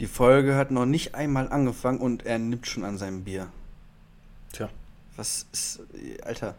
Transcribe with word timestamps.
Die 0.00 0.06
Folge 0.06 0.56
hat 0.56 0.70
noch 0.70 0.86
nicht 0.86 1.14
einmal 1.14 1.48
angefangen 1.52 1.98
und 2.00 2.24
er 2.26 2.38
nimmt 2.38 2.66
schon 2.66 2.84
an 2.84 2.96
seinem 2.98 3.22
Bier. 3.24 3.48
Tja. 4.52 4.68
Was 5.16 5.46
ist, 5.52 5.80
Alter, 6.24 6.54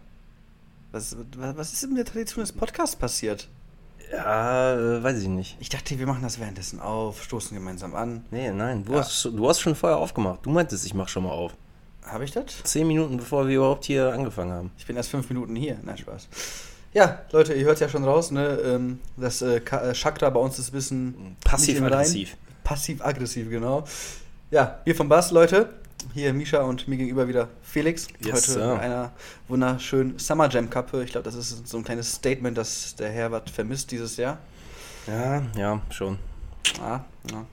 was, 0.91 1.15
was 1.37 1.73
ist 1.73 1.87
mit 1.87 1.97
der 1.97 2.05
Tradition 2.05 2.43
des 2.43 2.51
Podcasts 2.51 2.95
passiert? 2.95 3.47
Ja, 4.11 4.73
äh, 4.75 5.03
weiß 5.03 5.21
ich 5.21 5.27
nicht. 5.27 5.57
Ich 5.59 5.69
dachte, 5.69 5.97
wir 5.97 6.05
machen 6.05 6.21
das 6.21 6.39
währenddessen 6.39 6.79
auf, 6.79 7.23
stoßen 7.23 7.55
gemeinsam 7.57 7.95
an. 7.95 8.25
Nee, 8.29 8.51
nein, 8.51 8.83
du, 8.85 8.93
Ja. 8.93 8.99
hast, 8.99 9.25
du 9.25 9.49
hast 9.49 9.61
schon 9.61 9.73
vorher 9.73 9.97
aufgemacht. 9.97 10.39
Du 10.45 10.49
meintest, 10.51 10.85
ich 10.85 10.93
mach 10.93 11.07
schon 11.07 11.23
mal 11.23 11.31
auf. 11.31 11.53
Habe 12.05 12.25
ich 12.25 12.31
das? 12.31 12.61
Zehn 12.63 12.87
Minuten 12.87 13.17
bevor 13.17 13.47
wir 13.47 13.55
überhaupt 13.55 13.85
hier 13.85 14.11
angefangen 14.13 14.51
haben. 14.51 14.71
Ich 14.77 14.85
bin 14.85 14.97
erst 14.97 15.09
fünf 15.09 15.29
Minuten 15.29 15.55
hier. 15.55 15.77
Nein, 15.83 15.97
Spaß. 15.97 16.27
Ja, 16.93 17.21
Leute, 17.31 17.53
ihr 17.53 17.65
hört 17.65 17.79
ja 17.79 17.87
schon 17.87 18.03
raus, 18.03 18.31
ne? 18.31 18.47
ähm, 18.65 18.99
Das 19.17 19.41
äh, 19.41 19.61
Chakra 19.93 20.29
bei 20.29 20.39
uns 20.41 20.59
ist 20.59 20.69
ein 20.69 20.73
bisschen 20.73 21.37
Passiv-aggressiv. 21.43 22.35
Passiv-aggressiv, 22.71 23.49
genau. 23.49 23.83
Ja, 24.49 24.79
wir 24.85 24.95
vom 24.95 25.09
Bass, 25.09 25.31
Leute. 25.31 25.71
Hier 26.13 26.31
Misha 26.31 26.61
und 26.61 26.87
mir 26.87 26.95
gegenüber 26.95 27.27
wieder 27.27 27.49
Felix. 27.61 28.07
Yes, 28.21 28.33
Heute 28.33 28.51
sir. 28.51 28.73
mit 28.75 28.83
einer 28.83 29.11
wunderschönen 29.49 30.17
Summer 30.17 30.47
Jam 30.47 30.69
Kappe. 30.69 31.03
Ich 31.03 31.11
glaube, 31.11 31.25
das 31.25 31.35
ist 31.35 31.67
so 31.67 31.75
ein 31.75 31.83
kleines 31.83 32.13
Statement, 32.13 32.57
dass 32.57 32.95
der 32.95 33.09
Herr 33.09 33.29
was 33.29 33.51
vermisst 33.51 33.91
dieses 33.91 34.15
Jahr. 34.15 34.37
Ja, 35.05 35.41
ja, 35.57 35.81
schon. 35.89 36.17
Ah, 36.81 37.01
ja. 37.29 37.45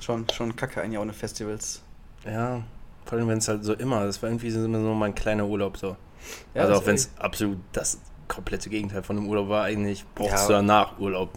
Schon, 0.00 0.28
schon 0.30 0.56
kacke, 0.56 0.80
ein 0.80 0.90
Jahr 0.90 1.02
ohne 1.02 1.12
Festivals. 1.12 1.80
Ja, 2.24 2.60
vor 3.04 3.16
allem 3.16 3.28
wenn 3.28 3.38
es 3.38 3.46
halt 3.46 3.62
so 3.62 3.74
immer, 3.74 4.06
das 4.06 4.20
war 4.24 4.28
irgendwie 4.28 4.50
so 4.50 4.64
immer 4.64 4.80
so 4.80 4.92
mein 4.92 5.14
kleiner 5.14 5.46
Urlaub 5.46 5.76
so. 5.76 5.96
Ja, 6.52 6.62
also 6.62 6.74
auch 6.74 6.86
wenn 6.86 6.96
es 6.96 7.10
absolut 7.16 7.58
das 7.72 7.98
komplette 8.28 8.68
Gegenteil 8.70 9.02
von 9.02 9.16
einem 9.16 9.26
Urlaub 9.26 9.48
war, 9.48 9.64
eigentlich 9.64 10.04
brauchst 10.14 10.32
Ja. 10.32 10.46
du 10.46 10.52
danach 10.52 10.98
Urlaub. 10.98 11.30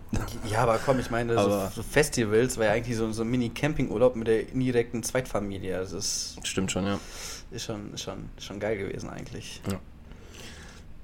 Ja, 0.49 0.59
aber 0.63 0.77
komm, 0.85 0.99
ich 0.99 1.09
meine, 1.09 1.33
so, 1.33 1.39
Aber- 1.39 1.71
so 1.73 1.81
Festivals 1.83 2.57
war 2.57 2.65
ja 2.65 2.71
eigentlich 2.73 2.97
so, 2.97 3.11
so 3.11 3.23
ein 3.23 3.29
Mini-Campingurlaub 3.31 4.15
mit 4.15 4.27
der 4.27 4.49
indirekten 4.49 5.01
Zweitfamilie. 5.03 5.77
Das 5.77 5.93
ist, 5.93 6.37
Stimmt 6.43 6.71
schon, 6.71 6.85
ja. 6.85 6.99
ist, 7.51 7.63
schon, 7.65 7.93
ist 7.93 8.03
schon, 8.03 8.29
ist 8.37 8.45
schon 8.45 8.59
geil 8.59 8.77
gewesen 8.77 9.09
eigentlich. 9.09 9.61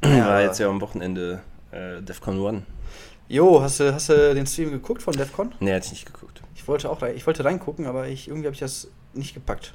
war 0.02 0.12
aber- 0.26 0.42
jetzt 0.42 0.60
ja 0.60 0.70
am 0.70 0.82
Wochenende 0.82 1.42
äh, 1.72 2.02
Defcon 2.02 2.40
One. 2.40 2.64
Jo, 3.30 3.62
hast 3.62 3.80
du, 3.80 3.94
hast 3.94 4.10
du 4.10 4.34
den 4.36 4.48
Stream 4.48 4.72
geguckt 4.72 5.02
von 5.04 5.14
DEFCON? 5.14 5.54
Nee, 5.60 5.72
hätte 5.72 5.88
ich 5.88 5.92
nicht 5.92 6.06
geguckt. 6.14 6.42
Ich 6.56 6.66
wollte 6.68 6.90
auch 6.90 7.02
rein, 7.02 7.16
ich 7.16 7.26
wollte 7.28 7.44
reingucken, 7.44 7.86
aber 7.86 8.08
ich, 8.08 8.28
irgendwie 8.30 8.48
habe 8.48 8.54
ich 8.54 8.60
das 8.62 8.90
nicht 9.14 9.34
gepackt. 9.34 9.74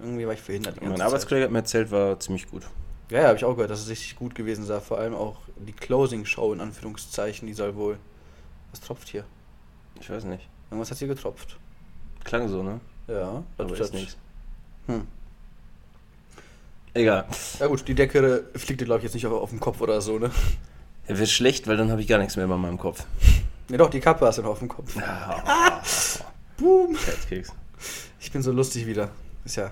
Irgendwie 0.00 0.26
war 0.26 0.34
ich 0.34 0.40
verhindert. 0.40 0.80
Mein. 0.82 1.00
Arbeitskollege 1.00 1.44
hat 1.44 1.52
mir 1.52 1.58
erzählt, 1.58 1.90
war 1.92 2.18
ziemlich 2.18 2.50
gut. 2.50 2.62
Ja, 3.10 3.20
ja, 3.22 3.26
habe 3.28 3.36
ich 3.38 3.44
auch 3.44 3.54
gehört, 3.54 3.70
dass 3.70 3.80
es 3.80 3.88
richtig 3.88 4.16
gut 4.16 4.34
gewesen 4.34 4.64
sei. 4.64 4.80
Vor 4.80 4.98
allem 4.98 5.14
auch 5.14 5.36
die 5.66 5.72
Closing-Show 5.72 6.52
in 6.52 6.60
Anführungszeichen, 6.60 7.46
die 7.46 7.54
soll 7.54 7.74
wohl. 7.76 7.98
Was 8.70 8.80
tropft 8.80 9.08
hier? 9.08 9.24
Ich 10.00 10.10
weiß 10.10 10.24
nicht. 10.24 10.48
Irgendwas 10.70 10.90
hat 10.90 10.98
hier 10.98 11.08
getropft. 11.08 11.58
Klang 12.24 12.48
so, 12.48 12.62
ne? 12.62 12.80
Ja, 13.06 13.42
Aber 13.56 13.78
ist 13.78 13.94
nichts. 13.94 14.16
Hm. 14.86 15.06
Egal. 16.94 17.26
Ja 17.58 17.66
gut, 17.66 17.86
die 17.86 17.94
Decke 17.94 18.44
fliegt 18.54 18.80
dir 18.80 18.84
glaube 18.84 18.98
ich 18.98 19.04
jetzt 19.04 19.14
nicht 19.14 19.26
auf, 19.26 19.32
auf 19.32 19.50
den 19.50 19.60
Kopf 19.60 19.80
oder 19.80 20.00
so, 20.00 20.18
ne? 20.18 20.30
Er 21.06 21.18
wird 21.18 21.28
schlecht, 21.28 21.66
weil 21.66 21.76
dann 21.76 21.90
habe 21.90 22.00
ich 22.02 22.08
gar 22.08 22.18
nichts 22.18 22.36
mehr 22.36 22.46
bei 22.46 22.56
meinem 22.56 22.78
Kopf. 22.78 23.06
Ne, 23.68 23.78
doch, 23.78 23.90
die 23.90 24.00
Kappe 24.00 24.26
hast 24.26 24.38
du 24.38 24.42
noch 24.42 24.50
auf 24.50 24.58
dem 24.58 24.68
Kopf. 24.68 24.96
Ja. 24.96 25.82
Boom. 26.58 26.94
Fettkeks. 26.94 27.52
Ich 28.20 28.32
bin 28.32 28.42
so 28.42 28.50
lustig 28.52 28.86
wieder. 28.86 29.10
Ist 29.44 29.56
ja. 29.56 29.70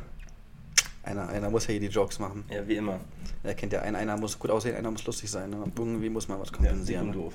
Einer, 1.06 1.28
einer 1.28 1.48
muss 1.50 1.66
ja 1.66 1.70
hier 1.72 1.80
die 1.80 1.86
Jokes 1.86 2.18
machen. 2.18 2.44
Ja, 2.50 2.66
wie 2.66 2.76
immer. 2.76 2.98
Er 3.42 3.54
kennt 3.54 3.72
ja 3.72 3.80
einen, 3.80 3.96
einer 3.96 4.16
muss 4.16 4.38
gut 4.38 4.50
aussehen, 4.50 4.74
einer 4.76 4.90
muss 4.90 5.06
lustig 5.06 5.30
sein. 5.30 5.48
Ne? 5.50 5.64
Irgendwie 5.78 6.10
muss 6.10 6.26
man 6.28 6.38
was 6.40 6.50
Ja, 6.50 6.56
kompensieren. 6.56 7.06
und 7.08 7.12
doof. 7.14 7.34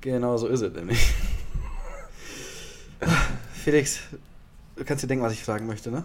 Genau 0.00 0.36
so 0.36 0.48
ist 0.48 0.62
es 0.62 0.72
nämlich. 0.72 1.12
Felix, 3.52 4.00
du 4.76 4.84
kannst 4.84 5.04
dir 5.04 5.08
denken, 5.08 5.24
was 5.24 5.32
ich 5.34 5.44
fragen 5.44 5.66
möchte, 5.66 5.90
ne? 5.90 6.04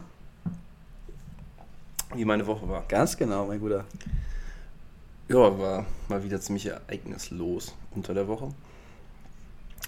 Wie 2.16 2.26
meine 2.26 2.46
Woche 2.46 2.68
war. 2.68 2.84
Ganz 2.88 3.18
genau, 3.18 3.46
mein 3.48 3.60
Guter. 3.60 3.86
Ja, 5.30 5.58
war 5.58 5.86
mal 6.10 6.24
wieder 6.24 6.40
ziemlich 6.42 6.66
ereignislos 6.68 7.74
unter 7.92 8.14
der 8.14 8.28
Woche. 8.28 8.50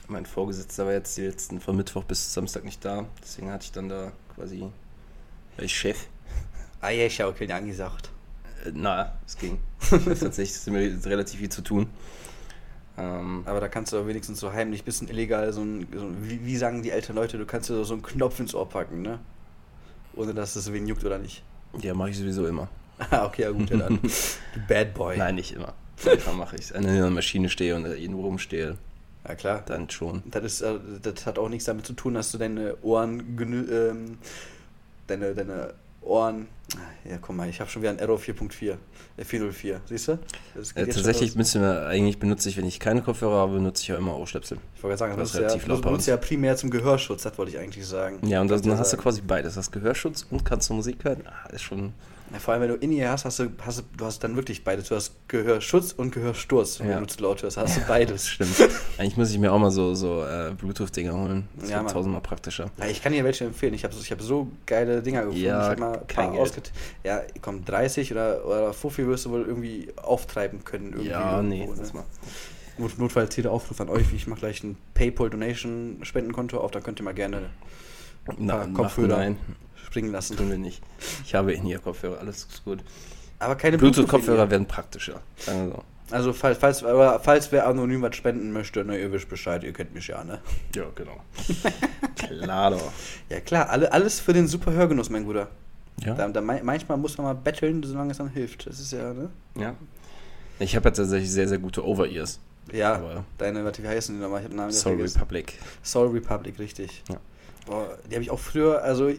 Mein 0.07 0.25
Vorgesetzter 0.25 0.85
war 0.85 0.93
jetzt 0.93 1.17
die 1.17 1.21
letzten 1.21 1.59
von 1.59 1.75
Mittwoch 1.75 2.03
bis 2.03 2.33
Samstag 2.33 2.63
nicht 2.63 2.83
da. 2.85 3.05
Deswegen 3.21 3.51
hatte 3.51 3.65
ich 3.65 3.71
dann 3.71 3.89
da 3.89 4.11
quasi 4.33 4.65
als 5.57 5.71
Chef. 5.71 6.07
Ah 6.85 6.91
ja, 6.91 7.07
ich 7.07 7.19
habe 7.19 7.45
ja 7.45 7.55
angesagt. 7.55 8.11
Äh, 8.63 8.71
na, 8.75 9.17
es 9.25 9.35
ging. 9.37 9.57
Tatsächlich 9.89 10.51
ist 10.51 10.69
mir 10.69 10.99
relativ 11.05 11.39
viel 11.39 11.49
zu 11.49 11.63
tun. 11.63 11.87
Ähm, 12.95 13.41
Aber 13.45 13.59
da 13.59 13.67
kannst 13.67 13.91
du 13.91 13.97
doch 13.97 14.05
wenigstens 14.07 14.39
so 14.39 14.53
heimlich, 14.53 14.83
bisschen 14.83 15.07
illegal, 15.09 15.51
so 15.51 15.61
ein, 15.61 15.87
so 15.91 16.05
ein 16.05 16.29
wie, 16.29 16.45
wie 16.45 16.55
sagen 16.57 16.83
die 16.83 16.91
älteren 16.91 17.15
Leute, 17.15 17.39
du 17.39 17.45
kannst 17.47 17.69
dir 17.71 17.83
so 17.83 17.93
einen 17.93 18.03
Knopf 18.03 18.39
ins 18.39 18.53
Ohr 18.53 18.69
packen, 18.69 19.01
ne? 19.01 19.19
Ohne 20.15 20.35
dass 20.35 20.55
es 20.55 20.71
wen 20.71 20.87
juckt 20.87 21.03
oder 21.03 21.17
nicht. 21.17 21.43
ja, 21.81 21.95
mache 21.95 22.11
ich 22.11 22.17
sowieso 22.17 22.45
immer. 22.45 22.69
Ah, 23.09 23.25
okay, 23.25 23.41
ja 23.41 23.49
gut, 23.51 23.69
ja 23.71 23.77
dann. 23.77 23.99
Bad 24.69 24.93
Boy. 24.93 25.17
Nein, 25.17 25.35
nicht 25.35 25.53
immer. 25.53 25.73
Manchmal 26.05 26.35
mache 26.35 26.55
ich 26.55 26.61
es. 26.61 26.73
Wenn 26.73 26.83
ich 26.83 26.89
an 26.89 26.95
der 26.95 27.09
Maschine 27.09 27.49
stehe 27.49 27.75
und 27.75 27.85
irgendwo 27.85 28.21
rumstehe, 28.21 28.77
Ja 29.27 29.35
klar. 29.35 29.63
dann 29.65 29.89
schon. 29.89 30.23
Das, 30.27 30.43
ist, 30.45 30.61
äh, 30.61 30.79
das 31.01 31.25
hat 31.25 31.37
auch 31.37 31.49
nichts 31.49 31.65
damit 31.65 31.85
zu 31.85 31.91
tun, 31.93 32.13
dass 32.13 32.31
du 32.31 32.37
deine 32.37 32.77
Ohren 32.83 33.37
ähm, 33.69 34.17
deine, 35.07 35.35
deine 35.35 35.73
Ohren. 36.05 36.47
Ah, 36.75 37.09
Ja, 37.09 37.17
guck 37.21 37.35
mal, 37.35 37.47
ich 37.47 37.59
habe 37.59 37.69
schon 37.69 37.81
wieder 37.81 37.91
ein 37.91 37.99
Error 37.99 38.17
4.4. 38.17 38.75
Äh, 39.17 39.23
404. 39.23 39.81
Siehst 39.85 40.07
du? 40.07 40.13
Äh, 40.13 40.85
tatsächlich 40.87 41.35
müssen 41.35 41.61
wir, 41.61 41.85
eigentlich 41.87 42.17
benutze 42.19 42.49
ich, 42.49 42.57
wenn 42.57 42.65
ich 42.65 42.79
keine 42.79 43.01
Kopfhörer 43.01 43.35
habe, 43.37 43.53
benutze 43.53 43.83
ich 43.83 43.87
ja 43.89 43.97
immer 43.97 44.17
Ohrstöpsel. 44.17 44.57
Ich 44.75 44.83
wollte 44.83 44.97
gerade 44.97 45.11
sagen, 45.11 45.19
das 45.19 45.29
das 45.29 45.29
ist 45.29 45.35
ja, 45.35 45.47
relativ 45.47 45.63
du 45.65 45.69
laut 45.71 45.81
bei 45.81 45.89
benutzt 45.89 46.07
ja 46.07 46.17
primär 46.17 46.55
zum 46.57 46.69
Gehörschutz, 46.69 47.23
das 47.23 47.37
wollte 47.37 47.51
ich 47.51 47.59
eigentlich 47.59 47.85
sagen. 47.85 48.25
Ja, 48.27 48.41
und 48.41 48.49
das, 48.49 48.61
dann 48.61 48.77
hast 48.77 48.91
du 48.91 48.97
sagen. 48.97 49.03
quasi 49.03 49.21
beides. 49.21 49.55
Hast 49.57 49.71
Gehörschutz 49.71 50.25
und 50.29 50.43
kannst 50.43 50.69
du 50.69 50.73
Musik 50.73 51.03
hören. 51.03 51.23
Ah, 51.25 51.49
ist 51.49 51.63
schon. 51.63 51.93
Vor 52.39 52.53
allem, 52.53 52.63
wenn 52.63 52.69
du 52.69 52.75
in 52.75 52.91
ihr 52.91 53.09
hast, 53.09 53.23
hast 53.25 53.39
du, 53.39 53.49
hast 53.65 53.79
du, 53.79 53.83
du 53.97 54.05
hast 54.05 54.19
dann 54.23 54.35
wirklich 54.35 54.63
beides. 54.63 54.89
Du 54.89 54.95
hast 54.95 55.13
Gehörschutz 55.27 55.91
und 55.93 56.11
Gehörsturz, 56.11 56.79
wenn 56.79 56.89
Ja. 56.89 56.99
du 56.99 57.05
zu 57.05 57.21
laut 57.21 57.41
hörst. 57.43 57.55
Hast 57.57 57.77
du 57.77 57.81
beides. 57.87 58.27
Stimmt. 58.27 58.55
Eigentlich 58.97 59.15
muss 59.15 59.31
ich 59.31 59.37
mir 59.39 59.53
auch 59.53 59.59
mal 59.59 59.71
so, 59.71 59.93
so 59.95 60.23
äh, 60.25 60.51
Bluetooth-Dinger 60.57 61.13
holen. 61.13 61.47
Das 61.59 61.69
Ja, 61.69 61.81
wird 61.81 61.91
tausendmal 61.91 62.21
praktischer. 62.21 62.71
Ja, 62.77 62.87
ich 62.87 63.01
kann 63.01 63.13
dir 63.13 63.23
welche 63.23 63.45
empfehlen. 63.45 63.73
Ich 63.73 63.83
habe 63.83 63.93
ich 63.99 64.11
hab 64.11 64.21
so 64.21 64.47
geile 64.65 65.01
Dinger 65.01 65.21
gefunden. 65.25 65.45
Ja, 65.45 65.63
ich 65.65 65.69
hab 65.71 65.79
mal 65.79 65.93
ein 65.99 66.07
kein 66.07 66.25
paar 66.25 66.35
Geld. 66.35 66.41
ausget- 66.41 66.71
Ja, 67.03 67.21
komm, 67.41 67.63
30 67.63 68.11
oder, 68.11 68.45
oder 68.45 68.73
50 68.73 69.07
wirst 69.07 69.25
du 69.25 69.29
wohl 69.29 69.45
irgendwie 69.45 69.87
auftreiben 69.95 70.63
können. 70.65 70.87
Irgendwie 70.93 71.09
ja, 71.09 71.41
nee. 71.41 71.59
irgendwo, 71.61 71.79
Das 71.79 71.93
ne? 71.93 71.99
mal. 71.99 72.05
Not, 72.77 72.97
notfalls 72.99 73.33
hier 73.33 73.43
der 73.43 73.51
Aufruf 73.53 73.79
an 73.79 73.87
euch. 73.87 74.11
Ich 74.13 74.27
mache 74.27 74.41
gleich 74.41 74.61
ein 74.63 74.75
PayPal-Donation-Spendenkonto 74.95 76.57
auf. 76.59 76.71
Da 76.71 76.81
könnt 76.81 76.99
ihr 76.99 77.03
mal 77.03 77.13
gerne 77.13 77.49
Na, 78.37 78.57
paar 78.57 78.67
Kopfhörer 78.73 79.17
Nein, 79.17 79.37
springen 79.95 80.11
lassen. 80.11 80.35
tun 80.35 80.49
wir 80.49 80.57
nicht. 80.57 80.83
Ich 81.23 81.35
habe 81.35 81.53
in 81.53 81.65
ihr 81.65 81.79
Kopfhörer, 81.79 82.19
alles 82.19 82.39
ist 82.51 82.65
gut. 82.65 82.79
Aber 83.39 83.55
keine 83.55 83.77
Bluetooth-Kopfhörer 83.77 84.49
werden 84.51 84.67
praktischer. 84.67 85.21
Sagen 85.37 85.67
wir 85.67 85.75
so. 85.75 85.83
Also, 86.11 86.33
falls, 86.33 86.57
falls, 86.57 86.83
aber 86.83 87.19
falls 87.21 87.51
wer 87.53 87.65
anonym 87.65 88.01
was 88.01 88.15
spenden 88.15 88.51
möchte, 88.51 88.83
ne, 88.83 88.99
ihr 88.99 89.11
wisst 89.13 89.29
Bescheid, 89.29 89.63
ihr 89.63 89.71
kennt 89.71 89.93
mich 89.93 90.07
ja, 90.07 90.23
ne? 90.25 90.39
Ja, 90.75 90.83
genau. 90.93 91.21
Klar 92.17 92.71
doch. 92.71 92.91
Ja, 93.29 93.39
klar, 93.39 93.69
alle, 93.69 93.91
alles 93.91 94.19
für 94.19 94.33
den 94.33 94.47
super 94.47 94.73
Hörgenuss, 94.73 95.09
mein 95.09 95.23
Bruder. 95.23 95.47
Ja. 96.03 96.13
Da, 96.13 96.27
da, 96.27 96.41
manchmal 96.41 96.97
muss 96.97 97.17
man 97.17 97.27
mal 97.27 97.33
betteln, 97.33 97.81
solange 97.81 98.11
es 98.11 98.17
dann 98.17 98.29
hilft. 98.29 98.67
Das 98.67 98.79
ist 98.79 98.91
ja, 98.91 99.13
ne? 99.13 99.29
ja. 99.57 99.75
Ich 100.59 100.75
habe 100.75 100.89
ja 100.89 100.91
tatsächlich 100.91 101.31
sehr, 101.31 101.47
sehr 101.47 101.57
gute 101.57 101.85
Over-Ears. 101.85 102.39
Ja, 102.73 102.95
Aber- 102.95 103.23
deine, 103.37 103.63
warte, 103.63 103.81
wie 103.81 103.87
heißen 103.87 104.13
die 104.13 104.21
nochmal? 104.21 104.41
Ich 104.41 104.45
habe 104.45 104.55
Namen 104.55 104.71
Soul. 104.73 105.01
Republic. 105.01 105.53
Soul 105.83 106.09
Republic, 106.09 106.59
richtig. 106.59 107.01
Ja. 107.09 107.17
Boah, 107.65 107.97
die 108.09 108.13
habe 108.15 108.23
ich 108.23 108.29
auch 108.29 108.39
früher, 108.39 108.83
also 108.83 109.09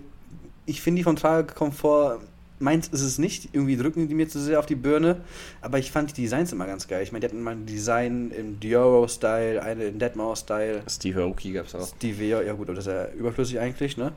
ich 0.66 0.80
finde 0.82 1.00
die 1.00 1.04
vom 1.04 1.16
Tragekomfort, 1.16 2.20
meins 2.58 2.88
ist 2.88 3.02
es 3.02 3.18
nicht, 3.18 3.50
irgendwie 3.52 3.76
drücken 3.76 4.08
die 4.08 4.14
mir 4.14 4.28
zu 4.28 4.40
sehr 4.40 4.58
auf 4.58 4.66
die 4.66 4.74
Birne, 4.76 5.20
aber 5.60 5.78
ich 5.78 5.90
fand 5.90 6.16
die 6.16 6.22
Designs 6.22 6.52
immer 6.52 6.66
ganz 6.66 6.88
geil. 6.88 7.02
Ich 7.02 7.12
meine, 7.12 7.20
die 7.20 7.26
hatten 7.32 7.42
mal 7.42 7.50
ein 7.52 7.66
Design 7.66 8.30
im 8.30 8.58
Dioro-Style, 8.60 9.62
eine 9.62 9.84
im 9.84 9.98
Deadmau5-Style. 9.98 10.82
Steve 10.88 11.22
Aoki 11.22 11.52
gab 11.52 11.66
es 11.66 11.74
auch. 11.74 11.88
Wäre, 12.00 12.46
ja 12.46 12.52
gut, 12.54 12.68
aber 12.68 12.76
das 12.76 12.86
ist 12.86 12.92
ja 12.92 13.08
überflüssig 13.12 13.58
eigentlich, 13.60 13.96
ne? 13.96 14.12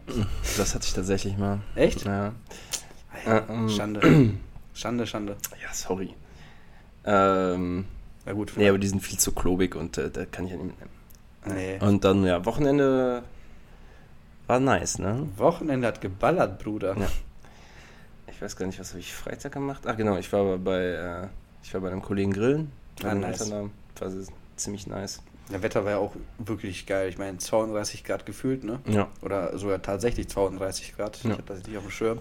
Das 0.57 0.74
hatte 0.75 0.85
ich 0.88 0.94
tatsächlich 0.94 1.38
mal. 1.38 1.59
Echt? 1.75 2.06
Ja. 2.06 2.33
Ey, 3.25 3.31
Äh, 3.38 3.41
ähm. 3.50 3.69
Schande. 3.69 4.31
Schande, 4.74 5.06
Schande. 5.07 5.35
Ja, 5.62 5.74
sorry. 5.74 6.13
Ähm, 7.06 7.85
Ja 8.25 8.33
gut, 8.33 8.53
nee, 8.56 8.69
aber 8.69 8.77
die 8.77 8.88
sind 8.88 9.01
viel 9.01 9.18
zu 9.18 9.31
klobig 9.33 9.75
und 9.75 9.97
äh, 9.97 10.09
da 10.09 10.25
kann 10.25 10.45
ich 10.45 10.51
ja 10.51 10.57
nicht 10.57 10.68
mitnehmen. 10.68 10.91
nee. 11.45 11.79
Und 11.85 12.03
dann, 12.03 12.24
ja, 12.24 12.45
Wochenende 12.45 13.24
war 14.50 14.60
nice, 14.60 14.98
ne? 14.98 15.28
Wochenende 15.38 15.88
hat 15.88 16.01
geballert, 16.01 16.57
Bruder. 16.57 16.98
Ja. 16.98 17.07
Ich 18.28 18.42
weiß 18.42 18.56
gar 18.56 18.66
nicht, 18.66 18.80
was 18.80 18.90
habe 18.90 19.00
ich 19.00 19.13
Freitag 19.13 19.51
gemacht? 19.51 19.84
Ach 19.86 19.96
genau, 19.96 20.18
ich 20.18 20.34
war 20.34 20.57
bei, 20.57 20.80
äh, 20.80 21.28
ich 21.62 21.72
war 21.74 21.81
bei 21.81 21.92
einem 21.92 22.01
Kollegen 22.01 22.34
grillen. 22.34 22.72
Ah, 23.04 23.13
nice. 23.13 23.51
War 23.51 23.69
ziemlich 24.56 24.88
nice. 24.88 25.22
Das 25.51 25.62
Wetter 25.62 25.86
war 25.86 25.92
ja 25.92 25.98
auch 25.98 26.13
wirklich 26.40 26.88
geil. 26.88 27.10
Ich 27.10 27.18
meine, 27.18 27.38
32 27.38 28.04
Grad 28.04 28.25
gefühlt, 28.25 28.63
ne? 28.63 28.80
Ja. 28.88 29.07
Oder 29.22 29.56
sogar 29.57 29.81
tatsächlich 29.81 30.28
32 30.30 30.96
Grad. 30.96 31.24
Ja. 31.24 31.31
Ich 31.31 31.38
habe 31.38 31.44
das 31.44 31.68
nicht 31.68 31.78
auf 31.78 31.84
dem 31.84 31.92
Schirm. 31.92 32.19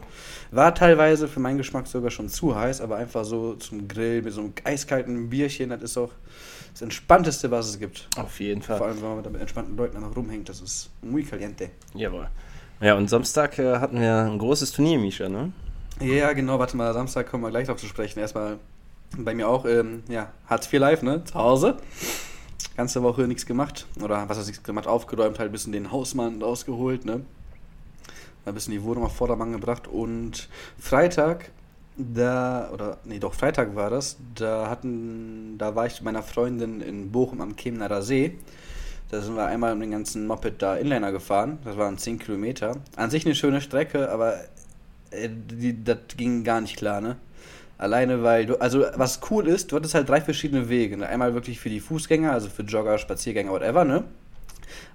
War 0.50 0.74
teilweise 0.74 1.28
für 1.28 1.40
meinen 1.40 1.56
Geschmack 1.56 1.86
sogar 1.86 2.10
schon 2.10 2.28
zu 2.28 2.54
heiß, 2.54 2.82
aber 2.82 2.96
einfach 2.96 3.24
so 3.24 3.54
zum 3.54 3.88
Grill 3.88 4.22
mit 4.22 4.34
so 4.34 4.42
einem 4.42 4.52
eiskalten 4.64 5.30
Bierchen, 5.30 5.70
das 5.70 5.82
ist 5.82 5.96
auch 5.96 6.10
das 6.78 6.82
Entspannteste, 6.82 7.50
was 7.50 7.68
es 7.68 7.80
gibt. 7.80 8.06
Auf 8.16 8.38
jeden 8.38 8.62
Vor 8.62 8.76
Fall. 8.76 8.90
allem, 8.90 9.02
wenn 9.02 9.08
man 9.16 9.32
mit 9.32 9.40
entspannten 9.40 9.76
Leuten 9.76 9.96
einfach 9.96 10.14
rumhängt, 10.14 10.48
das 10.48 10.60
ist 10.60 10.90
muy 11.02 11.24
caliente. 11.24 11.70
Jawohl. 11.92 12.28
Ja, 12.80 12.94
und 12.94 13.10
Samstag 13.10 13.58
äh, 13.58 13.78
hatten 13.78 14.00
wir 14.00 14.14
ein 14.18 14.38
großes 14.38 14.70
Turnier, 14.70 15.00
Misha, 15.00 15.28
ne? 15.28 15.52
Ja, 16.00 16.32
genau, 16.34 16.60
warte 16.60 16.76
mal, 16.76 16.94
Samstag 16.94 17.28
kommen 17.28 17.42
wir 17.42 17.50
gleich 17.50 17.66
drauf 17.66 17.78
zu 17.78 17.86
sprechen. 17.86 18.20
Erstmal 18.20 18.58
bei 19.16 19.34
mir 19.34 19.48
auch, 19.48 19.64
ähm, 19.64 20.04
ja, 20.08 20.30
Hartz 20.46 20.72
IV 20.72 20.78
live, 20.78 21.02
ne? 21.02 21.24
Zu 21.24 21.34
Hause. 21.34 21.78
Ganze 22.76 23.02
Woche 23.02 23.22
nichts 23.22 23.44
gemacht. 23.44 23.86
Oder 24.00 24.28
was 24.28 24.38
heißt 24.38 24.46
nichts 24.46 24.62
gemacht? 24.62 24.86
Aufgeräumt, 24.86 25.40
halt 25.40 25.48
ein 25.50 25.52
bisschen 25.52 25.72
den 25.72 25.90
Hausmann 25.90 26.40
rausgeholt, 26.40 27.04
ne? 27.04 27.22
Ein 28.46 28.54
bisschen 28.54 28.72
die 28.72 28.84
Wohnung 28.84 29.02
auf 29.02 29.16
Vordermann 29.16 29.50
gebracht. 29.50 29.88
Und 29.88 30.48
Freitag, 30.78 31.50
da, 31.98 32.70
oder, 32.72 32.98
nee, 33.04 33.18
doch, 33.18 33.34
Freitag 33.34 33.74
war 33.74 33.90
das, 33.90 34.16
da 34.34 34.70
hatten, 34.70 35.58
da 35.58 35.74
war 35.74 35.86
ich 35.86 35.94
mit 35.94 36.04
meiner 36.04 36.22
Freundin 36.22 36.80
in 36.80 37.10
Bochum 37.10 37.40
am 37.40 37.56
Chemnader 37.56 38.02
See. 38.02 38.38
Da 39.10 39.20
sind 39.20 39.36
wir 39.36 39.46
einmal 39.46 39.72
um 39.72 39.80
den 39.80 39.90
ganzen 39.90 40.26
Moped 40.26 40.60
da 40.60 40.76
Inliner 40.76 41.12
gefahren. 41.12 41.58
Das 41.64 41.76
waren 41.76 41.96
10 41.96 42.18
Kilometer. 42.18 42.76
An 42.94 43.10
sich 43.10 43.24
eine 43.24 43.34
schöne 43.34 43.60
Strecke, 43.60 44.10
aber 44.10 44.34
äh, 45.10 45.28
die, 45.30 45.82
das 45.82 45.98
ging 46.16 46.44
gar 46.44 46.60
nicht 46.60 46.76
klar, 46.76 47.00
ne? 47.00 47.16
Alleine, 47.78 48.22
weil 48.22 48.44
du, 48.44 48.60
also 48.60 48.84
was 48.96 49.20
cool 49.30 49.46
ist, 49.46 49.72
du 49.72 49.76
hattest 49.76 49.94
halt 49.94 50.08
drei 50.08 50.20
verschiedene 50.20 50.68
Wege. 50.68 50.96
Ne? 50.96 51.06
Einmal 51.06 51.32
wirklich 51.32 51.60
für 51.60 51.70
die 51.70 51.78
Fußgänger, 51.80 52.32
also 52.32 52.48
für 52.48 52.62
Jogger, 52.62 52.98
Spaziergänger, 52.98 53.52
whatever, 53.52 53.84
ne? 53.84 54.04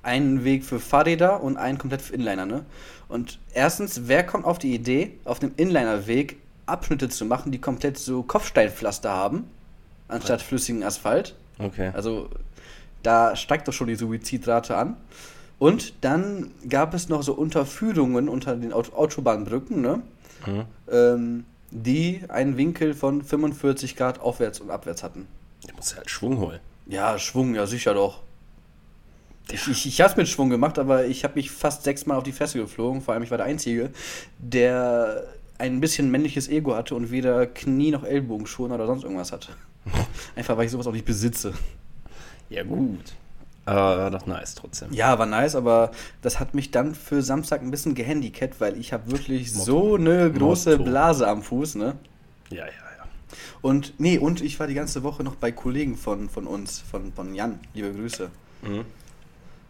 Einen 0.04 0.44
Weg 0.44 0.64
für 0.64 0.80
Fahrräder 0.80 1.42
und 1.42 1.58
einen 1.58 1.78
komplett 1.78 2.02
für 2.02 2.14
Inliner, 2.14 2.46
ne? 2.46 2.66
Und 3.08 3.40
erstens, 3.54 4.02
wer 4.08 4.24
kommt 4.24 4.46
auf 4.46 4.60
die 4.60 4.76
Idee, 4.76 5.14
auf 5.24 5.40
dem 5.40 5.54
Inliner-Weg 5.56 6.38
Abschnitte 6.66 7.10
zu 7.10 7.26
machen, 7.26 7.52
die 7.52 7.60
komplett 7.60 7.98
so 7.98 8.24
Kopfsteinpflaster 8.24 9.12
haben, 9.12 9.46
anstatt 10.08 10.42
flüssigen 10.42 10.84
Asphalt? 10.84 11.36
Okay. 11.60 11.92
Also 11.94 12.30
da 13.04 13.36
steigt 13.36 13.68
doch 13.68 13.74
schon 13.74 13.88
die 13.88 13.96
Suizidrate 13.96 14.78
an. 14.78 14.98
Und 15.60 15.94
dann 16.02 16.52
gab 16.68 16.94
es 16.94 17.10
noch 17.10 17.24
so 17.24 17.34
Unterführungen 17.34 18.28
unter 18.28 18.56
den 18.56 18.74
Aut 18.74 18.94
Autobahnbrücken, 18.94 19.82
ne? 19.82 20.02
Mhm. 20.46 20.66
Ähm, 20.92 21.46
die 21.72 22.22
einen 22.28 22.58
Winkel 22.58 22.94
von 22.94 23.24
45 23.24 23.96
Grad 23.96 24.20
aufwärts 24.20 24.60
und 24.60 24.72
abwärts 24.72 25.04
hatten. 25.04 25.28
Du 25.68 25.76
musst 25.76 25.96
halt 25.96 26.10
Schwung 26.10 26.40
holen. 26.40 26.60
Ja, 26.86 27.18
Schwung, 27.18 27.56
ja 27.56 27.66
sicher 27.66 27.94
doch. 27.94 28.22
Ich, 29.52 29.68
ich, 29.68 29.86
ich 29.86 30.02
hab's 30.02 30.16
mit 30.16 30.28
Schwung 30.28 30.50
gemacht, 30.50 30.80
aber 30.80 31.06
ich 31.06 31.24
habe 31.24 31.36
mich 31.36 31.52
fast 31.52 31.84
sechsmal 31.84 32.18
auf 32.18 32.24
die 32.24 32.32
Fresse 32.32 32.60
geflogen. 32.60 33.02
Vor 33.02 33.14
allem, 33.14 33.24
ich 33.24 33.32
war 33.32 33.38
der 33.38 33.48
Einzige, 33.48 33.92
der 34.38 35.24
ein 35.58 35.80
bisschen 35.80 36.12
männliches 36.12 36.48
Ego 36.50 36.76
hatte 36.76 36.96
und 36.96 37.12
weder 37.12 37.46
Knie 37.46 37.92
noch 37.92 38.04
Ellbogenschoner 38.04 38.76
oder 38.76 38.88
sonst 38.88 39.04
irgendwas 39.04 39.32
hatte. 39.32 39.50
Einfach, 40.36 40.58
weil 40.58 40.66
ich 40.66 40.72
sowas 40.72 40.88
auch 40.88 40.94
nicht 40.94 41.06
besitze. 41.06 41.54
Ja, 42.50 42.64
gut. 42.64 43.14
Aber 43.66 43.98
war 43.98 44.12
doch 44.12 44.26
nice 44.26 44.56
trotzdem. 44.56 44.92
Ja, 44.92 45.18
war 45.18 45.26
nice, 45.26 45.56
aber 45.56 45.92
das 46.22 46.40
hat 46.40 46.54
mich 46.54 46.72
dann 46.72 46.96
für 46.96 47.22
Samstag 47.22 47.62
ein 47.62 47.72
bisschen 47.72 47.96
gehandicapt, 47.96 48.60
weil 48.60 48.78
ich 48.78 48.92
habe 48.92 49.10
wirklich 49.12 49.54
Motto. 49.54 49.66
so 49.66 49.96
eine 49.96 50.32
große 50.32 50.72
Motto. 50.72 50.84
Blase 50.84 51.28
am 51.28 51.44
Fuß, 51.44 51.76
ne? 51.76 51.96
Ja, 52.50 52.66
ja, 52.66 52.66
ja. 52.66 53.06
Und 53.62 53.94
nee, 54.00 54.18
und 54.18 54.42
ich 54.42 54.60
war 54.60 54.68
die 54.68 54.74
ganze 54.74 55.04
Woche 55.04 55.24
noch 55.24 55.36
bei 55.36 55.54
Kollegen 55.54 55.96
von, 55.96 56.30
von 56.30 56.46
uns, 56.46 56.80
von, 56.80 57.14
von 57.14 57.34
Jan. 57.34 57.60
Liebe 57.74 57.94
Grüße. 57.94 58.30
Mhm. 58.64 58.84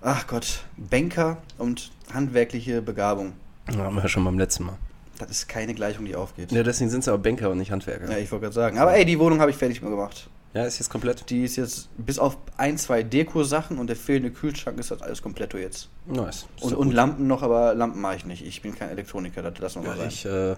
Ach 0.02 0.26
Gott, 0.26 0.66
Banker 0.76 1.38
und 1.60 1.92
handwerkliche 2.12 2.82
Begabung. 2.82 3.34
Ja, 3.72 3.84
haben 3.84 3.96
wir 3.96 4.02
ja 4.02 4.10
schon 4.10 4.26
beim 4.26 4.40
letzten 4.40 4.66
Mal. 4.66 4.78
Das 5.20 5.30
ist 5.30 5.48
keine 5.48 5.74
Gleichung, 5.74 6.06
die 6.06 6.16
aufgeht. 6.16 6.52
Ja, 6.52 6.64
deswegen 6.64 6.90
sind 6.90 7.04
sie 7.04 7.12
aber 7.12 7.22
Banker 7.22 7.50
und 7.52 7.58
nicht 7.60 7.72
Handwerker. 7.72 8.10
Ja, 8.12 8.18
ich 8.18 8.32
wollte 8.32 8.44
gerade 8.44 8.56
sagen. 8.56 8.78
Aber 8.80 8.96
ey, 8.96 9.06
die 9.06 9.20
Wohnung 9.20 9.40
habe 9.40 9.52
ich 9.52 9.58
fertig 9.58 9.80
gemacht. 9.82 10.30
Ja, 10.54 10.66
ist 10.66 10.80
jetzt 10.80 10.90
komplett. 10.90 11.30
Die 11.30 11.44
ist 11.44 11.56
jetzt 11.56 11.90
bis 11.98 12.20
auf 12.20 12.38
ein, 12.58 12.78
zwei 12.78 13.02
Deko-Sachen 13.04 13.80
und 13.80 13.88
der 13.88 13.96
fehlende 13.96 14.32
Kühlschrank 14.32 14.78
ist 14.80 14.92
das 14.92 15.02
alles 15.02 15.22
kompletto 15.22 15.58
jetzt. 15.58 15.90
Nice. 16.06 16.46
Und, 16.62 16.74
und. 16.76 16.92
Lampen 16.92 17.26
noch, 17.28 17.42
aber 17.42 17.74
Lampen 17.74 18.02
mache 18.02 18.18
ich 18.18 18.26
nicht. 18.26 18.46
Ich 18.46 18.62
bin 18.62 18.76
kein 18.76 18.90
Elektroniker, 18.90 19.42
das 19.42 19.58
lassen 19.60 19.82
wir 19.84 19.90
mal 19.90 19.96
Ja, 19.98 20.02
sein. 20.04 20.10
ich 20.10 20.26
äh, 20.26 20.56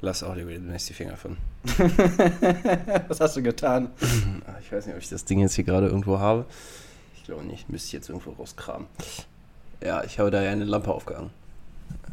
lass 0.00 0.22
auch 0.22 0.34
demnächst 0.34 0.88
die 0.88 0.94
Finger 0.94 1.16
von. 1.16 1.36
Was 3.08 3.20
hast 3.20 3.36
du 3.36 3.42
getan? 3.42 3.90
Ich 4.62 4.72
weiß 4.72 4.84
nicht, 4.86 4.94
ob 4.94 5.00
ich 5.02 5.08
das 5.08 5.24
Ding 5.24 5.38
jetzt 5.40 5.54
hier 5.54 5.64
gerade 5.64 5.86
irgendwo 5.86 6.18
habe. 6.18 6.44
Ich 7.16 7.24
glaube 7.24 7.44
nicht. 7.44 7.68
Müsste 7.70 7.86
ich 7.86 7.92
jetzt 7.92 8.08
irgendwo 8.10 8.32
rauskramen. 8.32 8.86
Ja, 9.82 10.04
ich 10.04 10.18
habe 10.18 10.30
da 10.30 10.42
ja 10.42 10.50
eine 10.50 10.64
Lampe 10.64 10.92
aufgehangen. 10.92 11.30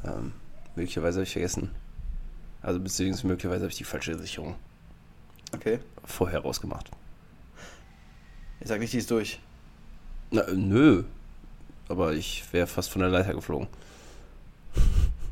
Ähm, 0.06 0.32
möglicherweise 0.76 1.18
habe 1.20 1.24
ich 1.24 1.34
vergessen. 1.34 1.72
Also 2.62 2.80
beziehungsweise 2.80 3.28
möglicherweise 3.28 3.62
habe 3.64 3.72
ich 3.72 3.78
die 3.78 3.84
falsche 3.84 4.18
Sicherung 4.18 4.56
Okay. 5.54 5.80
vorher 6.04 6.40
rausgemacht. 6.42 6.90
Ich 8.60 8.68
sag 8.68 8.80
nicht, 8.80 8.94
die 8.94 8.98
ist 8.98 9.12
durch. 9.12 9.40
Na, 10.32 10.42
äh, 10.42 10.54
nö. 10.54 11.04
Aber 11.88 12.14
ich 12.14 12.44
wäre 12.52 12.66
fast 12.68 12.90
von 12.90 13.02
der 13.02 13.10
Leiter 13.10 13.34
geflogen. 13.34 13.68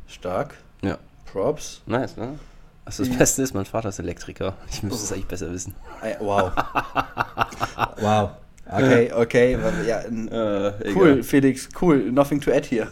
Stark. 0.07 0.55
Ja. 0.81 0.97
Props. 1.25 1.81
Nice, 1.87 2.15
ne? 2.17 2.37
Also 2.85 3.03
das 3.03 3.11
Ja. 3.13 3.17
Beste 3.17 3.41
ist, 3.41 3.53
mein 3.53 3.65
Vater 3.65 3.89
ist 3.89 3.99
Elektriker. 3.99 4.55
Ich 4.69 4.83
müsste 4.83 5.03
es 5.03 5.11
eigentlich 5.11 5.27
besser 5.27 5.51
wissen. 5.51 5.73
Wow. 6.19 6.51
wow. 7.99 8.29
Okay, 8.65 9.11
okay. 9.13 9.57
Ja, 9.87 9.99
Äh, 10.01 10.93
cool, 10.95 11.21
Felix, 11.23 11.67
cool. 11.81 12.11
Nothing 12.11 12.39
to 12.41 12.51
add 12.51 12.65
hier. 12.67 12.87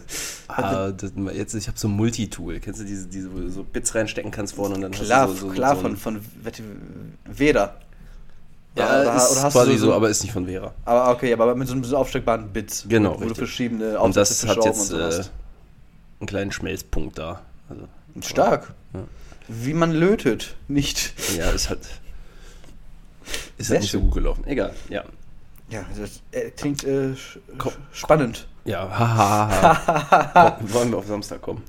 Ah, 0.49 0.91
das, 0.91 1.13
jetzt, 1.33 1.53
ich 1.53 1.67
habe 1.67 1.77
so 1.79 1.87
ein 1.87 1.91
Multitool. 1.91 2.59
Kennst 2.59 2.81
du 2.81 2.83
diese, 2.85 3.07
diese, 3.07 3.33
wo 3.33 3.37
du 3.39 3.49
so 3.49 3.63
Bits 3.63 3.95
reinstecken 3.95 4.31
kannst 4.31 4.55
vorne 4.55 4.75
und 4.75 4.81
dann 4.81 4.91
Klar, 4.91 5.21
hast 5.29 5.35
du 5.35 5.37
so, 5.37 5.47
so, 5.47 5.53
klar 5.53 5.75
so 5.75 5.81
von, 5.83 5.95
von 5.97 6.21
Veda. 7.25 7.75
Ja, 8.75 8.85
Oder- 9.01 9.15
ist 9.15 9.31
oder 9.31 9.43
hast 9.43 9.55
du 9.55 9.59
quasi 9.59 9.77
so- 9.77 9.85
so, 9.87 9.93
aber 9.93 10.09
ist 10.09 10.21
nicht 10.23 10.33
von 10.33 10.45
Vera. 10.45 10.73
Aber 10.85 11.11
okay, 11.11 11.33
aber 11.33 11.55
mit 11.55 11.67
so 11.67 11.73
einem 11.73 11.83
so 11.85 11.95
aufsteckbaren 11.97 12.49
Bits. 12.49 12.85
Genau, 12.87 13.11
Wo 13.11 13.15
du 13.15 13.19
richtig. 13.23 13.37
verschiedene 13.37 13.99
Und 13.99 14.15
das 14.15 14.45
hat 14.45 14.63
jetzt 14.65 14.91
äh, 14.91 15.23
einen 16.19 16.27
kleinen 16.27 16.51
Schmelzpunkt 16.51 17.17
da. 17.17 17.41
Also, 17.69 17.87
Stark. 18.21 18.73
Ja. 18.93 19.03
Wie 19.47 19.73
man 19.73 19.91
lötet, 19.91 20.55
nicht. 20.67 21.13
ja, 21.37 21.49
ist 21.51 21.69
halt, 21.69 21.79
ist 23.57 23.67
Sehr 23.67 23.75
halt 23.75 23.81
nicht 23.81 23.91
so 23.91 23.97
schön. 23.99 24.05
gut 24.07 24.13
gelaufen. 24.15 24.43
Egal, 24.47 24.73
ja. 24.89 25.03
Ja, 25.71 25.83
das 25.99 26.21
äh, 26.31 26.51
klingt 26.51 26.83
äh, 26.83 27.13
sch- 27.13 27.39
Komm. 27.57 27.71
spannend. 27.91 28.47
Ja, 28.65 28.87
hahaha. 28.87 30.51
Komm, 30.59 30.73
Wollen 30.73 30.91
wir 30.91 30.97
auf 30.99 31.07
Samstag 31.07 31.41
kommen? 31.41 31.63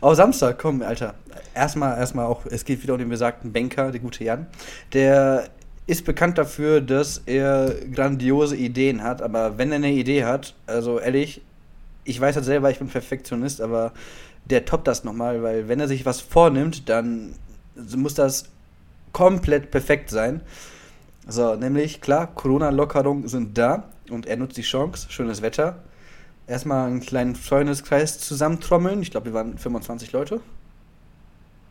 Auf 0.00 0.16
Samstag, 0.16 0.58
komm, 0.58 0.82
Alter. 0.82 1.14
Erstmal, 1.54 1.96
erstmal 1.98 2.26
auch, 2.26 2.44
es 2.46 2.64
geht 2.64 2.82
wieder 2.82 2.94
um 2.94 2.98
den 2.98 3.08
besagten 3.08 3.52
Banker, 3.52 3.92
der 3.92 4.00
gute 4.00 4.24
Jan. 4.24 4.46
Der 4.92 5.48
ist 5.86 6.04
bekannt 6.04 6.38
dafür, 6.38 6.80
dass 6.80 7.22
er 7.26 7.72
grandiose 7.92 8.56
Ideen 8.56 9.02
hat, 9.04 9.22
aber 9.22 9.58
wenn 9.58 9.70
er 9.70 9.76
eine 9.76 9.92
Idee 9.92 10.24
hat, 10.24 10.54
also 10.66 10.98
ehrlich, 10.98 11.42
ich 12.04 12.20
weiß 12.20 12.34
halt 12.36 12.44
selber, 12.44 12.70
ich 12.70 12.78
bin 12.78 12.88
Perfektionist, 12.88 13.60
aber 13.60 13.92
der 14.44 14.64
toppt 14.64 14.88
das 14.88 15.04
nochmal, 15.04 15.42
weil 15.42 15.68
wenn 15.68 15.78
er 15.78 15.86
sich 15.88 16.04
was 16.06 16.20
vornimmt, 16.20 16.88
dann 16.88 17.34
muss 17.96 18.14
das 18.14 18.46
komplett 19.12 19.70
perfekt 19.70 20.10
sein. 20.10 20.40
So, 21.30 21.54
nämlich, 21.54 22.00
klar, 22.00 22.26
Corona-Lockerungen 22.34 23.28
sind 23.28 23.56
da 23.56 23.84
und 24.10 24.26
er 24.26 24.36
nutzt 24.36 24.56
die 24.56 24.62
Chance, 24.62 25.06
schönes 25.10 25.42
Wetter. 25.42 25.82
Erstmal 26.46 26.88
einen 26.88 27.00
kleinen 27.00 27.36
Freundeskreis 27.36 28.18
zusammentrommeln. 28.18 29.02
Ich 29.02 29.10
glaube, 29.10 29.26
wir 29.26 29.34
waren 29.34 29.56
25 29.56 30.12
Leute. 30.12 30.40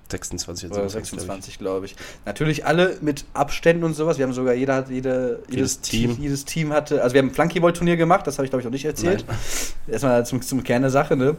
26 0.09 0.63
jetzt. 0.63 0.77
Oder 0.77 0.89
sind 0.89 1.03
es, 1.03 1.09
glaub 1.09 1.19
26, 1.19 1.59
glaube 1.59 1.85
ich. 1.85 1.95
Natürlich 2.25 2.65
alle 2.65 2.97
mit 3.01 3.25
Abständen 3.33 3.83
und 3.83 3.93
sowas. 3.93 4.17
Wir 4.17 4.25
haben 4.25 4.33
sogar, 4.33 4.53
jeder 4.53 4.75
hat, 4.75 4.89
jede, 4.89 5.43
jedes, 5.49 5.51
Jedes 5.51 5.81
Team. 5.81 6.17
Jedes 6.19 6.45
Team 6.45 6.73
hatte, 6.73 7.03
also 7.03 7.13
wir 7.13 7.21
haben 7.21 7.27
ein 7.27 7.33
Flunkyball-Turnier 7.33 7.97
gemacht, 7.97 8.25
das 8.25 8.37
habe 8.37 8.45
ich 8.45 8.51
glaube 8.51 8.61
ich 8.61 8.65
noch 8.65 8.71
nicht 8.71 8.85
erzählt. 8.85 9.25
Erstmal 9.87 10.25
zum, 10.25 10.41
zum 10.41 10.63
Kern 10.63 10.81
der 10.81 10.91
Sache, 10.91 11.15
ne? 11.15 11.35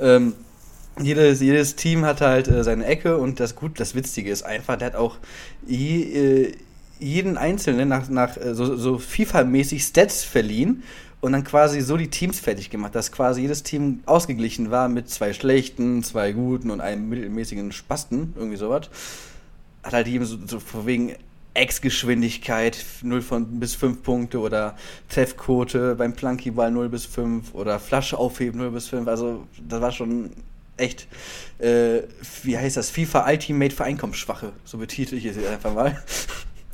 Ähm, 0.00 0.34
jedes, 1.00 1.40
jedes 1.40 1.76
Team 1.76 2.04
hatte 2.04 2.26
halt 2.26 2.48
äh, 2.48 2.64
seine 2.64 2.86
Ecke 2.86 3.18
und 3.18 3.38
das 3.38 3.54
gut, 3.54 3.78
das 3.78 3.94
Witzige 3.94 4.30
ist 4.30 4.42
einfach, 4.42 4.76
der 4.76 4.86
hat 4.88 4.96
auch 4.96 5.16
je, 5.66 6.02
äh, 6.02 6.56
jeden 7.00 7.36
Einzelnen 7.36 7.88
nach, 7.88 8.08
nach 8.08 8.36
äh, 8.36 8.54
so, 8.54 8.76
so 8.76 8.96
FIFA-mäßig 8.96 9.80
Stats 9.82 10.24
verliehen 10.24 10.82
und 11.20 11.32
dann 11.32 11.44
quasi 11.44 11.80
so 11.80 11.96
die 11.96 12.08
Teams 12.08 12.38
fertig 12.38 12.70
gemacht, 12.70 12.94
dass 12.94 13.12
quasi 13.12 13.42
jedes 13.42 13.62
Team 13.62 14.00
ausgeglichen 14.06 14.70
war 14.70 14.88
mit 14.88 15.08
zwei 15.08 15.32
schlechten, 15.32 16.02
zwei 16.02 16.32
guten 16.32 16.70
und 16.70 16.80
einem 16.80 17.08
mittelmäßigen 17.08 17.72
Spasten, 17.72 18.34
irgendwie 18.36 18.56
sowas. 18.56 18.88
Hat 19.82 19.92
halt 19.92 20.06
jedem 20.06 20.26
so, 20.26 20.38
so 20.46 20.60
von 20.60 20.86
wegen 20.86 21.14
Ex-Geschwindigkeit 21.54 22.84
0 23.02 23.20
von 23.22 23.58
bis 23.58 23.74
5 23.74 24.02
Punkte 24.02 24.38
oder 24.38 24.76
Treffquote 25.08 25.96
beim 25.96 26.14
Plankyball 26.14 26.70
0 26.70 26.88
bis 26.88 27.04
5 27.06 27.54
oder 27.54 27.80
Flasche 27.80 28.16
aufheben 28.16 28.60
0 28.60 28.70
bis 28.70 28.88
5. 28.88 29.08
Also 29.08 29.46
das 29.66 29.80
war 29.80 29.90
schon 29.90 30.30
echt, 30.76 31.08
äh, 31.58 32.02
wie 32.44 32.56
heißt 32.56 32.76
das, 32.76 32.90
FIFA 32.90 33.28
Ultimate 33.28 33.74
für 33.74 33.84
Einkommensschwache. 33.84 34.52
So 34.64 34.78
betitel 34.78 35.16
ich 35.16 35.24
es 35.24 35.36
jetzt 35.36 35.48
einfach 35.48 35.74
mal. 35.74 36.00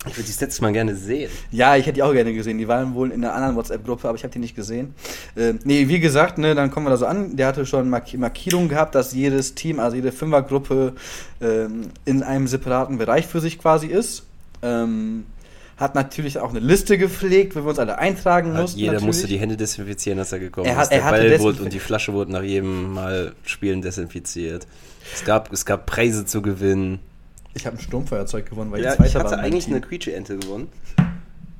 Ich 0.07 0.17
würde 0.17 0.27
die 0.27 0.33
Stats 0.33 0.61
mal 0.61 0.73
gerne 0.73 0.95
sehen. 0.95 1.31
Ja, 1.51 1.77
ich 1.77 1.87
hätte 1.87 1.95
die 1.95 2.03
auch 2.03 2.13
gerne 2.13 2.33
gesehen. 2.35 2.59
Die 2.59 2.69
waren 2.69 2.95
wohl 2.95 3.11
in 3.11 3.25
einer 3.25 3.35
anderen 3.35 3.57
WhatsApp-Gruppe, 3.57 4.09
aber 4.09 4.17
ich 4.17 4.23
habe 4.25 4.33
die 4.33 4.39
nicht 4.39 4.55
gesehen. 4.55 4.95
Ähm, 5.37 5.59
nee, 5.65 5.89
wie 5.89 5.99
gesagt, 6.01 6.37
ne, 6.39 6.55
dann 6.55 6.71
kommen 6.71 6.87
wir 6.87 6.91
da 6.91 6.97
so 6.99 7.07
an. 7.07 7.37
Der 7.37 7.47
hatte 7.47 7.65
schon 7.65 7.89
Mark 7.89 8.13
Markierung 8.15 8.69
gehabt, 8.69 8.95
dass 8.95 9.15
jedes 9.15 9.55
Team, 9.55 9.81
also 9.81 9.97
jede 9.97 10.13
Fünfergruppe 10.13 10.93
ähm, 11.41 11.91
in 12.05 12.23
einem 12.23 12.47
separaten 12.47 12.99
Bereich 12.99 13.27
für 13.27 13.41
sich 13.41 13.59
quasi 13.59 13.87
ist. 13.87 14.25
Ähm, 14.63 15.25
hat 15.77 15.95
natürlich 15.97 16.39
auch 16.39 16.51
eine 16.51 16.61
Liste 16.61 16.99
gepflegt, 16.99 17.57
wo 17.57 17.61
wir 17.63 17.71
uns 17.71 17.79
alle 17.81 17.99
eintragen 17.99 18.53
Hat 18.55 18.61
mussten. 18.63 18.79
jeder 18.79 18.93
natürlich. 18.93 19.07
musste 19.09 19.27
die 19.27 19.39
Hände 19.39 19.57
desinfizieren, 19.57 20.19
als 20.21 20.31
er 20.33 20.39
gekommen 20.39 20.67
Er 20.67 20.77
hat- 20.77 20.85
ist. 20.85 20.91
Der 20.93 21.03
er 21.03 21.11
Ball 21.11 21.41
wurde 21.41 21.63
und 21.63 21.73
die 21.73 21.81
Flasche 21.81 22.13
wurde 22.13 22.31
nach 22.31 22.43
jedem 22.45 22.93
Mal 22.93 23.33
Spielen 23.45 23.83
desinfiziert. 23.83 24.67
Es 25.13 25.25
gab, 25.25 25.53
es 25.53 25.65
gab 25.65 25.87
Preise 25.87 26.27
zu 26.27 26.43
gewinnen. 26.43 27.01
Ich 27.55 27.67
habe 27.67 27.77
ein 27.77 27.81
Sturmfeuerzeug 27.81 28.49
gewonnen, 28.51 28.71
weil 28.73 28.83
Ja, 28.83 28.91
ich 28.91 28.97
Zweiter 28.97 29.09
ich 29.09 29.15
war 29.15 29.23
hatte 29.25 29.35
in 29.35 29.41
meinem 29.41 29.47
eigentlich 29.53 29.65
Team. 29.67 29.75
eine 29.75 29.87
Quietsche-Ente 29.87 30.37
gewonnen. 30.39 30.69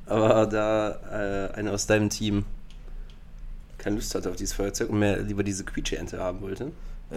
Aber 0.07 0.45
da 0.45 1.49
äh, 1.51 1.57
einer 1.57 1.71
aus 1.71 1.87
deinem 1.87 2.09
Team 2.09 2.45
keine 3.77 3.95
Lust 3.97 4.13
hatte 4.15 4.29
auf 4.29 4.35
dieses 4.35 4.53
Feuerzeug 4.53 4.89
und 4.89 4.99
mehr 4.99 5.17
lieber 5.21 5.43
diese 5.43 5.63
Quietsche-Ente 5.63 6.19
haben 6.19 6.41
wollte. 6.41 6.71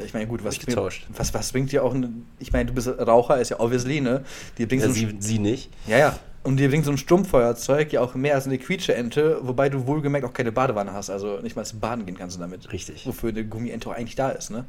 Ich 0.04 0.12
meine, 0.12 0.26
gut, 0.26 0.44
was, 0.44 0.54
ich 0.54 0.66
getauscht. 0.66 1.06
bringt- 1.06 1.18
was, 1.18 1.32
was 1.32 1.50
bringt 1.52 1.72
dir 1.72 1.82
auch 1.82 1.94
ein, 1.94 2.26
Ich 2.38 2.52
meine, 2.52 2.66
du 2.66 2.74
bist 2.74 2.88
Raucher, 2.88 3.40
ist 3.40 3.48
ja 3.48 3.58
obviously, 3.58 4.00
ne? 4.02 4.22
Die 4.58 4.66
bringt 4.66 4.82
Ja, 4.82 4.88
so 4.88 4.94
sie, 4.94 5.16
sie 5.18 5.38
nicht. 5.38 5.70
ja, 5.86 5.98
ja. 5.98 6.18
Und 6.44 6.58
dir 6.58 6.68
bringt 6.68 6.84
so 6.84 6.90
ein 6.90 6.98
Sturmfeuerzeug 6.98 7.92
ja 7.92 8.00
auch 8.00 8.14
mehr 8.14 8.34
als 8.34 8.46
eine 8.46 8.58
Quietsche-Ente, 8.58 9.38
wobei 9.42 9.68
du 9.70 9.86
wohlgemerkt 9.86 10.26
auch 10.26 10.32
keine 10.32 10.52
Badewanne 10.52 10.92
hast. 10.92 11.10
Also 11.10 11.40
nicht 11.40 11.56
mal 11.56 11.64
zum 11.64 11.80
Baden 11.80 12.06
gehen 12.06 12.16
kannst 12.16 12.36
du 12.36 12.40
damit. 12.40 12.70
Richtig. 12.72 13.06
Wofür 13.06 13.30
eine 13.30 13.44
Gummiente 13.44 13.88
auch 13.88 13.94
eigentlich 13.94 14.14
da 14.16 14.28
ist, 14.30 14.50
ne? 14.50 14.64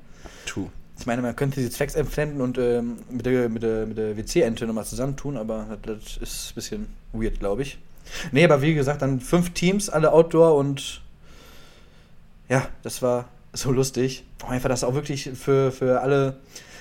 True. 0.45 0.67
Ich 0.99 1.05
meine, 1.05 1.21
man 1.21 1.35
könnte 1.35 1.61
sie 1.61 1.69
zwecksentfremden 1.69 2.41
und 2.41 2.57
ähm, 2.57 2.97
mit 3.09 3.25
der, 3.25 3.47
mit 3.47 3.63
der, 3.63 3.85
mit 3.85 3.97
der 3.97 4.17
WC-Ente 4.17 4.67
nochmal 4.67 4.85
zusammentun, 4.85 5.37
aber 5.37 5.77
das, 5.81 6.19
das 6.19 6.29
ist 6.29 6.51
ein 6.51 6.55
bisschen 6.55 6.87
weird, 7.13 7.39
glaube 7.39 7.61
ich. 7.61 7.77
Nee, 8.31 8.43
aber 8.43 8.61
wie 8.61 8.73
gesagt, 8.73 9.01
dann 9.01 9.21
fünf 9.21 9.51
Teams, 9.51 9.89
alle 9.89 10.11
Outdoor 10.11 10.55
und 10.55 11.01
ja, 12.49 12.67
das 12.83 13.01
war 13.01 13.29
so 13.53 13.71
lustig. 13.71 14.25
Auch 14.43 14.49
einfach, 14.49 14.69
dass 14.69 14.83
auch 14.83 14.93
wirklich 14.93 15.29
für, 15.35 15.71
für, 15.71 16.01
alle, 16.01 16.37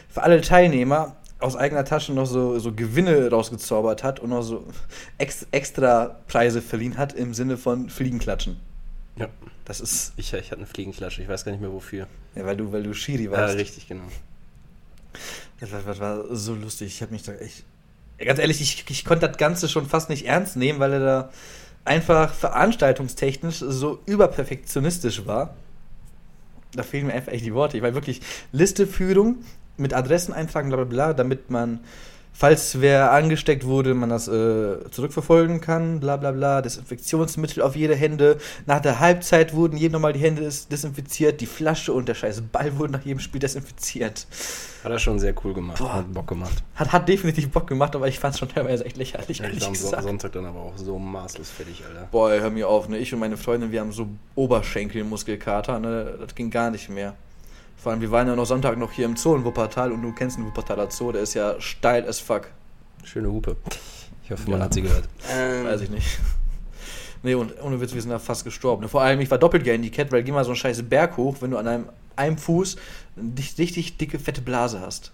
für 0.08 0.22
alle 0.22 0.40
Teilnehmer 0.40 1.16
aus 1.40 1.54
eigener 1.54 1.84
Tasche 1.84 2.12
noch 2.12 2.26
so, 2.26 2.58
so 2.58 2.72
Gewinne 2.72 3.30
rausgezaubert 3.30 4.02
hat 4.02 4.18
und 4.18 4.30
noch 4.30 4.42
so 4.42 4.64
ex, 5.18 5.46
extra 5.52 6.16
Preise 6.26 6.60
verliehen 6.60 6.98
hat 6.98 7.12
im 7.12 7.34
Sinne 7.34 7.56
von 7.56 7.88
Fliegenklatschen. 7.88 8.58
Ja. 9.16 9.28
Das 9.68 9.80
ist, 9.80 10.12
Ich, 10.16 10.32
ich 10.32 10.50
hatte 10.50 10.56
eine 10.56 10.66
Fliegenklatsche, 10.66 11.22
ich 11.22 11.28
weiß 11.28 11.44
gar 11.44 11.52
nicht 11.52 11.60
mehr 11.60 11.72
wofür. 11.72 12.06
ja, 12.34 12.44
weil 12.44 12.56
du, 12.56 12.72
weil 12.72 12.82
du 12.82 12.94
Schiri 12.94 13.24
Ja, 13.24 13.30
warst. 13.32 13.56
richtig, 13.56 13.86
genau. 13.86 14.04
Das 15.60 15.70
war, 15.72 15.82
das 15.82 16.00
war 16.00 16.24
so 16.36 16.54
lustig. 16.54 16.88
Ich 16.88 17.02
habe 17.02 17.12
mich 17.12 17.22
da 17.22 17.34
echt. 17.34 17.64
Ja, 18.18 18.24
Ganz 18.26 18.38
ehrlich, 18.38 18.60
ich, 18.60 18.84
ich 18.88 19.04
konnte 19.04 19.28
das 19.28 19.36
Ganze 19.36 19.68
schon 19.68 19.86
fast 19.86 20.08
nicht 20.10 20.26
ernst 20.26 20.56
nehmen, 20.56 20.80
weil 20.80 20.92
er 20.94 21.00
da 21.00 21.30
einfach 21.84 22.32
veranstaltungstechnisch 22.34 23.58
so 23.58 24.00
überperfektionistisch 24.06 25.26
war. 25.26 25.54
Da 26.72 26.82
fehlen 26.82 27.06
mir 27.06 27.14
einfach 27.14 27.32
echt 27.32 27.44
die 27.46 27.54
Worte. 27.54 27.76
Ich 27.76 27.82
war 27.82 27.94
wirklich 27.94 28.20
Listeführung 28.52 29.36
mit 29.76 29.94
Adressen 29.94 30.32
eintragen, 30.34 30.68
bla 30.68 30.76
bla 30.76 30.84
bla, 30.86 31.12
damit 31.14 31.50
man, 31.50 31.80
falls 32.38 32.80
wer 32.80 33.10
angesteckt 33.10 33.66
wurde, 33.66 33.94
man 33.94 34.10
das 34.10 34.28
äh, 34.28 34.78
zurückverfolgen 34.90 35.60
kann, 35.60 35.98
bla 35.98 36.16
bla 36.16 36.30
bla. 36.30 36.62
Desinfektionsmittel 36.62 37.62
auf 37.62 37.74
jede 37.74 37.96
Hände. 37.96 38.38
Nach 38.66 38.80
der 38.80 39.00
Halbzeit 39.00 39.54
wurden 39.54 39.76
jedem 39.76 39.94
nochmal 39.94 40.12
die 40.12 40.20
Hände 40.20 40.42
des- 40.42 40.68
desinfiziert. 40.68 41.40
Die 41.40 41.46
Flasche 41.46 41.92
und 41.92 42.08
der 42.08 42.14
scheiß 42.14 42.42
Ball 42.52 42.78
wurden 42.78 42.92
nach 42.92 43.04
jedem 43.04 43.18
Spiel 43.18 43.40
desinfiziert. 43.40 44.26
Hat 44.84 44.92
er 44.92 44.98
schon 45.00 45.18
sehr 45.18 45.34
cool 45.44 45.52
gemacht. 45.54 45.78
Boah. 45.78 45.94
Hat 45.94 46.12
Bock 46.14 46.28
gemacht. 46.28 46.62
Hat, 46.76 46.92
hat 46.92 47.08
definitiv 47.08 47.50
Bock 47.50 47.66
gemacht, 47.66 47.96
aber 47.96 48.06
ich 48.06 48.20
fand 48.20 48.34
es 48.34 48.38
schon 48.38 48.48
teilweise 48.48 48.84
echt 48.84 48.96
lächerlich, 48.96 49.38
Ja, 49.40 49.46
ich 49.48 49.60
war 49.60 49.66
am 49.66 49.72
gesagt. 49.72 50.02
Sonntag 50.04 50.32
dann 50.32 50.46
aber 50.46 50.60
auch 50.60 50.76
so 50.76 50.96
maßlos 50.96 51.50
fertig, 51.50 51.82
Alter. 51.88 52.06
Boah, 52.12 52.30
hör 52.30 52.50
mir 52.50 52.68
auf, 52.68 52.88
ne? 52.88 52.98
Ich 52.98 53.12
und 53.12 53.18
meine 53.18 53.36
Freundin, 53.36 53.72
wir 53.72 53.80
haben 53.80 53.90
so 53.90 54.06
Oberschenkelmuskelkater, 54.36 55.80
ne? 55.80 56.14
Das 56.20 56.34
ging 56.36 56.50
gar 56.50 56.70
nicht 56.70 56.88
mehr. 56.88 57.14
Vor 57.82 57.92
allem, 57.92 58.00
wir 58.00 58.10
waren 58.10 58.26
ja 58.26 58.34
noch 58.36 58.44
Sonntag 58.46 58.76
noch 58.76 58.90
hier 58.92 59.06
im 59.06 59.16
Zoo 59.16 59.36
in 59.36 59.44
Wuppertal 59.44 59.92
und 59.92 60.02
du 60.02 60.12
kennst 60.12 60.36
den 60.36 60.44
Wuppertaler 60.46 60.90
Zoo, 60.90 61.12
der 61.12 61.22
ist 61.22 61.34
ja 61.34 61.60
steil 61.60 62.06
as 62.08 62.18
fuck. 62.18 62.48
Schöne 63.04 63.30
Hupe. 63.30 63.56
Ich 64.24 64.30
hoffe, 64.30 64.50
man 64.50 64.58
Ja. 64.58 64.64
hat 64.66 64.74
sie 64.74 64.82
gehört. 64.82 65.08
Weiß 65.64 65.80
ich 65.82 65.90
nicht. 65.90 66.18
Nee, 67.22 67.34
und 67.34 67.60
ohne 67.62 67.80
Witz, 67.80 67.94
wir 67.94 68.02
sind 68.02 68.10
da 68.10 68.18
fast 68.18 68.44
gestorben. 68.44 68.88
Vor 68.88 69.00
allem, 69.02 69.20
ich 69.20 69.30
war 69.30 69.38
doppelt 69.38 69.64
gehandicapt, 69.64 70.12
weil 70.12 70.22
geh 70.22 70.32
mal 70.32 70.44
so 70.44 70.50
einen 70.50 70.56
scheiß 70.56 70.82
Berg 70.88 71.16
hoch, 71.16 71.36
wenn 71.40 71.50
du 71.50 71.56
an 71.58 71.66
einem, 71.66 71.88
einem 72.16 72.38
Fuß 72.38 72.76
eine 73.16 73.32
richtig, 73.58 73.96
dicke, 73.96 74.18
fette 74.18 74.40
Blase 74.40 74.80
hast. 74.80 75.12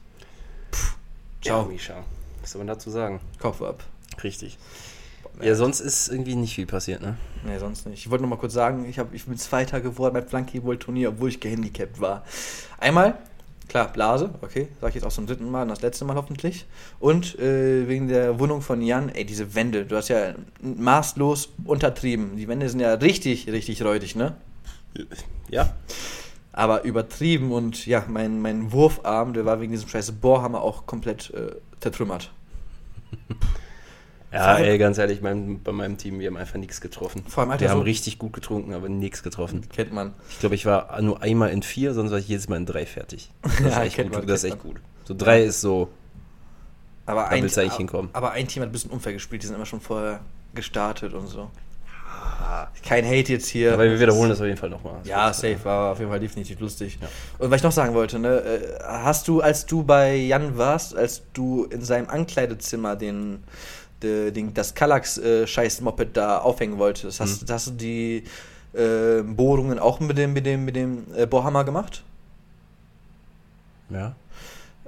Ciao, 1.41 1.63
Ciao. 1.63 1.65
Misha. 1.67 1.95
Was 2.41 2.51
soll 2.53 2.61
man 2.61 2.67
dazu 2.67 2.91
sagen? 2.91 3.21
Kopf 3.39 3.63
ab. 3.63 3.85
Richtig. 4.23 4.59
Ja, 5.43 5.55
sonst 5.55 5.81
ist 5.81 6.09
irgendwie 6.09 6.37
nicht 6.37 6.55
viel 6.55 6.67
passiert, 6.67 7.03
ne? 7.03 7.17
Nee, 7.45 7.59
sonst 7.59 7.87
nicht. 7.87 7.99
Ich 7.99 8.11
wollte 8.11 8.23
noch 8.23 8.31
mal 8.31 8.37
kurz 8.37 8.53
sagen, 8.53 8.87
ich, 8.89 8.99
hab, 8.99 9.13
ich 9.13 9.27
bin 9.27 9.37
Zweiter 9.37 9.81
geworden 9.81 10.15
beim 10.15 10.27
Flankeball-Turnier, 10.27 11.11
obwohl 11.11 11.29
ich 11.29 11.41
gehandicapt 11.41 12.01
war. 12.01 12.25
Einmal, 12.79 13.19
klar, 13.69 13.93
Blase, 13.93 14.31
okay, 14.43 14.69
sag 14.81 14.91
ich 14.91 14.95
jetzt 14.97 15.05
auch 15.05 15.13
zum 15.13 15.27
dritten 15.27 15.51
Mal 15.51 15.63
und 15.63 15.69
das 15.69 15.83
letzte 15.83 16.05
Mal 16.05 16.15
hoffentlich. 16.15 16.67
Und 17.01 17.39
äh, 17.39 17.89
wegen 17.89 18.09
der 18.09 18.39
Wohnung 18.39 18.63
von 18.63 18.81
Jan, 18.81 19.09
ey, 19.09 19.25
diese 19.25 19.55
Wände, 19.55 19.85
du 19.85 19.97
hast 19.97 20.09
ja 20.09 20.35
maßlos 20.63 21.51
untertrieben. 21.65 22.37
Die 22.37 22.47
Wände 22.47 22.69
sind 22.69 22.81
ja 22.81 22.95
richtig, 22.95 23.49
richtig 23.49 23.83
räudig, 23.83 24.15
ne? 24.15 24.37
Ja. 25.51 25.75
Aber 26.53 26.85
übertrieben 26.85 27.51
und 27.51 27.85
ja, 27.87 28.05
mein, 28.07 28.41
mein 28.41 28.71
Wurfarm, 28.71 29.33
der 29.33 29.45
war 29.45 29.61
wegen 29.61 29.73
diesem 29.73 29.89
scheiß 29.89 30.13
Bohrhammer 30.13 30.63
auch 30.63 30.87
komplett 30.87 31.31
äh, 31.35 31.57
zertrümmert. 31.81 32.31
Ja, 34.35 34.55
allem- 34.55 34.65
ey, 34.65 34.79
ganz 34.79 34.99
ehrlich, 34.99 35.21
mein, 35.23 35.63
bei 35.63 35.73
meinem 35.73 35.97
Team, 35.97 36.19
wir 36.21 36.27
haben 36.29 36.37
einfach 36.37 36.57
nichts 36.59 36.81
getroffen. 36.81 37.23
Vor 37.29 37.43
allem, 37.43 37.51
Alter, 37.53 37.63
wir 37.63 37.71
haben 37.71 37.79
so- 37.79 37.85
richtig 37.85 38.19
gut 38.19 38.33
getrunken, 38.33 38.75
aber 38.75 38.89
nichts 38.89 39.23
getroffen. 39.23 39.67
Kennt 39.73 39.93
man. 39.93 40.13
Ich 40.31 40.41
glaube, 40.41 40.55
ich 40.55 40.67
war 40.67 41.01
nur 41.03 41.23
einmal 41.23 41.51
in 41.51 41.63
vier, 41.63 41.95
sonst 41.95 42.11
war 42.11 42.19
ich 42.19 42.29
jedes 42.29 42.49
Mal 42.49 42.57
in 42.57 42.67
drei 42.67 42.85
fertig. 42.87 43.31
Das 43.43 43.53
ist 43.61 43.67
Ja, 43.67 43.83
echt 43.85 43.97
kennt 43.97 44.11
gut. 44.11 44.19
man, 44.21 44.27
das 44.29 44.45
ist 44.45 44.51
echt 44.51 44.63
gut. 44.63 44.77
So 45.05 45.15
drei 45.17 45.43
ist 45.45 45.61
so, 45.61 45.89
Aber 47.07 47.29
Da 47.31 47.41
willst 47.43 47.57
du 47.57 47.61
eigentlich 47.61 47.75
hinkommen. 47.77 48.11
Aber 48.15 48.31
ein 48.33 48.49
Team 48.49 48.63
hat 48.63 48.71
ein 48.71 48.73
bisschen 48.73 48.91
unfair 48.91 49.13
gespielt, 49.13 49.43
die 49.43 49.47
sind 49.47 49.57
immer 49.57 49.67
schon 49.67 49.81
vorher 49.81 50.21
gestartet 50.55 51.13
und 51.15 51.27
so. 51.29 51.51
Kein 52.87 53.05
Hate 53.05 53.33
jetzt 53.33 53.49
hier. 53.49 53.73
aber 53.75 53.85
wir 53.85 53.99
wiederholen 53.99 54.29
das 54.31 54.41
auf 54.41 54.47
jeden 54.47 54.57
Fall 54.59 54.71
nochmal. 54.71 54.97
Ja, 55.05 55.33
safe, 55.33 55.59
war 55.65 55.93
auf 55.93 55.99
jeden 55.99 56.11
Fall 56.11 56.21
definitiv 56.21 56.61
lustig. 56.61 56.99
Ja. 57.01 57.09
Und 57.39 57.51
was 57.51 57.59
ich 57.59 57.63
noch 57.63 57.73
sagen 57.73 57.95
wollte, 57.95 58.19
ne, 58.19 58.39
äh, 58.39 58.79
hast 58.83 59.29
du, 59.29 59.41
als 59.41 59.67
du 59.67 59.83
bei 59.83 60.15
Jan 60.17 60.57
warst, 60.57 60.97
als 60.97 61.23
du 61.33 61.65
in 61.65 61.83
seinem 61.83 62.09
Ankleidezimmer 62.09 62.97
den, 62.97 63.43
de, 63.43 63.84
den 64.05 64.55
das 64.55 64.75
Kallax-Scheiß-Moped 64.75 66.17
da 66.17 66.39
aufhängen 66.39 66.79
wolltest, 66.79 67.21
hast, 67.21 67.43
Mhm. 67.49 67.53
hast 67.53 67.67
du 67.69 67.71
die 67.73 68.25
äh, 68.75 69.23
Bohrungen 69.23 69.79
auch 69.79 70.01
mit 70.01 70.19
dem, 70.19 70.33
mit 70.33 70.45
dem, 70.47 70.65
mit 70.65 70.77
dem 70.77 71.05
äh, 71.17 71.27
Bohrhammer 71.27 71.65
gemacht? 71.65 72.03
Ja. 73.91 74.15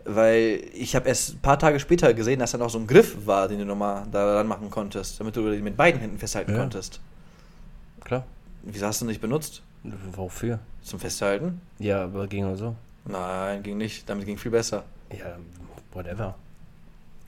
Weil 0.04 0.62
ich 0.72 0.94
habe 0.94 1.08
erst 1.08 1.34
ein 1.34 1.38
paar 1.40 1.58
Tage 1.58 1.80
später 1.80 2.14
gesehen, 2.14 2.38
dass 2.38 2.52
da 2.52 2.58
noch 2.58 2.70
so 2.70 2.78
ein 2.78 2.86
Griff 2.86 3.26
war, 3.26 3.48
den 3.48 3.58
du 3.58 3.64
nochmal 3.64 4.04
da 4.12 4.36
ran 4.36 4.46
machen 4.46 4.70
konntest, 4.70 5.18
damit 5.20 5.34
du 5.36 5.50
den 5.50 5.64
mit 5.64 5.76
beiden 5.76 6.00
Händen 6.00 6.18
festhalten 6.18 6.52
Ja. 6.52 6.58
konntest. 6.58 7.00
Klar. 8.04 8.24
Wieso 8.62 8.86
hast 8.86 9.00
du 9.00 9.04
nicht 9.06 9.20
benutzt? 9.20 9.62
Wofür? 10.12 10.58
Zum 10.82 10.98
Festhalten? 11.00 11.60
Ja, 11.78 12.04
aber 12.04 12.26
ging 12.26 12.44
auch 12.44 12.56
so. 12.56 12.74
Nein, 13.04 13.62
ging 13.62 13.78
nicht. 13.78 14.08
Damit 14.08 14.26
ging 14.26 14.38
viel 14.38 14.50
besser. 14.50 14.84
Ja, 15.12 15.36
whatever. 15.92 16.34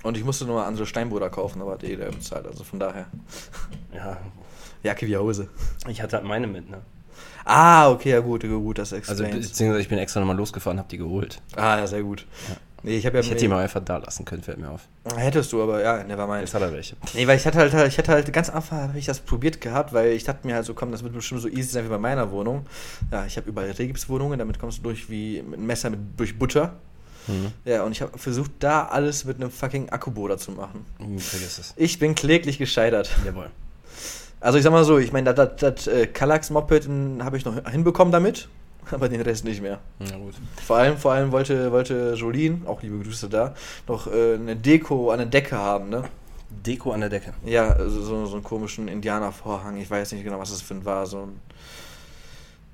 Und 0.03 0.17
ich 0.17 0.25
musste 0.25 0.45
nur 0.45 0.57
mal 0.57 0.67
andere 0.67 0.87
Steinbohrer 0.87 1.31
kaufen, 1.31 1.61
aber 1.61 1.73
hat 1.73 1.85
eh 1.85 1.97
der 1.97 2.07
bezahlt, 2.07 2.47
also 2.47 2.65
von 2.65 2.79
daher. 2.79 3.07
Ja, 3.95 4.19
Jacke 4.83 5.07
wie 5.07 5.17
Hose. 5.17 5.49
ich 5.89 6.01
hatte 6.01 6.17
halt 6.17 6.27
meine 6.27 6.47
mit, 6.47 6.71
ne? 6.71 6.83
Ah, 7.45 7.91
okay, 7.91 8.11
ja 8.11 8.21
gut, 8.21 8.43
gut, 8.43 8.79
das 8.79 8.93
Also, 8.93 9.25
explains. 9.25 9.49
beziehungsweise 9.49 9.83
ich 9.83 9.89
bin 9.89 9.99
extra 9.99 10.21
nochmal 10.21 10.37
losgefahren, 10.37 10.79
hab 10.79 10.89
die 10.89 10.99
geholt. 10.99 11.41
ah, 11.57 11.79
ja, 11.79 11.87
sehr 11.87 12.03
gut. 12.03 12.27
Ja. 12.49 12.57
Nee, 12.85 12.97
ich 12.99 13.05
ja 13.05 13.13
Ich 13.13 13.29
hätte 13.29 13.41
die 13.41 13.49
mal 13.49 13.63
einfach 13.63 13.83
da 13.85 13.97
lassen 13.97 14.25
können, 14.25 14.43
fällt 14.43 14.59
mir 14.59 14.71
auf. 14.71 14.83
Hättest 15.17 15.53
du, 15.53 15.61
aber 15.63 15.83
ja, 15.83 16.05
never 16.05 16.29
mind. 16.29 16.43
Jetzt 16.43 16.55
hat 16.55 16.63
er 16.63 16.73
welche. 16.73 16.95
Nee, 17.15 17.27
weil 17.27 17.37
ich 17.37 17.45
hatte 17.45 17.59
halt, 17.59 17.75
ich 17.89 17.99
hatte 17.99 18.13
halt 18.13 18.33
ganz 18.33 18.51
Anfang 18.51 18.83
habe 18.83 18.99
ich 18.99 19.07
das 19.07 19.19
probiert 19.19 19.61
gehabt, 19.61 19.93
weil 19.93 20.13
ich 20.13 20.23
dachte 20.23 20.47
mir 20.47 20.55
halt 20.55 20.65
so, 20.65 20.75
komm, 20.75 20.93
das 20.93 21.03
wird 21.03 21.13
bestimmt 21.13 21.41
so 21.41 21.49
easy 21.49 21.71
sein 21.71 21.85
wie 21.85 21.89
bei 21.89 21.99
meiner 21.99 22.31
Wohnung. 22.31 22.67
Ja, 23.11 23.27
ich 23.27 23.37
habe 23.37 23.49
überall 23.49 23.71
Regipswohnungen, 23.73 24.39
damit 24.39 24.61
kommst 24.61 24.79
du 24.79 24.83
durch 24.83 25.11
wie 25.11 25.43
mit 25.43 25.55
einem 25.59 25.67
Messer 25.67 25.91
mit, 25.91 26.01
durch 26.17 26.39
Butter. 26.39 26.75
Mhm. 27.29 27.53
Ja, 27.65 27.85
und 27.85 27.93
ich 27.93 28.03
habe 28.03 28.19
versucht, 28.19 28.51
da 28.59 28.87
alles 28.87 29.25
mit 29.25 29.37
einem 29.37 29.51
fucking 29.51 29.91
Akkubohrer 29.91 30.39
zu 30.39 30.53
machen. 30.53 30.85
Hm, 30.99 31.19
Vergiss 31.19 31.59
es. 31.59 31.75
Ich 31.77 31.99
bin 31.99 32.15
kläglich 32.15 32.59
gescheitert. 32.59 33.11
Jawohl. 33.25 33.51
Also 34.41 34.59
ich 34.59 34.65
sag 34.65 34.73
mal 34.73 34.85
so, 34.85 34.99
ich 34.99 35.13
meine, 35.13 35.35
das, 35.35 35.51
das, 35.57 35.77
das 35.77 35.87
äh, 35.89 36.07
Kallax-Moped 36.07 36.89
habe 37.21 37.37
ich 37.37 37.45
noch 37.45 37.71
hinbekommen 37.71 38.13
damit, 38.13 38.49
aber 38.91 39.09
den 39.09 39.21
Rest 39.21 39.45
nicht 39.45 39.61
mehr. 39.61 39.81
Na 39.99 40.17
gut. 40.17 40.35
Vor 40.65 40.77
allem, 40.77 40.97
vor 40.97 41.13
allem 41.13 41.33
wollte, 41.33 41.73
wollte 41.73 42.15
Jolene, 42.17 42.61
auch 42.67 42.83
liebe 42.83 42.99
Grüße 42.99 43.29
da, 43.29 43.55
noch 43.87 44.07
äh, 44.07 44.35
eine 44.35 44.57
Deko 44.57 45.11
an 45.11 45.19
der 45.19 45.27
Decke 45.27 45.57
haben, 45.57 45.89
ne? 45.89 46.05
Deko 46.51 46.93
an 46.93 47.01
der 47.01 47.11
Decke. 47.11 47.35
Ja, 47.45 47.71
also 47.71 48.01
so, 48.03 48.27
so 48.27 48.35
einen 48.35 48.45
komischen 48.45 48.89
Indianervorhang, 48.89 49.77
ich 49.77 49.91
weiß 49.91 50.13
nicht 50.13 50.25
genau, 50.25 50.39
was 50.39 50.51
das 50.51 50.63
für 50.63 50.75
ein 50.75 50.85
war, 50.85 51.07
so 51.07 51.23
ein 51.23 51.41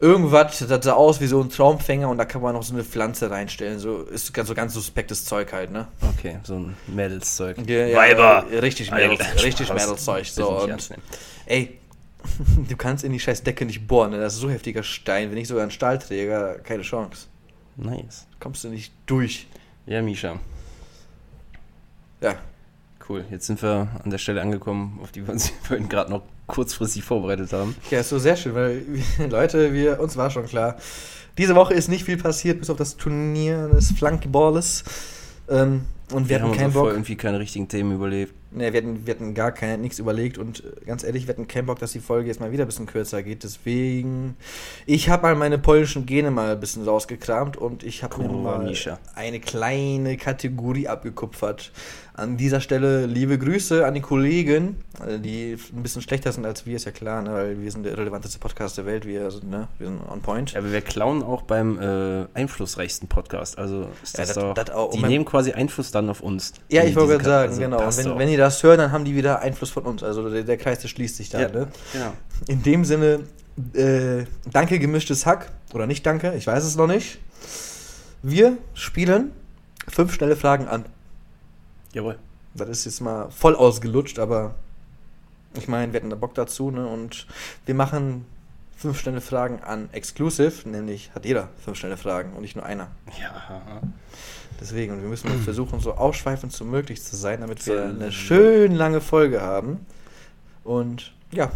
Irgendwas, 0.04 0.58
das 0.58 0.84
sah 0.84 0.92
aus 0.92 1.22
wie 1.22 1.26
so 1.26 1.40
ein 1.40 1.48
Traumfänger 1.48 2.10
und 2.10 2.18
da 2.18 2.26
kann 2.26 2.42
man 2.42 2.52
noch 2.52 2.62
so 2.62 2.74
eine 2.74 2.84
Pflanze 2.84 3.30
reinstellen. 3.30 3.78
So 3.78 4.02
ist 4.02 4.34
ganz, 4.34 4.48
so 4.48 4.54
ganz 4.54 4.74
suspektes 4.74 5.24
Zeug 5.24 5.50
halt, 5.54 5.70
ne? 5.70 5.88
Okay, 6.18 6.40
so 6.42 6.56
ein 6.56 6.76
Mädelszeug. 6.88 7.56
Ja, 7.66 7.86
ja, 7.86 7.96
Weiber! 7.96 8.44
Richtig 8.50 8.92
Alter, 8.92 9.08
Mädels, 9.08 9.42
richtig 9.42 9.66
Spaß. 9.68 9.82
Mädelszeug. 9.82 10.26
So, 10.26 10.60
und, 10.60 10.90
ey, 11.46 11.78
du 12.68 12.76
kannst 12.76 13.02
in 13.02 13.12
die 13.12 13.18
scheiß 13.18 13.44
Decke 13.44 13.64
nicht 13.64 13.88
bohren, 13.88 14.10
ne? 14.10 14.18
Das 14.18 14.34
ist 14.34 14.40
so 14.40 14.50
heftiger 14.50 14.82
Stein, 14.82 15.30
wenn 15.30 15.36
nicht 15.36 15.48
sogar 15.48 15.64
ein 15.64 15.70
Stahlträger, 15.70 16.58
keine 16.58 16.82
Chance. 16.82 17.28
Nice. 17.76 18.26
Kommst 18.40 18.62
du 18.62 18.68
nicht 18.68 18.92
durch. 19.06 19.46
Ja, 19.86 20.02
Misha. 20.02 20.38
Ja, 22.20 22.36
Cool, 23.08 23.24
jetzt 23.30 23.46
sind 23.46 23.62
wir 23.62 23.88
an 24.02 24.10
der 24.10 24.18
Stelle 24.18 24.40
angekommen, 24.40 24.98
auf 25.02 25.12
die 25.12 25.26
wir 25.26 25.32
uns 25.32 25.48
vorhin 25.62 25.88
gerade 25.88 26.10
noch 26.10 26.22
kurzfristig 26.46 27.04
vorbereitet 27.04 27.52
haben. 27.52 27.74
Ja, 27.90 28.00
ist 28.00 28.08
so 28.08 28.18
sehr 28.18 28.36
schön, 28.36 28.54
weil 28.54 28.82
Leute, 29.30 29.72
wir, 29.72 30.00
uns 30.00 30.16
war 30.16 30.30
schon 30.30 30.46
klar, 30.46 30.76
diese 31.36 31.54
Woche 31.54 31.74
ist 31.74 31.88
nicht 31.88 32.04
viel 32.04 32.16
passiert, 32.16 32.60
bis 32.60 32.70
auf 32.70 32.76
das 32.76 32.96
Turnier 32.96 33.68
des 33.68 33.90
Flankeballes. 33.92 34.84
Ähm, 35.48 35.82
und 36.12 36.28
wir, 36.28 36.36
Wir 36.36 36.36
hatten 36.36 36.50
haben 36.50 36.56
keinen 36.56 36.66
uns 36.66 36.74
Bock. 36.74 36.88
irgendwie 36.88 37.16
keine 37.16 37.38
richtigen 37.38 37.66
Themen 37.66 37.92
überlebt. 37.92 38.34
Nee, 38.50 38.72
wir 38.72 38.80
hatten, 38.82 39.04
wir 39.06 39.14
hatten 39.14 39.34
gar 39.34 39.50
kein, 39.50 39.80
nichts 39.80 39.98
überlegt 39.98 40.38
und 40.38 40.62
äh, 40.62 40.84
ganz 40.84 41.02
ehrlich, 41.02 41.26
wir 41.26 41.34
hatten 41.34 41.48
keinen 41.48 41.66
Bock, 41.66 41.80
dass 41.80 41.90
die 41.92 41.98
Folge 41.98 42.28
jetzt 42.28 42.40
mal 42.40 42.52
wieder 42.52 42.64
ein 42.64 42.66
bisschen 42.68 42.86
kürzer 42.86 43.22
geht. 43.22 43.42
Deswegen, 43.42 44.36
ich 44.86 45.08
habe 45.08 45.22
mal 45.22 45.34
meine 45.34 45.58
polnischen 45.58 46.06
Gene 46.06 46.30
mal 46.30 46.52
ein 46.52 46.60
bisschen 46.60 46.84
rausgekramt 46.84 47.56
und 47.56 47.82
ich 47.82 48.04
habe 48.04 48.22
mir 48.22 48.28
mal 48.28 48.72
eine 49.14 49.40
kleine 49.40 50.16
Kategorie 50.16 50.86
abgekupfert. 50.86 51.72
An 52.16 52.36
dieser 52.36 52.60
Stelle 52.60 53.06
liebe 53.06 53.38
Grüße 53.40 53.84
an 53.84 53.92
die 53.94 54.00
Kollegen, 54.00 54.76
äh, 55.04 55.18
die 55.18 55.56
ein 55.74 55.82
bisschen 55.82 56.00
schlechter 56.00 56.30
sind 56.30 56.46
als 56.46 56.64
wir, 56.64 56.76
ist 56.76 56.84
ja 56.84 56.92
klar, 56.92 57.22
ne? 57.22 57.32
weil 57.32 57.60
wir 57.60 57.72
sind 57.72 57.82
der 57.84 57.98
relevanteste 57.98 58.38
Podcast 58.38 58.78
der 58.78 58.86
Welt, 58.86 59.04
wir 59.04 59.28
sind, 59.32 59.50
ne? 59.50 59.66
wir 59.78 59.88
sind 59.88 60.00
on 60.08 60.20
point. 60.20 60.52
Ja, 60.52 60.60
aber 60.60 60.70
wir 60.70 60.80
klauen 60.80 61.24
auch 61.24 61.42
beim 61.42 61.76
äh, 61.80 62.26
einflussreichsten 62.34 63.08
Podcast. 63.08 63.58
Also 63.58 63.88
ist 64.04 64.16
Ja, 64.16 64.24
das 64.24 64.34
das- 64.34 64.44
doch, 64.44 64.54
das 64.54 64.70
auch. 64.70 64.92
die 64.92 65.00
beim- 65.00 65.10
neuen 65.10 65.24
quasi 65.24 65.50
Einfluss 65.54 65.90
dann 65.90 66.08
auf 66.08 66.20
uns. 66.20 66.52
Ja, 66.68 66.84
ich 66.84 66.94
wollte 66.94 67.14
gerade 67.18 67.24
sagen, 67.24 67.48
also 67.48 67.60
genau. 67.60 67.78
Und 67.78 67.84
passt 67.84 68.04
wenn, 68.04 68.16
wenn 68.18 68.28
die 68.28 68.36
das 68.36 68.62
hören, 68.62 68.78
dann 68.78 68.92
haben 68.92 69.04
die 69.04 69.16
wieder 69.16 69.40
Einfluss 69.40 69.70
von 69.70 69.82
uns. 69.82 70.04
Also 70.04 70.30
der, 70.30 70.44
der 70.44 70.56
Kreis, 70.56 70.78
der 70.78 70.88
schließt 70.88 71.16
sich 71.16 71.30
da. 71.30 71.40
ja, 71.40 71.48
Ne? 71.48 71.66
genau. 71.92 72.12
In 72.46 72.62
dem 72.62 72.84
Sinne, 72.84 73.20
äh, 73.72 74.24
danke 74.52 74.78
gemischtes 74.78 75.26
Hack. 75.26 75.50
Oder 75.72 75.88
nicht 75.88 76.06
danke, 76.06 76.32
ich 76.36 76.46
weiß 76.46 76.62
es 76.62 76.76
noch 76.76 76.86
nicht. 76.86 77.18
Wir 78.22 78.56
spielen 78.74 79.32
fünf 79.88 80.14
schnelle 80.14 80.36
Fragen 80.36 80.68
an. 80.68 80.84
Jawohl. 81.94 82.18
Das 82.54 82.68
ist 82.68 82.84
jetzt 82.84 83.00
mal 83.00 83.30
voll 83.30 83.56
ausgelutscht, 83.56 84.18
aber 84.18 84.54
ich 85.56 85.66
meine, 85.66 85.92
wir 85.92 86.00
hatten 86.00 86.10
da 86.10 86.16
Bock 86.16 86.34
dazu. 86.34 86.70
Ne? 86.70 86.86
Und 86.86 87.26
wir 87.66 87.74
machen 87.74 88.26
fünf 88.76 89.00
schnelle 89.00 89.20
Fragen 89.20 89.60
an 89.60 89.88
Exclusive. 89.92 90.68
Nämlich 90.68 91.10
hat 91.14 91.24
jeder 91.24 91.48
fünf 91.64 91.78
schnelle 91.78 91.96
Fragen 91.96 92.34
und 92.34 92.42
nicht 92.42 92.56
nur 92.56 92.66
einer. 92.66 92.88
Ja. 93.20 93.80
Deswegen, 94.60 94.92
und 94.92 95.02
wir 95.02 95.08
müssen 95.08 95.30
versuchen, 95.44 95.80
so 95.80 95.94
ausschweifend 95.94 96.52
so 96.52 96.64
möglich 96.64 97.02
zu 97.02 97.16
sein, 97.16 97.40
damit 97.40 97.66
wir 97.66 97.84
eine 97.84 98.12
schön 98.12 98.72
lange 98.74 99.00
Folge 99.00 99.40
haben. 99.40 99.86
Und 100.62 101.12
ja, 101.32 101.50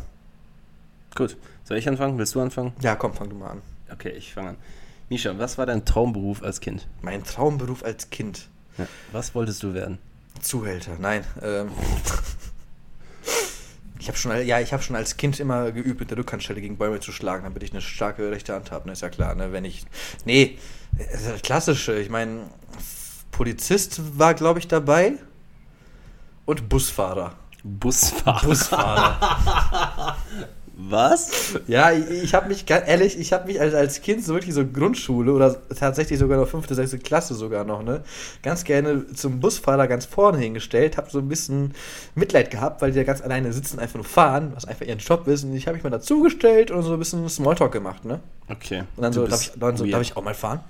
Gut. 1.18 1.36
Soll 1.64 1.78
ich 1.78 1.88
anfangen? 1.88 2.16
Willst 2.16 2.36
du 2.36 2.40
anfangen? 2.40 2.72
ja, 2.80 2.94
komm, 2.94 3.12
fang 3.12 3.28
du 3.28 3.34
mal 3.34 3.48
an. 3.50 3.62
Okay, 3.92 4.10
ich 4.10 4.32
fange 4.32 4.50
an. 4.50 4.56
Misha, 5.08 5.36
was 5.36 5.58
war 5.58 5.66
dein 5.66 5.84
Traumberuf 5.84 6.44
als 6.44 6.60
Kind? 6.60 6.86
Mein 7.02 7.24
Traumberuf 7.24 7.82
als 7.82 8.10
Kind. 8.10 8.48
Ja. 8.76 8.86
Was 9.10 9.34
wolltest 9.34 9.64
du 9.64 9.74
werden? 9.74 9.98
Zuhälter, 10.40 10.96
nein. 10.98 11.24
Ähm, 11.42 11.70
ich 13.98 14.08
habe 14.08 14.18
schon, 14.18 14.46
ja, 14.46 14.60
ich 14.60 14.72
habe 14.72 14.82
schon 14.82 14.96
als 14.96 15.16
Kind 15.16 15.38
immer 15.40 15.72
geübt, 15.72 16.00
mit 16.00 16.10
der 16.10 16.18
Rückhandstelle 16.18 16.60
gegen 16.60 16.76
Bäume 16.76 17.00
zu 17.00 17.12
schlagen, 17.12 17.44
damit 17.44 17.62
ich 17.62 17.72
eine 17.72 17.80
starke 17.80 18.30
rechte 18.30 18.54
Hand 18.54 18.70
habe. 18.70 18.86
Ne, 18.86 18.92
ist 18.92 19.02
ja 19.02 19.08
klar. 19.08 19.34
Ne, 19.34 19.52
wenn 19.52 19.64
ich, 19.64 19.84
nee, 20.24 20.58
das 20.96 21.42
klassische. 21.42 21.98
Ich 21.98 22.10
meine, 22.10 22.42
Polizist 23.30 24.18
war, 24.18 24.34
glaube 24.34 24.58
ich, 24.58 24.68
dabei 24.68 25.14
und 26.44 26.68
Busfahrer. 26.68 27.36
Busfahrer. 27.62 28.46
Busfahrer. 28.46 30.16
Was? 30.80 31.58
Ja, 31.66 31.90
ich, 31.90 32.08
ich 32.08 32.34
habe 32.34 32.46
mich, 32.46 32.64
ganz 32.64 32.86
ehrlich, 32.86 33.18
ich 33.18 33.32
habe 33.32 33.48
mich 33.48 33.60
als, 33.60 33.74
als 33.74 34.00
Kind 34.00 34.24
so 34.24 34.34
wirklich 34.34 34.54
so 34.54 34.64
Grundschule 34.64 35.32
oder 35.32 35.56
tatsächlich 35.74 36.20
sogar 36.20 36.38
noch 36.38 36.46
fünfte, 36.46 36.76
sechste 36.76 37.00
Klasse 37.00 37.34
sogar 37.34 37.64
noch, 37.64 37.82
ne, 37.82 38.04
ganz 38.44 38.62
gerne 38.62 39.12
zum 39.12 39.40
Busfahrer 39.40 39.88
ganz 39.88 40.06
vorne 40.06 40.38
hingestellt, 40.38 40.96
habe 40.96 41.10
so 41.10 41.18
ein 41.18 41.28
bisschen 41.28 41.74
Mitleid 42.14 42.52
gehabt, 42.52 42.80
weil 42.80 42.92
die 42.92 42.98
ja 42.98 43.02
ganz 43.02 43.20
alleine 43.22 43.52
sitzen, 43.52 43.80
einfach 43.80 43.96
nur 43.96 44.04
fahren, 44.04 44.52
was 44.54 44.66
einfach 44.66 44.86
ihren 44.86 45.00
Job 45.00 45.26
ist. 45.26 45.42
Und 45.42 45.56
ich 45.56 45.66
habe 45.66 45.74
mich 45.74 45.82
mal 45.82 45.90
dazugestellt 45.90 46.70
und 46.70 46.82
so 46.82 46.92
ein 46.92 46.98
bisschen 47.00 47.28
Smalltalk 47.28 47.72
gemacht, 47.72 48.04
ne. 48.04 48.20
Okay. 48.48 48.84
Und 48.94 49.02
dann 49.02 49.12
so, 49.12 49.26
darf 49.26 49.42
ich, 49.42 49.52
dann 49.56 49.76
so, 49.76 49.84
darf 49.84 50.02
ich 50.02 50.16
auch 50.16 50.22
mal 50.22 50.34
fahren? 50.34 50.60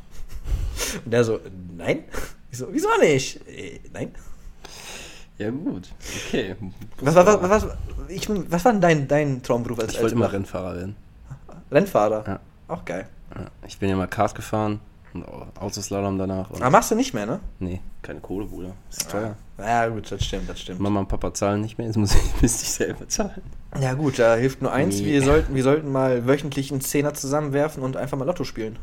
Und 1.05 1.11
der 1.11 1.23
so, 1.23 1.39
nein. 1.77 2.05
Ich 2.51 2.57
so, 2.57 2.69
wieso 2.71 2.89
nicht? 2.99 3.47
Äh, 3.47 3.81
nein. 3.93 4.13
Ja, 5.39 5.51
gut. 5.51 5.89
Okay. 6.27 6.57
Was, 7.01 7.15
was, 7.15 7.27
was, 7.27 7.51
was, 7.51 7.67
ich, 8.09 8.29
was 8.29 8.65
war 8.65 8.73
denn 8.73 8.81
dein, 8.81 9.09
dein 9.09 9.43
Traumberuf 9.43 9.79
als, 9.79 9.95
Ich 9.95 10.01
wollte 10.01 10.15
immer 10.15 10.33
Rennfahrer 10.33 10.75
werden. 10.77 10.97
Rennfahrer? 11.71 12.25
Ja. 12.27 12.41
Auch 12.67 12.85
geil. 12.85 13.07
Ja. 13.35 13.47
Ich 13.67 13.79
bin 13.79 13.89
ja 13.89 13.97
mal 13.97 14.09
Kart 14.09 14.35
gefahren 14.35 14.81
und 15.15 15.25
Autoslalom 15.61 16.19
danach. 16.19 16.51
Aber 16.51 16.71
machst 16.71 16.91
du 16.91 16.95
nicht 16.95 17.15
mehr, 17.15 17.27
ne? 17.27 17.41
nee, 17.61 17.81
keine 18.03 18.21
Kohle, 18.21 18.47
Bruder. 18.47 18.73
Ist 18.91 19.11
teuer. 19.11 19.37
Ja, 19.59 19.87
gut, 19.89 20.11
das 20.11 20.25
stimmt, 20.25 20.49
das 20.49 20.61
stimmt. 20.61 20.81
Mama 20.81 21.01
und 21.01 21.09
Papa 21.09 21.33
zahlen 21.35 21.61
nicht 21.61 21.79
mehr, 21.79 21.87
jetzt 21.87 21.97
muss 21.97 22.15
ich, 22.15 22.23
müsste 22.43 22.63
ich 22.65 22.71
selber 22.71 23.09
zahlen. 23.09 23.43
Ja, 23.81 23.95
gut, 23.95 24.19
da 24.19 24.35
hilft 24.37 24.63
nur 24.63 24.73
eins. 24.73 24.99
Nee. 24.99 25.07
Wir 25.07 25.23
sollten, 25.23 25.55
wir 25.55 25.63
sollten 25.63 25.91
mal 25.93 26.27
wöchentlich 26.27 26.73
einen 26.73 26.81
Zehner 26.81 27.15
zusammenwerfen 27.15 27.83
und 27.83 27.97
einfach 27.97 28.17
mal 28.19 28.25
Lotto 28.25 28.45
spielen. 28.45 28.79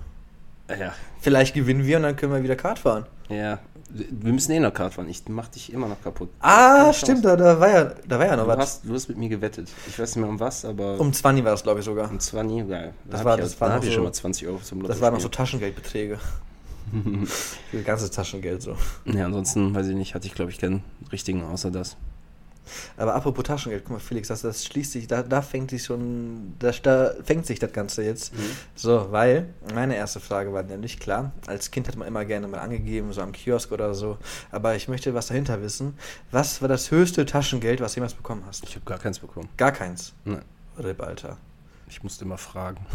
Ja, 0.70 0.94
Vielleicht 1.20 1.54
gewinnen 1.54 1.86
wir 1.86 1.98
und 1.98 2.04
dann 2.04 2.16
können 2.16 2.34
wir 2.34 2.44
wieder 2.44 2.56
Kart 2.56 2.80
fahren. 2.80 3.06
ja. 3.30 3.60
Wir 3.90 4.34
müssen 4.34 4.52
eh 4.52 4.60
noch 4.60 4.74
Kart 4.74 4.94
fahren. 4.96 5.08
Ich 5.10 5.22
mach 5.30 5.48
dich 5.48 5.72
immer 5.72 5.88
noch 5.88 6.02
kaputt. 6.02 6.30
Ah, 6.40 6.92
stimmt, 6.92 7.24
da, 7.24 7.36
da, 7.36 7.60
war 7.60 7.70
ja, 7.70 7.84
da 8.08 8.20
war 8.20 8.26
ja 8.26 8.36
noch 8.36 8.44
Du 8.46 8.50
was. 8.50 8.58
hast, 8.58 8.86
du 8.86 8.94
hast 8.94 9.08
mit 9.08 9.18
mir 9.18 9.30
gewettet. 9.30 9.70
Ich 9.88 9.98
weiß 9.98 10.16
nicht 10.16 10.22
mehr 10.22 10.30
um 10.30 10.40
was, 10.40 10.66
aber 10.66 11.00
Um 11.00 11.14
20 11.14 11.46
war 11.46 11.52
das, 11.52 11.64
glaube 11.64 11.80
ich, 11.80 11.86
sogar. 11.86 12.10
um 12.10 12.20
20, 12.20 12.68
geil. 12.68 12.94
Das 13.06 13.20
hab 13.20 13.26
war- 13.26 13.36
ich, 13.38 13.44
das 13.44 13.62
war 13.62 13.70
da 13.70 13.76
noch 13.78 13.84
so- 13.84 13.92
schon 13.92 14.04
mal 14.04 14.12
20 14.14 14.48
Euro 14.48 14.58
zum 14.60 14.80
Lotto 14.82 14.92
Das 14.92 15.02
waren 15.02 15.14
noch 15.14 15.22
so 15.22 15.30
Taschengeldbeträge. 15.30 16.20
Für 17.72 17.82
ganzes 17.84 18.12
Taschengeld 18.12 18.62
so. 18.62 18.76
Ja, 19.06 19.26
ansonsten, 19.26 19.74
weiß 19.74 19.88
ich 19.88 19.96
nicht, 19.96 20.14
hatte 20.16 20.28
ich 20.28 20.34
glaube 20.36 20.52
ich 20.52 20.60
keinen 20.60 20.84
richtigen 21.12 21.44
außer 21.44 21.72
das. 21.72 21.96
Aber 22.98 23.16
apropos 23.16 23.44
Taschengeld, 23.44 23.84
guck 23.84 23.94
mal, 23.94 24.00
Felix, 24.00 24.28
das, 24.28 24.42
das 24.42 24.66
schließt 24.66 24.92
sich, 24.92 25.08
da, 25.08 25.24
da 25.24 25.42
fängt 25.42 25.72
sich 25.72 25.84
schon, 25.84 26.56
da, 26.60 26.72
da 26.72 27.12
fängt 27.24 27.46
sich 27.46 27.60
das 27.60 27.72
Ganze 27.74 28.04
jetzt. 28.04 28.34
So, 28.76 29.12
weil 29.12 29.48
meine 29.74 29.96
erste 29.96 30.20
Frage 30.20 30.54
war 30.54 30.64
nämlich 30.64 31.00
klar, 31.00 31.32
als 31.48 31.72
Kind 31.72 31.88
hat 31.88 31.96
man 31.96 32.08
immer 32.08 32.26
gerne 32.26 32.48
mal 32.48 32.60
angegeben, 32.60 33.12
so 33.14 33.22
am 33.22 33.32
Kiosk 33.32 33.72
oder 33.72 33.94
so, 33.94 34.18
aber 34.52 34.76
ich 34.76 34.88
möchte 34.88 35.14
was 35.14 35.28
dahinter 35.28 35.62
wissen. 35.62 35.98
Was 36.32 36.62
war 36.62 36.68
das 36.68 36.92
höchste 36.92 37.26
Taschengeld, 37.26 37.82
was 37.82 37.94
du 37.94 37.98
jemals 37.98 38.14
bekommen 38.14 38.44
hast? 38.48 38.64
Ich 38.64 38.76
habe 38.76 38.86
gar 38.86 39.00
keins 39.00 39.20
bekommen. 39.20 39.50
Gar 39.58 39.72
keins. 39.72 40.14
Nein, 40.24 40.42
Rip, 40.78 41.02
Alter. 41.02 41.38
ich 41.90 42.04
musste 42.04 42.26
immer 42.26 42.38
fragen. 42.38 42.86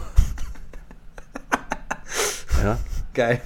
ja, 2.63 2.79
Geil. 3.13 3.41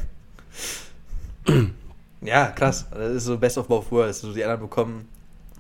ja, 2.20 2.48
krass. 2.48 2.87
Das 2.90 3.12
ist 3.12 3.24
so 3.24 3.38
Best 3.38 3.58
of 3.58 3.66
Both 3.68 3.90
Worlds. 3.90 4.20
So 4.20 4.32
die 4.32 4.44
anderen 4.44 4.60
bekommen 4.60 5.08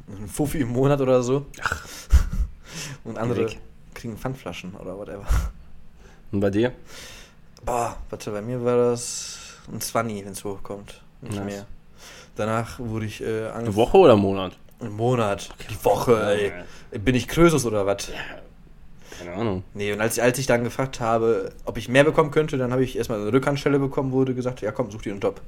einen 0.08 0.28
Fuffi 0.28 0.58
im 0.60 0.68
Monat 0.68 1.00
oder 1.00 1.22
so. 1.22 1.46
Und 3.04 3.18
andere 3.18 3.46
weg. 3.46 3.58
kriegen 3.94 4.16
Pfandflaschen 4.16 4.74
oder 4.74 4.96
whatever. 4.98 5.24
und 6.32 6.40
bei 6.40 6.50
dir? 6.50 6.72
Boah, 7.64 7.96
warte, 8.10 8.30
bei 8.30 8.42
mir 8.42 8.64
war 8.64 8.76
das 8.90 9.38
ein 9.72 9.80
20, 9.80 10.24
wenn 10.24 10.32
es 10.32 10.44
hochkommt. 10.44 11.00
Nicht 11.20 11.34
Nice. 11.36 11.44
mehr. 11.44 11.66
Danach 12.36 12.78
wurde 12.78 13.06
ich 13.06 13.22
äh, 13.22 13.48
Eine. 13.50 13.74
Woche 13.74 13.98
oder 13.98 14.16
Monat? 14.16 14.56
Ein 14.80 14.90
Monat. 14.92 15.50
Die 15.70 15.84
Woche, 15.84 16.20
ey. 16.90 16.98
Bin 16.98 17.14
ich 17.14 17.28
Krösus 17.28 17.64
oder 17.64 17.86
was? 17.86 18.10
Keine 19.18 19.32
Ahnung. 19.34 19.62
Nee, 19.74 19.92
und 19.92 20.00
als, 20.00 20.18
als 20.18 20.38
ich 20.38 20.46
dann 20.46 20.64
gefragt 20.64 20.98
habe, 21.00 21.52
ob 21.64 21.76
ich 21.78 21.88
mehr 21.88 22.02
bekommen 22.04 22.30
könnte, 22.32 22.58
dann 22.58 22.72
habe 22.72 22.82
ich 22.82 22.96
erstmal 22.96 23.20
eine 23.20 23.32
Rückhandstelle 23.32 23.78
bekommen, 23.78 24.10
wurde 24.12 24.34
gesagt, 24.34 24.60
ja 24.60 24.72
komm, 24.72 24.90
such 24.90 25.02
dir 25.02 25.12
einen 25.12 25.20
Job. 25.20 25.40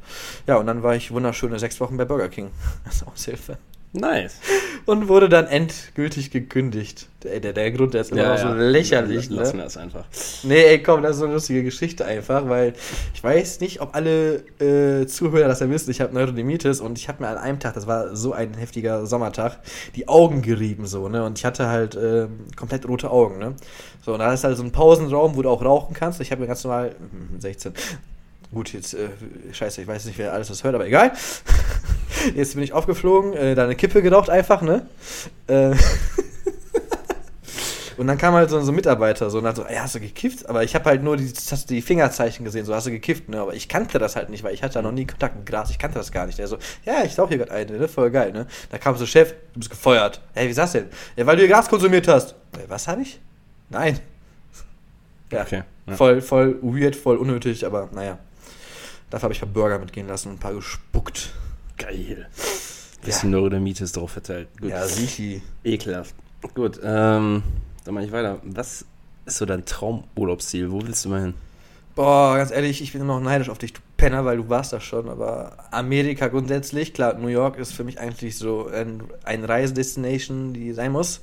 Ja, 0.47 0.57
und 0.57 0.67
dann 0.67 0.83
war 0.85 0.95
ich 0.95 1.11
wunderschöne 1.11 1.59
sechs 1.59 1.81
Wochen 1.81 1.97
bei 1.97 2.05
Burger 2.05 2.29
King 2.29 2.51
als 2.85 3.03
Aushilfe. 3.07 3.59
Nice. 3.97 4.37
Und 4.85 5.09
wurde 5.09 5.29
dann 5.29 5.47
endgültig 5.47 6.31
gekündigt. 6.31 7.09
Der, 7.25 7.41
der, 7.41 7.53
der 7.53 7.73
Grund, 7.73 7.95
der 7.95 8.03
ist 8.03 8.13
immer 8.13 8.29
noch 8.29 8.39
so 8.39 8.53
lächerlich, 8.53 9.29
Lass 9.31 9.53
ne? 9.53 9.63
das 9.63 9.77
einfach. 9.77 10.05
Nee, 10.45 10.63
ey, 10.63 10.83
komm, 10.83 11.03
das 11.03 11.13
ist 11.13 11.19
so 11.19 11.25
eine 11.25 11.35
lustige 11.35 11.65
Geschichte 11.65 12.05
einfach, 12.05 12.49
weil 12.49 12.75
ich 13.13 13.25
weiß 13.25 13.61
nicht, 13.61 13.81
ob 13.81 13.97
alle 13.97 14.45
äh, 14.61 15.07
Zuhörer 15.07 15.49
das 15.49 15.61
ja 15.61 15.69
wissen. 15.69 15.91
Ich 15.91 16.01
habe 16.01 16.15
Neurodermitis 16.15 16.81
und 16.81 16.99
ich 16.99 17.09
habe 17.09 17.25
mir 17.25 17.29
an 17.31 17.39
einem 17.39 17.59
Tag, 17.59 17.75
das 17.75 17.87
war 17.87 18.15
so 18.15 18.33
ein 18.33 18.55
heftiger 18.55 19.07
Sommertag, 19.07 19.59
die 19.97 20.07
Augen 20.07 20.43
gerieben 20.43 20.87
so, 20.87 21.09
ne? 21.09 21.25
Und 21.25 21.39
ich 21.39 21.45
hatte 21.45 21.69
halt 21.69 21.97
ähm, 21.97 22.47
komplett 22.55 22.87
rote 22.87 23.11
Augen, 23.11 23.39
ne? 23.39 23.57
So, 24.05 24.13
und 24.13 24.21
da 24.21 24.33
ist 24.33 24.45
halt 24.45 24.57
so 24.57 24.63
ein 24.63 24.71
Pausenraum, 24.71 25.35
wo 25.35 25.43
du 25.43 25.49
auch 25.49 25.65
rauchen 25.65 25.95
kannst. 25.95 26.21
Ich 26.21 26.31
habe 26.31 26.43
mir 26.43 26.47
ganz 26.47 26.63
normal, 26.63 26.95
hm, 26.99 27.41
16, 27.41 27.73
Gut, 28.53 28.73
jetzt, 28.73 28.95
äh, 28.95 29.09
scheiße, 29.53 29.83
ich 29.83 29.87
weiß 29.87 30.07
nicht, 30.07 30.19
wer 30.19 30.33
alles 30.33 30.49
das 30.49 30.65
hört, 30.65 30.75
aber 30.75 30.87
egal. 30.87 31.13
Jetzt 32.35 32.55
bin 32.55 32.63
ich 32.63 32.73
aufgeflogen, 32.73 33.35
äh, 33.35 33.55
da 33.55 33.65
eine 33.65 33.77
Kippe 33.77 34.01
geraucht 34.03 34.31
einfach, 34.31 34.63
ne? 34.63 34.87
Äh, 35.49 35.75
und 37.97 38.07
dann 38.07 38.19
kam 38.19 38.35
halt 38.35 38.51
so, 38.51 38.61
so 38.61 38.73
ein 38.73 38.75
Mitarbeiter 38.75 39.31
so 39.31 39.39
und 39.39 39.47
hat 39.47 39.57
so, 39.57 39.65
ey, 39.65 39.77
hast 39.77 39.95
du 39.95 40.01
gekifft? 40.01 40.49
Aber 40.49 40.65
ich 40.65 40.75
habe 40.75 40.85
halt 40.87 41.03
nur 41.03 41.17
die, 41.17 41.27
hast 41.29 41.71
du 41.71 41.75
die 41.75 41.83
Fingerzeichen 41.83 42.45
gesehen, 42.45 42.65
so 42.65 42.75
hast 42.75 42.87
du 42.87 42.91
gekifft, 42.91 43.29
ne? 43.29 43.41
Aber 43.41 43.55
ich 43.55 43.69
kannte 43.69 43.99
das 43.99 44.17
halt 44.17 44.31
nicht, 44.31 44.43
weil 44.45 44.55
ich 44.55 44.63
hatte 44.63 44.75
da 44.75 44.83
noch 44.83 44.93
nie 44.93 45.07
Kontakt 45.07 45.37
mit 45.37 45.47
Gras, 45.47 45.71
ich 45.71 45.79
kannte 45.79 45.99
das 45.99 46.13
gar 46.13 46.27
nicht. 46.27 46.39
Der 46.39 46.47
so, 46.47 46.59
ja, 46.85 47.05
ich 47.05 47.19
rauche 47.19 47.29
hier 47.31 47.39
gerade 47.39 47.53
eine, 47.53 47.73
ne? 47.79 47.89
Voll 47.89 48.11
geil, 48.11 48.33
ne? 48.33 48.47
Da 48.71 48.79
kam 48.79 48.97
so, 48.97 49.07
Chef, 49.07 49.33
du 49.53 49.61
bist 49.61 49.71
gefeuert. 49.71 50.21
Hey, 50.35 50.47
wie 50.47 50.51
ist 50.51 50.59
das 50.59 50.73
denn? 50.73 50.87
Ja, 51.17 51.27
weil 51.27 51.37
du 51.37 51.43
hier 51.43 51.51
Gras 51.51 51.69
konsumiert 51.69 52.09
hast. 52.09 52.35
Was 52.69 52.89
habe 52.89 53.03
ich? 53.03 53.21
Nein. 53.71 53.99
Ja, 55.33 55.43
Okay. 55.43 55.65
Ja. 55.89 55.97
voll, 55.97 56.21
voll 56.21 56.57
weird, 56.63 56.95
voll 56.95 57.17
unnötig, 57.17 57.67
aber 57.67 57.89
naja. 57.93 58.17
Dafür 59.11 59.25
habe 59.25 59.35
ich 59.35 59.43
ein 59.43 59.53
paar 59.53 59.63
Burger 59.63 59.79
mitgehen 59.79 60.09
lassen 60.09 60.29
und 60.31 60.35
ein 60.37 60.41
paar 60.41 60.55
gespuckt. 60.55 61.33
Geil. 61.77 62.29
bisschen 63.05 63.31
Neurodermitis 63.31 63.93
drauf 63.93 64.11
verteilt. 64.13 64.49
Gut. 64.61 64.71
Ja, 64.71 64.87
Sichi. 64.87 65.43
Ekelhaft. 65.63 66.15
Gut, 66.55 66.81
ähm, 66.83 67.43
dann 67.85 67.95
mache 67.95 68.05
ich 68.05 68.13
weiter. 68.13 68.41
Was 68.43 68.85
ist 69.25 69.37
so 69.37 69.47
dein 69.47 69.65
Traumurlaubsziel? 69.65 70.71
Wo 70.71 70.83
willst 70.83 71.05
du 71.05 71.09
mal 71.09 71.21
hin? 71.21 71.35
Boah, 71.95 72.37
ganz 72.37 72.51
ehrlich, 72.51 72.83
ich 72.83 72.93
bin 72.93 73.01
immer 73.01 73.15
noch 73.15 73.25
neidisch 73.25 73.49
auf 73.49 73.57
dich, 73.57 73.73
du 73.73 73.81
Penner, 73.97 74.27
weil 74.27 74.37
du 74.37 74.51
warst 74.51 74.71
da 74.75 74.81
schon, 74.81 75.09
aber 75.09 75.57
Amerika 75.71 76.29
grundsätzlich, 76.29 76.93
klar, 76.93 77.15
New 77.15 77.29
York 77.29 77.57
ist 77.57 77.73
für 77.73 77.85
mich 77.85 77.99
eigentlich 77.99 78.37
so 78.37 78.69
ein, 78.69 79.03
ein 79.25 79.43
Reisedestination, 79.43 80.53
die 80.53 80.75
sein 80.75 80.93
muss. 80.93 81.23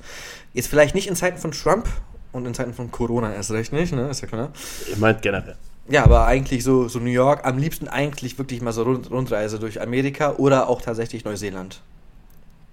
Jetzt 0.52 0.66
vielleicht 0.66 0.96
nicht 0.96 1.06
in 1.06 1.14
Zeiten 1.14 1.38
von 1.38 1.52
Trump 1.52 1.86
und 2.32 2.44
in 2.46 2.54
Zeiten 2.54 2.74
von 2.74 2.90
Corona 2.90 3.32
erst 3.32 3.52
recht 3.52 3.72
nicht, 3.72 3.92
ne, 3.92 4.08
ist 4.08 4.22
ja 4.22 4.26
klar. 4.26 4.50
Ich 4.90 4.98
meint 4.98 5.22
generell. 5.22 5.56
Ja, 5.88 6.04
aber 6.04 6.26
eigentlich 6.26 6.64
so, 6.64 6.88
so 6.88 6.98
New 6.98 7.10
York, 7.10 7.44
am 7.44 7.58
liebsten 7.58 7.88
eigentlich 7.88 8.38
wirklich 8.38 8.62
mal 8.62 8.72
so 8.72 8.82
Rund, 8.84 9.10
Rundreise 9.10 9.58
durch 9.58 9.80
Amerika 9.82 10.34
oder 10.36 10.68
auch 10.68 10.80
tatsächlich 10.80 11.24
Neuseeland. 11.24 11.82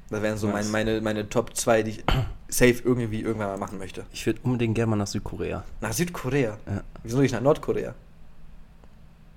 Das 0.09 0.21
wären 0.21 0.37
so 0.37 0.47
Nice. 0.47 0.69
meine, 0.69 1.01
meine, 1.01 1.29
Top 1.29 1.55
2, 1.55 1.83
die 1.83 1.91
ich 1.91 2.03
safe 2.49 2.81
irgendwie 2.83 3.21
irgendwann 3.21 3.47
mal 3.47 3.57
machen 3.57 3.77
möchte. 3.77 4.05
Ich 4.11 4.25
würde 4.25 4.39
unbedingt 4.43 4.75
gerne 4.75 4.89
mal 4.91 4.95
nach 4.97 5.07
Südkorea. 5.07 5.63
Nach 5.79 5.93
Südkorea. 5.93 6.57
Ja. 6.65 6.83
Wieso 7.03 7.19
nicht 7.19 7.31
nach 7.31 7.41
Nordkorea? 7.41 7.95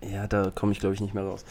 Ja, 0.03 0.27
da 0.27 0.51
komme 0.55 0.73
ich 0.73 0.81
glaube 0.81 0.95
ich 0.95 1.01
nicht 1.01 1.15
mehr 1.15 1.25
raus. 1.25 1.45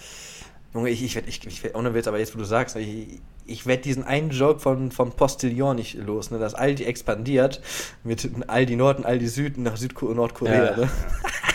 Junge, 0.74 0.90
ich, 0.90 1.04
ich 1.04 1.16
werde, 1.16 1.30
ich, 1.30 1.46
ich 1.46 1.64
werd, 1.64 1.76
ohne 1.76 1.94
Witz, 1.94 2.08
aber 2.08 2.20
jetzt, 2.20 2.34
wo 2.34 2.40
du 2.40 2.46
sagst, 2.46 2.76
ich, 2.76 3.22
ich 3.46 3.66
werde 3.66 3.84
diesen 3.84 4.04
einen 4.04 4.32
Joke 4.32 4.60
von, 4.60 4.92
vom 4.92 5.12
Postillon 5.12 5.76
nicht 5.76 5.94
los, 5.96 6.32
ne, 6.32 6.40
dass 6.40 6.56
Aldi 6.56 6.84
expandiert 6.86 7.62
mit 8.04 8.30
Aldi 8.48 8.76
Nord 8.76 9.00
und 9.00 9.06
Aldi 9.06 9.28
Süd 9.28 9.58
nach 9.58 9.78
Südko 9.78 10.14
Nordkorea. 10.14 10.72
Ja. 10.72 10.78
Ne? 10.78 10.90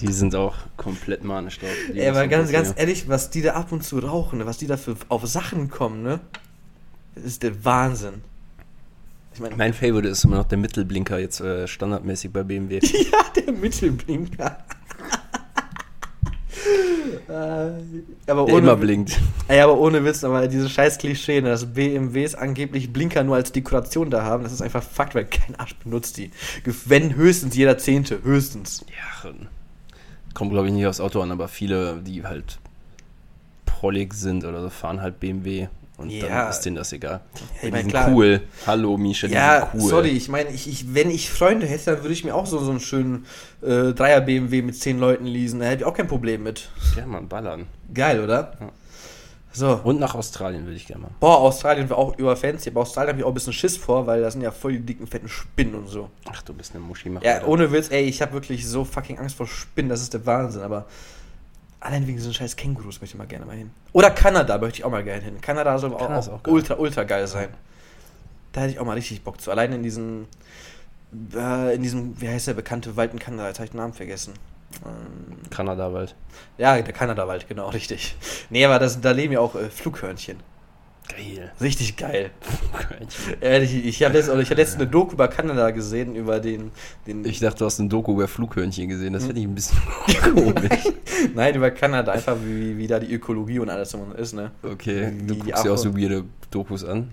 Die 0.00 0.12
sind 0.12 0.34
auch 0.34 0.54
komplett 0.76 1.24
manisch 1.24 1.58
drauf. 1.58 1.70
Die 1.92 1.98
Ey, 1.98 2.08
aber 2.08 2.26
ganz, 2.28 2.52
ganz 2.52 2.72
ehrlich, 2.76 3.08
was 3.08 3.30
die 3.30 3.42
da 3.42 3.54
ab 3.54 3.72
und 3.72 3.82
zu 3.82 3.98
rauchen, 3.98 4.38
ne, 4.38 4.46
was 4.46 4.58
die 4.58 4.66
da 4.66 4.76
für 4.76 4.96
auf 5.08 5.26
Sachen 5.26 5.70
kommen, 5.70 6.02
ne? 6.02 6.20
Das 7.14 7.24
ist 7.24 7.42
der 7.42 7.64
Wahnsinn. 7.64 8.22
Ich 9.34 9.40
meine, 9.40 9.56
Mein 9.56 9.74
Favorite 9.74 10.08
ist 10.08 10.24
immer 10.24 10.36
noch 10.36 10.48
der 10.48 10.58
Mittelblinker, 10.58 11.18
jetzt 11.18 11.40
äh, 11.40 11.66
standardmäßig 11.66 12.32
bei 12.32 12.42
BMW. 12.42 12.80
ja, 12.82 13.24
der 13.36 13.52
Mittelblinker. 13.52 14.58
Äh, 17.28 17.32
aber 17.32 18.46
Der 18.46 18.54
ohne, 18.54 18.58
immer 18.58 18.76
blinkt. 18.76 19.18
Ey, 19.48 19.60
aber 19.60 19.78
ohne 19.78 20.02
Witz, 20.04 20.24
aber 20.24 20.48
diese 20.48 20.68
scheiß 20.68 20.96
Klischee, 20.98 21.40
ne, 21.42 21.50
dass 21.50 21.66
BMWs 21.66 22.34
angeblich 22.34 22.92
Blinker 22.92 23.22
nur 23.22 23.36
als 23.36 23.52
Dekoration 23.52 24.10
da 24.10 24.22
haben, 24.22 24.44
das 24.44 24.52
ist 24.52 24.62
einfach 24.62 24.82
Fakt, 24.82 25.14
weil 25.14 25.26
kein 25.26 25.54
Arsch 25.56 25.74
benutzt 25.76 26.16
die. 26.16 26.30
Wenn 26.86 27.14
höchstens 27.16 27.54
jeder 27.54 27.76
Zehnte, 27.76 28.22
höchstens. 28.22 28.84
Ja, 28.88 29.30
kommt 30.38 30.52
glaube 30.52 30.68
ich 30.68 30.72
nicht 30.72 30.86
aufs 30.86 31.00
Auto 31.00 31.20
an, 31.20 31.32
aber 31.32 31.48
viele, 31.48 31.96
die 32.00 32.24
halt 32.24 32.58
prollig 33.66 34.14
sind 34.14 34.44
oder 34.44 34.62
so, 34.62 34.70
fahren 34.70 35.02
halt 35.02 35.18
BMW 35.20 35.66
und 35.96 36.10
Ja. 36.10 36.28
dann 36.28 36.50
ist 36.50 36.60
denen 36.60 36.76
das 36.76 36.92
egal. 36.92 37.20
ich 37.34 37.60
die 37.62 37.70
mein, 37.72 37.80
sind 37.82 37.90
klar. 37.90 38.10
cool. 38.12 38.40
Hallo 38.66 38.96
Misha, 38.96 39.26
die 39.26 39.34
Ja, 39.34 39.68
sind 39.72 39.82
cool. 39.82 39.90
sorry, 39.90 40.08
ich 40.10 40.28
meine, 40.28 40.50
ich, 40.50 40.68
ich, 40.68 40.94
wenn 40.94 41.10
ich 41.10 41.28
Freunde 41.28 41.66
hätte, 41.66 41.86
dann 41.92 42.02
würde 42.02 42.12
ich 42.12 42.24
mir 42.24 42.34
auch 42.36 42.46
so, 42.46 42.58
so 42.60 42.70
einen 42.70 42.78
schönen 42.80 43.26
äh, 43.62 43.92
Dreier 43.92 44.20
BMW 44.20 44.62
mit 44.62 44.76
zehn 44.76 45.00
Leuten 45.00 45.26
leasen. 45.26 45.58
Da 45.58 45.66
hätte 45.66 45.82
ich 45.82 45.84
auch 45.86 45.94
kein 45.94 46.06
Problem 46.06 46.44
mit. 46.44 46.68
Ja, 46.96 47.04
man, 47.04 47.26
ballern. 47.28 47.66
Geil, 47.92 48.22
oder? 48.22 48.52
Ja. 48.60 48.68
So. 49.58 49.80
Und 49.82 49.98
nach 49.98 50.14
Australien 50.14 50.64
würde 50.64 50.76
ich 50.76 50.86
gerne 50.86 51.02
mal. 51.02 51.10
Boah, 51.18 51.38
Australien 51.38 51.88
wäre 51.88 51.98
auch 51.98 52.16
überfancy, 52.16 52.70
aber 52.70 52.82
Australien 52.82 53.08
habe 53.08 53.18
ich 53.18 53.24
auch 53.24 53.30
ein 53.30 53.34
bisschen 53.34 53.52
Schiss 53.52 53.76
vor, 53.76 54.06
weil 54.06 54.20
da 54.20 54.30
sind 54.30 54.40
ja 54.42 54.52
voll 54.52 54.74
die 54.74 54.80
dicken, 54.80 55.08
fetten 55.08 55.28
Spinnen 55.28 55.74
und 55.74 55.88
so. 55.88 56.10
Ach, 56.30 56.42
du 56.42 56.54
bist 56.54 56.76
eine 56.76 56.84
Muschi. 56.84 57.08
Mach 57.08 57.22
Ja, 57.22 57.44
ohne 57.44 57.72
Witz, 57.72 57.90
ey, 57.90 58.04
ich 58.04 58.22
habe 58.22 58.34
wirklich 58.34 58.64
so 58.68 58.84
fucking 58.84 59.18
Angst 59.18 59.34
vor 59.34 59.48
Spinnen, 59.48 59.88
das 59.88 60.00
ist 60.00 60.14
der 60.14 60.24
Wahnsinn, 60.24 60.62
aber 60.62 60.86
allein 61.80 62.06
wegen 62.06 62.18
diesen 62.18 62.32
scheiß 62.32 62.54
Kängurus 62.54 63.00
möchte 63.00 63.14
ich 63.16 63.18
mal 63.18 63.26
gerne 63.26 63.46
mal 63.46 63.56
hin. 63.56 63.70
Oder 63.92 64.10
Kanada 64.12 64.58
möchte 64.58 64.78
ich 64.78 64.84
auch 64.84 64.90
mal 64.90 65.02
gerne 65.02 65.22
hin. 65.22 65.40
Kanada 65.40 65.76
soll 65.76 65.92
auch, 65.92 65.98
Kanada 65.98 66.20
ist 66.20 66.28
auch, 66.28 66.34
auch 66.34 66.42
geil. 66.44 66.54
ultra, 66.54 66.74
ultra 66.76 67.02
geil 67.02 67.26
sein. 67.26 67.48
Da 68.52 68.60
hätte 68.60 68.72
ich 68.74 68.78
auch 68.78 68.86
mal 68.86 68.94
richtig 68.94 69.24
Bock 69.24 69.40
zu. 69.40 69.50
Allein 69.50 69.72
in 69.72 69.82
diesen, 69.82 70.28
äh, 71.34 71.74
in 71.74 71.82
diesem, 71.82 72.20
wie 72.20 72.28
heißt 72.28 72.46
der 72.46 72.54
bekannte 72.54 72.96
Wald 72.96 73.12
in 73.12 73.18
Kanada, 73.18 73.48
jetzt 73.48 73.58
habe 73.58 73.64
ich 73.64 73.72
den 73.72 73.78
Namen 73.78 73.92
vergessen. 73.92 74.34
Ähm, 74.84 75.38
Kanada 75.50 75.88
bald. 75.88 76.14
ja, 76.58 76.80
der 76.80 76.92
Kanada-Wald, 76.92 77.48
genau, 77.48 77.68
richtig. 77.70 78.16
Nee, 78.50 78.64
aber 78.64 78.78
das, 78.78 79.00
da 79.00 79.10
leben 79.10 79.32
ja 79.32 79.40
auch 79.40 79.54
äh, 79.54 79.70
Flughörnchen. 79.70 80.36
Geil. 81.08 81.52
Richtig 81.58 81.96
geil. 81.96 82.30
Ehrlich, 83.40 83.74
ich 83.74 84.02
habe 84.02 84.14
letztens, 84.14 84.42
ich 84.42 84.50
hab 84.50 84.58
letztens 84.58 84.82
eine 84.82 84.90
Doku 84.90 85.14
über 85.14 85.28
Kanada 85.28 85.70
gesehen, 85.70 86.14
über 86.14 86.38
den, 86.38 86.70
den 87.06 87.24
Ich 87.24 87.40
dachte, 87.40 87.60
du 87.60 87.64
hast 87.64 87.78
ein 87.78 87.88
Doku 87.88 88.12
über 88.12 88.28
Flughörnchen 88.28 88.88
gesehen. 88.90 89.06
Hm. 89.06 89.12
Das 89.14 89.24
finde 89.24 89.40
ich 89.40 89.46
ein 89.46 89.54
bisschen 89.54 89.78
komisch. 90.34 90.92
Nein, 91.34 91.54
über 91.54 91.70
Kanada, 91.70 92.12
einfach 92.12 92.36
wie, 92.44 92.76
wie 92.76 92.86
da 92.86 93.00
die 93.00 93.12
Ökologie 93.12 93.58
und 93.58 93.70
alles 93.70 93.90
so 93.90 94.06
ist, 94.18 94.34
ne? 94.34 94.50
Okay, 94.62 95.12
Wie 95.16 95.26
du 95.26 95.36
guckst 95.36 95.64
ja 95.64 95.72
auch 95.72 95.78
so 95.78 95.96
weirde 95.96 96.24
Dokus 96.50 96.84
an. 96.84 97.08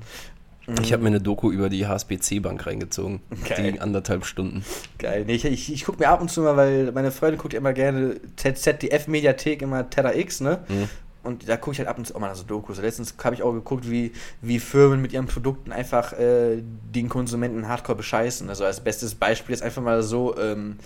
Ich 0.81 0.93
habe 0.93 1.03
mir 1.03 1.09
eine 1.09 1.21
Doku 1.21 1.51
über 1.51 1.69
die 1.69 1.85
HSBC-Bank 1.85 2.65
reingezogen. 2.65 3.21
Geil. 3.47 3.57
Die 3.57 3.63
ging 3.63 3.79
anderthalb 3.79 4.25
Stunden. 4.25 4.63
Geil. 4.97 5.23
Nee, 5.25 5.35
ich 5.35 5.45
ich, 5.45 5.71
ich 5.71 5.85
gucke 5.85 5.99
mir 5.99 6.09
ab 6.09 6.21
und 6.21 6.31
zu 6.31 6.41
mal, 6.41 6.57
weil 6.57 6.91
meine 6.91 7.11
Freundin 7.11 7.39
guckt 7.39 7.53
immer 7.53 7.73
gerne 7.73 8.15
ZDF-Mediathek, 8.35 9.61
immer 9.61 9.89
Terra 9.89 10.15
X, 10.15 10.41
ne? 10.41 10.59
Mhm. 10.67 10.89
Und 11.25 11.49
da 11.49 11.57
gucke 11.57 11.73
ich 11.73 11.79
halt 11.79 11.89
ab 11.89 11.97
und 11.97 12.05
zu 12.05 12.15
auch 12.15 12.19
mal 12.19 12.33
so 12.35 12.43
Dokus. 12.43 12.77
Letztens 12.79 13.15
habe 13.23 13.35
ich 13.35 13.43
auch 13.43 13.51
geguckt, 13.51 13.89
wie, 13.89 14.11
wie 14.41 14.59
Firmen 14.59 15.01
mit 15.01 15.11
ihren 15.11 15.25
Produkten 15.25 15.71
einfach 15.71 16.13
äh, 16.13 16.61
den 16.61 17.09
Konsumenten 17.09 17.67
hardcore 17.67 17.97
bescheißen. 17.97 18.47
Also 18.47 18.63
als 18.63 18.79
bestes 18.79 19.15
Beispiel 19.15 19.53
ist 19.53 19.61
einfach 19.63 19.81
mal 19.81 20.03
so 20.03 20.37
ähm, 20.37 20.77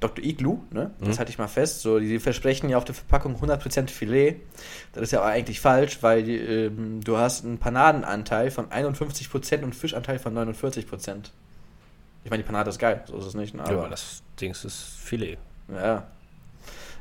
Dr. 0.00 0.24
Igloo, 0.24 0.60
ne? 0.70 0.92
Das 1.00 1.08
Mhm. 1.08 1.18
halte 1.18 1.30
ich 1.32 1.38
mal 1.38 1.48
fest. 1.48 1.82
So, 1.82 1.98
die 1.98 2.18
versprechen 2.18 2.70
ja 2.70 2.78
auf 2.78 2.84
der 2.84 2.94
Verpackung 2.94 3.36
100% 3.36 3.90
Filet. 3.90 4.36
Das 4.92 5.02
ist 5.02 5.10
ja 5.12 5.18
aber 5.20 5.28
eigentlich 5.28 5.60
falsch, 5.60 5.98
weil 6.02 6.22
die, 6.22 6.36
ähm, 6.36 7.02
du 7.02 7.16
hast 7.18 7.44
einen 7.44 7.58
Panadenanteil 7.58 8.50
von 8.50 8.70
51% 8.70 9.62
und 9.64 9.74
Fischanteil 9.74 10.18
von 10.18 10.32
49%. 10.34 11.30
Ich 12.24 12.30
meine, 12.30 12.42
die 12.42 12.46
Panade 12.46 12.70
ist 12.70 12.78
geil, 12.78 13.02
so 13.06 13.16
ist 13.18 13.26
es 13.26 13.34
nicht. 13.34 13.54
Ne? 13.54 13.62
Ja, 13.66 13.70
aber 13.78 13.88
das 13.88 14.22
Ding 14.40 14.50
ist 14.52 14.66
Filet. 15.02 15.38
Ja. 15.72 16.06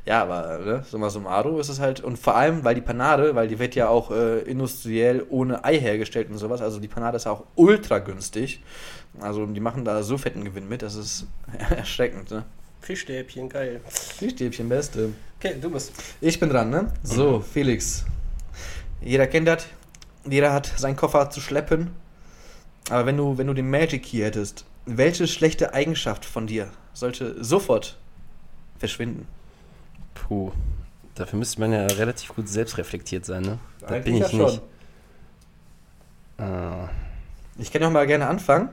Ja, 0.07 0.21
aber 0.21 0.59
ne, 0.59 0.85
summa 0.89 1.09
summarum 1.09 1.59
ist 1.59 1.67
es 1.67 1.81
halt, 1.81 1.99
und 1.99 2.17
vor 2.17 2.33
allem, 2.37 2.63
weil 2.63 2.75
die 2.75 2.81
Panade, 2.81 3.35
weil 3.35 3.49
die 3.49 3.59
wird 3.59 3.75
ja 3.75 3.89
auch 3.89 4.09
äh, 4.09 4.39
industriell 4.43 5.25
ohne 5.29 5.65
Ei 5.65 5.77
hergestellt 5.77 6.29
und 6.29 6.37
sowas, 6.37 6.61
also 6.61 6.79
die 6.79 6.87
Panade 6.87 7.17
ist 7.17 7.27
auch 7.27 7.43
ultra 7.55 7.99
günstig. 7.99 8.63
Also 9.19 9.45
die 9.45 9.59
machen 9.59 9.83
da 9.83 10.03
so 10.03 10.17
fetten 10.17 10.45
Gewinn 10.45 10.69
mit, 10.69 10.81
das 10.81 10.95
ist 10.95 11.27
erschreckend, 11.75 12.31
ne? 12.31 12.45
Fischstäbchen, 12.79 13.49
geil. 13.49 13.81
Fischstäbchen, 13.89 14.69
beste. 14.69 15.09
Okay, 15.39 15.55
du 15.59 15.69
bist. 15.69 15.91
Ich 16.21 16.39
bin 16.39 16.51
dran, 16.51 16.69
ne? 16.69 16.93
So, 17.03 17.41
Felix. 17.41 18.05
Jeder 19.01 19.27
kennt 19.27 19.49
das, 19.49 19.67
jeder 20.23 20.53
hat 20.53 20.71
seinen 20.77 20.95
Koffer 20.95 21.29
zu 21.29 21.41
schleppen. 21.41 21.89
Aber 22.89 23.05
wenn 23.05 23.17
du, 23.17 23.37
wenn 23.37 23.47
du 23.47 23.53
den 23.53 23.69
Magic 23.69 24.03
Key 24.03 24.19
hättest, 24.19 24.63
welche 24.85 25.27
schlechte 25.27 25.73
Eigenschaft 25.73 26.23
von 26.23 26.47
dir 26.47 26.69
sollte 26.93 27.43
sofort 27.43 27.97
verschwinden? 28.79 29.27
Puh. 30.27 30.51
Dafür 31.15 31.39
müsste 31.39 31.59
man 31.59 31.71
ja 31.73 31.85
relativ 31.85 32.35
gut 32.35 32.47
selbstreflektiert 32.47 33.25
sein, 33.25 33.41
ne? 33.43 33.59
Da 33.79 33.87
Eigentlich 33.87 34.03
bin 34.03 34.15
ich 34.23 34.31
ja 34.31 34.45
nicht. 34.45 34.61
Ah, 36.37 36.89
Ich 37.57 37.71
kann 37.71 37.83
auch 37.83 37.89
mal 37.89 38.05
gerne 38.05 38.27
anfangen, 38.27 38.69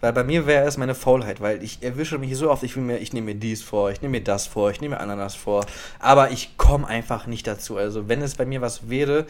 weil 0.00 0.12
bei 0.12 0.22
mir 0.22 0.46
wäre 0.46 0.66
es 0.66 0.76
meine 0.76 0.94
Faulheit, 0.94 1.40
weil 1.40 1.62
ich 1.64 1.82
erwische 1.82 2.18
mich 2.18 2.36
so 2.36 2.50
oft, 2.50 2.62
ich 2.62 2.76
mir, 2.76 2.98
ich 2.98 3.12
nehme 3.12 3.26
mir 3.34 3.34
dies 3.34 3.62
vor, 3.62 3.90
ich 3.90 4.00
nehme 4.02 4.12
mir 4.18 4.24
das 4.24 4.46
vor, 4.46 4.70
ich 4.70 4.80
nehme 4.80 4.94
mir 4.94 5.00
Ananas 5.00 5.34
vor, 5.34 5.66
aber 5.98 6.30
ich 6.30 6.56
komme 6.56 6.86
einfach 6.86 7.26
nicht 7.26 7.46
dazu. 7.48 7.76
Also 7.76 8.08
wenn 8.08 8.22
es 8.22 8.36
bei 8.36 8.46
mir 8.46 8.60
was 8.60 8.88
wäre, 8.88 9.26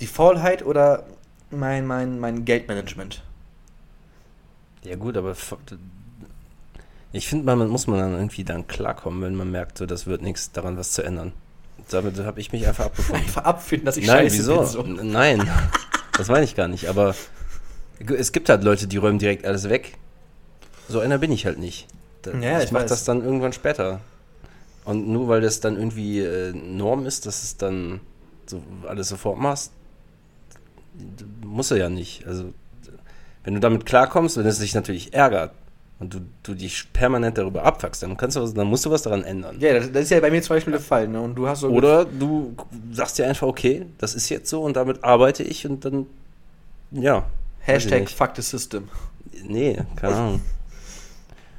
die 0.00 0.06
Faulheit 0.06 0.62
oder 0.64 1.06
mein, 1.50 1.86
mein, 1.86 2.18
mein 2.20 2.44
Geldmanagement. 2.44 3.22
ja 4.84 4.96
gut, 4.96 5.16
aber 5.16 5.34
ich 7.16 7.28
finde, 7.28 7.44
man 7.56 7.68
muss 7.68 7.86
man 7.86 7.98
dann 7.98 8.12
irgendwie 8.14 8.44
dann 8.44 8.66
klarkommen, 8.66 9.22
wenn 9.22 9.34
man 9.34 9.50
merkt, 9.50 9.78
so, 9.78 9.86
das 9.86 10.06
wird 10.06 10.22
nichts 10.22 10.52
daran, 10.52 10.76
was 10.76 10.92
zu 10.92 11.02
ändern. 11.02 11.32
Damit 11.90 12.18
habe 12.18 12.40
ich 12.40 12.52
mich 12.52 12.66
einfach 12.66 12.86
abgefunden. 12.86 13.22
Einfach 13.26 13.44
abfinden, 13.44 13.86
dass 13.86 13.96
ich 13.96 14.06
Nein, 14.06 14.24
scheiße 14.24 14.38
wieso? 14.38 14.56
bin. 14.82 14.96
So. 14.96 15.04
Nein, 15.04 15.48
das 16.16 16.28
meine 16.28 16.44
ich 16.44 16.56
gar 16.56 16.68
nicht. 16.68 16.88
Aber 16.88 17.14
es 17.98 18.32
gibt 18.32 18.48
halt 18.48 18.64
Leute, 18.64 18.86
die 18.86 18.96
räumen 18.96 19.18
direkt 19.18 19.46
alles 19.46 19.68
weg. 19.68 19.96
So 20.88 21.00
einer 21.00 21.18
bin 21.18 21.30
ich 21.32 21.46
halt 21.46 21.58
nicht. 21.58 21.86
Da, 22.22 22.32
Ja, 22.32 22.58
ich 22.58 22.66
ich 22.66 22.72
mache 22.72 22.86
das 22.86 23.04
dann 23.04 23.22
irgendwann 23.22 23.52
später. 23.52 24.00
Und 24.84 25.08
nur 25.08 25.28
weil 25.28 25.40
das 25.40 25.60
dann 25.60 25.76
irgendwie 25.76 26.20
äh, 26.20 26.52
Norm 26.52 27.06
ist, 27.06 27.26
dass 27.26 27.42
es 27.42 27.56
dann 27.56 28.00
so 28.46 28.62
alles 28.88 29.08
sofort 29.08 29.38
machst, 29.38 29.72
muss 31.44 31.70
er 31.70 31.76
ja 31.76 31.88
nicht. 31.88 32.26
Also 32.26 32.52
wenn 33.44 33.54
du 33.54 33.60
damit 33.60 33.86
klarkommst, 33.86 34.36
wenn 34.36 34.46
es 34.46 34.58
dich 34.58 34.74
natürlich 34.74 35.14
ärgert 35.14 35.52
und 35.98 36.12
du, 36.14 36.20
du 36.42 36.54
dich 36.54 36.92
permanent 36.92 37.38
darüber 37.38 37.64
abfuckst, 37.64 38.02
dann 38.02 38.16
kannst 38.16 38.36
du 38.36 38.42
was, 38.42 38.52
dann 38.52 38.66
musst 38.66 38.84
du 38.84 38.90
was 38.90 39.02
daran 39.02 39.22
ändern. 39.24 39.56
Ja, 39.60 39.72
das, 39.74 39.90
das 39.92 40.02
ist 40.04 40.10
ja 40.10 40.20
bei 40.20 40.30
mir 40.30 40.42
zum 40.42 40.56
Beispiel 40.56 40.72
der 40.72 40.80
Fall. 40.80 41.08
Ne? 41.08 41.20
Und 41.20 41.34
du 41.34 41.48
hast 41.48 41.60
so. 41.60 41.68
Oder 41.70 42.04
du 42.04 42.54
sagst 42.92 43.18
dir 43.18 43.26
einfach, 43.26 43.46
okay, 43.46 43.86
das 43.98 44.14
ist 44.14 44.28
jetzt 44.28 44.50
so 44.50 44.62
und 44.62 44.76
damit 44.76 45.02
arbeite 45.04 45.42
ich 45.42 45.66
und 45.66 45.84
dann, 45.84 46.06
ja. 46.90 47.24
Hashtag 47.60 48.08
fuck 48.10 48.32
the 48.36 48.42
system. 48.42 48.88
Nee, 49.42 49.78
keine 49.96 50.14
Ahnung. 50.14 50.40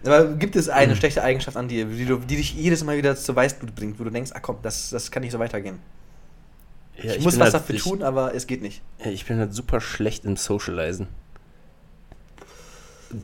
Aber 0.05 0.25
gibt 0.35 0.55
es 0.55 0.67
Hm. 0.67 0.73
eine 0.73 0.95
schlechte 0.95 1.23
Eigenschaft 1.23 1.57
an 1.57 1.67
dir, 1.67 1.85
die, 1.85 2.05
du, 2.05 2.17
die 2.17 2.37
dich 2.37 2.53
jedes 2.53 2.83
Mal 2.83 2.97
wieder 2.97 3.15
zu 3.15 3.35
Weißblut 3.35 3.75
bringt, 3.75 3.99
wo 3.99 4.03
du 4.03 4.09
denkst, 4.11 4.31
ach 4.33 4.41
komm, 4.41 4.57
das, 4.61 4.91
das 4.91 5.09
kann 5.11 5.21
nicht 5.23 5.31
so 5.31 5.39
weitergehen? 5.39 5.79
Ja, 6.97 7.11
ich, 7.11 7.17
ich 7.17 7.23
muss 7.23 7.35
was 7.39 7.45
halt- 7.45 7.53
dafür 7.55 7.75
ich- 7.75 7.83
tun, 7.83 8.03
aber 8.03 8.33
es 8.33 8.47
geht 8.47 8.61
nicht. 8.61 8.81
Ja, 9.03 9.11
ich 9.11 9.25
bin 9.25 9.37
halt 9.39 9.53
super 9.53 9.81
schlecht 9.81 10.23
im 10.25 10.37
Socializen. 10.37 11.07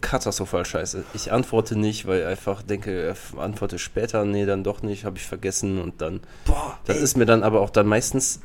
Katastrophal 0.02 0.66
scheiße. 0.66 1.04
Ich 1.14 1.32
antworte 1.32 1.76
nicht, 1.78 2.06
weil 2.08 2.22
ich 2.22 2.26
einfach 2.26 2.62
denke, 2.62 3.16
antworte 3.38 3.80
später, 3.80 4.24
nee, 4.26 4.46
dann 4.46 4.64
doch 4.64 4.82
nicht, 4.82 5.06
habe 5.06 5.18
ich 5.18 5.26
vergessen 5.26 5.80
und 5.82 6.02
dann. 6.02 6.22
Boah, 6.46 6.78
Das 6.86 6.98
ey. 6.98 7.04
ist 7.04 7.18
mir 7.18 7.26
dann 7.26 7.44
aber 7.44 7.62
auch 7.62 7.70
dann 7.70 7.88
meistens. 7.88 8.40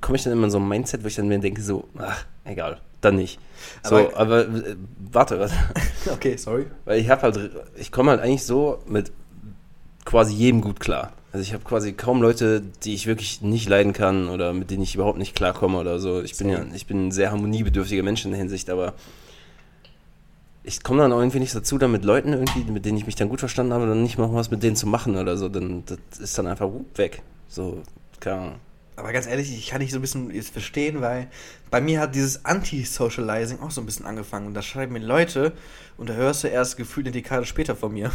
Komme 0.00 0.16
ich 0.16 0.24
dann 0.24 0.32
immer 0.32 0.44
in 0.44 0.50
so 0.50 0.58
ein 0.58 0.66
Mindset, 0.68 1.02
wo 1.04 1.08
ich 1.08 1.14
dann 1.14 1.28
mir 1.28 1.38
denke, 1.38 1.60
so, 1.60 1.86
ach, 1.98 2.24
egal, 2.44 2.78
dann 3.02 3.16
nicht. 3.16 3.38
So, 3.82 3.96
Aber- 3.96 4.16
aber, 4.16 4.40
äh, 4.48 4.76
warte, 5.12 5.38
warte. 5.38 5.54
Okay, 6.12 6.36
sorry. 6.36 6.66
Weil 6.86 7.00
ich 7.00 7.08
habe 7.10 7.22
halt, 7.22 7.50
ich 7.76 7.92
komme 7.92 8.10
halt 8.10 8.20
eigentlich 8.20 8.44
so 8.44 8.82
mit 8.86 9.12
quasi 10.04 10.34
jedem 10.34 10.60
gut 10.62 10.80
klar. 10.80 11.12
Also 11.32 11.42
ich 11.42 11.52
habe 11.52 11.64
quasi 11.64 11.92
kaum 11.94 12.22
Leute, 12.22 12.62
die 12.84 12.94
ich 12.94 13.06
wirklich 13.06 13.42
nicht 13.42 13.68
leiden 13.68 13.92
kann 13.92 14.28
oder 14.28 14.52
mit 14.52 14.70
denen 14.70 14.82
ich 14.82 14.94
überhaupt 14.94 15.18
nicht 15.18 15.34
klarkomme 15.34 15.78
oder 15.78 15.98
so. 15.98 16.22
Ich 16.22 16.36
bin 16.36 16.48
ja, 16.48 16.62
ich 16.74 16.86
bin 16.86 17.08
ein 17.08 17.12
sehr 17.12 17.30
harmoniebedürftiger 17.30 18.02
Mensch 18.02 18.24
in 18.24 18.30
der 18.30 18.38
Hinsicht, 18.38 18.70
aber 18.70 18.92
ich 20.64 20.82
komme 20.82 21.02
dann 21.02 21.12
auch 21.12 21.18
irgendwie 21.18 21.40
nicht 21.40 21.54
dazu, 21.54 21.76
dann 21.76 21.92
mit 21.92 22.04
Leuten 22.04 22.32
irgendwie, 22.32 22.64
mit 22.70 22.86
denen 22.86 22.96
ich 22.96 23.06
mich 23.06 23.14
dann 23.14 23.28
gut 23.28 23.40
verstanden 23.40 23.74
habe, 23.74 23.86
dann 23.86 24.02
nicht 24.02 24.18
mal 24.18 24.32
was 24.32 24.50
mit 24.50 24.62
denen 24.62 24.76
zu 24.76 24.86
machen 24.86 25.16
oder 25.16 25.36
so. 25.36 25.48
Dann 25.50 25.84
das 25.84 26.18
ist 26.18 26.38
dann 26.38 26.46
einfach 26.46 26.70
weg. 26.96 27.22
So, 27.48 27.82
keine 28.18 28.36
Ahnung. 28.36 28.54
Aber 28.96 29.12
ganz 29.12 29.26
ehrlich, 29.26 29.52
ich 29.52 29.68
kann 29.68 29.80
nicht 29.80 29.90
so 29.90 29.98
ein 29.98 30.02
bisschen 30.02 30.30
jetzt 30.30 30.50
verstehen, 30.50 31.00
weil 31.00 31.28
bei 31.70 31.80
mir 31.80 32.00
hat 32.00 32.14
dieses 32.14 32.44
Anti-Socializing 32.44 33.60
auch 33.60 33.70
so 33.70 33.82
ein 33.82 33.86
bisschen 33.86 34.06
angefangen. 34.06 34.46
Und 34.46 34.54
da 34.54 34.62
schreiben 34.62 34.94
mir 34.94 35.00
Leute 35.00 35.52
und 35.98 36.08
da 36.08 36.14
hörst 36.14 36.44
du 36.44 36.48
erst 36.48 36.76
gefühlt 36.76 37.06
eine 37.06 37.12
Dekade 37.12 37.44
später 37.44 37.76
von 37.76 37.92
mir. 37.92 38.10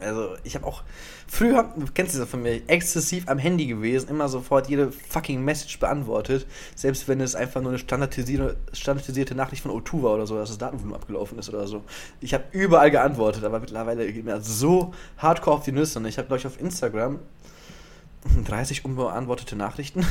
Also, 0.00 0.36
ich 0.42 0.56
habe 0.56 0.66
auch 0.66 0.82
früher, 1.28 1.72
du 1.76 1.86
kennst 1.94 2.18
das 2.18 2.28
von 2.28 2.42
mir, 2.42 2.62
exzessiv 2.68 3.28
am 3.28 3.38
Handy 3.38 3.66
gewesen, 3.66 4.08
immer 4.08 4.28
sofort 4.28 4.68
jede 4.68 4.90
fucking 4.90 5.44
Message 5.44 5.78
beantwortet, 5.78 6.46
selbst 6.74 7.06
wenn 7.06 7.20
es 7.20 7.34
einfach 7.36 7.60
nur 7.60 7.70
eine 7.70 7.78
standardisierte, 7.78 8.56
standardisierte 8.72 9.34
Nachricht 9.34 9.62
von 9.62 9.70
O2 9.70 10.02
war 10.02 10.14
oder 10.14 10.26
so, 10.26 10.36
dass 10.36 10.48
das 10.48 10.58
Datenvolumen 10.58 10.96
abgelaufen 10.96 11.38
ist 11.38 11.48
oder 11.48 11.66
so. 11.66 11.84
Ich 12.20 12.34
habe 12.34 12.44
überall 12.50 12.90
geantwortet, 12.90 13.44
aber 13.44 13.60
mittlerweile 13.60 14.12
geht 14.12 14.24
mir 14.24 14.32
das 14.32 14.58
so 14.58 14.92
hardcore 15.18 15.58
auf 15.58 15.64
die 15.64 15.72
Nüsse. 15.72 15.98
Und 16.00 16.06
ich 16.06 16.18
habe, 16.18 16.26
glaube 16.26 16.40
ich, 16.40 16.46
auf 16.46 16.60
Instagram 16.60 17.20
30 18.44 18.84
unbeantwortete 18.84 19.54
Nachrichten. 19.56 20.04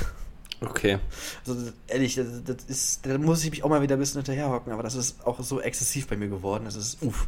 Okay. 0.61 0.99
Also 1.45 1.71
ehrlich, 1.87 2.15
das, 2.15 2.43
das 2.45 2.63
ist, 2.67 3.05
da 3.05 3.17
muss 3.17 3.43
ich 3.43 3.51
mich 3.51 3.63
auch 3.63 3.69
mal 3.69 3.81
wieder 3.81 3.97
ein 3.97 3.99
bisschen 3.99 4.23
hinterherhocken, 4.23 4.71
aber 4.71 4.83
das 4.83 4.95
ist 4.95 5.25
auch 5.25 5.41
so 5.41 5.59
exzessiv 5.59 6.07
bei 6.07 6.15
mir 6.15 6.29
geworden. 6.29 6.63
Das 6.65 6.75
ist 6.75 7.01
uff. 7.01 7.27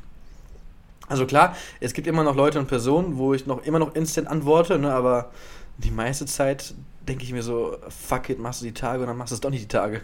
Also 1.08 1.26
klar, 1.26 1.56
es 1.80 1.94
gibt 1.94 2.08
immer 2.08 2.24
noch 2.24 2.36
Leute 2.36 2.60
und 2.60 2.68
Personen, 2.68 3.18
wo 3.18 3.34
ich 3.34 3.46
noch 3.46 3.64
immer 3.64 3.80
noch 3.80 3.96
instant 3.96 4.28
antworte, 4.28 4.80
ne, 4.80 4.92
aber 4.94 5.32
die 5.78 5.92
meiste 5.92 6.26
Zeit 6.26 6.74
denke 7.08 7.24
ich 7.24 7.32
mir 7.34 7.44
so, 7.44 7.78
fuck 7.90 8.30
it, 8.30 8.40
machst 8.40 8.62
du 8.62 8.66
die 8.66 8.74
Tage 8.74 9.02
und 9.02 9.08
dann 9.08 9.18
machst 9.18 9.32
du 9.32 9.36
es 9.36 9.42
doch 9.42 9.50
nicht 9.52 9.64
die 9.64 9.68
Tage. 9.68 10.02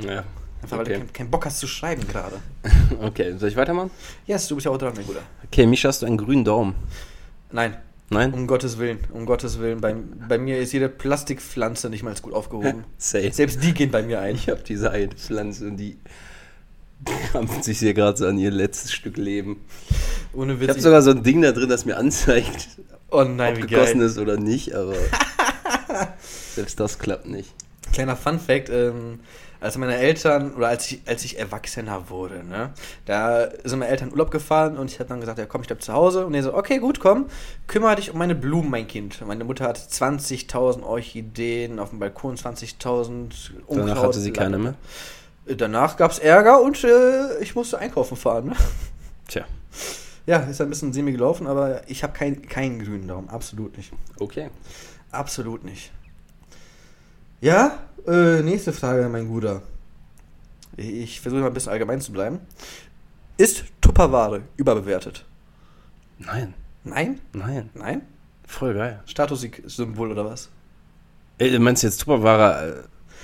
Ja. 0.00 0.24
Einfach 0.62 0.78
weil 0.78 0.84
du 0.84 0.90
Okay. 0.92 1.00
keinen 1.00 1.12
keinen 1.12 1.30
Bock 1.30 1.44
hast 1.44 1.58
zu 1.58 1.66
schreiben 1.66 2.06
gerade. 2.06 2.36
okay, 3.02 3.36
soll 3.36 3.48
ich 3.48 3.56
weitermachen? 3.56 3.90
Yes, 4.26 4.46
du 4.48 4.54
bist 4.54 4.64
ja 4.64 4.70
auch 4.70 4.78
dran, 4.78 4.92
mein 4.94 5.04
Bruder. 5.04 5.20
Okay, 5.44 5.66
Misha, 5.66 5.88
hast 5.88 6.02
du 6.02 6.06
einen 6.06 6.16
grünen 6.18 6.44
Daumen? 6.44 6.74
Nein, 7.50 7.76
Nein? 8.10 8.32
um 8.32 8.46
Gottes 8.46 8.78
Willen, 8.78 9.00
um 9.12 9.26
Gottes 9.26 9.58
Willen. 9.58 9.80
Bei, 9.80 9.94
bei 10.28 10.38
mir 10.38 10.58
ist 10.58 10.72
jede 10.72 10.88
Plastikpflanze 10.88 11.90
nicht 11.90 12.04
mal 12.04 12.14
gut 12.22 12.32
aufgehoben. 12.32 12.84
Safe. 12.98 13.30
Selbst 13.32 13.62
die 13.62 13.74
gehen 13.74 13.90
bei 13.90 14.02
mir 14.02 14.20
ein. 14.20 14.36
Ich 14.36 14.48
habe 14.48 14.62
diese 14.62 14.90
eine 14.92 15.08
Pflanze 15.08 15.66
und 15.66 15.76
die 15.78 15.98
krampft 17.04 17.64
sich 17.64 17.78
hier 17.78 17.94
gerade 17.94 18.16
so 18.18 18.26
an 18.26 18.38
ihr 18.38 18.50
letztes 18.50 18.92
Stück 18.92 19.16
Leben. 19.16 19.64
Ohne 20.32 20.54
Ich 20.54 20.60
Witz. 20.60 20.68
habe 20.70 20.80
sogar 20.80 21.02
so 21.02 21.10
ein 21.10 21.22
Ding 21.22 21.42
da 21.42 21.52
drin, 21.52 21.68
das 21.68 21.84
mir 21.84 21.96
anzeigt, 21.96 22.68
oh 23.10 23.24
nein, 23.24 23.54
ob 23.62 23.68
gegossen 23.68 23.98
geil. 23.98 24.08
ist 24.08 24.18
oder 24.18 24.36
nicht, 24.36 24.74
aber 24.74 24.94
selbst 26.54 26.78
das 26.80 26.98
klappt 26.98 27.26
nicht. 27.26 27.52
Kleiner 27.92 28.16
Fun 28.16 28.38
Fact, 28.40 28.70
ähm, 28.70 29.20
als 29.60 29.76
meine 29.76 29.96
Eltern, 29.96 30.54
oder 30.54 30.68
als 30.68 30.90
ich, 30.90 31.02
als 31.06 31.24
ich 31.24 31.38
Erwachsener 31.38 32.08
wurde, 32.08 32.42
ne, 32.42 32.70
da 33.04 33.48
sind 33.64 33.78
meine 33.80 33.90
Eltern 33.90 34.08
in 34.08 34.12
Urlaub 34.14 34.30
gefahren 34.30 34.76
und 34.78 34.90
ich 34.90 34.98
habe 34.98 35.08
dann 35.08 35.20
gesagt, 35.20 35.38
ja 35.38 35.46
komm, 35.46 35.60
ich 35.60 35.66
bleib 35.68 35.82
zu 35.82 35.92
Hause. 35.92 36.26
Und 36.26 36.34
er 36.34 36.42
so, 36.42 36.54
okay, 36.54 36.78
gut, 36.78 36.98
komm, 37.00 37.26
kümmere 37.66 37.96
dich 37.96 38.10
um 38.10 38.18
meine 38.18 38.34
Blumen, 38.34 38.70
mein 38.70 38.88
Kind. 38.88 39.24
Meine 39.26 39.44
Mutter 39.44 39.66
hat 39.66 39.78
20.000 39.78 40.82
Orchideen 40.82 41.78
auf 41.78 41.90
dem 41.90 41.98
Balkon, 42.00 42.36
20.000 42.36 43.30
Unkraut. 43.66 43.88
Danach 43.88 44.02
hatte 44.02 44.18
sie 44.20 44.32
keine 44.32 44.58
mehr. 44.58 44.74
Danach 45.46 45.96
gab 45.96 46.10
es 46.12 46.18
Ärger 46.18 46.60
und 46.62 46.82
äh, 46.84 47.38
ich 47.40 47.54
musste 47.54 47.78
einkaufen 47.78 48.16
fahren. 48.16 48.46
Ne? 48.46 48.56
Tja, 49.28 49.44
Ja, 50.26 50.38
ist 50.38 50.60
ein 50.60 50.68
bisschen 50.68 50.92
semi 50.92 51.12
gelaufen, 51.12 51.46
aber 51.46 51.82
ich 51.88 52.02
habe 52.04 52.12
kein, 52.12 52.42
keinen 52.42 52.78
grünen 52.84 53.08
Daumen, 53.08 53.28
absolut 53.28 53.76
nicht. 53.76 53.92
okay. 54.20 54.50
Absolut 55.10 55.62
nicht. 55.64 55.92
Ja, 57.42 57.78
äh, 58.06 58.40
nächste 58.42 58.72
Frage, 58.72 59.08
mein 59.10 59.28
Guter. 59.28 59.62
Ich 60.76 61.20
versuche 61.20 61.40
mal 61.42 61.48
ein 61.48 61.52
bisschen 61.54 61.72
allgemein 61.72 62.00
zu 62.00 62.12
bleiben. 62.12 62.40
Ist 63.36 63.64
Tupperware 63.82 64.42
überbewertet? 64.56 65.24
Nein, 66.18 66.54
Nein? 66.84 67.20
nein. 67.32 67.68
Nein? 67.74 68.02
Voll 68.46 68.74
geil. 68.74 69.02
Statussymbol 69.06 70.12
oder 70.12 70.24
was? 70.24 70.48
Ey, 71.38 71.50
du 71.50 71.58
meinst 71.58 71.82
jetzt 71.82 71.98
Tupperware 72.00 72.68
äh, 72.68 72.82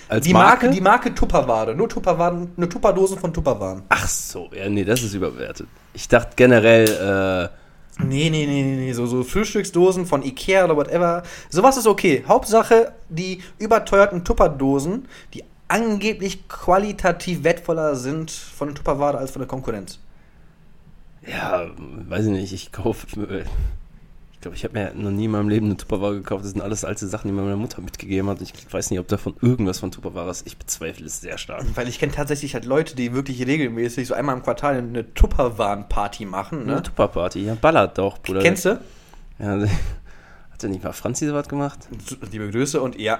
als 0.08 0.24
die 0.24 0.32
Marke? 0.32 0.66
Marke, 0.66 0.70
die 0.76 0.80
Marke 0.80 1.14
Tupperware. 1.14 1.74
Nur 1.74 1.88
Tupperwaren, 1.88 2.52
eine 2.56 2.68
Tupperdosen 2.68 3.18
von 3.18 3.32
Tupperwaren. 3.32 3.82
Ach 3.88 4.08
so, 4.08 4.48
ja, 4.54 4.68
nee, 4.68 4.84
das 4.84 5.02
ist 5.02 5.14
überbewertet. 5.14 5.68
Ich 5.94 6.08
dachte 6.08 6.32
generell, 6.36 7.50
äh, 7.50 7.58
Nee, 8.00 8.30
nee, 8.30 8.46
nee, 8.46 8.62
nee, 8.62 8.76
nee. 8.76 8.92
So, 8.92 9.06
so 9.06 9.24
Frühstücksdosen 9.24 10.06
von 10.06 10.22
Ikea 10.22 10.64
oder 10.64 10.76
whatever. 10.76 11.24
Sowas 11.50 11.76
ist 11.76 11.86
okay. 11.88 12.24
Hauptsache, 12.28 12.92
die 13.08 13.42
überteuerten 13.58 14.24
Tupperdosen, 14.24 15.08
die 15.34 15.42
angeblich 15.66 16.48
qualitativ 16.48 17.42
wertvoller 17.42 17.96
sind 17.96 18.30
von 18.30 18.68
der 18.68 18.76
Tupperware 18.76 19.18
als 19.18 19.32
von 19.32 19.40
der 19.40 19.48
Konkurrenz. 19.48 19.98
ja, 21.26 21.66
weiß 22.08 22.26
ich 22.26 22.30
nicht, 22.30 22.52
ich 22.52 22.70
kaufe, 22.72 23.06
ich 24.38 24.42
glaube, 24.42 24.56
ich 24.56 24.62
habe 24.62 24.78
mir 24.78 24.94
noch 24.94 25.10
nie 25.10 25.24
in 25.24 25.32
meinem 25.32 25.48
Leben 25.48 25.66
eine 25.66 25.76
Tupperware 25.76 26.14
gekauft. 26.14 26.44
Das 26.44 26.52
sind 26.52 26.60
alles 26.60 26.84
alte 26.84 27.08
Sachen, 27.08 27.26
die 27.26 27.34
mir 27.34 27.42
meine 27.42 27.56
Mutter 27.56 27.82
mitgegeben 27.82 28.30
hat. 28.30 28.40
Ich 28.40 28.52
weiß 28.72 28.88
nicht, 28.92 29.00
ob 29.00 29.08
davon 29.08 29.34
irgendwas 29.42 29.80
von 29.80 29.90
Tupperware 29.90 30.30
ist. 30.30 30.46
Ich 30.46 30.56
bezweifle 30.56 31.06
es 31.06 31.20
sehr 31.20 31.38
stark. 31.38 31.64
Weil 31.74 31.88
ich 31.88 31.98
kenne 31.98 32.12
tatsächlich 32.12 32.54
halt 32.54 32.64
Leute, 32.64 32.94
die 32.94 33.12
wirklich 33.12 33.44
regelmäßig 33.44 34.06
so 34.06 34.14
einmal 34.14 34.36
im 34.36 34.44
Quartal 34.44 34.76
eine 34.76 35.12
Tupperwaren-Party 35.12 36.24
machen. 36.24 36.62
Eine 36.62 36.76
Ne? 36.76 36.82
Tupperparty, 36.84 37.46
ja, 37.46 37.56
ballert 37.56 37.98
doch, 37.98 38.18
Bruder. 38.18 38.40
Kennst 38.40 38.64
du? 38.64 38.80
Ja, 39.40 39.58
hat 40.52 40.62
ja 40.62 40.68
nicht 40.68 40.84
mal 40.84 40.92
Franzi 40.92 41.26
sowas 41.26 41.48
gemacht? 41.48 41.88
Liebe 42.30 42.48
Grüße 42.48 42.80
und 42.80 42.96
ja. 42.96 43.18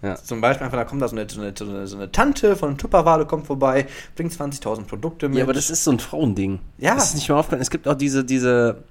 Ja. 0.00 0.14
Zum 0.14 0.40
Beispiel 0.40 0.64
einfach, 0.64 0.78
da 0.78 0.84
kommt 0.84 1.02
da 1.02 1.08
so 1.08 1.16
eine, 1.16 1.28
so 1.28 1.40
eine, 1.40 1.52
so 1.58 1.64
eine, 1.64 1.86
so 1.88 1.96
eine 1.96 2.12
Tante 2.12 2.54
von 2.54 2.78
Tupperware, 2.78 3.26
kommt 3.26 3.48
vorbei, 3.48 3.88
bringt 4.14 4.32
20.000 4.32 4.84
Produkte 4.84 5.28
mit. 5.28 5.38
Ja, 5.38 5.44
aber 5.44 5.54
das 5.54 5.70
ist 5.70 5.82
so 5.82 5.90
ein 5.90 5.98
Frauending. 5.98 6.60
Ja. 6.78 6.94
Das 6.94 7.06
ist 7.08 7.16
nicht 7.16 7.28
mal 7.28 7.34
aufgefallen. 7.34 7.60
Es 7.62 7.70
gibt 7.70 7.88
auch 7.88 7.96
diese, 7.96 8.24
diese, 8.24 8.84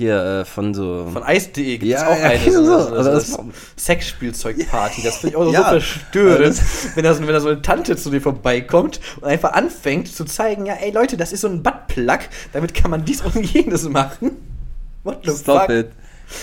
hier, 0.00 0.40
äh, 0.40 0.44
von 0.44 0.72
so. 0.74 1.08
Von 1.12 1.22
Eis.de 1.22 1.78
gibt 1.78 1.84
es 1.94 2.00
Ja, 2.00 2.08
auch 2.08 2.16
ja, 2.18 2.24
eine 2.30 2.44
so, 2.50 2.50
so. 2.64 2.64
so, 2.64 2.88
Aber 2.88 3.04
so, 3.04 3.10
das- 3.10 3.26
so 3.32 3.44
Sexspielzeugparty. 3.76 5.02
Das 5.02 5.18
finde 5.18 5.36
ich 5.36 5.36
auch 5.36 5.52
Ja, 5.52 5.62
so 5.64 5.68
verstörend, 5.70 6.58
aber 6.58 6.96
wenn 6.96 7.04
da, 7.04 7.14
so, 7.14 7.20
wenn 7.26 7.32
da 7.34 7.40
so 7.40 7.48
eine 7.48 7.62
Tante 7.62 7.96
zu 7.96 8.10
dir 8.10 8.20
vorbeikommt 8.20 9.00
und 9.20 9.24
einfach 9.28 9.52
anfängt 9.52 10.08
zu 10.14 10.24
zeigen, 10.24 10.66
ja, 10.66 10.74
ey 10.74 10.90
Leute, 10.90 11.16
das 11.16 11.32
ist 11.32 11.42
so 11.42 11.48
ein 11.48 11.62
Buttplug, 11.62 12.20
damit 12.52 12.74
kann 12.74 12.90
man 12.90 13.04
dies 13.04 13.20
und 13.20 13.36
jenes 13.52 13.88
machen. 13.88 14.32
What 15.04 15.20
the 15.24 15.32
Stop 15.36 15.62
fuck? 15.62 15.70
it. 15.70 15.90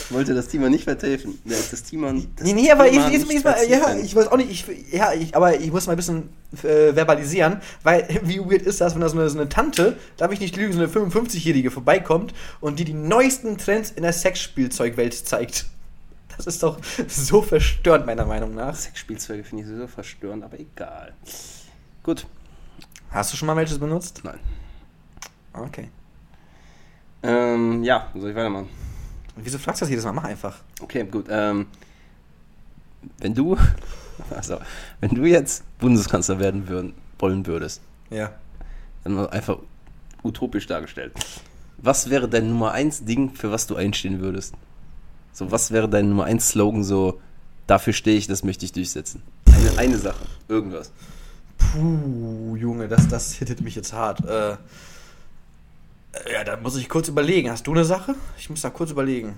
Wollte 0.10 0.34
das 0.34 0.48
Thema 0.48 0.70
nicht 0.70 0.84
vertiefen. 0.84 1.40
Ja, 1.46 1.56
das 1.72 1.84
Thema. 1.84 2.14
Das 2.14 2.46
Nee, 2.46 2.54
nee, 2.54 2.72
aber 2.72 2.88
ich, 2.88 2.98
ich, 3.08 3.30
ich, 3.30 3.44
ja, 3.44 3.96
ich 3.96 4.16
weiß 4.16 4.28
auch 4.28 4.38
nicht, 4.38 4.50
ich, 4.50 4.94
ja, 4.94 5.14
ich, 5.14 5.36
aber 5.36 5.60
ich 5.60 5.72
muss 5.72 5.88
mal 5.88 5.94
ein 5.94 5.98
bisschen 5.98 6.30
äh, 6.64 6.94
verbalisieren, 6.94 7.62
weil 7.84 8.08
wie 8.24 8.40
weird 8.40 8.64
ist 8.64 8.82
das, 8.82 8.96
wenn 8.96 9.02
da 9.02 9.10
so 9.10 9.18
eine, 9.18 9.30
so 9.30 9.40
eine 9.40 9.50
Tante, 9.50 9.98
darf 10.18 10.32
ich 10.32 10.40
nicht 10.40 10.56
lügen, 10.56 10.74
so 10.74 10.80
eine 10.80 10.88
55-Jährige 10.88 11.72
vorbeikommt 11.72 12.34
und 12.60 12.80
die 12.80 12.86
die 12.86 12.94
neuesten 12.94 13.58
Trends 13.58 13.92
in 13.92 14.04
der 14.04 14.14
Sexspielzeugwelt 14.14 15.14
zeigt. 15.14 15.66
Das 16.36 16.46
ist 16.46 16.62
doch 16.62 16.80
so 17.08 17.42
verstörend, 17.42 18.06
meiner 18.06 18.26
Meinung 18.26 18.54
nach. 18.54 18.76
Sexspielzeuge 18.76 19.44
finde 19.44 19.64
ich 19.64 19.70
sowieso 19.70 19.88
verstörend, 19.88 20.44
aber 20.44 20.60
egal. 20.60 21.14
Gut. 22.04 22.28
Hast 23.10 23.34
du 23.34 23.38
schon 23.38 23.48
mal 23.48 23.56
welches 23.56 23.80
benutzt? 23.80 24.22
Nein. 24.24 24.40
Okay. 25.54 25.90
Ähm, 27.24 27.84
ja, 27.84 28.12
soll 28.14 28.30
ich 28.30 28.36
weitermachen? 28.36 28.70
Und 29.38 29.46
wieso 29.46 29.58
fragst 29.60 29.82
du 29.82 29.86
das 29.86 29.90
jedes 29.92 30.04
Mal? 30.04 30.12
Mach 30.14 30.24
einfach. 30.26 30.58
Okay, 30.82 31.04
gut. 31.06 31.28
Ähm, 31.30 31.68
wenn 33.20 33.34
du, 33.36 33.56
also, 34.36 34.58
wenn 35.00 35.12
du 35.12 35.24
jetzt 35.26 35.64
Bundeskanzler 35.80 36.40
werden 36.40 36.68
würden, 36.68 36.94
wollen 37.20 37.46
würdest, 37.46 37.82
Ja. 38.10 38.32
dann 39.04 39.28
einfach 39.28 39.60
utopisch 40.24 40.66
dargestellt. 40.68 41.14
Was 41.78 42.10
wäre 42.10 42.28
dein 42.28 42.50
Nummer 42.50 42.72
eins 42.72 43.06
Ding, 43.06 43.34
für 43.36 43.52
was 43.52 43.68
du 43.68 43.76
einstehen 43.76 44.20
würdest? 44.20 44.56
So, 45.32 45.52
was 45.52 45.70
wäre 45.72 45.88
dein 45.88 46.10
Nummer 46.10 46.24
eins 46.26 46.50
Slogan 46.50 46.84
so, 46.84 47.22
dafür 47.68 47.94
stehe 47.94 48.18
ich, 48.18 48.26
das 48.26 48.44
möchte 48.44 48.66
ich 48.66 48.72
durchsetzen? 48.72 49.22
Eine, 49.46 49.78
eine 49.78 49.98
Sache, 50.00 50.26
irgendwas. 50.48 50.92
Puh, 51.60 52.56
Junge, 52.56 52.88
das, 52.88 53.08
das 53.08 53.34
hittet 53.34 53.62
mich 53.62 53.76
jetzt 53.76 53.94
hart. 53.94 54.26
Äh, 54.26 54.58
ja, 56.32 56.44
da 56.44 56.58
muss 56.58 56.76
ich 56.78 56.88
kurz 56.90 57.08
überlegen. 57.08 57.50
Hast 57.52 57.66
du 57.68 57.72
eine 57.72 57.86
Sache? 57.86 58.16
Ich 58.38 58.50
muss 58.50 58.62
da 58.62 58.70
kurz 58.70 58.92
überlegen. 58.92 59.36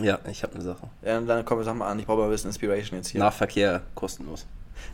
Ja, 0.00 0.18
ich 0.30 0.42
habe 0.42 0.54
eine 0.54 0.62
Sache. 0.64 0.88
Ja, 1.02 1.20
dann 1.20 1.44
komm, 1.44 1.62
sag 1.64 1.74
mal 1.76 1.88
an, 1.88 1.98
ich 1.98 2.06
brauche 2.06 2.18
mal 2.18 2.24
ein 2.24 2.30
bisschen 2.30 2.50
Inspiration 2.50 2.98
jetzt 2.98 3.08
hier. 3.08 3.20
Nahverkehr 3.20 3.82
kostenlos. 3.94 4.46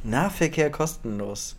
Nahverkehr 0.04 0.70
kostenlos. 0.70 1.56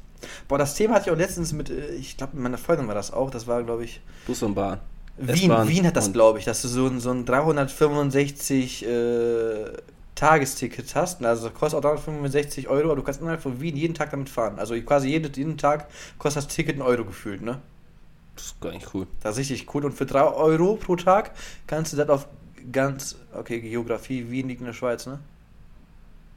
Boah, 0.48 0.58
das 0.58 0.74
Thema 0.76 0.96
hatte 0.96 1.10
ich 1.10 1.12
auch 1.13 1.18
letztens 1.18 1.54
mit, 1.54 1.70
äh, 1.70 1.90
ich 1.96 2.18
glaube, 2.18 2.34
mit 2.36 2.44
meiner 2.44 2.58
Freundin 2.58 2.88
war 2.88 2.96
das 2.96 3.12
auch. 3.13 3.30
Das 3.30 3.46
war, 3.48 3.62
glaube 3.63 3.84
ich, 3.86 4.02
Bus 4.26 4.42
und 4.42 4.56
Bahn. 4.56 4.80
Wien. 5.18 5.52
Wien 5.68 5.86
hat 5.88 5.96
das, 5.96 6.12
glaube 6.13 6.40
ich, 6.40 6.46
dass 6.46 6.62
du 6.62 6.68
so, 6.68 6.88
ein- 6.88 7.00
so 7.00 7.12
ein 7.12 7.26
365 7.26 8.86
äh, 8.86 9.66
Tagesticket 10.16 10.96
hast. 10.96 11.24
Also 11.24 11.50
das 11.50 11.58
kostet 11.58 11.78
auch 11.78 11.82
365 11.82 12.68
Euro, 12.68 12.88
aber 12.88 12.96
du 12.96 13.04
kannst 13.04 13.22
innerhalb 13.22 13.42
von 13.42 13.62
Wien 13.62 13.76
jeden 13.76 13.94
Tag 13.94 14.10
damit 14.12 14.30
fahren. 14.30 14.58
Also 14.60 14.80
quasi 14.82 15.10
jeden, 15.10 15.32
jeden 15.34 15.58
Tag 15.58 15.88
kostet 16.18 16.44
das 16.44 16.48
Ticket 16.56 16.74
einen 16.74 16.82
Euro 16.82 17.06
gefühlt, 17.06 17.42
ne? 17.42 17.60
Das 18.38 18.45
ist 18.45 18.62
gar 18.62 18.71
nicht 18.71 18.93
cool. 18.93 19.08
Das 19.21 19.34
ist 19.34 19.39
richtig 19.39 19.73
cool. 19.76 19.84
Und 19.84 19.91
für 19.91 20.06
3 20.06 20.21
Euro 20.21 20.76
pro 20.76 20.95
Tag 20.95 21.32
kannst 21.67 21.91
du 21.91 21.97
das 21.97 22.08
auf 22.08 22.28
ganz, 22.71 23.17
okay, 23.34 23.60
Geografie, 23.60 24.30
Wien 24.30 24.47
liegt 24.47 24.62
in 24.62 24.67
der 24.67 24.73
Schweiz, 24.73 25.06
ne? 25.06 25.19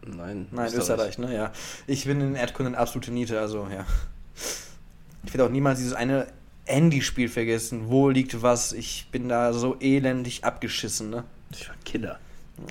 Nein, 0.07 0.49
Nein, 0.51 0.73
Österreich, 0.73 1.19
ne? 1.19 1.35
Ja. 1.35 1.53
Ich 1.87 2.07
bin 2.07 2.21
in 2.21 2.35
Erdkunde 2.35 2.71
eine 2.71 2.79
absolute 2.79 3.13
Niete, 3.13 3.39
also 3.39 3.69
ja. 3.73 3.85
Ich 5.25 5.35
werde 5.35 5.45
auch 5.45 5.51
niemals 5.51 5.79
dieses 5.79 5.93
eine 5.93 6.27
Handy-Spiel 6.65 7.29
vergessen. 7.29 7.89
Wo 7.89 8.09
liegt 8.09 8.43
was? 8.43 8.73
Ich 8.73 9.09
bin 9.13 9.29
da 9.29 9.53
so 9.53 9.77
elendig 9.79 10.45
abgeschissen, 10.45 11.11
ne? 11.11 11.25
Ich 11.51 11.69
war 11.69 11.77
Killer. 11.85 12.19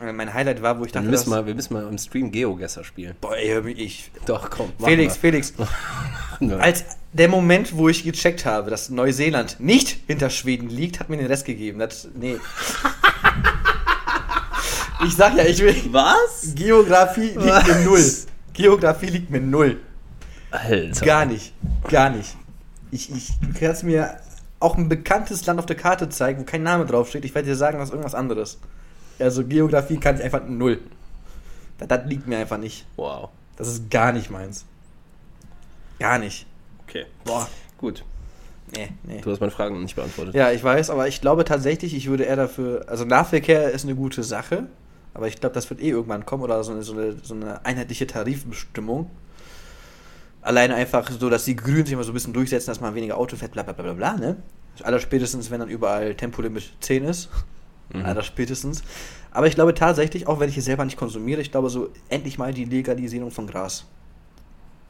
Äh, 0.01 0.13
Mein 0.13 0.33
Highlight 0.33 0.61
war, 0.61 0.79
wo 0.79 0.83
ich 0.85 0.93
Wir 0.93 1.01
dachte, 1.01 1.09
müssen, 1.09 1.23
dass- 1.25 1.29
mal, 1.29 1.45
wir 1.45 1.55
müssen 1.55 1.73
mal 1.73 1.87
im 1.87 1.97
Stream 1.97 2.31
Geogesser 2.31 2.83
spielen. 2.83 3.15
Boah, 3.21 3.35
ich. 3.37 4.11
Doch, 4.25 4.49
komm. 4.49 4.71
Felix, 4.83 5.17
Felix, 5.17 5.53
Als 6.59 6.85
der 7.11 7.27
Moment, 7.27 7.75
wo 7.75 7.89
ich 7.89 8.03
gecheckt 8.03 8.45
habe, 8.45 8.69
dass 8.69 8.89
Neuseeland 8.89 9.59
nicht 9.59 9.99
hinter 10.07 10.29
Schweden 10.29 10.69
liegt, 10.69 10.99
hat 10.99 11.09
mir 11.09 11.17
den 11.17 11.25
Rest 11.27 11.45
gegeben. 11.45 11.79
Das, 11.79 12.07
nee. 12.15 12.37
ich 15.05 15.15
sag 15.15 15.35
ja, 15.35 15.45
ich 15.45 15.59
will. 15.59 15.75
Was? 15.91 16.53
Geografie 16.55 17.21
liegt 17.31 17.37
mir 17.37 17.45
Was? 17.51 17.85
null. 17.85 18.11
Geografie 18.53 19.07
liegt 19.07 19.29
mir 19.29 19.41
null. 19.41 19.79
Alter. 20.51 21.05
Gar 21.05 21.25
nicht. 21.25 21.53
Gar 21.89 22.09
nicht. 22.09 22.35
Ich, 22.91 23.11
ich, 23.13 23.29
du 23.41 23.47
kannst 23.57 23.83
mir 23.83 24.17
auch 24.59 24.77
ein 24.77 24.89
bekanntes 24.89 25.45
Land 25.45 25.59
auf 25.59 25.65
der 25.65 25.77
Karte 25.77 26.09
zeigen, 26.09 26.41
wo 26.41 26.43
kein 26.43 26.63
Name 26.63 26.85
draufsteht. 26.85 27.23
Ich 27.23 27.33
werde 27.35 27.47
dir 27.49 27.55
sagen, 27.55 27.77
das 27.79 27.89
ist 27.89 27.93
irgendwas 27.93 28.15
anderes. 28.15 28.59
Also 29.19 29.45
Geografie 29.45 29.97
kann 29.97 30.15
ich 30.15 30.23
einfach 30.23 30.41
null. 30.47 30.79
Das, 31.77 31.87
das 31.87 32.05
liegt 32.07 32.27
mir 32.27 32.37
einfach 32.37 32.57
nicht. 32.57 32.85
Wow. 32.95 33.29
Das 33.57 33.67
ist 33.67 33.89
gar 33.89 34.11
nicht 34.11 34.29
meins. 34.29 34.65
Gar 35.99 36.19
nicht. 36.19 36.45
Okay. 36.87 37.05
Boah. 37.25 37.47
Gut. 37.77 38.03
Nee, 38.75 38.89
nee. 39.03 39.21
Du 39.21 39.31
hast 39.31 39.39
meine 39.39 39.51
Fragen 39.51 39.75
noch 39.75 39.81
nicht 39.81 39.95
beantwortet. 39.95 40.35
Ja, 40.35 40.51
ich 40.51 40.63
weiß, 40.63 40.89
aber 40.89 41.07
ich 41.07 41.21
glaube 41.21 41.43
tatsächlich, 41.43 41.95
ich 41.95 42.07
würde 42.07 42.23
eher 42.23 42.35
dafür. 42.35 42.85
Also 42.87 43.03
Nahverkehr 43.03 43.71
ist 43.71 43.83
eine 43.83 43.95
gute 43.95 44.23
Sache, 44.23 44.67
aber 45.13 45.27
ich 45.27 45.39
glaube, 45.39 45.55
das 45.55 45.69
wird 45.69 45.81
eh 45.81 45.89
irgendwann 45.89 46.25
kommen 46.25 46.43
oder 46.43 46.63
so 46.63 46.71
eine, 46.71 46.83
so 46.83 46.93
eine, 46.93 47.15
so 47.23 47.33
eine 47.33 47.65
einheitliche 47.65 48.05
Tarifbestimmung. 48.05 49.09
Alleine 50.41 50.75
einfach 50.75 51.09
so, 51.09 51.29
dass 51.29 51.45
die 51.45 51.55
Grünen 51.55 51.85
sich 51.85 51.95
mal 51.95 52.03
so 52.03 52.11
ein 52.11 52.13
bisschen 52.13 52.33
durchsetzen, 52.33 52.67
dass 52.67 52.79
man 52.79 52.95
weniger 52.95 53.17
Auto 53.17 53.35
fährt, 53.35 53.51
bla 53.51 53.63
bla 53.63 53.73
bla 53.73 53.83
bla 53.83 53.93
bla, 53.93 54.13
ne? 54.13 54.37
Aller 54.83 54.99
spätestens, 54.99 55.51
wenn 55.51 55.59
dann 55.59 55.67
überall 55.67 56.15
Tempolimit 56.15 56.71
10 56.79 57.03
ist. 57.03 57.29
Mhm. 57.93 58.05
Aller 58.05 58.23
spätestens. 58.23 58.83
Aber 59.31 59.47
ich 59.47 59.55
glaube 59.55 59.73
tatsächlich, 59.73 60.27
auch 60.27 60.39
wenn 60.39 60.49
ich 60.49 60.57
es 60.57 60.65
selber 60.65 60.85
nicht 60.85 60.97
konsumiere, 60.97 61.41
ich 61.41 61.51
glaube 61.51 61.69
so 61.69 61.89
endlich 62.09 62.37
mal 62.37 62.53
die 62.53 62.65
Legalisierung 62.65 63.31
von 63.31 63.47
Gras. 63.47 63.85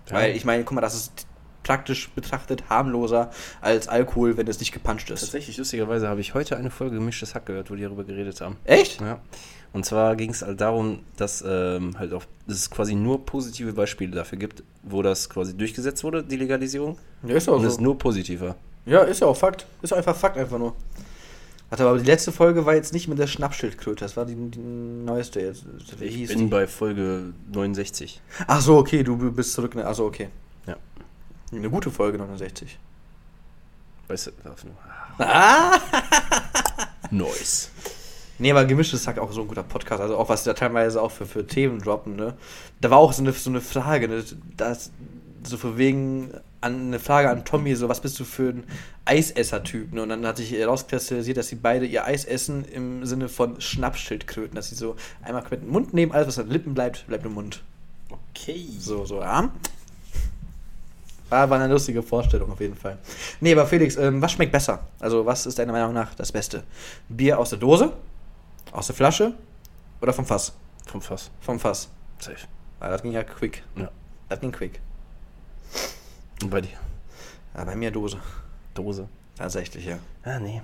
Ja. 0.09 0.15
Weil 0.15 0.35
ich 0.35 0.45
meine, 0.45 0.63
guck 0.63 0.73
mal, 0.73 0.81
das 0.81 0.95
ist 0.95 1.27
praktisch 1.63 2.09
betrachtet 2.09 2.63
harmloser 2.69 3.31
als 3.61 3.87
Alkohol, 3.87 4.37
wenn 4.37 4.47
es 4.47 4.59
nicht 4.59 4.71
gepanscht 4.71 5.09
ist. 5.11 5.21
Tatsächlich, 5.21 5.57
lustigerweise 5.57 6.07
habe 6.07 6.21
ich 6.21 6.33
heute 6.33 6.57
eine 6.57 6.71
Folge 6.71 6.95
Gemischtes 6.95 7.35
Hack 7.35 7.45
gehört, 7.45 7.69
wo 7.69 7.75
die 7.75 7.83
darüber 7.83 8.03
geredet 8.03 8.41
haben. 8.41 8.57
Echt? 8.63 9.01
Ja. 9.01 9.19
Und 9.71 9.85
zwar 9.85 10.15
ging 10.15 10.31
es 10.31 10.41
halt 10.41 10.59
darum, 10.61 11.01
dass 11.17 11.43
ähm, 11.47 11.93
halt 11.99 12.13
auch, 12.13 12.23
dass 12.47 12.57
es 12.57 12.71
quasi 12.71 12.95
nur 12.95 13.23
positive 13.23 13.71
Beispiele 13.73 14.15
dafür 14.15 14.39
gibt, 14.39 14.63
wo 14.81 15.03
das 15.03 15.29
quasi 15.29 15.55
durchgesetzt 15.55 16.03
wurde, 16.03 16.23
die 16.23 16.37
Legalisierung. 16.37 16.97
Ja, 17.21 17.35
ist 17.35 17.47
auch 17.47 17.57
Und 17.57 17.65
es 17.65 17.73
ist 17.73 17.75
so. 17.75 17.83
nur 17.83 17.97
positiver. 17.97 18.55
Ja, 18.85 19.01
ist 19.01 19.19
ja 19.21 19.27
auch 19.27 19.37
Fakt. 19.37 19.67
Ist 19.83 19.93
einfach 19.93 20.15
Fakt 20.15 20.37
einfach 20.37 20.57
nur. 20.57 20.73
Warte, 21.69 21.87
aber 21.87 21.99
die 21.99 22.05
letzte 22.05 22.31
Folge 22.31 22.65
war 22.65 22.73
jetzt 22.73 22.93
nicht 22.93 23.07
mit 23.07 23.19
der 23.19 23.27
Schnappschildkröte, 23.27 24.03
das 24.03 24.17
war 24.17 24.25
die, 24.25 24.35
die 24.35 24.59
neueste 24.59 25.39
jetzt. 25.39 25.65
Wie 25.99 26.05
Ich 26.05 26.27
bin 26.29 26.39
die? 26.39 26.45
bei 26.45 26.65
Folge 26.65 27.33
69. 27.51 28.21
Ach 28.47 28.59
so, 28.61 28.77
okay, 28.77 29.03
du 29.03 29.17
bist 29.31 29.53
zurück. 29.53 29.75
Ne? 29.75 29.85
Also 29.85 30.05
okay. 30.05 30.29
Ja. 30.65 30.77
Eine 31.51 31.69
gute 31.69 31.91
Folge 31.91 32.17
69. 32.17 32.79
Weißt 34.07 34.27
du, 34.27 34.31
Ah! 35.19 35.77
Noise. 37.11 37.67
Nee, 38.39 38.51
aber 38.51 38.65
gemischtes 38.65 39.05
Hack 39.05 39.19
auch 39.19 39.31
so 39.31 39.41
ein 39.41 39.47
guter 39.47 39.63
Podcast, 39.63 40.01
also 40.01 40.17
auch 40.17 40.29
was 40.29 40.43
da 40.45 40.53
teilweise 40.53 41.01
auch 41.01 41.11
für, 41.11 41.25
für 41.25 41.45
Themen 41.45 41.79
droppen, 41.79 42.15
ne? 42.15 42.35
Da 42.79 42.89
war 42.89 42.97
auch 42.97 43.11
so 43.11 43.21
eine, 43.21 43.33
so 43.33 43.49
eine 43.49 43.59
Frage, 43.61 44.07
ne? 44.07 44.23
Das, 44.55 44.91
so 45.43 45.57
für 45.57 45.77
wegen 45.77 46.31
an 46.61 46.87
eine 46.87 46.99
Frage 46.99 47.29
an 47.29 47.45
Tommy, 47.45 47.75
so 47.75 47.87
was 47.87 48.01
bist 48.01 48.19
du 48.19 48.25
für 48.25 48.49
ein 48.49 48.63
Eisesser-Typ, 49.05 49.93
ne? 49.93 50.03
Und 50.03 50.09
dann 50.09 50.25
hat 50.25 50.37
sich 50.37 50.51
herauskristallisiert, 50.51 51.37
dass 51.37 51.47
sie 51.47 51.55
beide 51.55 51.85
ihr 51.85 52.05
Eis 52.05 52.25
essen 52.25 52.65
im 52.65 53.05
Sinne 53.05 53.29
von 53.29 53.59
Schnappschildkröten, 53.61 54.55
dass 54.55 54.69
sie 54.69 54.75
so 54.75 54.95
einmal 55.21 55.43
mit 55.49 55.61
dem 55.61 55.69
Mund 55.69 55.93
nehmen, 55.93 56.11
alles 56.11 56.27
was 56.27 56.39
an 56.39 56.45
den 56.45 56.53
Lippen 56.53 56.73
bleibt, 56.73 57.07
bleibt 57.07 57.25
im 57.25 57.33
Mund. 57.33 57.63
Okay. 58.09 58.65
So, 58.77 59.05
so, 59.05 59.21
ja. 59.21 59.51
War, 61.29 61.49
war 61.49 61.59
eine 61.59 61.71
lustige 61.71 62.01
Vorstellung 62.01 62.51
auf 62.51 62.59
jeden 62.59 62.75
Fall. 62.75 62.97
Nee, 63.39 63.53
aber 63.53 63.67
Felix, 63.67 63.95
ähm, 63.97 64.21
was 64.21 64.31
schmeckt 64.31 64.51
besser? 64.51 64.87
Also, 64.99 65.25
was 65.25 65.45
ist 65.45 65.59
deiner 65.59 65.71
Meinung 65.71 65.93
nach 65.93 66.13
das 66.15 66.31
Beste? 66.31 66.63
Bier 67.07 67.39
aus 67.39 67.51
der 67.51 67.59
Dose? 67.59 67.93
Aus 68.71 68.87
der 68.87 68.95
Flasche? 68.95 69.33
Oder 70.01 70.11
vom 70.11 70.25
Fass? 70.25 70.53
Vom 70.87 71.01
Fass. 71.01 71.29
Vom 71.39 71.59
Fass. 71.59 71.89
Safe. 72.19 72.47
Ah, 72.79 72.89
das 72.89 73.01
ging 73.03 73.11
ja 73.11 73.23
quick. 73.23 73.63
Ja. 73.75 73.91
Das 74.27 74.39
ging 74.39 74.51
quick. 74.51 74.81
Und 76.41 76.49
bei 76.49 76.61
dir? 76.61 76.77
Ja, 77.55 77.63
bei 77.63 77.75
mir 77.75 77.91
Dose. 77.91 78.17
Dose. 78.73 79.07
Tatsächlich, 79.35 79.85
ja. 79.85 79.97
Ah, 80.23 80.39
nee. 80.39 80.61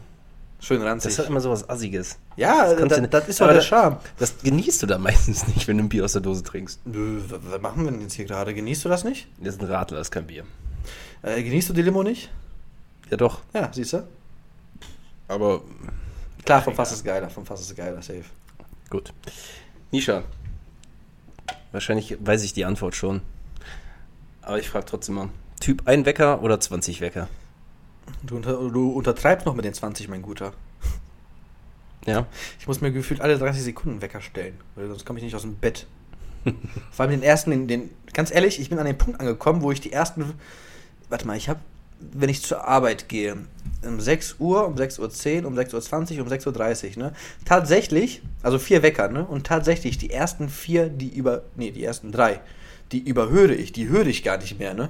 Schön 0.60 0.82
ranzig. 0.82 1.12
Das 1.16 1.20
hat 1.20 1.30
immer 1.30 1.42
so 1.42 1.50
was 1.52 1.70
Assiges. 1.70 2.18
ja, 2.38 2.66
das, 2.66 2.78
kannst 2.78 3.14
das, 3.14 3.28
ist 3.28 3.42
doch 3.42 3.48
der 3.48 3.56
da- 3.56 3.62
Charme. 3.62 3.98
Das 4.18 4.38
genießt 4.40 4.84
du 4.84 4.88
da 4.88 4.98
meistens 5.10 5.48
nicht, 5.48 5.68
wenn 5.68 5.78
du 5.78 5.84
ein 5.84 5.90
Bier 5.90 6.06
aus 6.06 6.14
der 6.14 6.22
Dose 6.22 6.44
trinkst. 6.44 6.80
Nö, 6.86 7.22
wa- 7.30 7.40
was 7.42 7.62
machen 7.62 7.84
wir 7.86 7.92
denn 7.92 8.02
jetzt 8.02 8.14
hier 8.14 8.26
gerade? 8.26 8.54
Genießt 8.54 8.86
du 8.86 8.90
das 8.90 9.04
nicht? 9.04 9.28
Das 9.40 9.56
ist 9.56 9.62
ein 9.62 9.68
Radler, 9.68 9.98
das 9.98 10.08
ist 10.08 10.12
kein 10.12 10.28
Bier. 10.28 10.44
Äh, 11.22 11.44
genießt 11.44 11.70
du 11.70 11.74
die 11.74 11.82
Limo 11.82 12.04
nicht? 12.04 12.32
Ja, 13.12 13.18
doch. 13.18 13.42
Ja, 13.54 13.72
siehst 13.74 13.94
du? 13.94 14.08
Aber 15.28 15.62
Klar, 16.46 16.62
vom 16.62 16.74
Fass 16.76 16.92
ist 16.92 17.04
geiler. 17.04 17.30
Vom 17.30 17.46
Fass 17.46 17.62
ist 17.62 17.76
geiler, 17.76 18.02
safe. 18.02 18.24
gut. 18.90 19.14
Nisha. 19.92 20.24
Wahrscheinlich 21.72 22.18
weiß 22.20 22.44
ich 22.44 22.54
die 22.54 22.66
Antwort 22.66 22.96
schon. 22.96 23.22
Aber 24.42 24.60
ich 24.60 24.70
frage 24.70 24.86
trotzdem 24.86 25.16
mal. 25.16 25.30
Typ 25.66 25.88
ein 25.88 26.06
Wecker 26.06 26.44
oder 26.44 26.60
20 26.60 27.02
Wecker? 27.02 27.28
Du, 28.22 28.36
unter, 28.36 28.54
du 28.54 28.92
untertreibst 28.92 29.48
noch 29.48 29.56
mit 29.56 29.66
den 29.66 29.74
20, 29.74 30.08
mein 30.10 30.22
Guter. 30.22 30.54
Ja. 32.06 32.28
Ich 32.60 32.68
muss 32.68 32.82
mir 32.82 32.92
gefühlt 32.92 33.20
alle 33.20 33.40
30 33.40 33.64
Sekunden 33.64 34.00
Wecker 34.00 34.22
stellen, 34.22 34.54
weil 34.76 34.88
sonst 34.90 35.08
komme 35.08 35.18
ich 35.18 35.26
nicht 35.26 35.34
aus 35.34 35.42
dem 35.42 35.56
Bett. 35.56 35.88
Vor 36.92 37.06
allem 37.06 37.20
den 37.20 37.24
ersten, 37.24 37.50
den, 37.50 37.68
den, 37.68 37.90
ganz 38.14 38.32
ehrlich, 38.32 38.60
ich 38.60 38.70
bin 38.70 38.78
an 38.78 38.86
den 38.86 38.96
Punkt 38.96 39.20
angekommen, 39.20 39.64
wo 39.64 39.72
ich 39.72 39.82
die 39.82 39.92
ersten, 39.92 40.36
warte 41.10 41.26
mal, 41.26 41.36
ich 41.36 41.50
habe, 41.50 41.62
wenn 42.00 42.30
ich 42.30 42.44
zur 42.44 42.68
Arbeit 42.68 43.10
gehe, 43.10 43.36
um 43.84 44.00
6 44.00 44.36
Uhr, 44.38 44.68
um 44.68 44.76
6.10 44.76 45.42
Uhr, 45.42 45.48
um 45.48 45.58
6.20 45.58 46.18
Uhr, 46.18 46.26
um 46.26 46.32
6.30 46.32 46.98
Uhr, 46.98 47.04
ne? 47.06 47.14
Tatsächlich, 47.44 48.22
also 48.44 48.60
vier 48.60 48.84
Wecker, 48.84 49.08
ne? 49.08 49.26
Und 49.26 49.48
tatsächlich 49.48 49.98
die 49.98 50.12
ersten 50.12 50.48
vier, 50.48 50.90
die 50.90 51.10
über, 51.10 51.42
nee, 51.56 51.72
die 51.72 51.84
ersten 51.84 52.12
drei, 52.12 52.42
die 52.92 53.00
überhöre 53.00 53.56
ich, 53.56 53.72
die 53.72 53.90
höre 53.90 54.06
ich 54.06 54.22
gar 54.22 54.38
nicht 54.38 54.60
mehr, 54.60 54.76
ne? 54.76 54.90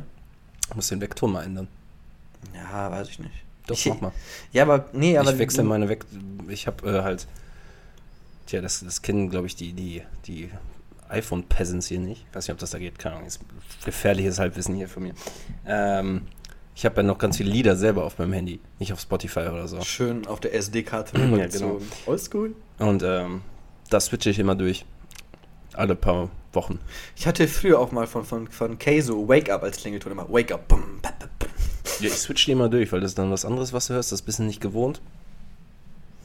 Muss 0.73 0.87
den 0.87 1.01
Vektor 1.01 1.29
mal 1.29 1.43
ändern. 1.43 1.67
Ja, 2.53 2.91
weiß 2.91 3.09
ich 3.09 3.19
nicht. 3.19 3.33
Doch, 3.67 3.75
ich, 3.75 3.85
mach 3.87 4.01
mal. 4.01 4.11
Ja, 4.51 4.63
aber, 4.63 4.85
nee, 4.93 5.17
aber. 5.17 5.31
ich 5.31 5.39
wechsle 5.39 5.63
meine 5.63 5.89
Weg. 5.89 6.05
Ich 6.47 6.67
habe 6.67 6.89
äh, 6.89 7.03
halt. 7.03 7.27
Tja, 8.45 8.61
das, 8.61 8.81
das 8.81 9.01
kennen, 9.01 9.29
glaube 9.29 9.47
ich, 9.47 9.55
die, 9.55 9.73
die, 9.73 10.03
die 10.27 10.49
iPhone-Peasants 11.09 11.87
hier 11.87 11.99
nicht. 11.99 12.25
Ich 12.29 12.35
weiß 12.35 12.47
nicht, 12.47 12.53
ob 12.53 12.59
das 12.59 12.71
da 12.71 12.79
geht. 12.79 12.99
Keine 12.99 13.15
Ahnung. 13.15 13.27
Ist 13.27 13.39
gefährliches 13.83 14.39
Halbwissen 14.39 14.75
hier 14.75 14.87
von 14.87 15.03
mir. 15.03 15.13
Ähm, 15.65 16.27
ich 16.75 16.85
habe 16.85 16.97
ja 16.97 17.03
noch 17.03 17.17
ganz 17.17 17.37
viele 17.37 17.49
Lieder 17.49 17.75
selber 17.75 18.03
auf 18.03 18.19
meinem 18.19 18.33
Handy. 18.33 18.59
Nicht 18.79 18.93
auf 18.93 18.99
Spotify 18.99 19.47
oder 19.47 19.67
so. 19.67 19.81
Schön 19.81 20.27
auf 20.27 20.41
der 20.41 20.53
SD-Karte 20.53 21.17
Ja, 21.17 21.23
rübergezogen. 21.25 21.87
Oldschool. 22.05 22.55
Und 22.79 23.01
ähm, 23.01 23.41
das 23.89 24.07
switche 24.07 24.29
ich 24.29 24.39
immer 24.39 24.55
durch. 24.55 24.85
Alle 25.73 25.95
paar 25.95 26.29
Wochen. 26.55 26.79
Ich 27.15 27.27
hatte 27.27 27.47
früher 27.47 27.79
auch 27.79 27.91
mal 27.91 28.07
von, 28.07 28.23
von, 28.25 28.47
von 28.47 28.79
Keizo 28.79 29.27
Wake 29.27 29.49
Up 29.49 29.63
als 29.63 29.77
Klingelton 29.77 30.11
immer. 30.13 30.27
Wake 30.29 30.51
Up. 30.51 30.67
Bum, 30.67 30.81
bum, 31.01 31.11
bum. 31.39 31.49
Ja, 31.99 32.07
ich 32.07 32.13
switche 32.13 32.45
die 32.45 32.51
immer 32.53 32.69
durch, 32.69 32.91
weil 32.91 33.01
das 33.01 33.11
ist 33.11 33.19
dann 33.19 33.31
was 33.31 33.45
anderes, 33.45 33.71
was 33.73 33.87
du 33.87 33.93
hörst. 33.93 34.11
Das 34.11 34.21
bist 34.21 34.39
du 34.39 34.43
nicht 34.43 34.61
gewohnt. 34.61 35.01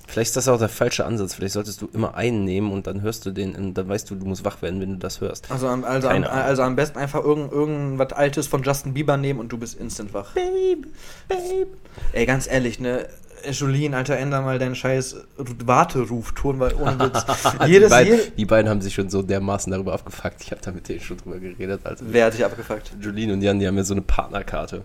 Vielleicht 0.08 0.30
ist 0.30 0.36
das 0.36 0.48
auch 0.48 0.58
der 0.58 0.68
falsche 0.68 1.04
Ansatz. 1.06 1.34
Vielleicht 1.34 1.52
solltest 1.52 1.80
du 1.82 1.88
immer 1.92 2.16
einen 2.16 2.44
nehmen 2.44 2.72
und 2.72 2.88
dann 2.88 3.00
hörst 3.00 3.26
du 3.26 3.30
den 3.30 3.54
und 3.54 3.74
dann 3.74 3.88
weißt 3.88 4.10
du, 4.10 4.16
du 4.16 4.26
musst 4.26 4.44
wach 4.44 4.60
werden, 4.60 4.80
wenn 4.80 4.90
du 4.94 4.96
das 4.96 5.20
hörst. 5.20 5.48
Also, 5.52 5.68
am- 5.68 5.84
also, 5.84 6.08
am, 6.08 6.24
also 6.24 6.62
am 6.62 6.74
besten 6.74 6.98
einfach 6.98 7.22
irgend, 7.22 7.52
irgendwas 7.52 8.12
Altes 8.12 8.48
von 8.48 8.64
Justin 8.64 8.92
Bieber 8.92 9.16
nehmen 9.16 9.38
und 9.38 9.50
du 9.52 9.58
bist 9.58 9.78
instant 9.78 10.12
wach. 10.12 10.32
Babe, 10.34 10.88
babe. 11.28 11.68
Ey, 12.12 12.26
ganz 12.26 12.48
ehrlich, 12.50 12.80
ne? 12.80 13.06
Äh, 13.44 13.50
Jolien, 13.52 13.94
Alter, 13.94 14.16
änder 14.16 14.42
mal 14.42 14.58
deinen 14.58 14.74
scheiß 14.74 15.16
Warterufton, 15.36 16.58
weil 16.58 16.74
ohne 16.74 16.98
Witz. 17.00 17.24
die, 17.64 17.70
jedes, 17.70 17.90
beiden, 17.90 18.12
jede, 18.14 18.30
die 18.32 18.44
beiden 18.44 18.70
haben 18.70 18.80
sich 18.80 18.94
schon 18.94 19.10
so 19.10 19.22
dermaßen 19.22 19.70
darüber 19.70 19.94
abgefuckt. 19.94 20.42
Ich 20.42 20.50
habe 20.50 20.60
da 20.60 20.70
mit 20.72 20.88
denen 20.88 21.00
schon 21.00 21.18
drüber 21.18 21.38
geredet. 21.38 21.80
Also 21.84 22.04
Wer 22.08 22.26
hat 22.26 22.34
dich 22.34 22.44
abgefuckt? 22.44 22.92
Jolene 23.00 23.32
und 23.32 23.42
Jan, 23.42 23.58
die 23.58 23.66
haben 23.66 23.76
ja 23.76 23.84
so 23.84 23.94
eine 23.94 24.02
Partnerkarte. 24.02 24.84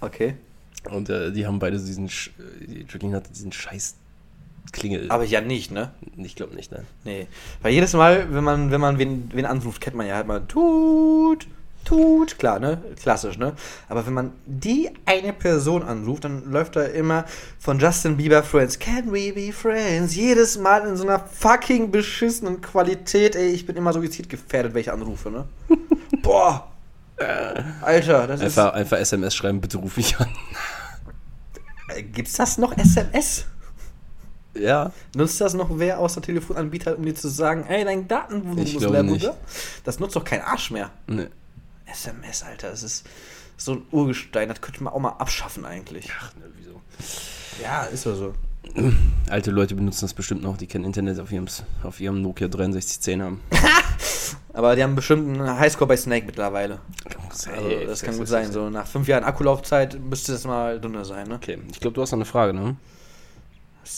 Okay. 0.00 0.34
Und 0.90 1.10
äh, 1.10 1.30
die 1.32 1.46
haben 1.46 1.58
beide 1.58 1.78
so 1.78 1.86
diesen. 1.86 2.08
Sch 2.08 2.30
Jolene 2.88 3.16
hatte 3.16 3.30
diesen 3.32 3.52
scheiß 3.52 3.96
Klingel. 4.72 5.10
Aber 5.10 5.24
ja 5.24 5.40
nicht, 5.40 5.70
ne? 5.70 5.90
ich 6.16 6.36
glaube 6.36 6.54
nicht, 6.54 6.70
nein. 6.72 6.86
Nee. 7.04 7.26
Weil 7.62 7.72
jedes 7.72 7.92
Mal, 7.92 8.32
wenn 8.32 8.44
man, 8.44 8.70
wenn 8.70 8.80
man 8.80 8.98
wen, 8.98 9.30
wen 9.32 9.46
anruft, 9.46 9.80
kennt 9.80 9.96
man 9.96 10.06
ja 10.06 10.14
halt 10.16 10.26
mal 10.26 10.40
tut, 10.46 11.46
tut, 11.84 12.38
klar, 12.38 12.58
ne? 12.58 12.82
Klassisch, 13.02 13.38
ne? 13.38 13.54
Aber 13.88 14.06
wenn 14.06 14.12
man 14.12 14.32
die 14.46 14.90
eine 15.06 15.32
Person 15.32 15.82
anruft, 15.82 16.24
dann 16.24 16.50
läuft 16.50 16.76
da 16.76 16.82
immer 16.82 17.24
von 17.58 17.78
Justin 17.78 18.16
Bieber 18.16 18.42
Friends. 18.42 18.78
Can 18.78 19.12
we 19.12 19.32
be 19.32 19.52
friends? 19.52 20.14
Jedes 20.14 20.58
Mal 20.58 20.86
in 20.86 20.96
so 20.96 21.04
einer 21.04 21.18
fucking 21.20 21.90
beschissenen 21.90 22.60
Qualität, 22.60 23.36
ey. 23.36 23.48
Ich 23.50 23.66
bin 23.66 23.76
immer 23.76 23.92
suizidgefährdet, 23.92 24.74
welche 24.74 24.92
anrufe, 24.92 25.30
ne? 25.30 25.44
Boah! 26.22 26.66
Alter, 27.82 28.26
das 28.26 28.40
Einfach, 28.40 28.72
einfach 28.72 28.98
SMS 28.98 29.34
schreiben, 29.34 29.60
bitte 29.60 29.76
ruf 29.76 29.96
mich 29.96 30.18
an. 30.18 30.28
ist. 31.90 31.96
Äh, 31.96 32.02
Gibt's 32.02 32.34
das 32.34 32.56
noch 32.56 32.76
SMS? 32.76 33.44
Ja. 34.54 34.90
Nutzt 35.14 35.40
das 35.40 35.54
noch 35.54 35.68
wer 35.78 35.98
außer 35.98 36.22
Telefonanbieter, 36.22 36.96
um 36.96 37.04
dir 37.04 37.14
zu 37.14 37.28
sagen, 37.28 37.64
ey, 37.68 37.84
dein 37.84 38.08
Datenvolumen 38.08 38.64
Ich 38.64 38.74
ist 38.74 38.88
leer? 38.88 39.36
Das 39.84 40.00
nutzt 40.00 40.16
doch 40.16 40.24
kein 40.24 40.40
Arsch 40.40 40.70
mehr. 40.70 40.90
Nee. 41.06 41.28
SMS, 41.92 42.42
Alter, 42.42 42.70
das 42.70 42.82
ist 42.82 43.06
so 43.56 43.72
ein 43.72 43.82
Urgestein, 43.90 44.48
das 44.48 44.60
könnte 44.60 44.82
man 44.82 44.92
auch 44.92 45.00
mal 45.00 45.10
abschaffen 45.10 45.64
eigentlich. 45.64 46.10
Ach, 46.18 46.34
ne, 46.36 46.44
wieso? 46.56 46.80
Ja, 47.62 47.84
ist 47.84 48.06
ja 48.06 48.14
so. 48.14 48.34
Alte 49.30 49.50
Leute 49.50 49.74
benutzen 49.74 50.02
das 50.02 50.14
bestimmt 50.14 50.42
noch, 50.42 50.56
die 50.56 50.66
kein 50.66 50.84
Internet 50.84 51.18
auf 51.20 51.32
ihrem, 51.32 51.46
auf 51.82 52.00
ihrem 52.00 52.22
Nokia 52.22 52.46
6310 52.48 53.22
haben. 53.22 53.40
Aber 54.52 54.74
die 54.76 54.82
haben 54.82 54.94
bestimmt 54.96 55.28
einen 55.40 55.58
Highscore 55.58 55.88
bei 55.88 55.96
Snake 55.96 56.26
mittlerweile. 56.26 56.80
Also, 57.04 57.50
Safe, 57.50 57.84
das 57.86 58.02
kann 58.02 58.16
gut 58.18 58.28
sein. 58.28 58.46
safe. 58.46 58.54
So 58.54 58.70
nach 58.70 58.86
fünf 58.86 59.06
Jahren 59.08 59.24
Akkulaufzeit 59.24 59.98
müsste 60.00 60.32
das 60.32 60.44
mal 60.44 60.80
dünner 60.80 61.04
sein, 61.04 61.28
ne? 61.28 61.36
Okay, 61.36 61.58
ich 61.70 61.80
glaube, 61.80 61.94
du 61.94 62.02
hast 62.02 62.10
noch 62.10 62.18
eine 62.18 62.24
Frage, 62.24 62.52
ne? 62.52 62.76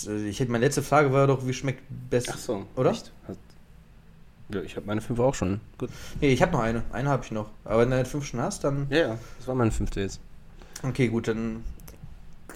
Äh, 0.06 0.28
Ich 0.28 0.40
hätte, 0.40 0.52
meine 0.52 0.64
letzte 0.64 0.82
Frage 0.82 1.12
war 1.12 1.26
doch, 1.26 1.46
wie 1.46 1.54
schmeckt 1.54 1.82
besser? 2.10 2.34
Oder? 2.76 2.90
Echt? 2.90 3.10
Ja, 4.54 4.60
ich 4.62 4.76
habe 4.76 4.86
meine 4.86 5.00
fünf 5.00 5.18
auch 5.20 5.34
schon. 5.34 5.60
Gut. 5.78 5.90
Nee, 6.20 6.32
ich 6.32 6.42
habe 6.42 6.52
noch 6.52 6.60
eine. 6.60 6.82
Eine 6.92 7.08
habe 7.08 7.24
ich 7.24 7.30
noch. 7.30 7.50
Aber 7.64 7.80
wenn 7.82 7.90
du 7.90 7.96
halt 7.96 8.08
fünf 8.08 8.26
schon 8.26 8.40
hast, 8.40 8.64
dann. 8.64 8.86
Ja, 8.90 8.98
ja, 8.98 9.18
das 9.38 9.48
war 9.48 9.54
meine 9.54 9.70
fünfte 9.70 10.00
jetzt. 10.00 10.20
Okay, 10.82 11.08
gut, 11.08 11.28
dann. 11.28 11.64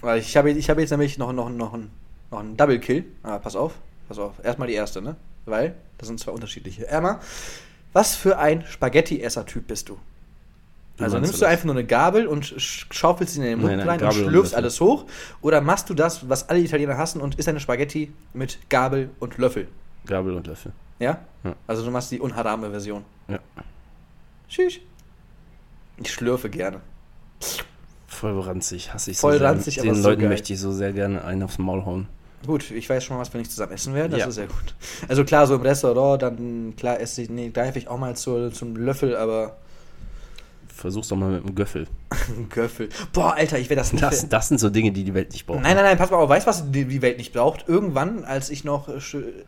Weil 0.01 0.19
ich 0.19 0.35
habe 0.37 0.51
ich 0.51 0.69
habe 0.69 0.81
jetzt 0.81 0.91
nämlich 0.91 1.17
noch, 1.17 1.31
noch, 1.33 1.49
noch, 1.49 1.73
einen- 1.73 1.89
noch 2.31 2.39
einen 2.39 2.55
Double 2.57 2.79
Kill. 2.79 3.05
Aber 3.23 3.39
pass 3.39 3.55
auf, 3.55 3.73
pass 4.07 4.19
auf. 4.19 4.33
Erstmal 4.43 4.67
die 4.67 4.75
erste, 4.75 5.01
ne? 5.01 5.15
Weil 5.45 5.75
das 5.97 6.07
sind 6.07 6.19
zwei 6.19 6.31
unterschiedliche. 6.31 6.87
Emma, 6.87 7.19
was 7.93 8.15
für 8.15 8.37
ein 8.37 8.63
Spaghetti-Esser-Typ 8.67 9.65
bist 9.67 9.89
du? 9.89 9.97
Wie 10.97 11.03
Also 11.03 11.17
nimmst 11.19 11.35
du 11.35 11.39
das? 11.41 11.49
einfach 11.49 11.65
nur 11.65 11.75
eine 11.75 11.85
Gabel 11.85 12.27
und 12.27 12.43
sch- 12.43 12.85
schaufelst 12.91 13.33
sie 13.35 13.39
in 13.39 13.45
den 13.45 13.59
Mund 13.59 13.69
Nein, 13.69 13.77
nein, 13.79 13.87
rein 13.87 13.99
Gabel 13.99 14.17
und 14.19 14.23
und 14.25 14.29
schlürfst 14.31 14.51
Löffel. 14.53 14.63
alles 14.63 14.81
hoch? 14.81 15.05
Oder 15.41 15.61
machst 15.61 15.89
du 15.89 15.93
das, 15.93 16.27
was 16.29 16.49
alle 16.49 16.59
Italiener 16.59 16.97
hassen 16.97 17.21
und 17.21 17.35
isst 17.35 17.47
eine 17.47 17.59
Spaghetti 17.59 18.11
mit 18.33 18.57
Gabel 18.69 19.09
und 19.19 19.37
Löffel? 19.37 19.67
Gabel 20.07 20.33
und 20.35 20.47
Löffel. 20.47 20.71
Ja? 20.99 21.19
Ja. 21.43 21.53
Also 21.67 21.83
du 21.85 21.91
machst 21.91 22.11
die 22.11 22.19
unharame 22.19 22.69
Version. 22.71 23.03
Ja. 23.27 23.39
Tschüss. 24.49 24.79
Ich 25.97 26.11
schlürfe 26.11 26.49
gerne. 26.49 26.79
Voll 28.07 28.39
ranzig, 28.39 28.93
hasse 28.93 29.11
ich 29.11 29.17
Voll 29.17 29.33
so 29.33 29.39
sehr. 29.39 29.47
ranzig, 29.49 29.79
aber 29.79 29.89
Den 29.89 29.95
so 30.01 30.09
Leuten 30.09 30.21
geil. 30.21 30.29
möchte 30.29 30.53
ich 30.53 30.59
so 30.59 30.71
sehr 30.71 30.93
gerne 30.93 31.23
einen 31.23 31.43
aufs 31.43 31.57
Maul 31.59 31.85
hauen. 31.85 32.07
Gut, 32.45 32.71
ich 32.71 32.89
weiß 32.89 33.03
schon 33.03 33.17
mal, 33.17 33.21
was 33.21 33.33
wir 33.33 33.39
nicht 33.39 33.51
zusammen 33.51 33.73
essen 33.73 33.93
werden. 33.93 34.11
Das 34.11 34.21
Ja. 34.21 34.27
ist 34.27 34.35
sehr 34.35 34.47
gut. 34.47 34.75
Also 35.07 35.23
klar, 35.25 35.45
so 35.47 35.55
im 35.55 35.61
Restaurant, 35.61 36.21
dann 36.21 36.73
klar 36.77 36.99
esse 36.99 37.23
ich, 37.23 37.29
nee, 37.29 37.49
greife 37.49 37.77
ich 37.79 37.87
auch 37.87 37.97
mal 37.97 38.15
zur, 38.15 38.51
zum 38.53 38.75
Löffel, 38.75 39.15
aber 39.15 39.57
Versuch's 40.77 41.07
doch 41.07 41.17
mal 41.17 41.31
mit 41.31 41.43
einem 41.43 41.55
Göffel. 41.55 41.87
ein 42.11 42.49
Göffel. 42.53 42.89
Boah, 43.11 43.33
Alter, 43.33 43.57
ich 43.57 43.67
werde 43.69 43.81
das 43.81 43.93
nicht. 43.93 44.03
Das, 44.03 44.29
das 44.29 44.47
sind 44.47 44.59
so 44.59 44.69
Dinge, 44.69 44.91
die 44.91 45.03
die 45.03 45.13
Welt 45.15 45.31
nicht 45.31 45.47
braucht. 45.47 45.61
Nein, 45.61 45.75
nein, 45.75 45.83
nein, 45.83 45.97
pass 45.97 46.11
mal 46.11 46.17
auf, 46.17 46.29
weißt 46.29 46.45
du, 46.45 46.49
was 46.49 46.71
die, 46.71 46.85
die 46.85 47.01
Welt 47.01 47.17
nicht 47.17 47.33
braucht? 47.33 47.67
Irgendwann, 47.67 48.23
als 48.23 48.51
ich 48.51 48.63
noch 48.63 48.87
äh, 48.87 48.99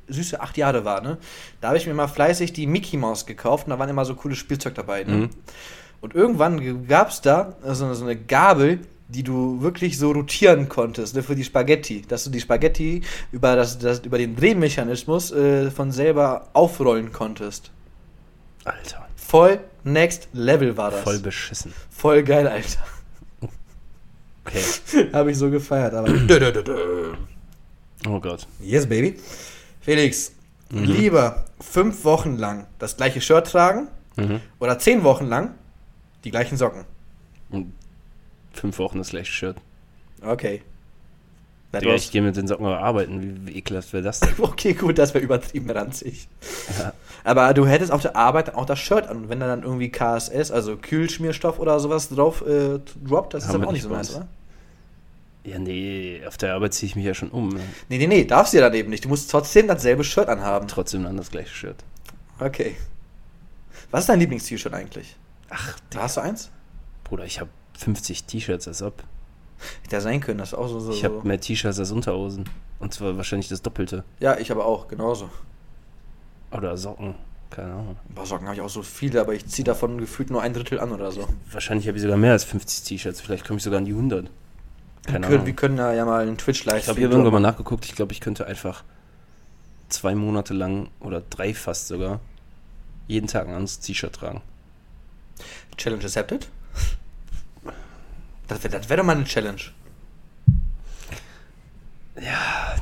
süße 0.08 0.42
acht 0.42 0.58
Jahre 0.58 0.86
war, 0.86 1.02
ne, 1.02 1.20
da 1.62 1.68
habe 1.68 1.78
ich 1.78 1.86
mir 1.86 1.94
mal 1.94 2.08
fleißig 2.08 2.52
die 2.52 2.66
Mickey 2.66 2.98
Mouse 2.98 3.28
gekauft 3.28 3.68
und 3.68 3.72
da 3.72 3.80
waren 3.80 3.90
immer 3.90 4.06
so 4.06 4.16
cooles 4.16 4.40
Spielzeug 4.40 4.74
dabei, 4.74 5.04
ne? 5.04 5.14
Mhm. 5.14 5.30
Und 6.02 6.16
irgendwann 6.16 6.88
gab 6.88 7.10
es 7.10 7.22
da 7.22 7.54
so, 7.64 7.94
so 7.94 8.06
eine 8.06 8.16
Gabel, 8.16 8.80
die 9.10 9.22
du 9.22 9.62
wirklich 9.62 10.00
so 10.00 10.12
rotieren 10.12 10.68
konntest, 10.68 11.16
ne, 11.16 11.22
für 11.22 11.36
die 11.36 11.44
Spaghetti. 11.44 12.04
Dass 12.08 12.24
du 12.24 12.32
die 12.32 12.40
Spaghetti 12.40 13.02
über, 13.32 13.56
das, 13.56 13.78
das, 13.78 14.00
über 14.00 14.18
den 14.18 14.36
Drehmechanismus 14.36 15.32
äh, 15.32 15.70
von 15.70 15.92
selber 15.92 16.48
aufrollen 16.54 17.12
konntest. 17.12 17.72
Alter, 18.64 19.10
Voll 19.30 19.60
next 19.84 20.28
level 20.34 20.76
war 20.78 20.92
das. 20.92 21.02
voll 21.02 21.20
beschissen. 21.20 21.74
Voll 21.90 22.24
geil, 22.24 22.48
Alter. 22.48 22.80
Okay. 24.46 25.10
habe 25.14 25.32
ich 25.32 25.38
so 25.38 25.50
gefeiert, 25.50 25.94
aber. 25.94 26.08
Oh 28.08 28.20
Gott. 28.22 28.48
Yes, 28.62 28.88
baby. 28.88 29.20
Felix, 29.82 30.32
Mhm. 30.72 30.84
lieber 30.86 31.46
fünf 31.60 32.06
Wochen 32.06 32.38
lang 32.38 32.66
das 32.78 32.96
gleiche 32.96 33.20
Shirt 33.22 33.48
tragen 33.48 33.88
Mhm. 34.16 34.40
oder 34.60 34.80
zehn 34.80 35.04
Wochen 35.04 35.26
lang 35.26 35.56
die 36.24 36.32
gleichen 36.32 36.58
Socken? 36.58 36.86
Und 37.50 37.74
fünf 38.54 38.78
Wochen 38.80 39.00
das 39.00 39.10
gleiche 39.10 39.32
Shirt. 39.34 39.58
Okay. 40.22 40.62
Digga, 41.74 41.94
ich 41.94 42.12
gehe 42.12 42.22
mit 42.22 42.36
den 42.36 42.48
Socken 42.48 42.66
arbeiten. 42.66 43.22
Wie, 43.22 43.48
wie 43.48 43.58
ekelhaft 43.58 43.94
wäre 43.94 44.04
das 44.04 44.20
denn? 44.20 44.34
Okay, 44.40 44.74
gut, 44.74 44.98
das 44.98 45.14
wäre 45.14 45.24
übertrieben 45.24 45.70
ranzig. 45.70 46.28
Ja. 46.80 46.94
Aber 47.24 47.54
du 47.54 47.68
hättest 47.68 47.92
auf 47.92 48.02
der 48.02 48.16
Arbeit 48.16 48.48
dann 48.48 48.56
auch 48.56 48.66
das 48.66 48.80
Shirt 48.80 49.08
an. 49.08 49.18
Und 49.18 49.30
wenn 49.30 49.40
da 49.40 49.48
dann 49.48 49.62
irgendwie 49.62 49.90
KSS, 49.90 50.52
also 50.52 50.78
Kühlschmierstoff 50.78 51.60
oder 51.60 51.80
sowas 51.80 52.10
drauf 52.10 52.42
äh, 52.42 52.80
droppt, 53.08 53.36
das 53.36 53.44
ist 53.44 53.50
Haben 53.50 53.56
aber 53.56 53.64
wir 53.66 53.68
auch 53.68 53.74
nicht 53.74 53.84
so 53.84 53.90
nice, 53.90 54.16
oder? 54.16 54.28
Ja, 55.44 55.58
nee, 55.60 56.22
auf 56.28 56.38
der 56.38 56.56
Arbeit 56.56 56.74
ziehe 56.74 56.88
ich 56.90 56.96
mich 56.96 57.06
ja 57.06 57.14
schon 57.14 57.30
um. 57.30 57.50
Ne? 57.50 57.62
Nee, 57.88 57.98
nee, 58.00 58.08
nee, 58.08 58.26
darfst 58.26 58.54
du 58.54 58.58
ja 58.58 58.64
dann 58.64 58.74
eben 58.74 58.90
nicht. 58.90 59.06
Du 59.06 59.10
musst 59.10 59.30
trotzdem 59.32 59.68
dasselbe 59.68 60.04
Shirt 60.04 60.28
anhaben. 60.28 60.68
Trotzdem 60.68 61.04
dann 61.04 61.18
das 61.18 61.32
gleiche 61.32 61.54
Shirt. 61.54 61.78
Okay. 62.40 62.76
Was 63.92 64.02
ist 64.02 64.10
dein 64.10 64.20
Lieblings-T-Shirt 64.20 64.74
eigentlich? 64.74 65.16
Ach, 65.50 65.78
Hast 65.96 66.18
du 66.18 66.22
eins? 66.22 66.50
Bruder, 67.04 67.26
ich 67.26 67.40
habe 67.40 67.50
50 67.78 68.26
T-Shirts 68.26 68.68
als 68.68 68.82
ob. 68.82 69.04
Hätte 69.84 69.96
ja 69.96 70.02
sein 70.02 70.22
können, 70.22 70.40
das 70.40 70.50
ist 70.50 70.58
auch 70.58 70.68
so. 70.68 70.80
so 70.80 70.92
Ich 70.92 71.04
habe 71.04 71.22
mehr 71.28 71.40
T-Shirts 71.40 71.80
als 71.80 71.92
Unterhosen. 71.92 72.46
Und 72.80 72.94
zwar 72.94 73.18
wahrscheinlich 73.18 73.50
das 73.50 73.62
Doppelte. 73.62 74.04
ja, 74.20 74.38
ich 74.38 74.52
aber 74.52 74.66
auch, 74.66 74.88
genauso. 74.88 75.30
Oder 76.52 76.78
Socken. 76.78 77.16
Keine 77.50 77.74
Ahnung. 77.74 77.96
Boah, 78.10 78.26
Socken 78.26 78.48
habe 78.48 78.56
ich 78.56 78.62
auch 78.62 78.70
so 78.70 78.84
viele, 78.84 79.20
aber 79.22 79.34
ich 79.34 79.46
ziehe 79.48 79.64
davon 79.64 79.98
gefühlt 79.98 80.30
nur 80.30 80.42
ein 80.42 80.54
Drittel 80.54 80.80
an 80.80 80.92
oder 80.92 81.12
so. 81.12 81.28
Wahrscheinlich 81.52 81.88
habe 81.88 81.98
ich 81.98 82.02
sogar 82.04 82.18
mehr 82.18 82.32
als 82.32 82.44
50 82.44 82.84
T-Shirts. 82.84 83.22
Vielleicht 83.22 83.46
komme 83.46 83.58
ich 83.58 83.64
sogar 83.64 83.80
an 83.80 83.86
die 83.86 83.92
100. 83.92 84.26
Wir 84.26 84.32
Keine 85.14 85.28
können, 85.28 85.32
wir 85.34 85.42
Ahnung. 85.42 85.56
können 85.56 85.78
da 85.78 85.94
ja 85.94 86.06
mal 86.06 86.22
einen 86.22 86.38
Twitch-Live 86.38 86.84
Ich 86.84 86.88
habe 86.88 87.00
hier 87.00 87.10
irgendwann 87.10 87.34
mal 87.34 87.40
nachgeguckt. 87.40 87.86
Ich 87.86 87.96
glaube, 87.96 88.14
ich 88.14 88.22
könnte 88.22 88.46
einfach 88.46 88.84
zwei 89.90 90.14
Monate 90.14 90.54
lang 90.54 90.90
oder 91.00 91.22
drei 91.22 91.54
fast 91.54 91.88
sogar 91.88 92.20
jeden 93.08 93.28
Tag 93.28 93.48
ein 93.48 93.54
anderes 93.56 93.80
T-Shirt 93.80 94.14
tragen. 94.14 94.42
Challenge 95.78 96.04
accepted? 96.04 96.48
Das 98.50 98.62
wäre 98.64 98.78
das 98.78 98.90
wär 98.90 98.98
doch 98.98 99.04
mal 99.06 99.16
eine 99.16 99.24
Challenge. 99.26 99.62
Ja, 102.22 102.76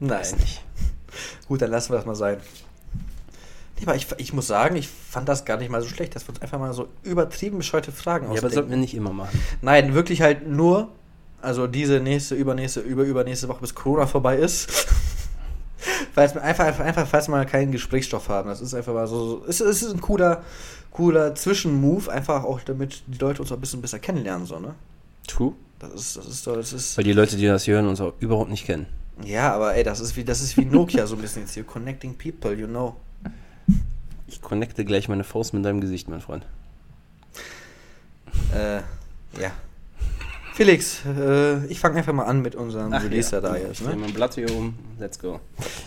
Nein. 0.00 0.18
weiß 0.18 0.36
nicht. 0.36 0.62
Gut, 1.46 1.62
dann 1.62 1.70
lassen 1.70 1.92
wir 1.92 1.96
das 1.96 2.06
mal 2.06 2.14
sein. 2.16 2.38
Nee, 3.78 3.84
aber 3.86 3.94
ich, 3.94 4.06
ich 4.16 4.32
muss 4.32 4.46
sagen, 4.46 4.76
ich 4.76 4.88
fand 4.88 5.28
das 5.28 5.44
gar 5.44 5.56
nicht 5.58 5.70
mal 5.70 5.82
so 5.82 5.88
schlecht, 5.88 6.14
dass 6.16 6.24
wir 6.26 6.30
uns 6.30 6.42
einfach 6.42 6.58
mal 6.58 6.72
so 6.72 6.88
übertrieben 7.02 7.58
bescheuerte 7.58 7.92
Fragen 7.92 8.24
Ja, 8.26 8.30
aber 8.30 8.34
ausdenken. 8.36 8.54
sollten 8.54 8.70
wir 8.70 8.76
nicht 8.78 8.94
immer 8.94 9.12
machen. 9.12 9.40
Nein, 9.60 9.94
wirklich 9.94 10.22
halt 10.22 10.48
nur, 10.48 10.88
also 11.40 11.66
diese 11.66 12.00
nächste, 12.00 12.34
übernächste, 12.34 12.80
über, 12.80 13.02
übernächste 13.04 13.48
Woche, 13.48 13.60
bis 13.60 13.74
Corona 13.74 14.06
vorbei 14.06 14.36
ist. 14.36 14.86
Falls 16.14 16.34
wir 16.34 16.42
einfach, 16.42 16.66
einfach, 16.66 16.84
einfach, 16.84 17.06
falls 17.06 17.28
wir 17.28 17.32
mal 17.32 17.46
keinen 17.46 17.72
Gesprächsstoff 17.72 18.28
haben. 18.28 18.48
Das 18.48 18.60
ist 18.60 18.74
einfach 18.74 18.92
mal 18.92 19.06
so, 19.06 19.44
es, 19.48 19.60
es 19.60 19.82
ist 19.82 19.92
ein 19.92 20.00
cooler, 20.00 20.42
cooler 20.90 21.34
Zwischenmove, 21.34 22.08
einfach 22.08 22.44
auch 22.44 22.60
damit 22.60 23.02
die 23.06 23.18
Leute 23.18 23.40
uns 23.40 23.50
auch 23.50 23.56
ein 23.56 23.60
bisschen 23.60 23.80
besser 23.80 23.98
kennenlernen, 23.98 24.46
so, 24.46 24.58
ne? 24.58 24.74
True. 25.26 25.54
Das 25.78 25.92
ist, 25.94 26.16
das 26.16 26.26
ist, 26.26 26.46
das 26.46 26.72
ist, 26.72 26.96
Weil 26.96 27.04
die 27.04 27.12
Leute, 27.12 27.36
die 27.36 27.46
das 27.46 27.64
hier 27.64 27.74
hören, 27.74 27.88
uns 27.88 28.00
auch 28.00 28.12
überhaupt 28.20 28.50
nicht 28.50 28.66
kennen. 28.66 28.86
ja, 29.24 29.52
aber 29.52 29.74
ey, 29.74 29.82
das 29.82 30.00
ist 30.00 30.16
wie, 30.16 30.24
das 30.24 30.40
ist 30.40 30.56
wie 30.56 30.64
Nokia 30.64 31.06
so 31.06 31.16
ein 31.16 31.20
bisschen 31.22 31.42
jetzt 31.42 31.54
hier. 31.54 31.64
Connecting 31.64 32.16
people, 32.16 32.52
you 32.52 32.66
know. 32.66 32.96
Ich 34.28 34.40
connecte 34.40 34.84
gleich 34.84 35.08
meine 35.08 35.24
Faust 35.24 35.54
mit 35.54 35.64
deinem 35.64 35.80
Gesicht, 35.80 36.08
mein 36.08 36.20
Freund. 36.20 36.46
Äh, 38.54 38.78
ja. 39.40 39.50
Felix, 40.54 41.00
äh, 41.06 41.64
ich 41.66 41.80
fange 41.80 41.96
einfach 41.96 42.12
mal 42.12 42.24
an 42.24 42.42
mit 42.42 42.54
unserem 42.54 42.92
Release, 42.92 43.30
der 43.30 43.40
da 43.40 43.56
jetzt. 43.56 43.80
Ich 43.80 43.86
drehe 43.86 43.96
Ne? 43.96 44.02
mein 44.02 44.12
Blatt 44.12 44.34
hier 44.34 44.54
um. 44.54 44.74
Let's 44.98 45.18
go. 45.18 45.40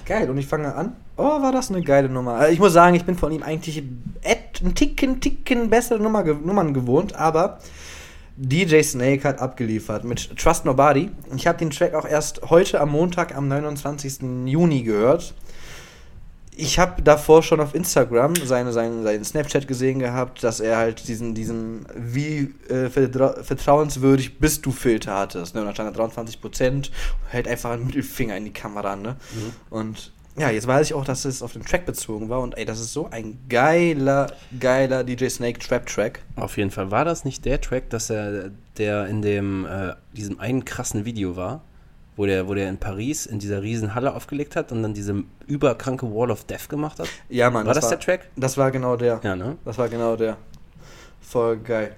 Geil, 0.05 0.27
und 0.29 0.37
ich 0.39 0.47
fange 0.47 0.73
an. 0.73 0.95
Oh, 1.17 1.23
war 1.23 1.51
das 1.51 1.69
eine 1.69 1.81
geile 1.83 2.09
Nummer. 2.09 2.33
Also 2.33 2.53
ich 2.53 2.59
muss 2.59 2.73
sagen, 2.73 2.95
ich 2.95 3.05
bin 3.05 3.15
von 3.15 3.31
ihm 3.31 3.43
eigentlich 3.43 3.77
einen 3.77 4.73
Ticken, 4.73 5.19
Ticken 5.21 5.69
bessere 5.69 5.99
Nummer, 5.99 6.23
Nummern 6.23 6.73
gewohnt, 6.73 7.13
aber 7.15 7.59
DJ 8.37 8.81
Snake 8.81 9.23
hat 9.27 9.39
abgeliefert 9.39 10.03
mit 10.03 10.35
Trust 10.37 10.65
Nobody. 10.65 11.11
Ich 11.35 11.45
habe 11.45 11.57
den 11.59 11.69
Track 11.69 11.93
auch 11.93 12.05
erst 12.07 12.41
heute 12.49 12.81
am 12.81 12.89
Montag, 12.89 13.35
am 13.35 13.47
29. 13.47 14.19
Juni 14.45 14.81
gehört. 14.81 15.35
Ich 16.57 16.79
habe 16.79 17.01
davor 17.01 17.43
schon 17.43 17.59
auf 17.59 17.75
Instagram 17.75 18.35
seine, 18.35 18.71
seinen, 18.71 19.03
seinen 19.03 19.25
Snapchat 19.25 19.67
gesehen 19.67 19.99
gehabt, 19.99 20.43
dass 20.43 20.59
er 20.59 20.77
halt 20.77 21.07
diesen, 21.07 21.35
diesen 21.35 21.85
wie 21.95 22.53
äh, 22.69 22.89
vertra 22.89 23.43
vertrauenswürdig 23.43 24.39
bist 24.39 24.65
du 24.65 24.71
Filter 24.71 25.15
hattest. 25.15 25.55
Ne? 25.55 25.61
Und 25.61 25.67
da 25.67 25.73
stand 25.73 25.89
er 25.89 25.93
23 25.93 26.39
Prozent, 26.39 26.91
hält 27.29 27.47
einfach 27.47 27.71
einen 27.71 27.85
Mittelfinger 27.85 28.37
in 28.37 28.45
die 28.45 28.53
Kamera. 28.53 28.95
Ne? 28.95 29.17
Mhm. 29.33 29.53
Und 29.69 30.13
ja, 30.37 30.49
jetzt 30.49 30.67
weiß 30.67 30.87
ich 30.87 30.93
auch, 30.93 31.05
dass 31.05 31.23
es 31.23 31.41
auf 31.41 31.53
den 31.53 31.63
Track 31.63 31.85
bezogen 31.85 32.27
war 32.27 32.41
und 32.41 32.57
ey, 32.57 32.65
das 32.65 32.79
ist 32.79 32.91
so 32.91 33.09
ein 33.09 33.39
geiler, 33.47 34.33
geiler 34.59 35.03
DJ 35.03 35.29
Snake 35.29 35.59
Trap 35.59 35.85
Track. 35.85 36.19
Auf 36.35 36.57
jeden 36.57 36.71
Fall. 36.71 36.91
War 36.91 37.05
das 37.05 37.23
nicht 37.23 37.45
der 37.45 37.61
Track, 37.61 37.89
dass 37.89 38.09
er, 38.09 38.51
der 38.77 39.07
in 39.07 39.21
dem, 39.21 39.65
äh, 39.65 39.93
diesem 40.13 40.39
einen 40.39 40.65
krassen 40.65 41.05
Video 41.05 41.37
war, 41.37 41.61
wo 42.15 42.25
der, 42.25 42.47
wo 42.47 42.53
der 42.53 42.69
in 42.69 42.77
Paris 42.77 43.25
in 43.25 43.39
dieser 43.39 43.61
riesen 43.61 43.95
Halle 43.95 44.13
aufgelegt 44.13 44.55
hat 44.55 44.71
und 44.71 44.81
dann 44.83 44.93
diese 44.93 45.23
überkranke 45.47 46.05
Wall 46.13 46.31
of 46.31 46.45
Death 46.45 46.69
gemacht 46.69 46.99
hat? 46.99 47.07
Ja, 47.29 47.49
Mann. 47.49 47.65
War 47.65 47.73
das, 47.73 47.83
das 47.83 47.91
war, 47.91 47.97
der 47.97 48.05
Track? 48.05 48.29
Das 48.35 48.57
war 48.57 48.71
genau 48.71 48.95
der. 48.95 49.19
Ja, 49.23 49.35
ne? 49.35 49.57
Das 49.65 49.77
war 49.77 49.89
genau 49.89 50.15
der. 50.15 50.37
Voll 51.21 51.57
geil. 51.57 51.95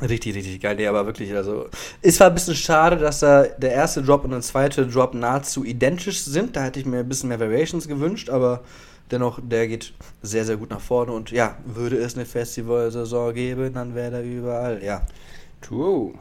Richtig, 0.00 0.34
richtig 0.34 0.60
geil. 0.60 0.76
Nee, 0.76 0.86
aber 0.86 1.06
wirklich, 1.06 1.32
also. 1.34 1.68
Es 2.00 2.18
war 2.18 2.28
ein 2.28 2.34
bisschen 2.34 2.54
schade, 2.54 2.96
dass 2.96 3.20
da 3.20 3.44
der 3.44 3.72
erste 3.72 4.02
Drop 4.02 4.24
und 4.24 4.30
der 4.30 4.40
zweite 4.40 4.86
Drop 4.86 5.14
nahezu 5.14 5.64
identisch 5.64 6.22
sind. 6.22 6.56
Da 6.56 6.64
hätte 6.64 6.80
ich 6.80 6.86
mir 6.86 7.00
ein 7.00 7.08
bisschen 7.08 7.28
mehr 7.28 7.38
Variations 7.38 7.86
gewünscht, 7.86 8.30
aber 8.30 8.62
dennoch, 9.10 9.38
der 9.42 9.68
geht 9.68 9.92
sehr, 10.22 10.44
sehr 10.44 10.56
gut 10.56 10.70
nach 10.70 10.80
vorne. 10.80 11.12
Und 11.12 11.30
ja, 11.30 11.56
würde 11.66 11.98
es 11.98 12.16
eine 12.16 12.24
Festivalsaison 12.24 13.34
geben, 13.34 13.74
dann 13.74 13.94
wäre 13.94 14.16
er 14.16 14.22
überall, 14.24 14.82
ja. 14.82 15.02
True. 15.62 16.12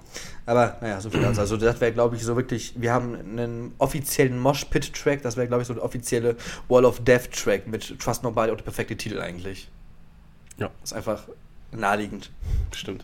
Aber 0.46 0.78
naja, 0.82 1.02
so 1.02 1.10
viel 1.10 1.22
dazu. 1.22 1.42
Also 1.42 1.58
das 1.58 1.82
wäre, 1.82 1.92
glaube 1.92 2.16
ich, 2.16 2.24
so 2.24 2.36
wirklich, 2.36 2.74
wir 2.78 2.94
haben 2.94 3.16
einen 3.16 3.74
offiziellen 3.78 4.40
Mosh-Pit-Track, 4.40 5.22
das 5.22 5.36
wäre, 5.36 5.48
glaube 5.48 5.64
ich, 5.64 5.68
so 5.68 5.74
der 5.74 5.84
offizielle 5.84 6.38
Wall 6.70 6.86
of 6.86 7.04
Death-Track 7.04 7.68
mit 7.68 8.00
Trust 8.00 8.24
Nobody 8.24 8.52
und 8.52 8.58
der 8.60 8.64
perfekte 8.64 8.96
Titel 8.96 9.20
eigentlich. 9.20 9.68
Ja. 10.58 10.70
Ist 10.84 10.94
einfach 10.94 11.24
naheliegend. 11.72 12.32
Stimmt. 12.74 13.04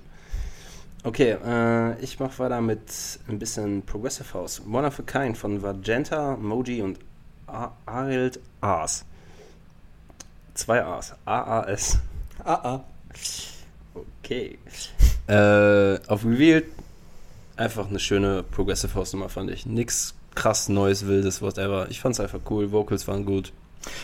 Okay, 1.03 1.37
äh, 1.45 1.99
ich 2.01 2.19
mache 2.19 2.37
weiter 2.39 2.59
mit 2.61 2.81
ein 3.27 3.39
bisschen 3.39 3.81
Progressive 3.83 4.33
House. 4.33 4.61
One 4.69 4.85
of 4.85 4.99
a 4.99 5.03
Kind 5.03 5.37
von 5.37 5.61
Vagenta, 5.61 6.35
Moji 6.35 6.81
und 6.81 6.99
Arild 7.85 8.39
Aas. 8.61 9.05
Zwei 10.53 10.83
A's. 10.83 11.13
A-A-S. 11.25 11.99
A-A. 12.43 12.83
Okay. 14.23 14.57
Äh, 15.27 15.99
auf 16.07 16.23
Revealed 16.23 16.65
einfach 17.57 17.89
eine 17.89 17.99
schöne 17.99 18.43
Progressive 18.43 18.93
House 18.95 19.13
Nummer, 19.13 19.29
fand 19.29 19.51
ich. 19.51 19.65
Nix 19.65 20.15
krass 20.35 20.69
Neues, 20.69 21.07
Wildes, 21.07 21.41
whatever. 21.41 21.87
Ich 21.89 21.99
fand's 21.99 22.19
einfach 22.19 22.39
cool. 22.49 22.71
Vocals 22.71 23.07
waren 23.07 23.25
gut. 23.25 23.51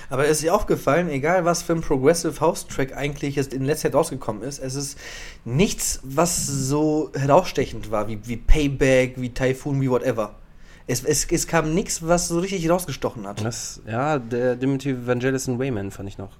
Aber 0.09 0.26
ist 0.26 0.41
dir 0.41 0.53
aufgefallen, 0.53 1.09
egal 1.09 1.45
was 1.45 1.61
für 1.61 1.74
ein 1.74 1.82
Progressive 1.82 2.39
House 2.39 2.67
Track 2.67 2.95
eigentlich 2.95 3.36
jetzt 3.36 3.53
in 3.53 3.65
letzter 3.65 3.89
Zeit 3.89 3.95
rausgekommen 3.95 4.43
ist, 4.43 4.59
es 4.59 4.76
ist 4.76 4.97
nichts, 5.45 5.99
was 6.03 6.47
so 6.47 7.11
herausstechend 7.15 7.91
war, 7.91 8.07
wie, 8.07 8.19
wie 8.26 8.38
Payback, 8.38 9.15
wie 9.17 9.30
Typhoon, 9.30 9.82
wie 9.82 9.89
whatever. 9.89 10.36
Es, 10.88 11.03
es, 11.03 11.26
es 11.26 11.47
kam 11.47 11.74
nichts, 11.74 12.05
was 12.05 12.28
so 12.28 12.39
richtig 12.39 12.69
rausgestochen 12.69 13.26
hat. 13.26 13.43
Das, 13.43 13.82
ja, 13.88 14.19
der 14.19 14.55
Dimitri 14.55 15.07
Vangelis 15.07 15.47
und 15.47 15.59
Wayman 15.59 15.91
fand 15.91 16.09
ich 16.09 16.17
noch. 16.17 16.32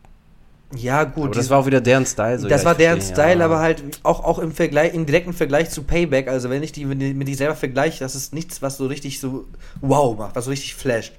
Ja, 0.76 1.04
gut. 1.04 1.26
Aber 1.26 1.36
das 1.36 1.50
war 1.50 1.60
auch 1.60 1.66
wieder 1.66 1.82
deren 1.82 2.06
Style. 2.06 2.40
So 2.40 2.48
das 2.48 2.66
war 2.66 2.76
deren 2.76 3.02
Style, 3.02 3.40
ja. 3.40 3.46
aber 3.46 3.60
halt 3.60 3.84
auch, 4.04 4.24
auch 4.24 4.40
im 4.40 4.52
Vergleich, 4.52 4.94
im 4.94 5.06
direkten 5.06 5.34
Vergleich 5.34 5.70
zu 5.70 5.84
Payback. 5.84 6.28
Also 6.28 6.50
wenn 6.50 6.64
ich 6.64 6.72
die 6.72 6.86
mit 6.86 7.28
die 7.28 7.36
selber 7.36 7.56
vergleiche, 7.56 8.00
das 8.00 8.16
ist 8.16 8.34
nichts, 8.34 8.62
was 8.62 8.78
so 8.78 8.88
richtig 8.88 9.20
so 9.20 9.46
wow 9.82 10.18
macht, 10.18 10.36
was 10.36 10.46
so 10.46 10.52
richtig 10.52 10.76
flasht 10.76 11.14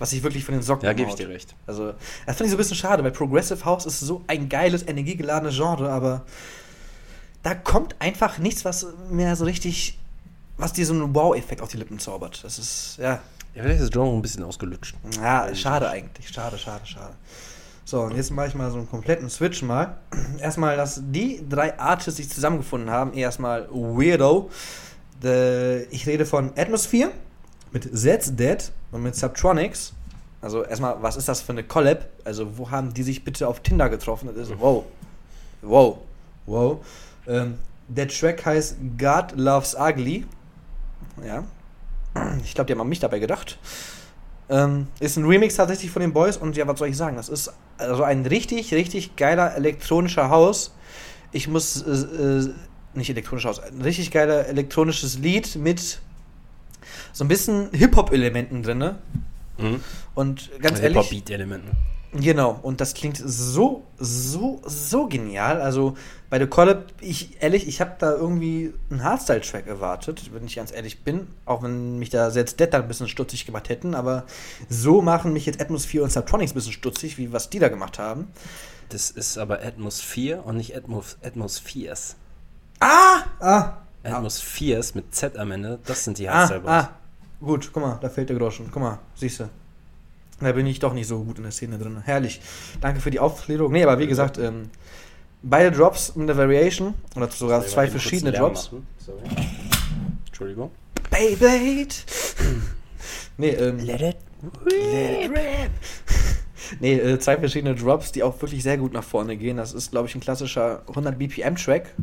was 0.00 0.10
sich 0.10 0.22
wirklich 0.22 0.44
von 0.44 0.54
den 0.54 0.62
Socken 0.62 0.86
Ja, 0.86 0.94
gebe 0.94 1.10
ich 1.10 1.14
dir 1.14 1.28
recht. 1.28 1.54
Also, 1.66 1.92
das 2.26 2.36
finde 2.36 2.44
ich 2.44 2.50
so 2.50 2.56
ein 2.56 2.58
bisschen 2.58 2.76
schade, 2.76 3.04
weil 3.04 3.10
Progressive 3.12 3.64
House 3.64 3.84
ist 3.84 4.00
so 4.00 4.24
ein 4.26 4.48
geiles, 4.48 4.82
energiegeladenes 4.88 5.54
Genre, 5.54 5.90
aber 5.90 6.22
da 7.42 7.54
kommt 7.54 7.94
einfach 7.98 8.38
nichts, 8.38 8.64
was 8.64 8.86
mehr 9.10 9.36
so 9.36 9.44
richtig, 9.44 9.98
was 10.56 10.72
dir 10.72 10.86
so 10.86 10.94
einen 10.94 11.14
Wow-Effekt 11.14 11.60
auf 11.60 11.68
die 11.68 11.76
Lippen 11.76 11.98
zaubert. 11.98 12.42
Das 12.42 12.58
ist, 12.58 12.96
ja. 12.98 13.20
Ja, 13.54 13.62
vielleicht 13.62 13.80
ist 13.80 13.88
das 13.88 13.90
Genre 13.90 14.16
ein 14.16 14.22
bisschen 14.22 14.42
ausgelutscht. 14.42 14.94
Ja, 15.16 15.54
schade 15.54 15.90
eigentlich. 15.90 16.28
Schade, 16.28 16.56
schade, 16.56 16.86
schade. 16.86 17.14
So, 17.90 18.02
und 18.02 18.14
jetzt 18.14 18.30
mache 18.30 18.46
ich 18.46 18.54
mal 18.54 18.70
so 18.70 18.78
einen 18.78 18.88
kompletten 18.88 19.28
Switch 19.28 19.62
mal. 19.62 19.96
Erstmal, 20.38 20.76
dass 20.76 21.02
die 21.06 21.44
drei 21.48 21.76
Artists 21.76 22.18
sich 22.18 22.30
zusammengefunden 22.30 22.88
haben. 22.88 23.14
Erstmal 23.14 23.68
Weirdo. 23.68 24.48
Ich 25.90 26.06
rede 26.06 26.24
von 26.24 26.52
Atmosphere 26.56 27.10
mit 27.72 27.90
Zed's 27.92 28.36
Dead 28.36 28.58
und 28.92 29.02
mit 29.02 29.16
Subtronics. 29.16 29.92
Also 30.40 30.62
erstmal, 30.62 31.02
was 31.02 31.16
ist 31.16 31.28
das 31.28 31.40
für 31.40 31.50
eine 31.50 31.64
Collab? 31.64 32.08
Also 32.24 32.56
wo 32.56 32.70
haben 32.70 32.94
die 32.94 33.02
sich 33.02 33.24
bitte 33.24 33.48
auf 33.48 33.58
Tinder 33.58 33.88
getroffen? 33.88 34.30
Das 34.36 34.48
ist 34.48 34.60
wow. 34.60 34.84
Wow. 35.60 35.98
Wow. 36.46 36.86
Ähm, 37.26 37.58
der 37.88 38.06
Track 38.06 38.46
heißt 38.46 38.76
God 38.98 39.32
Loves 39.34 39.74
Ugly. 39.76 40.26
Ja. 41.26 41.42
Ich 42.44 42.54
glaube, 42.54 42.66
die 42.66 42.72
haben 42.72 42.82
an 42.82 42.88
mich 42.88 43.00
dabei 43.00 43.18
gedacht. 43.18 43.58
Ähm, 44.50 44.88
ist 44.98 45.16
ein 45.16 45.24
Remix 45.24 45.54
tatsächlich 45.54 45.92
von 45.92 46.02
den 46.02 46.12
Boys 46.12 46.36
und 46.36 46.56
ja, 46.56 46.66
was 46.66 46.78
soll 46.78 46.88
ich 46.88 46.96
sagen? 46.96 47.16
Das 47.16 47.28
ist 47.28 47.52
also 47.78 48.02
ein 48.02 48.26
richtig, 48.26 48.74
richtig 48.74 49.14
geiler 49.14 49.54
elektronischer 49.54 50.28
Haus. 50.28 50.74
Ich 51.30 51.46
muss, 51.46 51.82
äh, 51.82 51.90
äh, 51.90 52.52
nicht 52.94 53.08
elektronischer 53.10 53.50
Haus, 53.50 53.60
ein 53.60 53.80
richtig 53.80 54.10
geiler 54.10 54.46
elektronisches 54.46 55.18
Lied 55.18 55.54
mit 55.54 56.00
so 57.12 57.24
ein 57.24 57.28
bisschen 57.28 57.70
Hip-Hop-Elementen 57.72 58.64
drin. 58.64 58.78
Ne? 58.78 58.98
Mhm. 59.58 59.80
Und 60.14 60.50
ganz 60.60 60.80
ehrlich. 60.80 60.98
Hip-Hop-Beat-Elementen. 60.98 61.70
Genau, 62.12 62.58
und 62.62 62.80
das 62.80 62.94
klingt 62.94 63.18
so, 63.24 63.84
so, 63.96 64.60
so 64.64 65.06
genial. 65.06 65.60
Also 65.60 65.96
bei 66.28 66.38
der 66.38 66.48
Collab, 66.48 66.86
ich 67.00 67.40
ehrlich, 67.40 67.68
ich 67.68 67.80
habe 67.80 67.94
da 67.98 68.12
irgendwie 68.12 68.74
einen 68.90 69.04
Hardstyle-Track 69.04 69.68
erwartet, 69.68 70.32
wenn 70.32 70.44
ich 70.44 70.56
ganz 70.56 70.72
ehrlich 70.72 71.04
bin. 71.04 71.28
Auch 71.44 71.62
wenn 71.62 72.00
mich 72.00 72.10
da 72.10 72.30
selbst 72.30 72.58
Dead 72.58 72.74
ein 72.74 72.88
bisschen 72.88 73.08
stutzig 73.08 73.46
gemacht 73.46 73.68
hätten, 73.68 73.94
aber 73.94 74.24
so 74.68 75.02
machen 75.02 75.32
mich 75.32 75.46
jetzt 75.46 75.60
Atmosphere 75.60 76.02
und 76.02 76.10
Subtronics 76.10 76.50
ein 76.50 76.54
bisschen 76.54 76.72
stutzig, 76.72 77.16
wie 77.16 77.32
was 77.32 77.48
die 77.48 77.60
da 77.60 77.68
gemacht 77.68 78.00
haben. 78.00 78.26
Das 78.88 79.12
ist 79.12 79.38
aber 79.38 79.62
Atmosphere 79.62 80.42
und 80.42 80.56
nicht 80.56 80.76
Atmos 80.76 81.16
Atmospheres. 81.22 82.16
Ah! 82.80 83.22
Ah! 83.38 83.76
Atmospheres 84.02 84.96
mit 84.96 85.14
Z 85.14 85.36
am 85.36 85.52
Ende, 85.52 85.78
das 85.84 86.04
sind 86.04 86.18
die 86.18 86.28
Hardstyle-Boys. 86.28 86.70
Ah, 86.70 86.78
ah, 86.80 87.00
Gut, 87.40 87.70
guck 87.72 87.82
mal, 87.82 87.98
da 88.00 88.08
fällt 88.08 88.30
der 88.30 88.36
Groschen. 88.36 88.68
Guck 88.72 88.82
mal, 88.82 88.98
siehst 89.14 89.40
du. 89.40 89.48
Da 90.40 90.52
bin 90.52 90.66
ich 90.66 90.78
doch 90.78 90.94
nicht 90.94 91.06
so 91.06 91.22
gut 91.22 91.36
in 91.36 91.44
der 91.44 91.52
Szene 91.52 91.78
drin. 91.78 92.00
Herrlich. 92.02 92.40
Danke 92.80 93.00
für 93.00 93.10
die 93.10 93.20
Aufklärung. 93.20 93.72
Nee, 93.72 93.84
aber 93.84 93.98
wie 93.98 94.06
gesagt, 94.06 94.38
ähm, 94.38 94.70
beide 95.42 95.70
Drops 95.70 96.12
in 96.16 96.26
der 96.26 96.36
Variation, 96.36 96.94
oder 97.14 97.28
sogar 97.28 97.66
zwei 97.66 97.88
verschiedene 97.88 98.32
Drops. 98.32 98.70
Entschuldigung. 100.26 100.70
Beyblade! 101.10 101.94
nee, 103.36 103.50
ähm. 103.50 103.78
Let 103.80 104.00
it 104.00 104.16
Let 104.64 105.24
it 105.24 105.30
rip. 105.30 105.70
nee, 106.80 106.94
äh, 106.94 107.18
zwei 107.18 107.36
verschiedene 107.36 107.74
Drops, 107.74 108.12
die 108.12 108.22
auch 108.22 108.40
wirklich 108.40 108.62
sehr 108.62 108.78
gut 108.78 108.92
nach 108.92 109.04
vorne 109.04 109.36
gehen. 109.36 109.56
Das 109.56 109.74
ist, 109.74 109.90
glaube 109.90 110.08
ich, 110.08 110.14
ein 110.14 110.20
klassischer 110.20 110.82
100 110.88 111.18
BPM 111.18 111.56
Track. 111.56 111.94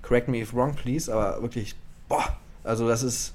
Correct 0.00 0.28
me 0.28 0.40
if 0.40 0.54
wrong, 0.54 0.74
please, 0.74 1.12
aber 1.12 1.42
wirklich, 1.42 1.74
boah, 2.08 2.36
also 2.64 2.88
das 2.88 3.02
ist 3.02 3.34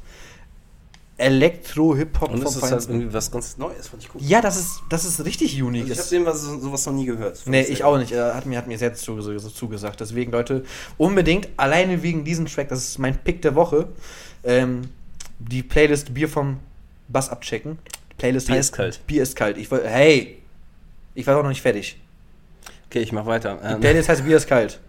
Elektro-Hip-Hop 1.17 2.31
Und 2.31 2.43
das 2.43 2.55
ist 2.55 2.61
halt 2.61 2.87
irgendwie 2.87 3.11
was 3.11 3.31
ganz 3.31 3.57
Neues, 3.57 3.87
fand 3.87 4.03
ich 4.03 4.13
cool. 4.13 4.21
Ja, 4.23 4.39
das 4.39 4.57
ist, 4.57 4.81
das 4.89 5.03
ist 5.03 5.25
richtig 5.25 5.61
unique. 5.61 5.89
Also 5.89 5.93
ich 5.93 5.99
habe 5.99 6.09
dem 6.09 6.25
was, 6.25 6.41
sowas 6.41 6.85
noch 6.85 6.93
nie 6.93 7.05
gehört. 7.05 7.41
Nee, 7.45 7.63
ich 7.63 7.83
auch 7.83 7.97
nicht. 7.97 8.11
Er 8.11 8.35
hat 8.35 8.45
mir, 8.45 8.57
hat 8.57 8.67
mir 8.67 8.77
selbst 8.77 9.03
zugesagt. 9.03 9.99
Deswegen, 9.99 10.31
Leute, 10.31 10.63
unbedingt, 10.97 11.49
alleine 11.57 12.03
wegen 12.03 12.23
diesem 12.23 12.45
Track, 12.45 12.69
das 12.69 12.83
ist 12.83 12.99
mein 12.99 13.17
Pick 13.17 13.41
der 13.41 13.55
Woche, 13.55 13.87
ähm, 14.43 14.89
die 15.39 15.63
Playlist 15.63 16.13
Bier 16.13 16.29
vom 16.29 16.59
Bass 17.07 17.29
abchecken. 17.29 17.79
Die 18.11 18.15
Playlist 18.15 18.47
Bier 18.47 18.57
heißt, 18.57 18.69
ist 18.69 18.75
kalt. 18.75 19.07
Bier 19.07 19.23
ist 19.23 19.35
kalt. 19.35 19.57
Ich 19.57 19.71
hey, 19.71 20.37
ich 21.15 21.25
war 21.25 21.33
doch 21.33 21.41
noch 21.41 21.49
nicht 21.49 21.63
fertig. 21.63 21.99
Okay, 22.89 22.99
ich 22.99 23.11
mach 23.11 23.25
weiter. 23.25 23.57
Die 23.63 23.73
ähm, 23.73 23.79
Playlist 23.79 24.07
heißt 24.07 24.23
Bier 24.23 24.37
ist 24.37 24.47
kalt. 24.47 24.79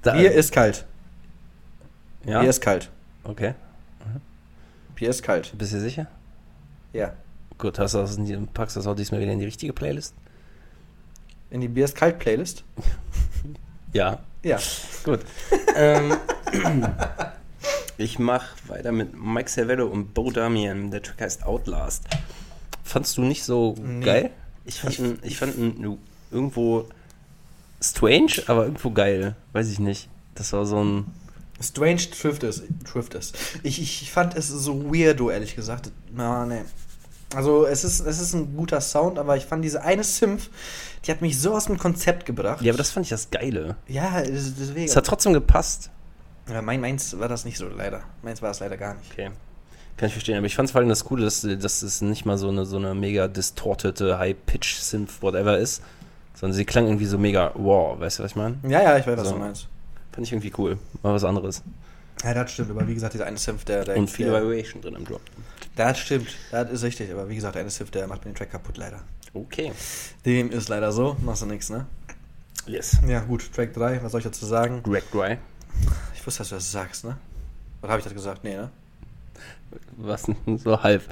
Da, 0.00 0.14
Bier 0.14 0.32
ist 0.32 0.50
kalt. 0.50 0.86
Ja? 2.24 2.40
Bier 2.40 2.48
ist 2.48 2.62
kalt. 2.62 2.88
Okay. 3.24 3.52
Bier 4.98 5.10
ist 5.10 5.22
kalt. 5.22 5.52
Bist 5.56 5.72
du 5.72 5.80
sicher? 5.80 6.08
Ja. 6.92 7.12
Gut, 7.56 7.78
hast 7.78 7.94
du 7.94 7.98
das, 7.98 8.18
packst 8.52 8.74
du 8.74 8.80
das 8.80 8.86
auch 8.88 8.96
diesmal 8.96 9.20
wieder 9.20 9.30
in 9.30 9.38
die 9.38 9.44
richtige 9.44 9.72
Playlist? 9.72 10.12
In 11.50 11.60
die 11.60 11.68
Bier 11.68 11.84
ist 11.84 11.94
kalt 11.94 12.18
Playlist? 12.18 12.64
ja. 13.92 14.18
Ja. 14.42 14.58
Gut. 15.04 15.20
ähm, 15.76 16.16
ich 17.96 18.18
mach 18.18 18.44
weiter 18.66 18.90
mit 18.90 19.16
Mike 19.16 19.48
Cervello 19.48 19.86
und 19.86 20.14
Bo 20.14 20.32
Damian. 20.32 20.90
Der 20.90 21.00
Track 21.00 21.20
heißt 21.20 21.46
Outlast. 21.46 22.02
Fandst 22.82 23.16
du 23.18 23.22
nicht 23.22 23.44
so 23.44 23.76
nee. 23.80 24.04
geil? 24.04 24.30
Ich 24.64 24.80
fand, 24.80 24.98
ihn, 24.98 25.18
ich 25.22 25.38
fand 25.38 25.56
ihn 25.56 25.96
irgendwo 26.32 26.88
strange, 27.80 28.42
aber 28.48 28.64
irgendwo 28.64 28.90
geil. 28.90 29.36
Weiß 29.52 29.70
ich 29.70 29.78
nicht. 29.78 30.08
Das 30.34 30.52
war 30.52 30.66
so 30.66 30.82
ein 30.82 31.06
Strange 31.60 32.10
trifft 32.10 32.42
es. 32.44 32.62
Trifft 32.90 33.14
es. 33.14 33.32
Ich, 33.62 33.80
ich 33.80 34.10
fand 34.12 34.36
es 34.36 34.48
so 34.48 34.92
weirdo, 34.92 35.30
ehrlich 35.30 35.56
gesagt. 35.56 35.90
Na, 36.12 36.46
nee. 36.46 36.62
Also, 37.34 37.66
es 37.66 37.84
ist, 37.84 38.00
es 38.00 38.20
ist 38.20 38.32
ein 38.34 38.56
guter 38.56 38.80
Sound, 38.80 39.18
aber 39.18 39.36
ich 39.36 39.44
fand 39.44 39.62
diese 39.64 39.82
eine 39.82 40.02
Synth, 40.04 40.50
die 41.04 41.10
hat 41.10 41.20
mich 41.20 41.38
so 41.40 41.54
aus 41.54 41.66
dem 41.66 41.76
Konzept 41.78 42.24
gebracht. 42.24 42.62
Ja, 42.62 42.72
aber 42.72 42.78
das 42.78 42.90
fand 42.90 43.04
ich 43.06 43.10
das 43.10 43.30
Geile. 43.30 43.76
Ja, 43.86 44.22
deswegen. 44.22 44.86
Es 44.86 44.96
hat 44.96 45.06
trotzdem 45.06 45.32
gepasst. 45.34 45.90
Ja, 46.50 46.62
mein, 46.62 46.80
meins 46.80 47.18
war 47.18 47.28
das 47.28 47.44
nicht 47.44 47.58
so, 47.58 47.68
leider. 47.68 48.02
Meins 48.22 48.40
war 48.40 48.50
es 48.50 48.60
leider 48.60 48.76
gar 48.78 48.94
nicht. 48.94 49.12
Okay. 49.12 49.30
Kann 49.98 50.06
ich 50.06 50.12
verstehen, 50.12 50.38
aber 50.38 50.46
ich 50.46 50.54
fand 50.54 50.70
vor 50.70 50.78
allem 50.78 50.88
das 50.88 51.04
Coole, 51.04 51.24
dass, 51.24 51.42
dass 51.42 51.82
es 51.82 52.00
nicht 52.00 52.24
mal 52.24 52.38
so 52.38 52.48
eine, 52.48 52.64
so 52.64 52.76
eine 52.76 52.94
mega 52.94 53.26
distortete 53.28 54.18
High-Pitch-Synth, 54.18 55.20
whatever 55.20 55.58
ist, 55.58 55.82
sondern 56.34 56.54
sie 56.56 56.64
klang 56.64 56.86
irgendwie 56.86 57.04
so 57.04 57.18
mega 57.18 57.50
wow, 57.56 57.98
weißt 57.98 58.20
du, 58.20 58.22
was 58.22 58.30
ich 58.30 58.36
meine? 58.36 58.58
Ja, 58.62 58.80
ja, 58.80 58.96
ich 58.96 59.06
weiß, 59.06 59.18
was 59.18 59.28
So. 59.28 59.34
du 59.34 59.40
meinst. 59.40 59.66
Fand 60.18 60.26
ich 60.26 60.32
irgendwie 60.32 60.52
cool. 60.58 60.78
Mal 61.04 61.14
was 61.14 61.22
anderes. 61.22 61.62
Ja, 62.24 62.34
das 62.34 62.50
stimmt, 62.50 62.72
aber 62.72 62.88
wie 62.88 62.94
gesagt, 62.94 63.14
dieser 63.14 63.26
eine 63.26 63.38
Synth, 63.38 63.68
der. 63.68 63.84
der 63.84 63.96
Und 63.96 64.10
viel 64.10 64.26
der, 64.26 64.34
Variation 64.34 64.82
drin 64.82 64.96
im 64.96 65.04
Drop. 65.04 65.20
Das 65.76 65.96
stimmt, 65.96 66.30
das 66.50 66.72
ist 66.72 66.82
richtig, 66.82 67.12
aber 67.12 67.28
wie 67.28 67.36
gesagt, 67.36 67.54
der 67.54 67.60
eine 67.60 67.70
Synth, 67.70 67.94
der 67.94 68.08
macht 68.08 68.24
mir 68.24 68.32
den 68.32 68.36
Track 68.36 68.50
kaputt, 68.50 68.78
leider. 68.78 68.98
Okay. 69.32 69.70
Dem 70.26 70.50
ist 70.50 70.68
leider 70.68 70.90
so, 70.90 71.16
machst 71.22 71.42
du 71.42 71.46
nichts, 71.46 71.70
ne? 71.70 71.86
Yes. 72.66 72.98
Ja, 73.06 73.20
gut, 73.20 73.48
Track 73.54 73.74
3, 73.74 74.02
was 74.02 74.10
soll 74.10 74.18
ich 74.18 74.24
dazu 74.24 74.44
sagen? 74.44 74.82
Greg 74.82 75.08
Dry. 75.12 75.38
Ich 76.16 76.26
wusste, 76.26 76.40
dass 76.40 76.48
du 76.48 76.56
das 76.56 76.72
sagst, 76.72 77.04
ne? 77.04 77.16
Oder 77.80 77.90
habe 77.92 78.00
ich 78.00 78.04
das 78.04 78.12
gesagt? 78.12 78.42
Nee, 78.42 78.56
ne? 78.56 78.70
Was 79.98 80.26
so 80.56 80.82
halb. 80.82 81.04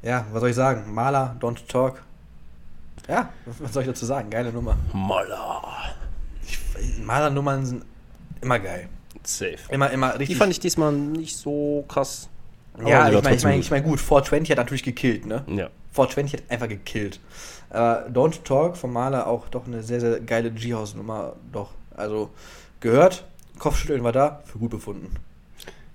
Ja, 0.00 0.26
was 0.30 0.38
soll 0.38 0.50
ich 0.50 0.56
sagen? 0.56 0.94
Maler, 0.94 1.36
Don't 1.40 1.66
Talk. 1.66 2.00
Ja, 3.08 3.30
was 3.46 3.72
soll 3.72 3.82
ich 3.82 3.88
dazu 3.88 4.06
sagen? 4.06 4.30
Geile 4.30 4.52
Nummer. 4.52 4.76
Moller. 4.92 5.96
Malernummern 7.02 7.66
sind 7.66 7.84
immer 8.40 8.58
geil. 8.58 8.88
Safe. 9.22 9.58
Immer, 9.70 9.90
immer 9.90 10.12
richtig. 10.12 10.28
Die 10.28 10.34
fand 10.34 10.52
ich 10.52 10.60
diesmal 10.60 10.92
nicht 10.92 11.36
so 11.36 11.84
krass. 11.88 12.28
Ja, 12.84 13.08
ich 13.08 13.22
meine, 13.22 13.36
ich 13.36 13.44
mein, 13.44 13.60
ich 13.60 13.70
mein, 13.70 13.82
gut, 13.84 14.00
420 14.00 14.50
hat 14.50 14.58
natürlich 14.58 14.82
gekillt, 14.82 15.26
ne? 15.26 15.44
Ja. 15.46 15.70
420 15.92 16.40
hat 16.40 16.50
einfach 16.50 16.68
gekillt. 16.68 17.20
Aber 17.70 18.08
Don't 18.08 18.42
Talk 18.42 18.76
vom 18.76 18.92
Maler 18.92 19.26
auch 19.26 19.48
doch 19.48 19.66
eine 19.66 19.82
sehr, 19.82 20.00
sehr 20.00 20.20
geile 20.20 20.50
G-House-Nummer. 20.50 21.36
Doch. 21.52 21.70
Also 21.96 22.30
gehört, 22.80 23.24
Kopfschütteln 23.58 24.02
war 24.02 24.12
da, 24.12 24.42
für 24.44 24.58
gut 24.58 24.70
befunden. 24.70 25.14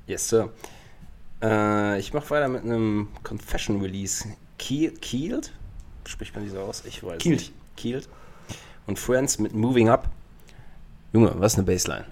Yes, 0.07 0.30
Sir. 0.30 0.49
Äh, 1.41 1.99
ich 1.99 2.13
mache 2.13 2.30
weiter 2.30 2.47
mit 2.47 2.63
einem 2.63 3.09
Confession 3.23 3.82
Release. 3.82 4.25
Kiel, 4.57 4.91
Kieled? 4.91 5.53
Spricht 6.05 6.34
man 6.34 6.45
die 6.45 6.49
so 6.49 6.59
aus? 6.59 6.84
Ich 6.86 7.03
weiß 7.03 7.19
Kielt. 7.19 7.39
nicht. 7.39 7.53
Kieled. 7.75 8.09
Und 8.88 8.97
Friends 8.97 9.38
mit 9.38 9.53
Moving 9.53 9.89
Up. 9.89 10.09
Junge, 11.14 11.34
was 11.38 11.55
eine 11.55 11.64
Bassline. 11.64 12.05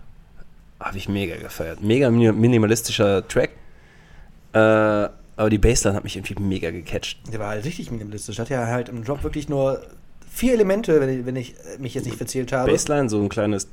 Habe 0.79 0.97
ich 0.97 1.09
mega 1.09 1.35
gefeiert. 1.37 1.81
Mega 1.81 2.09
mini- 2.09 2.31
minimalistischer 2.31 3.27
Track. 3.27 3.51
Äh, 4.53 4.57
aber 4.59 5.49
die 5.49 5.57
Bassline 5.57 5.95
hat 5.95 6.03
mich 6.03 6.15
irgendwie 6.15 6.35
mega 6.41 6.71
gecatcht. 6.71 7.19
Der 7.31 7.39
war 7.39 7.49
halt 7.49 7.65
richtig 7.65 7.91
minimalistisch. 7.91 8.39
Hat 8.39 8.49
ja 8.49 8.65
halt 8.65 8.89
im 8.89 9.03
Drop 9.03 9.23
wirklich 9.23 9.49
nur 9.49 9.81
vier 10.29 10.53
Elemente, 10.53 10.99
wenn 10.99 11.09
ich, 11.19 11.25
wenn 11.25 11.35
ich 11.35 11.55
mich 11.79 11.93
jetzt 11.93 12.05
nicht 12.05 12.17
verzählt 12.17 12.51
habe. 12.51 12.71
Bassline, 12.71 13.09
so 13.09 13.21
ein 13.21 13.29
kleines 13.29 13.67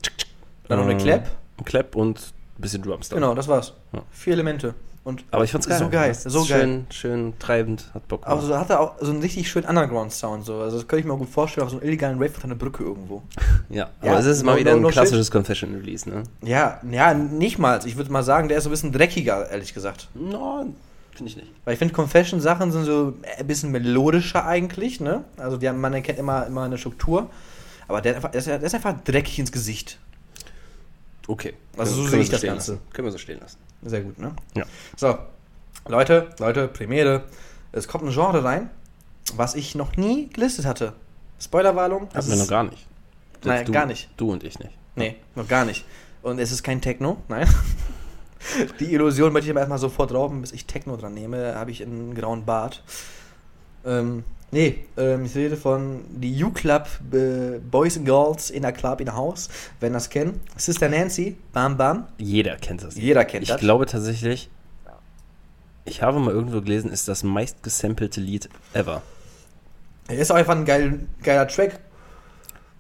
Dann 0.68 0.79
noch 0.79 0.87
eine 0.87 0.95
äh, 0.95 1.03
Clap. 1.03 1.31
Ein 1.59 1.64
Clap 1.64 1.95
und 1.97 2.18
ein 2.59 2.61
bisschen 2.62 2.83
Drums. 2.83 3.11
Genau, 3.11 3.35
das 3.35 3.49
war's. 3.49 3.72
Ja. 3.93 4.03
Vier 4.11 4.33
Elemente. 4.35 4.75
Und 5.05 5.23
Aber 5.31 5.45
ich 5.45 5.53
fand's 5.53 5.69
geil. 5.69 5.79
So 5.79 5.91
geil, 5.91 6.15
so 6.15 6.39
geil. 6.47 6.47
schön, 6.47 6.87
schön 6.89 7.39
treibend, 7.39 7.91
hat 7.93 8.09
Bock 8.09 8.23
Aber 8.27 8.41
so 8.41 8.57
hat 8.57 8.71
er 8.71 8.81
auch 8.81 8.95
so 9.03 9.11
einen 9.11 9.21
richtig 9.21 9.51
schönen 9.51 9.67
Underground-Sound. 9.69 10.47
So. 10.47 10.61
Also 10.61 10.79
das 10.79 10.89
könnte 10.89 11.01
ich 11.01 11.07
mir 11.07 11.13
auch 11.13 11.19
gut 11.19 11.29
vorstellen, 11.29 11.67
auf 11.67 11.71
so 11.73 11.77
einem 11.79 11.87
illegalen 11.87 12.17
Rave 12.17 12.33
unter 12.35 12.45
einer 12.45 12.55
Brücke 12.55 12.85
irgendwo. 12.85 13.23
Ja, 13.69 13.91
Ja, 14.03 14.11
aber 14.13 14.21
es 14.21 14.27
ist 14.27 14.43
mal 14.45 14.53
no- 14.55 14.61
wieder 14.61 14.71
no- 14.73 14.77
ein 14.79 14.83
no 14.83 14.89
klassisches 14.89 15.31
Confession 15.31 15.75
Release, 15.75 16.09
ne? 16.09 16.23
Ja, 16.43 16.81
ja, 16.91 17.13
nicht 17.13 17.59
mal. 17.59 17.81
Ich 17.85 17.97
würde 17.97 18.11
mal 18.11 18.23
sagen, 18.23 18.49
der 18.49 18.57
ist 18.59 18.65
so 18.65 18.71
ein 18.71 18.73
bisschen 18.73 18.93
dreckiger, 18.93 19.51
ehrlich 19.51 19.75
gesagt. 19.75 20.09
No, 20.15 20.67
finde 21.13 21.31
ich 21.31 21.37
nicht. 21.37 21.49
Weil 21.67 21.75
ich 21.75 21.79
finde, 21.79 21.93
Confession-Sachen 21.93 22.73
sind 22.73 22.85
so 22.85 23.13
ein 23.39 23.47
bisschen 23.47 23.73
melodischer 23.73 24.47
eigentlich, 24.47 25.01
ne? 25.01 25.25
Also 25.37 25.59
die 25.59 25.69
haben, 25.69 25.81
man 25.83 25.93
erkennt 25.93 26.19
immer, 26.19 26.47
immer 26.47 26.63
eine 26.63 26.79
Struktur. 26.79 27.29
Aber 27.89 28.01
der, 28.01 28.21
der, 28.21 28.35
ist, 28.35 28.47
der 28.47 28.63
ist 28.63 28.75
einfach 28.75 28.95
dreckig 29.05 29.39
ins 29.39 29.53
Gesicht. 29.53 29.99
Okay. 31.29 31.53
Also 31.77 31.95
so 31.95 32.07
sehe 32.09 32.21
ich 32.21 32.31
das 32.31 32.41
Ganze. 32.43 32.73
Lassen. 32.73 32.83
Können 32.93 33.07
wir 33.09 33.13
so 33.13 33.19
stehen 33.19 33.41
lassen. 33.41 33.59
Sehr 33.85 34.01
gut, 34.03 34.18
ne? 34.18 34.35
Ja. 34.55 34.64
So, 34.97 35.18
Leute, 35.87 36.30
Leute, 36.39 36.68
Premiere. 36.68 37.24
Es 37.72 37.89
kommt 37.89 38.05
ein 38.05 38.12
Genre 38.12 38.43
rein, 38.43 38.70
was 39.37 39.55
ich 39.55 39.74
noch 39.74 39.97
nie 39.97 40.28
gelistet 40.28 40.64
hatte. 40.64 40.95
Spoilerwarnung. 41.41 42.09
Hatten 42.14 42.30
wir 42.30 42.37
noch 42.37 42.49
gar 42.49 42.64
nicht. 42.64 42.87
Nein, 43.45 43.66
du, 43.66 43.72
gar 43.72 43.87
nicht. 43.87 44.09
Du 44.16 44.32
und 44.32 44.43
ich 44.45 44.59
nicht. 44.59 44.72
Nee, 44.97 45.16
noch 45.35 45.49
gar 45.49 45.64
nicht. 45.64 45.85
Und 46.22 46.39
es 46.39 46.53
ist 46.53 46.62
kein 46.62 46.80
Techno, 46.80 47.18
nein. 47.28 47.47
Die 48.80 48.93
Illusion 48.93 49.32
möchte 49.32 49.47
ich 49.47 49.51
aber 49.51 49.61
erstmal 49.61 49.78
sofort 49.78 50.12
rauben, 50.12 50.41
bis 50.41 50.53
ich 50.53 50.66
Techno 50.66 50.97
dran 50.97 51.14
nehme, 51.14 51.55
habe 51.55 51.70
ich 51.70 51.82
einen 51.82 52.14
grauen 52.14 52.45
Bart. 52.45 52.82
Ähm, 53.85 54.24
nee, 54.55 54.85
ähm, 54.97 55.27
ich 55.27 55.35
rede 55.35 55.57
von 55.57 56.05
die 56.09 56.43
U-Club 56.43 56.89
äh, 57.13 57.59
Boys 57.59 57.97
and 57.99 58.07
Girls 58.07 58.51
in 58.51 58.63
der 58.63 58.73
Club 58.73 59.01
in 59.01 59.07
der 59.07 59.17
Haus, 59.17 59.51
wenn 59.81 59.93
das 59.93 60.09
kennen. 60.09 60.41
Sister 60.57 60.89
Nancy, 60.89 61.37
Bam 61.53 61.77
Bam. 61.77 62.07
Jeder 62.17 62.57
kennt 62.57 62.83
das. 62.83 62.95
Jeder 62.97 63.25
kennt 63.25 63.43
ich 63.43 63.49
das. 63.51 63.61
glaube 63.61 63.85
tatsächlich, 63.87 64.49
ich 65.85 66.03
habe 66.03 66.19
mal 66.21 66.33
irgendwo 66.33 66.63
gelesen, 66.63 66.91
ist 66.91 67.09
das 67.09 67.23
meist 67.23 67.63
gesampelte 67.63 68.21
Lied 68.21 68.49
ever. 68.73 69.03
Er 70.09 70.19
ist 70.19 70.31
auch 70.31 70.37
einfach 70.37 70.57
ein 70.57 70.65
geil, 70.65 71.01
geiler 71.23 71.49
Track. 71.49 71.81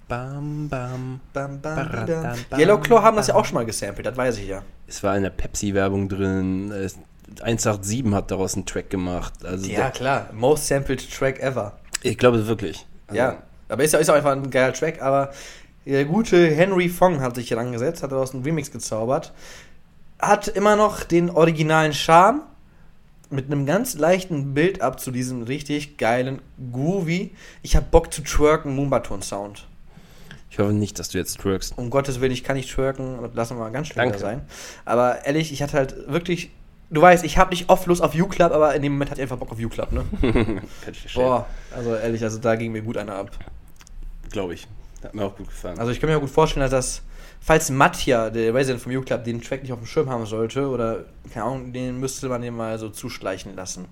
Bam, 0.08 0.68
bam. 0.68 1.20
Bam, 1.32 1.60
bam, 1.60 1.78
bam. 1.82 2.36
bam, 2.50 2.60
Yellow 2.60 2.78
Claw 2.78 3.02
haben 3.02 3.16
das 3.16 3.26
ja 3.26 3.34
auch 3.34 3.44
schon 3.44 3.54
mal 3.54 3.66
gesampelt, 3.66 4.06
das 4.06 4.16
weiß 4.16 4.38
ich 4.38 4.48
ja. 4.48 4.62
Es 4.86 5.02
war 5.02 5.16
in 5.16 5.22
der 5.22 5.30
Pepsi-Werbung 5.30 6.08
drin. 6.08 6.70
Es- 7.36 7.42
187 7.42 8.12
hat 8.14 8.30
daraus 8.30 8.54
einen 8.54 8.66
Track 8.66 8.90
gemacht. 8.90 9.32
Also 9.44 9.66
Ja, 9.70 9.90
klar. 9.90 10.28
Most 10.32 10.66
sampled 10.68 11.10
Track 11.12 11.40
ever. 11.40 11.78
ich 12.02 12.16
glaube 12.18 12.46
wirklich. 12.46 12.86
Also, 13.06 13.18
Ja, 13.18 13.42
aber 13.68 13.84
ist 13.84 13.92
ja, 13.92 13.98
ist 13.98 14.08
ja 14.08 14.14
einfach 14.14 14.32
ein 14.32 14.50
geiler 14.50 14.72
Track, 14.72 15.00
aber 15.02 15.32
der 15.86 16.04
gute 16.06 16.46
Henry 16.50 16.88
Fong 16.88 17.20
hat 17.20 17.34
sich 17.34 17.48
hier 17.48 17.56
rangesetzt, 17.58 18.02
hat 18.02 18.12
daraus 18.12 18.32
einen 18.34 18.42
Remix 18.44 18.70
gezaubert. 18.70 19.32
Hat 20.18 20.48
immer 20.48 20.76
noch 20.76 21.02
den 21.04 21.28
originalen 21.30 21.92
Charme 21.92 22.42
mit 23.30 23.46
einem 23.46 23.66
ganz 23.66 23.94
leichten 23.98 24.54
Bild 24.54 24.80
ab 24.80 25.00
zu 25.00 25.10
diesem 25.10 25.42
richtig 25.42 25.98
geilen 25.98 26.40
Groovy. 26.72 27.34
Ich 27.62 27.74
hab 27.76 27.90
Bock 27.90 28.12
zu 28.12 28.22
twerken 28.22 28.74
Moombaton 28.76 29.22
Sound. 29.22 29.66
Ich 30.50 30.58
hoffe 30.60 30.72
nicht, 30.72 30.98
dass 31.00 31.08
du 31.08 31.18
jetzt 31.18 31.40
twerkst. 31.40 31.76
Um 31.76 31.90
Gottes 31.90 32.20
Willen, 32.20 32.30
ich 32.30 32.44
kann 32.44 32.56
nicht 32.56 32.70
twerken, 32.70 33.18
lassen 33.34 33.56
wir 33.56 33.64
mal 33.64 33.72
ganz 33.72 33.88
Danke. 33.88 34.18
sein. 34.18 34.42
Aber 34.84 35.24
ehrlich, 35.26 35.52
ich 35.52 35.62
hatte 35.62 35.76
halt 35.76 35.96
wirklich, 36.06 36.50
du 36.94 37.02
weißt, 37.02 37.24
ich 37.24 37.38
habe 37.38 37.50
nicht 37.50 37.68
oft 37.68 37.86
Lust 37.86 38.02
auf 38.02 38.14
U-Club, 38.14 38.52
aber 38.52 38.74
in 38.74 38.82
dem 38.82 38.92
Moment 38.92 39.10
hatte 39.10 39.20
ich 39.20 39.24
einfach 39.24 39.38
Bock 39.38 39.52
auf 39.52 39.58
U-Club, 39.58 39.92
ne? 39.92 40.04
Boah, 41.14 41.46
also 41.74 41.94
ehrlich, 41.94 42.22
also 42.22 42.38
da 42.38 42.56
ging 42.56 42.72
mir 42.72 42.82
gut 42.82 42.96
einer 42.96 43.14
ab. 43.14 43.30
Glaube 44.30 44.54
ich. 44.54 44.66
Hat 45.02 45.14
mir 45.14 45.24
auch 45.24 45.36
gut 45.36 45.48
gefallen. 45.48 45.78
Also 45.78 45.92
ich 45.92 46.00
kann 46.00 46.08
mir 46.08 46.16
auch 46.16 46.20
gut 46.20 46.30
vorstellen, 46.30 46.62
dass 46.62 46.70
das, 46.70 47.02
falls 47.40 47.70
Mattia, 47.70 48.30
der 48.30 48.54
Resident 48.54 48.82
vom 48.82 48.92
U-Club, 48.92 49.24
den 49.24 49.42
Track 49.42 49.62
nicht 49.62 49.72
auf 49.72 49.78
dem 49.78 49.86
Schirm 49.86 50.08
haben 50.08 50.26
sollte, 50.26 50.68
oder, 50.68 51.04
keine 51.32 51.44
Ahnung, 51.44 51.72
den 51.72 52.00
müsste 52.00 52.28
man 52.28 52.40
den 52.40 52.56
mal 52.56 52.78
so 52.78 52.88
zuschleichen 52.88 53.54
lassen. 53.54 53.86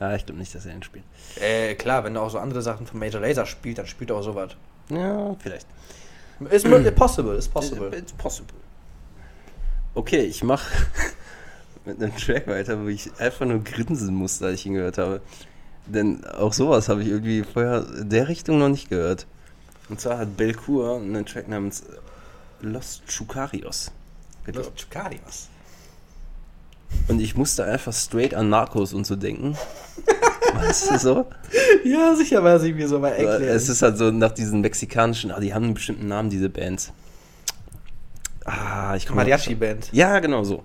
ja, 0.00 0.14
ich 0.14 0.26
glaube 0.26 0.38
nicht, 0.38 0.54
dass 0.54 0.66
er 0.66 0.74
ihn 0.74 0.82
spielt. 0.82 1.04
Äh, 1.40 1.74
klar, 1.74 2.04
wenn 2.04 2.14
er 2.16 2.22
auch 2.22 2.30
so 2.30 2.38
andere 2.38 2.62
Sachen 2.62 2.86
von 2.86 3.00
Major 3.00 3.20
Laser 3.20 3.46
spielt, 3.46 3.78
dann 3.78 3.86
spielt 3.86 4.10
er 4.10 4.16
auch 4.16 4.22
sowas. 4.22 4.50
Ja, 4.90 5.34
vielleicht. 5.38 5.66
Ist 6.50 6.66
possible, 6.94 7.34
ist 7.36 7.48
possible. 7.48 7.90
It's 7.96 8.12
possible. 8.12 8.54
Okay, 9.94 10.20
ich 10.20 10.44
mach 10.44 10.62
mit 11.88 12.02
einem 12.02 12.14
Track 12.16 12.46
weiter, 12.46 12.82
wo 12.82 12.88
ich 12.88 13.10
einfach 13.18 13.46
nur 13.46 13.64
grinsen 13.64 14.14
musste, 14.14 14.46
als 14.46 14.60
ich 14.60 14.66
ihn 14.66 14.74
gehört 14.74 14.98
habe. 14.98 15.20
Denn 15.86 16.24
auch 16.26 16.52
sowas 16.52 16.88
habe 16.88 17.02
ich 17.02 17.08
irgendwie 17.08 17.42
vorher 17.42 17.84
in 17.98 18.10
der 18.10 18.28
Richtung 18.28 18.58
noch 18.58 18.68
nicht 18.68 18.90
gehört. 18.90 19.26
Und 19.88 20.00
zwar 20.00 20.18
hat 20.18 20.36
Belcour 20.36 20.96
einen 20.96 21.24
Track 21.24 21.48
namens 21.48 21.82
Los 22.60 23.00
Chukarios 23.06 23.90
gedroppt. 24.44 24.82
Chukarios. 24.82 25.48
Und 27.08 27.20
ich 27.20 27.36
musste 27.36 27.64
einfach 27.64 27.92
straight 27.92 28.34
an 28.34 28.50
Narcos 28.50 28.92
und 28.92 29.06
so 29.06 29.16
denken. 29.16 29.56
weißt 30.54 30.90
du 30.90 30.98
so? 30.98 31.26
Ja, 31.84 32.14
sicher 32.14 32.44
weiß 32.44 32.64
ich 32.64 32.74
mir 32.74 32.88
so 32.88 32.98
mal 32.98 33.10
erklären. 33.10 33.42
Es 33.44 33.68
ist 33.68 33.80
halt 33.80 33.96
so 33.96 34.10
nach 34.10 34.32
diesen 34.32 34.60
mexikanischen, 34.60 35.30
ah, 35.30 35.40
die 35.40 35.54
haben 35.54 35.64
einen 35.64 35.74
bestimmten 35.74 36.08
Namen, 36.08 36.28
diese 36.28 36.50
Bands. 36.50 36.92
Ah, 38.44 38.94
ich 38.96 39.06
komme 39.06 39.22
Mariachi-Band. 39.22 39.90
Ja, 39.92 40.18
genau 40.18 40.44
so. 40.44 40.64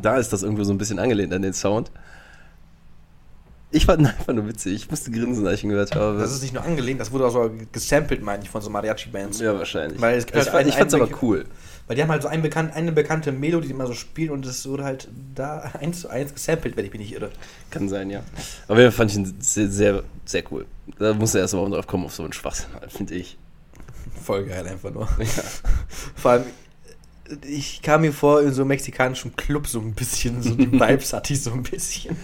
Da 0.00 0.16
ist 0.16 0.32
das 0.32 0.42
irgendwo 0.42 0.64
so 0.64 0.72
ein 0.72 0.78
bisschen 0.78 0.98
angelehnt 0.98 1.32
an 1.32 1.42
den 1.42 1.52
Sound. 1.52 1.90
Ich 3.74 3.86
fand 3.86 4.00
ihn 4.02 4.06
einfach 4.06 4.34
nur 4.34 4.46
witzig. 4.46 4.74
Ich 4.74 4.90
musste 4.90 5.10
grinsen, 5.10 5.46
als 5.46 5.58
ich 5.58 5.64
ihn 5.64 5.70
gehört 5.70 5.94
habe. 5.94 6.18
Das 6.18 6.30
ist 6.30 6.42
nicht 6.42 6.52
nur 6.52 6.62
angelehnt, 6.62 7.00
das 7.00 7.10
wurde 7.10 7.26
auch 7.26 7.30
so 7.32 7.50
gesampelt, 7.72 8.22
meine 8.22 8.42
ich, 8.42 8.50
von 8.50 8.60
so 8.60 8.68
Mariachi-Bands. 8.68 9.40
ja, 9.40 9.56
wahrscheinlich. 9.58 9.98
Weil 10.00 10.18
es 10.18 10.26
gibt 10.26 10.36
ich 10.36 10.42
halt 10.44 10.48
fand, 10.50 10.60
einen- 10.60 10.68
ich 10.68 10.76
fand's 10.76 10.92
einen 10.94 11.04
aber 11.04 11.22
cool. 11.22 11.46
Weil 11.86 11.96
die 11.96 12.02
haben 12.02 12.10
halt 12.10 12.20
so 12.22 12.28
ein 12.28 12.42
bekannt, 12.42 12.74
eine 12.74 12.92
bekannte 12.92 13.32
Melodie, 13.32 13.68
die 13.68 13.72
immer 13.72 13.86
so 13.86 13.94
spielen 13.94 14.30
und 14.30 14.44
das 14.46 14.66
wurde 14.68 14.84
halt 14.84 15.08
da 15.34 15.72
eins 15.80 16.02
zu 16.02 16.08
eins 16.10 16.34
gesampelt, 16.34 16.76
wenn 16.76 16.84
ich 16.84 16.92
mich 16.92 17.00
nicht 17.00 17.12
irre. 17.14 17.30
Kann 17.70 17.88
sein, 17.88 18.10
ja. 18.10 18.22
Aber 18.68 18.78
jeden 18.78 18.92
Fall 18.92 18.98
fand 19.06 19.10
ich 19.10 19.16
ihn 19.16 19.34
sehr, 19.40 19.70
sehr, 19.70 20.02
sehr 20.26 20.44
cool. 20.52 20.66
Da 20.98 21.14
musste 21.14 21.38
er 21.38 21.42
erst 21.42 21.54
mal 21.54 21.68
drauf 21.70 21.86
kommen, 21.86 22.04
auf 22.04 22.14
so 22.14 22.24
einen 22.24 22.32
Schwachsinn, 22.34 22.66
finde 22.88 23.14
ich. 23.14 23.38
Voll 24.22 24.44
geil 24.44 24.66
einfach 24.66 24.90
nur. 24.92 25.08
Ja. 25.18 25.42
Vor 26.14 26.30
allem, 26.32 26.44
ich 27.46 27.82
kam 27.82 28.02
mir 28.02 28.12
vor 28.12 28.42
in 28.42 28.52
so 28.52 28.62
einem 28.62 28.68
mexikanischen 28.68 29.36
Club 29.36 29.66
so 29.66 29.80
ein 29.80 29.94
bisschen, 29.94 30.42
so 30.42 30.54
die 30.54 30.72
Vibes 30.80 31.12
hatte 31.12 31.32
ich 31.32 31.42
so 31.42 31.52
ein 31.52 31.62
bisschen. 31.62 32.16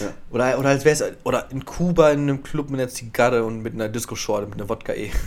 Ja. 0.00 0.12
Oder, 0.30 0.58
oder 0.58 0.68
als 0.70 0.84
wäre 0.84 0.94
es, 0.94 1.04
oder 1.24 1.50
in 1.50 1.64
Kuba 1.64 2.10
in 2.10 2.20
einem 2.20 2.42
Club 2.42 2.70
mit 2.70 2.80
einer 2.80 2.88
Zigarre 2.88 3.44
und 3.44 3.62
mit 3.62 3.74
einer 3.74 3.88
Disco-Schorle, 3.88 4.46
mit 4.46 4.60
einer 4.60 4.68
Wodka 4.68 4.92
eh. 4.92 5.10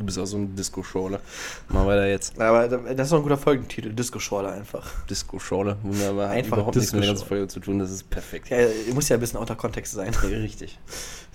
Du 0.00 0.06
bist 0.06 0.18
auch 0.18 0.24
so 0.24 0.38
ein 0.38 0.56
Disco-Schorle. 0.56 1.20
Mal 1.68 1.86
weiter 1.86 2.06
jetzt. 2.06 2.40
Aber 2.40 2.66
das 2.66 3.06
ist 3.06 3.12
doch 3.12 3.18
ein 3.18 3.22
guter 3.22 3.36
Folgentitel, 3.36 3.92
Disco-Schorle 3.92 4.50
einfach. 4.50 5.04
Disco-Schorle. 5.04 5.76
Wunderbar. 5.82 6.30
Einfach 6.30 6.56
überhaupt 6.56 6.76
nichts 6.76 6.94
mit 6.94 7.02
der 7.02 7.10
ganzen. 7.10 7.28
Folge 7.28 7.48
zu 7.48 7.60
tun. 7.60 7.78
Das 7.78 7.90
ist 7.90 8.08
perfekt. 8.08 8.48
Ja, 8.48 8.56
muss 8.94 9.10
ja 9.10 9.18
ein 9.18 9.20
bisschen 9.20 9.38
außer 9.38 9.56
Kontext 9.56 9.92
sein. 9.92 10.14
Richtig. 10.14 10.78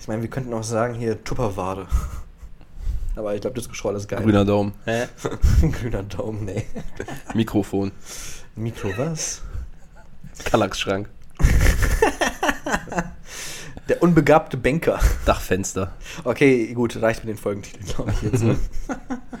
Ich 0.00 0.08
meine, 0.08 0.20
wir 0.20 0.28
könnten 0.28 0.52
auch 0.52 0.64
sagen 0.64 0.94
hier 0.94 1.22
Tupperware. 1.22 1.86
Aber 3.16 3.34
ich 3.34 3.40
glaube, 3.40 3.54
Disco-Schorle 3.54 3.96
ist 3.96 4.08
geil. 4.08 4.22
Grüner 4.22 4.44
Daumen. 4.44 4.74
Hä? 4.84 5.06
Grüner 5.80 6.02
Daumen, 6.02 6.44
nee. 6.44 6.66
Mikrofon. 7.34 7.90
Mikro 8.54 8.90
was? 8.96 9.42
Kallax-Schrank. 10.44 11.08
Der 13.88 14.02
unbegabte 14.02 14.56
Banker. 14.56 14.98
Dachfenster. 15.24 15.92
Okay, 16.24 16.74
gut, 16.74 17.00
reicht 17.00 17.24
mit 17.24 17.30
den 17.34 17.38
Folgentiteln, 17.40 17.86
glaube 17.86 18.12
ich 18.12 18.22
jetzt. 18.22 18.42
ne? 18.42 18.56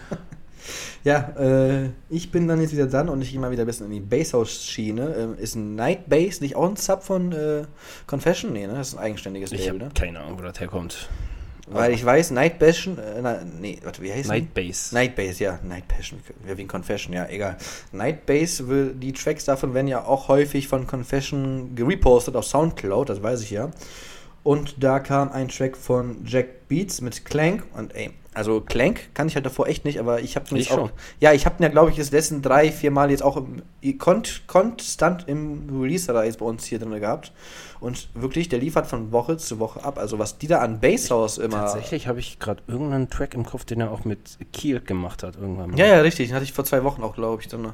ja, 1.04 1.34
äh, 1.38 1.90
ich 2.08 2.30
bin 2.30 2.46
dann 2.46 2.60
jetzt 2.60 2.72
wieder 2.72 2.86
dran 2.86 3.08
und 3.08 3.20
ich 3.22 3.32
gehe 3.32 3.40
mal 3.40 3.50
wieder 3.50 3.64
ein 3.64 3.66
bisschen 3.66 3.86
in 3.86 3.92
die 3.92 4.00
Basshouse-Schiene. 4.00 5.14
Ähm, 5.18 5.34
ist 5.38 5.54
ein 5.56 5.74
Night 5.74 6.08
Bass 6.08 6.40
nicht 6.40 6.54
auch 6.56 6.68
ein 6.68 6.76
Sub 6.76 7.02
von 7.02 7.32
äh, 7.32 7.64
Confession? 8.06 8.52
Nee, 8.52 8.66
ne? 8.68 8.74
Das 8.74 8.88
ist 8.88 8.94
ein 8.94 9.00
eigenständiges 9.00 9.52
Ich 9.52 9.66
Label, 9.66 9.78
ne? 9.80 9.88
keine 9.94 10.20
Ahnung, 10.20 10.38
wo 10.38 10.42
das 10.42 10.60
herkommt. 10.60 11.08
Weil 11.68 11.92
ich 11.92 12.04
weiß, 12.04 12.30
Night 12.30 12.58
Passion, 12.60 12.96
äh, 12.98 13.20
na, 13.20 13.40
nee, 13.60 13.78
warte, 13.82 14.00
wie 14.02 14.12
heißt 14.12 14.28
Night 14.28 14.54
Bass. 14.54 14.90
die? 14.90 14.94
Night 14.94 15.16
Bass, 15.16 15.38
ja, 15.40 15.58
Night 15.64 15.88
Passion, 15.88 16.20
wegen 16.44 16.68
Confession, 16.68 17.12
ja, 17.12 17.26
egal. 17.28 17.56
Night 17.92 18.24
Bass, 18.24 18.68
will- 18.68 18.94
die 18.94 19.12
Tracks 19.12 19.44
davon 19.46 19.74
werden 19.74 19.88
ja 19.88 20.04
auch 20.04 20.28
häufig 20.28 20.68
von 20.68 20.86
Confession 20.86 21.74
gerepostet 21.74 22.36
auf 22.36 22.44
Soundcloud, 22.46 23.08
das 23.08 23.22
weiß 23.22 23.42
ich 23.42 23.50
ja. 23.50 23.70
Und 24.44 24.82
da 24.82 25.00
kam 25.00 25.32
ein 25.32 25.48
Track 25.48 25.76
von 25.76 26.18
Jack 26.24 26.68
Beats 26.68 27.00
mit 27.00 27.24
Clank 27.24 27.64
und 27.74 27.94
ey, 27.96 28.10
also 28.36 28.60
Clank 28.60 29.14
kann 29.14 29.28
ich 29.28 29.34
halt 29.34 29.46
davor 29.46 29.66
echt 29.66 29.86
nicht, 29.86 29.98
aber 29.98 30.20
ich 30.20 30.36
habe 30.36 30.58
Ich 30.58 30.70
auch, 30.70 30.74
schon. 30.74 30.90
ja, 31.20 31.32
ich 31.32 31.46
habe 31.46 31.56
ihn 31.58 31.62
ja, 31.62 31.70
glaube 31.70 31.90
ich, 31.90 31.96
jetzt 31.96 32.12
letzten 32.12 32.42
drei, 32.42 32.70
vier 32.70 32.90
Mal 32.90 33.10
jetzt 33.10 33.22
auch 33.22 33.38
im, 33.38 33.62
kont, 33.96 34.42
konstant 34.46 35.26
im 35.26 35.66
Release-Reis 35.80 36.36
bei 36.36 36.44
uns 36.44 36.66
hier 36.66 36.78
drin 36.78 37.00
gehabt. 37.00 37.32
Und 37.80 38.10
wirklich, 38.12 38.50
der 38.50 38.58
liefert 38.58 38.86
von 38.86 39.10
Woche 39.10 39.38
zu 39.38 39.58
Woche 39.58 39.82
ab. 39.82 39.96
Also 39.98 40.18
was 40.18 40.36
die 40.36 40.48
da 40.48 40.58
an 40.58 40.80
Basshouse 40.80 41.38
immer. 41.38 41.56
Tatsächlich 41.56 42.08
habe 42.08 42.20
ich 42.20 42.38
gerade 42.38 42.62
irgendeinen 42.66 43.08
Track 43.08 43.32
im 43.32 43.46
Kopf, 43.46 43.64
den 43.64 43.80
er 43.80 43.90
auch 43.90 44.04
mit 44.04 44.36
Kiel 44.52 44.80
gemacht 44.80 45.22
hat 45.22 45.36
irgendwann 45.36 45.70
mal. 45.70 45.78
Ja, 45.78 45.86
ja, 45.86 46.00
richtig. 46.02 46.28
Den 46.28 46.34
hatte 46.34 46.44
ich 46.44 46.52
vor 46.52 46.66
zwei 46.66 46.84
Wochen 46.84 47.02
auch, 47.02 47.14
glaube 47.14 47.40
ich, 47.40 47.48
dann. 47.48 47.72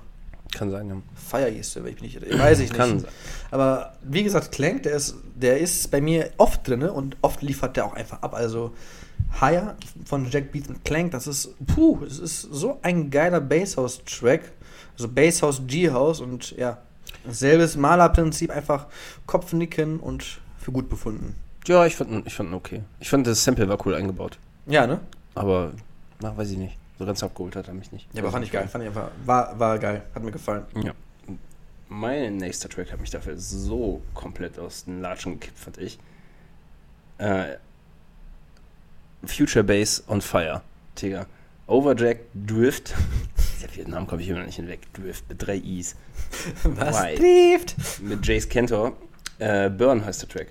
Kann 0.54 0.70
sein, 0.70 0.88
ja. 0.88 0.96
Fire 1.16 1.50
wenn 1.50 1.92
ich 1.94 2.02
nicht, 2.02 2.38
weiß 2.38 2.60
ich 2.60 2.68
nicht. 2.68 2.74
Kann 2.78 3.00
sein. 3.00 3.10
Aber 3.50 3.94
wie 4.02 4.22
gesagt, 4.22 4.52
Clank, 4.52 4.84
der 4.84 4.92
ist, 4.92 5.16
der 5.34 5.58
ist 5.58 5.90
bei 5.90 6.00
mir 6.00 6.30
oft 6.36 6.68
drin 6.68 6.82
und 6.82 7.16
oft 7.22 7.42
liefert 7.42 7.76
der 7.76 7.86
auch 7.86 7.94
einfach 7.94 8.22
ab. 8.22 8.34
Also 8.34 8.72
Higher 9.40 9.76
von 10.04 10.28
Jack 10.30 10.52
Beats 10.52 10.68
und 10.68 10.84
Clank, 10.84 11.12
das 11.12 11.26
ist, 11.26 11.54
puh, 11.66 12.04
es 12.04 12.18
ist 12.18 12.42
so 12.42 12.78
ein 12.82 13.10
geiler 13.10 13.40
Basshouse-Track. 13.40 14.52
Also 14.94 15.08
Basshouse, 15.08 15.62
G-House 15.66 16.20
und 16.20 16.50
ja, 16.56 16.78
selbes 17.28 17.76
Malerprinzip, 17.76 18.50
einfach 18.50 18.86
Kopfnicken 19.26 19.98
und 20.00 20.40
für 20.58 20.70
gut 20.70 20.88
befunden. 20.88 21.34
Ja, 21.66 21.86
ich 21.86 21.96
fand, 21.96 22.10
ihn- 22.10 22.22
ich 22.26 22.34
fand 22.34 22.52
okay. 22.52 22.82
Ich 23.00 23.08
fand, 23.08 23.26
das 23.26 23.42
Sample 23.42 23.68
war 23.68 23.78
cool 23.86 23.94
eingebaut. 23.94 24.38
Ja, 24.66 24.86
ne? 24.86 25.00
Aber, 25.34 25.72
na, 26.20 26.36
weiß 26.36 26.50
ich 26.50 26.58
nicht. 26.58 26.76
So 26.98 27.06
ganz 27.06 27.22
abgeholt 27.22 27.56
hat 27.56 27.68
er 27.68 27.74
mich 27.74 27.90
nicht. 27.90 28.06
Ja, 28.12 28.22
aber 28.22 28.30
fand 28.32 28.44
ich 28.44 28.52
geil. 28.52 28.68
Fand 28.68 28.84
ich 28.84 28.88
einfach, 28.88 29.10
war, 29.24 29.58
war 29.58 29.78
geil. 29.78 30.02
Hat 30.14 30.22
mir 30.22 30.30
gefallen. 30.30 30.64
Ja. 30.84 30.92
Mein 31.88 32.36
nächster 32.36 32.68
Track 32.68 32.92
hat 32.92 33.00
mich 33.00 33.10
dafür 33.10 33.36
so 33.38 34.02
komplett 34.14 34.58
aus 34.58 34.84
den 34.84 35.00
Latschen 35.00 35.40
gekippt, 35.40 35.58
fand 35.58 35.78
ich. 35.78 35.98
Äh, 37.18 37.56
Future 39.24 39.62
Bass 39.64 40.02
on 40.08 40.20
Fire. 40.20 40.62
Digga. 41.00 41.26
Overjack 41.66 42.20
Drift. 42.34 42.94
Der 43.62 43.74
Vietnam 43.76 44.06
komme 44.06 44.22
ich 44.22 44.28
immer 44.28 44.40
noch 44.40 44.46
nicht 44.46 44.56
hinweg. 44.56 44.80
Drift 44.92 45.28
mit 45.28 45.46
drei 45.46 45.56
Is. 45.56 45.94
Was 46.64 47.00
Why? 47.02 47.14
trifft? 47.14 48.00
Mit 48.02 48.26
Jace 48.26 48.48
Kentor. 48.48 48.96
Äh, 49.38 49.70
Burn 49.70 50.04
heißt 50.04 50.22
der 50.22 50.28
Track. 50.28 50.48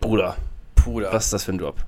Bruder, 0.00 0.36
Bruder. 0.76 1.12
was 1.12 1.24
ist 1.24 1.32
das 1.32 1.44
für 1.44 1.52
ein 1.52 1.58
Drop? 1.58 1.84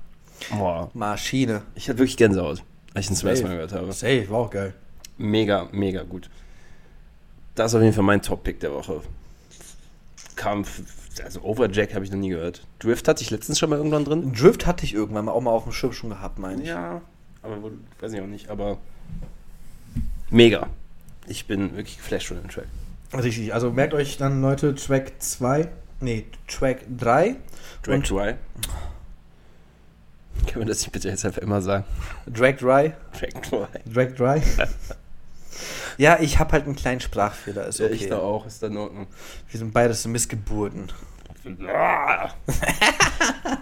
Boah. 0.51 0.91
Maschine. 0.93 1.61
Ich 1.75 1.87
hatte 1.87 1.99
wirklich 1.99 2.17
Gänsehaut, 2.17 2.63
als 2.93 3.05
ich 3.05 3.11
ihn 3.11 3.15
zum 3.15 3.29
ersten 3.29 3.47
Mal 3.47 3.53
gehört 3.53 3.71
habe. 3.71 3.91
Safe, 3.93 4.29
war 4.29 4.39
auch 4.39 4.49
geil. 4.49 4.73
Mega, 5.17 5.69
mega 5.71 6.03
gut. 6.03 6.29
Das 7.55 7.71
ist 7.71 7.75
auf 7.75 7.81
jeden 7.81 7.93
Fall 7.93 8.03
mein 8.03 8.21
Top-Pick 8.21 8.59
der 8.59 8.73
Woche. 8.73 9.01
Kam, 10.35 10.61
f- 10.61 10.81
also 11.23 11.41
Overjack 11.41 11.93
habe 11.93 12.05
ich 12.05 12.11
noch 12.11 12.17
nie 12.17 12.29
gehört. 12.29 12.65
Drift 12.79 13.07
hatte 13.07 13.21
ich 13.23 13.29
letztens 13.31 13.59
schon 13.59 13.69
mal 13.69 13.75
irgendwann 13.77 14.05
drin. 14.05 14.33
Drift 14.33 14.65
hatte 14.65 14.85
ich 14.85 14.93
irgendwann 14.93 15.25
mal 15.25 15.31
auch 15.31 15.41
mal 15.41 15.51
auf 15.51 15.63
dem 15.63 15.73
Schirm 15.73 15.91
schon 15.93 16.09
gehabt, 16.11 16.39
meine 16.39 16.61
ich. 16.61 16.69
Ja, 16.69 17.01
aber 17.43 17.57
weiß 17.99 18.13
ich 18.13 18.21
auch 18.21 18.27
nicht, 18.27 18.49
aber 18.49 18.77
mega. 20.29 20.67
Ich 21.27 21.45
bin 21.47 21.75
wirklich 21.75 21.97
geflasht 21.97 22.27
von 22.27 22.37
dem 22.37 22.49
Track. 22.49 22.67
Richtig, 23.13 23.53
also 23.53 23.71
merkt 23.71 23.93
euch 23.93 24.17
dann, 24.17 24.41
Leute, 24.41 24.73
Track 24.73 25.13
2, 25.19 25.67
nee, 25.99 26.25
Track 26.47 26.85
3, 26.97 27.35
Drag 27.83 27.93
Und- 27.95 28.09
Dry. 28.09 28.35
Können 30.47 30.61
wir 30.61 30.65
das 30.65 30.79
nicht 30.81 30.91
bitte 30.93 31.09
jetzt 31.09 31.25
einfach 31.25 31.41
immer 31.41 31.61
sagen? 31.61 31.83
Drag 32.25 32.55
Dry, 32.55 32.93
Drag 33.19 33.41
Dry. 33.49 33.67
Drag 33.85 34.15
Dry. 34.15 34.41
Ja, 35.97 36.19
ich 36.19 36.39
habe 36.39 36.53
halt 36.53 36.65
einen 36.65 36.75
kleinen 36.75 36.99
Sprachfehler, 36.99 37.67
ist 37.67 37.79
Ja, 37.79 37.85
okay. 37.87 37.95
ich 37.95 38.07
da 38.07 38.19
auch, 38.19 38.45
ist 38.45 38.63
in 38.63 38.77
Ordnung. 38.77 39.07
Wir 39.49 39.59
sind 39.59 39.73
beides 39.73 40.05
Missgeburten. 40.07 40.91
Ah! 41.67 42.29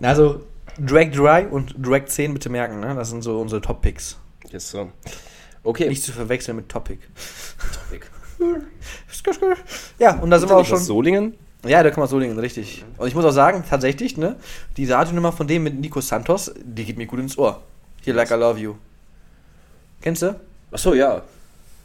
Also, 0.00 0.42
Drag 0.78 1.10
Dry 1.10 1.46
und 1.50 1.74
Drag 1.78 2.06
10 2.06 2.32
bitte 2.32 2.48
merken, 2.48 2.80
ne? 2.80 2.94
Das 2.94 3.10
sind 3.10 3.22
so 3.22 3.40
unsere 3.40 3.60
Top-Picks. 3.60 4.16
Yes, 4.50 4.70
so. 4.70 4.90
Okay. 5.62 5.88
Nicht 5.88 6.02
zu 6.02 6.12
verwechseln 6.12 6.56
mit 6.56 6.68
Topic. 6.68 6.98
Topic. 7.90 8.06
Ja, 9.98 10.14
und 10.20 10.30
da 10.30 10.38
sind 10.38 10.48
wir 10.48 10.56
auch 10.56 10.64
schon. 10.64 10.78
Solingen? 10.78 11.34
Ja, 11.66 11.82
da 11.82 11.90
kann 11.90 11.98
man 12.00 12.08
Solingen, 12.08 12.38
richtig. 12.38 12.84
Und 12.96 13.08
ich 13.08 13.14
muss 13.14 13.24
auch 13.24 13.32
sagen, 13.32 13.64
tatsächlich, 13.68 14.16
ne, 14.16 14.36
die 14.76 14.90
Radionummer 14.90 15.32
von 15.32 15.46
dem 15.48 15.64
mit 15.64 15.74
Nico 15.74 16.00
Santos, 16.00 16.52
die 16.62 16.84
geht 16.84 16.96
mir 16.96 17.06
gut 17.06 17.18
ins 17.18 17.36
Ohr. 17.36 17.60
Hier, 18.02 18.14
Like 18.14 18.30
I 18.30 18.34
Love 18.34 18.58
You. 18.60 18.74
Kennst 20.00 20.22
du? 20.22 20.38
Achso, 20.70 20.94
ja. 20.94 21.22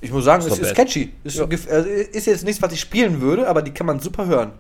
Ich 0.02 0.12
muss 0.12 0.26
sagen, 0.26 0.46
Ist 0.46 0.52
es 0.54 0.60
ist 0.60 0.68
bad. 0.70 0.76
catchy. 0.76 1.14
Ist, 1.24 1.38
Ja. 1.38 1.46
also 1.46 1.90
ist 1.90 2.28
jetzt 2.28 2.44
nichts, 2.44 2.62
was 2.62 2.74
ich 2.74 2.80
spielen 2.82 3.22
würde, 3.22 3.48
aber 3.48 3.62
die 3.62 3.72
kann 3.72 3.88
man 3.88 4.00
super 4.00 4.26
hören. 4.26 4.52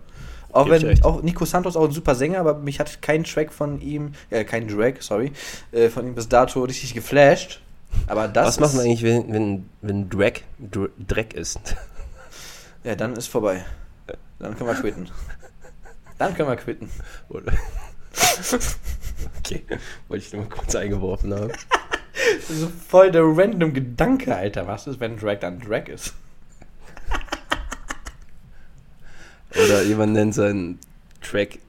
Auch 0.54 0.66
ich 0.68 0.72
wenn 0.72 0.84
recht. 0.84 1.04
auch 1.04 1.22
Nico 1.22 1.46
Santos 1.46 1.76
auch 1.76 1.84
ein 1.86 1.92
super 1.92 2.16
Sänger, 2.16 2.40
aber 2.40 2.54
mich 2.54 2.80
hat 2.80 3.02
kein 3.02 3.24
Track 3.24 3.52
von 3.52 3.82
ihm, 3.82 4.14
äh, 4.30 4.44
kein 4.46 4.68
Drag, 4.68 4.94
sorry, 5.02 5.32
äh, 5.72 5.90
von 5.90 6.06
ihm 6.08 6.16
bis 6.16 6.30
dato 6.30 6.62
richtig 6.64 6.94
geflasht. 6.94 7.60
Aber 8.08 8.28
das 8.28 8.48
Was 8.48 8.60
machen 8.60 8.80
ist, 8.80 8.84
wir 8.86 8.92
eigentlich, 8.92 9.04
wenn, 9.04 9.34
wenn, 9.34 9.70
wenn 9.82 10.10
Drag 10.10 10.34
Dr 10.60 10.90
Dreck 11.08 11.34
ist? 11.34 11.60
Ja, 12.84 12.96
dann 12.96 13.14
ist 13.16 13.28
vorbei. 13.28 13.66
Dann 14.40 14.58
können 14.58 14.70
wir 14.70 14.76
quitten. 14.76 15.10
Dann 16.18 16.36
können 16.36 16.50
wir 16.50 16.56
quitten. 16.58 16.90
Okay, 19.40 19.64
wollte 20.08 20.26
ich 20.26 20.34
nur 20.34 20.44
mal 20.44 20.50
kurz 20.50 20.76
eingeworfen 20.76 21.34
haben. 21.34 21.52
Das 22.36 22.50
ist 22.50 22.68
voll 22.88 23.12
der 23.12 23.24
random 23.24 23.74
Gedanke, 23.74 24.36
Alter. 24.36 24.68
Was 24.68 24.88
ist, 24.88 25.00
wenn 25.00 25.18
Drag 25.18 25.40
dann 25.40 25.60
Drag 25.60 25.88
ist? 25.88 26.14
Oder 29.52 29.84
jemand 29.84 30.14
nennt 30.14 30.34
seinen 30.34 30.80
Track 31.22 31.60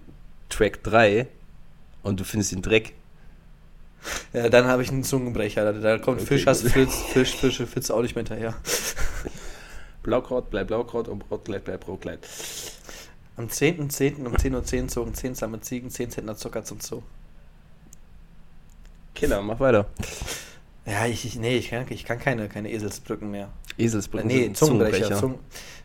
Track 0.49 0.83
3 0.85 1.27
und 2.03 2.21
du 2.21 2.25
findest 2.25 2.53
ihn 2.53 2.63
Dreck. 2.63 2.95
Ja, 4.33 4.49
dann 4.49 4.67
habe 4.67 4.83
ich 4.83 4.91
einen 4.91 5.05
Zungenbrecher. 5.05 5.73
Da, 5.73 5.73
da 5.73 5.99
kommt 5.99 6.21
Okay, 6.21 6.27
Fisch, 6.27 6.47
hast 6.47 6.63
gut. 6.63 6.73
Flitz, 6.73 7.03
Fisch, 7.13 7.37
Fische, 7.37 7.67
Fitz 7.67 7.91
auch 7.91 8.03
nicht 8.03 8.15
mehr 8.15 8.25
hinterher. 8.25 8.55
Blaukraut 10.03 10.51
bleibt 10.51 10.69
Blaukraut 10.69 11.09
und 11.09 11.21
Brotkleid 11.21 11.65
bleibt 11.65 11.85
Brotkleid. 11.87 12.21
Am 13.37 13.47
10.10. 13.47 14.27
um 14.27 14.35
10.10 14.35 14.83
Uhr 14.83 14.89
zogen 14.89 15.15
10 15.15 15.35
zahme 15.35 15.61
Ziegen 15.61 15.91
10 15.91 16.11
Zentner 16.11 16.37
Zucker 16.37 16.63
zum 16.65 16.81
Zoo. 16.81 17.03
Kinder, 19.15 19.43
mach 19.43 19.59
weiter. 19.61 19.87
Ja, 20.87 21.07
ich, 21.07 21.25
ich, 21.25 21.37
nee, 21.37 21.57
ich 21.57 21.71
kann, 21.71 21.87
ich 21.89 22.05
kann 22.05 22.19
keine, 22.19 22.49
keine 22.49 22.71
Eselsbrücken 22.71 23.31
mehr. 23.31 23.49
Eselsbrücken. 23.79 24.29
nee, 24.29 24.53
Zungenbrecher. 24.53 25.19
Zungen, 25.19 25.39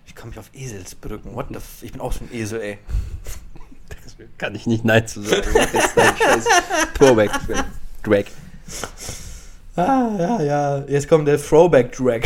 wie 0.06 0.14
komme 0.14 0.32
ich 0.34 0.39
auf 0.39 0.50
Eselsbrücken? 0.54 1.34
What 1.36 1.47
the 1.50 1.56
f 1.56 1.82
Ich 1.82 1.93
bin 1.93 2.02
auch 2.02 2.12
so 2.12 2.26
ein 2.26 2.34
Esel, 2.34 2.62
ey. 2.62 2.78
Kann 4.38 4.54
ich 4.56 4.68
nicht 4.68 4.84
Nein 4.84 5.08
zu 5.08 5.22
sagen. 5.22 5.47
Mach 5.54 5.74
jetzt 5.74 5.95
deinen 5.95 6.18
scheiß 6.18 6.45
Throwback. 6.95 7.32
Drag. 8.04 8.26
Ah, 9.76 10.10
ja, 10.18 10.41
ja. 10.41 10.84
Jetzt 10.88 11.08
kommt 11.08 11.28
der 11.28 11.41
Throwback-Drag. 11.41 12.22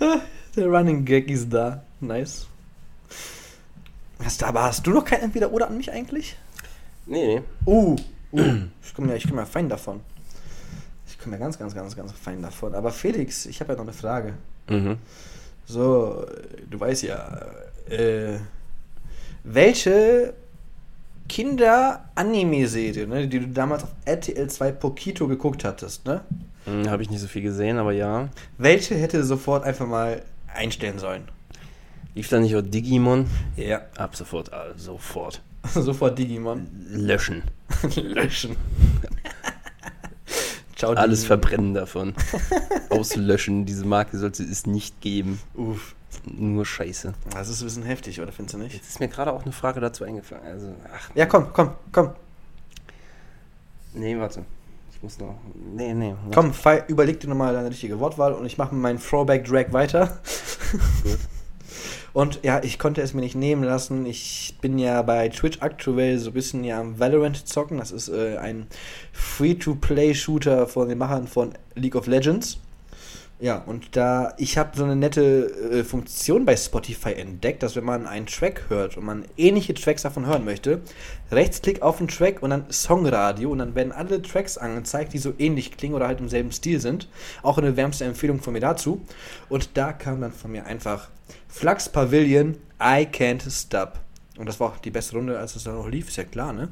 der 0.56 0.66
Running 0.66 1.04
Gag 1.04 1.28
ist 1.28 1.52
da. 1.52 1.82
Nice. 2.00 2.46
Hast 4.24 4.42
aber 4.42 4.62
hast 4.62 4.86
du 4.86 4.90
noch 4.90 5.04
kein 5.04 5.20
Entweder-Oder 5.20 5.68
an 5.68 5.76
mich 5.76 5.92
eigentlich? 5.92 6.36
Nee, 7.04 7.26
nee. 7.26 7.42
Uh, 7.66 7.96
Uh, 8.32 8.62
ich 8.82 8.94
komme 8.94 9.08
ja, 9.08 9.14
ich 9.16 9.28
komm 9.28 9.38
ja 9.38 9.46
fein 9.46 9.68
davon. 9.68 10.00
Ich 11.08 11.18
komme 11.18 11.36
ja 11.36 11.40
ganz, 11.40 11.58
ganz, 11.58 11.74
ganz, 11.74 11.96
ganz 11.96 12.12
fein 12.12 12.40
davon. 12.42 12.74
Aber 12.74 12.90
Felix, 12.90 13.46
ich 13.46 13.60
habe 13.60 13.72
ja 13.72 13.76
noch 13.76 13.84
eine 13.84 13.92
Frage. 13.92 14.34
Mhm. 14.68 14.96
So, 15.66 16.26
du 16.68 16.80
weißt 16.80 17.02
ja, 17.02 17.40
äh, 17.88 18.38
welche 19.44 20.34
Kinder-Anime-Serie, 21.28 23.06
ne, 23.06 23.28
die 23.28 23.40
du 23.40 23.48
damals 23.48 23.84
auf 23.84 23.90
RTL 24.04 24.48
2 24.48 24.72
Pokito 24.72 25.28
geguckt 25.28 25.64
hattest, 25.64 26.04
ne? 26.06 26.22
Hm, 26.64 26.90
Habe 26.90 27.02
ich 27.02 27.10
nicht 27.10 27.20
so 27.20 27.28
viel 27.28 27.42
gesehen, 27.42 27.78
aber 27.78 27.92
ja. 27.92 28.28
Welche 28.58 28.96
hätte 28.96 29.24
sofort 29.24 29.64
einfach 29.64 29.86
mal 29.86 30.22
einstellen 30.52 30.98
sollen? 30.98 31.22
Lief 32.14 32.28
da 32.28 32.40
nicht 32.40 32.56
auch 32.56 32.62
Digimon? 32.62 33.26
Ja, 33.56 33.82
Ab 33.96 34.16
sofort, 34.16 34.52
ah, 34.52 34.66
sofort. 34.76 35.40
sofort 35.74 36.18
Digimon. 36.18 36.66
Löschen. 36.90 37.42
Löschen. 37.96 38.56
Ciao, 40.76 40.92
Alles 40.92 41.20
Digimon. 41.22 41.26
verbrennen 41.40 41.74
davon. 41.74 42.14
Auslöschen. 42.88 43.66
Diese 43.66 43.84
Marke 43.84 44.18
sollte 44.18 44.42
es 44.42 44.66
nicht 44.66 45.00
geben. 45.00 45.40
Uff. 45.54 45.94
Nur 46.24 46.66
Scheiße. 46.66 47.14
Das 47.30 47.48
ist 47.48 47.60
ein 47.60 47.64
bisschen 47.66 47.82
heftig, 47.84 48.20
oder 48.20 48.32
findest 48.32 48.54
du 48.54 48.58
nicht? 48.58 48.74
Jetzt 48.74 48.88
ist 48.88 49.00
mir 49.00 49.08
gerade 49.08 49.32
auch 49.32 49.42
eine 49.42 49.52
Frage 49.52 49.80
dazu 49.80 50.04
eingefallen. 50.04 50.42
Also, 50.44 50.74
ach, 50.92 51.10
Ja, 51.14 51.26
komm, 51.26 51.52
komm, 51.52 51.70
komm. 51.92 52.10
nee, 53.94 54.18
warte. 54.18 54.44
Ich 54.92 55.02
muss 55.02 55.18
noch. 55.18 55.38
Nee, 55.74 55.94
nee. 55.94 56.14
warte. 56.30 56.34
Komm, 56.34 56.52
überleg 56.88 57.20
dir 57.20 57.28
nochmal 57.28 57.54
deine 57.54 57.70
richtige 57.70 57.98
Wortwahl 58.00 58.32
und 58.34 58.44
ich 58.44 58.58
mache 58.58 58.74
mit 58.74 58.82
meinem 58.82 59.00
Throwback-Drag 59.00 59.72
weiter. 59.72 60.18
Gut. 61.04 61.18
Und 62.12 62.40
ja, 62.42 62.62
ich 62.62 62.78
konnte 62.78 63.02
es 63.02 63.14
mir 63.14 63.20
nicht 63.20 63.36
nehmen 63.36 63.62
lassen. 63.62 64.06
Ich 64.06 64.56
bin 64.60 64.78
ja 64.78 65.02
bei 65.02 65.28
Twitch 65.28 65.58
aktuell 65.60 66.18
so 66.18 66.30
ein 66.30 66.34
bisschen 66.34 66.64
ja 66.64 66.80
am 66.80 66.98
Valorant 66.98 67.46
zocken. 67.46 67.78
Das 67.78 67.92
ist 67.92 68.08
äh, 68.08 68.36
ein 68.38 68.66
Free-to-Play-Shooter 69.12 70.66
von 70.66 70.88
den 70.88 70.98
Machern 70.98 71.28
von 71.28 71.52
League 71.74 71.96
of 71.96 72.06
Legends. 72.06 72.58
Ja, 73.42 73.56
und 73.56 73.96
da, 73.96 74.34
ich 74.36 74.58
habe 74.58 74.76
so 74.76 74.84
eine 74.84 74.96
nette 74.96 75.46
äh, 75.72 75.82
Funktion 75.82 76.44
bei 76.44 76.56
Spotify 76.58 77.14
entdeckt, 77.14 77.62
dass 77.62 77.74
wenn 77.74 77.84
man 77.84 78.06
einen 78.06 78.26
Track 78.26 78.64
hört 78.68 78.98
und 78.98 79.04
man 79.06 79.24
ähnliche 79.38 79.72
Tracks 79.72 80.02
davon 80.02 80.26
hören 80.26 80.44
möchte, 80.44 80.82
Rechtsklick 81.32 81.80
auf 81.80 81.96
den 81.98 82.08
Track 82.08 82.42
und 82.42 82.50
dann 82.50 82.66
Songradio 82.68 83.50
und 83.50 83.58
dann 83.58 83.74
werden 83.74 83.92
alle 83.92 84.20
Tracks 84.20 84.58
angezeigt, 84.58 85.14
die 85.14 85.18
so 85.18 85.32
ähnlich 85.38 85.74
klingen 85.74 85.94
oder 85.94 86.06
halt 86.06 86.20
im 86.20 86.28
selben 86.28 86.52
Stil 86.52 86.80
sind. 86.80 87.08
Auch 87.42 87.56
eine 87.56 87.78
wärmste 87.78 88.04
Empfehlung 88.04 88.42
von 88.42 88.52
mir 88.52 88.60
dazu. 88.60 89.00
Und 89.48 89.70
da 89.72 89.94
kam 89.94 90.20
dann 90.20 90.32
von 90.32 90.52
mir 90.52 90.66
einfach 90.66 91.08
Flux 91.50 91.88
Pavilion, 91.88 92.56
I 92.80 93.06
Can't 93.06 93.50
Stop. 93.50 93.98
Und 94.38 94.46
das 94.46 94.58
war 94.58 94.68
auch 94.68 94.78
die 94.78 94.90
beste 94.90 95.16
Runde, 95.16 95.38
als 95.38 95.56
es 95.56 95.64
dann 95.64 95.74
noch 95.74 95.88
lief, 95.88 96.08
ist 96.08 96.16
ja 96.16 96.24
klar, 96.24 96.52
ne? 96.52 96.68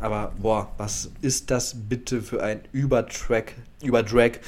Aber 0.00 0.32
boah, 0.38 0.72
was 0.76 1.10
ist 1.20 1.50
das 1.50 1.74
bitte 1.88 2.22
für 2.22 2.42
ein 2.42 2.60
Übertrack, 2.72 3.54
Überdrag, 3.82 4.40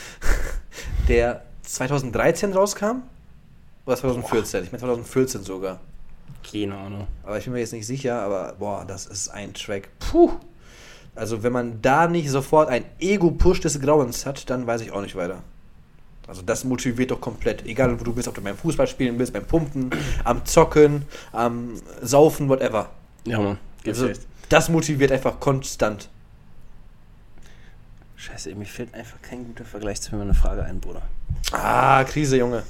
der 1.08 1.44
2013 1.62 2.52
rauskam? 2.52 3.02
Oder 3.86 3.96
2014? 3.96 4.64
Ich 4.64 4.72
meine 4.72 4.80
2014 4.80 5.44
sogar. 5.44 5.80
Keine 6.50 6.76
Ahnung. 6.76 7.06
Aber 7.22 7.38
ich 7.38 7.44
bin 7.44 7.52
mir 7.52 7.60
jetzt 7.60 7.72
nicht 7.72 7.86
sicher, 7.86 8.20
aber 8.20 8.54
boah, 8.58 8.84
das 8.86 9.06
ist 9.06 9.28
ein 9.28 9.54
Track. 9.54 9.88
Puh. 9.98 10.32
Also 11.14 11.42
wenn 11.42 11.52
man 11.52 11.82
da 11.82 12.08
nicht 12.08 12.30
sofort 12.30 12.68
ein 12.68 12.84
Ego-Push 12.98 13.60
des 13.60 13.80
Grauens 13.80 14.26
hat, 14.26 14.48
dann 14.48 14.66
weiß 14.66 14.80
ich 14.80 14.92
auch 14.92 15.02
nicht 15.02 15.16
weiter. 15.16 15.42
Also 16.30 16.42
das 16.42 16.62
motiviert 16.62 17.10
doch 17.10 17.20
komplett. 17.20 17.66
Egal 17.66 17.98
wo 17.98 18.04
du 18.04 18.12
bist, 18.12 18.28
ob 18.28 18.36
du 18.36 18.40
beim 18.40 18.56
Fußball 18.56 18.86
spielen 18.86 19.18
bist, 19.18 19.32
beim 19.32 19.44
Pumpen, 19.44 19.90
am 20.22 20.46
Zocken, 20.46 21.04
am 21.32 21.74
Saufen, 22.02 22.48
whatever. 22.48 22.88
Ja, 23.24 23.40
Mann. 23.40 23.58
Also, 23.84 24.06
echt. 24.06 24.20
das 24.48 24.68
motiviert 24.68 25.10
einfach 25.10 25.40
konstant. 25.40 26.08
Scheiße, 28.14 28.54
mir 28.54 28.64
fällt 28.64 28.94
einfach 28.94 29.20
kein 29.20 29.44
guter 29.44 29.64
Vergleich 29.64 30.00
zu 30.02 30.14
mir 30.14 30.22
eine 30.22 30.34
Frage 30.34 30.62
ein, 30.62 30.78
Bruder. 30.78 31.02
Ah, 31.50 32.04
Krise, 32.04 32.36
Junge. 32.36 32.62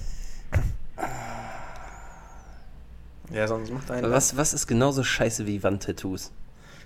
Ja, 3.31 3.47
sonst 3.47 3.71
macht 3.71 3.91
einer. 3.91 4.11
Was, 4.11 4.39
was 4.39 4.55
ist 4.55 4.69
genauso 4.69 5.05
scheiße 5.05 5.47
wie 5.47 5.63
Wandtattoos? 5.63 6.33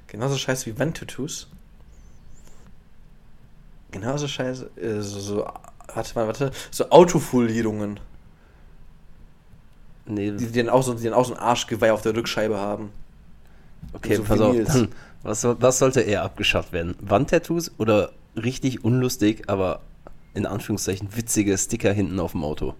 Genauso 0.09 0.37
scheiße 0.37 0.67
wie 0.67 0.77
Wandtattoos. 0.77 1.47
Genauso 3.93 4.27
scheiße. 4.27 4.71
Äh, 4.77 5.01
so, 5.03 5.21
so, 5.21 5.47
warte 5.93 6.15
mal, 6.15 6.27
warte. 6.27 6.53
So 6.71 6.91
Autofolierungen. 6.91 8.01
Nee, 10.07 10.33
Die, 10.33 10.47
die, 10.47 10.59
dann 10.59 10.69
auch 10.69 10.83
so, 10.83 10.95
die 10.95 11.05
dann 11.05 11.15
auch 11.15 11.25
so 11.25 11.35
ein 11.35 11.41
Arschgeweih 11.41 11.93
auf 11.93 12.03
der 12.03 12.15
Rückscheibe 12.15 12.57
haben. 12.57 12.91
okay, 13.93 14.17
so 14.17 14.23
pass 14.25 14.41
auf. 14.41 14.57
Dann, 14.67 14.89
was, 15.23 15.45
was 15.45 15.79
sollte 15.79 16.03
eher 16.03 16.23
abgeschafft 16.23 16.73
werden? 16.73 16.95
Wandtattoos 17.01 17.73
oder 17.79 18.13
richtig 18.37 18.85
unlustig, 18.85 19.45
aber 19.49 19.81
in 20.35 20.45
Anführungszeichen 20.47 21.17
witzige 21.17 21.57
Sticker 21.57 21.93
hinten 21.93 22.21
auf 22.21 22.33
dem 22.33 22.45
Auto? 22.45 22.75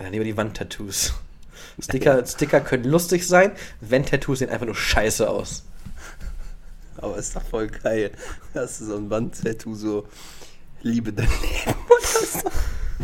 Ja, 0.00 0.08
lieber 0.08 0.24
die 0.24 0.36
Wandtattoos. 0.36 1.14
Sticker, 1.78 2.26
Sticker 2.26 2.60
können 2.60 2.84
lustig 2.84 3.26
sein, 3.26 3.52
Wandtattoos 3.80 4.40
sehen 4.40 4.50
einfach 4.50 4.66
nur 4.66 4.74
scheiße 4.74 5.28
aus. 5.28 5.64
Aber 6.96 7.16
ist 7.16 7.36
doch 7.36 7.42
voll 7.42 7.68
geil. 7.68 8.10
Das 8.52 8.80
ist 8.80 8.88
so 8.88 8.96
ein 8.96 9.08
Wandtattoo, 9.08 9.74
so 9.74 10.06
Liebe 10.82 11.12
dein 11.12 11.28
Leben 11.28 11.74
so. 12.02 12.50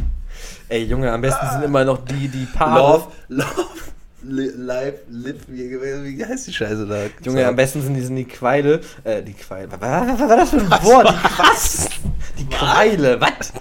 Ey, 0.69 0.85
Junge, 0.85 1.13
am 1.13 1.21
besten 1.21 1.49
sind 1.51 1.63
immer 1.63 1.85
noch 1.85 2.05
die, 2.05 2.29
die 2.29 2.47
Paare. 2.47 2.81
Love, 2.81 3.13
Love, 3.29 3.77
li, 4.23 4.51
Live, 4.57 4.95
Live, 5.09 5.37
wie, 5.47 5.71
wie 5.81 6.25
heißt 6.25 6.49
die 6.49 6.53
Scheiße 6.53 6.87
da? 6.87 7.05
Junge, 7.23 7.47
am 7.47 7.55
besten 7.55 7.83
sind 7.83 7.95
die, 7.95 8.01
sind 8.01 8.17
die 8.17 8.25
Queile. 8.25 8.81
Äh, 9.05 9.23
die 9.23 9.35
Queile. 9.35 9.69
Was, 9.71 9.81
was, 9.81 10.21
was 10.21 10.29
war 10.29 10.37
das 10.37 10.51
für 10.51 10.57
ein 10.57 10.71
Wort? 10.71 11.09
Die, 11.09 11.39
was? 11.39 11.89
Die 12.39 12.47
Queile. 12.49 13.21
Was? 13.21 13.53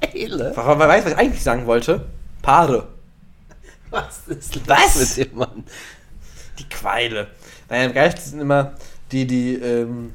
Queile? 0.00 0.52
Warum, 0.54 0.78
weiß, 0.78 1.04
was 1.04 1.12
ich 1.12 1.18
eigentlich 1.18 1.42
sagen 1.42 1.66
wollte? 1.66 2.06
Paare. 2.42 2.88
Was 3.90 4.20
ist 4.28 4.54
los 4.54 4.64
Was? 4.66 5.16
mit 5.18 5.32
dem 5.32 5.38
Mann? 5.38 5.64
Die 6.58 6.68
Queile. 6.68 7.28
Naja, 7.68 7.86
am 7.86 7.92
geilsten 7.94 8.30
sind 8.30 8.40
immer 8.40 8.72
die, 9.10 9.26
die, 9.26 9.54
ähm, 9.54 10.12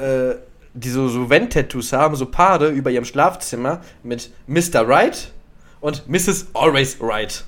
äh, 0.00 0.34
die 0.74 0.90
so, 0.90 1.08
so 1.08 1.30
Wand-Tattoos 1.30 1.92
haben, 1.92 2.16
so 2.16 2.26
Paare 2.26 2.68
über 2.68 2.90
ihrem 2.90 3.04
Schlafzimmer 3.04 3.80
mit 4.02 4.30
Mr. 4.46 4.86
Right 4.86 5.32
und 5.80 6.08
Mrs. 6.08 6.48
Always 6.54 6.98
Right. 7.00 7.44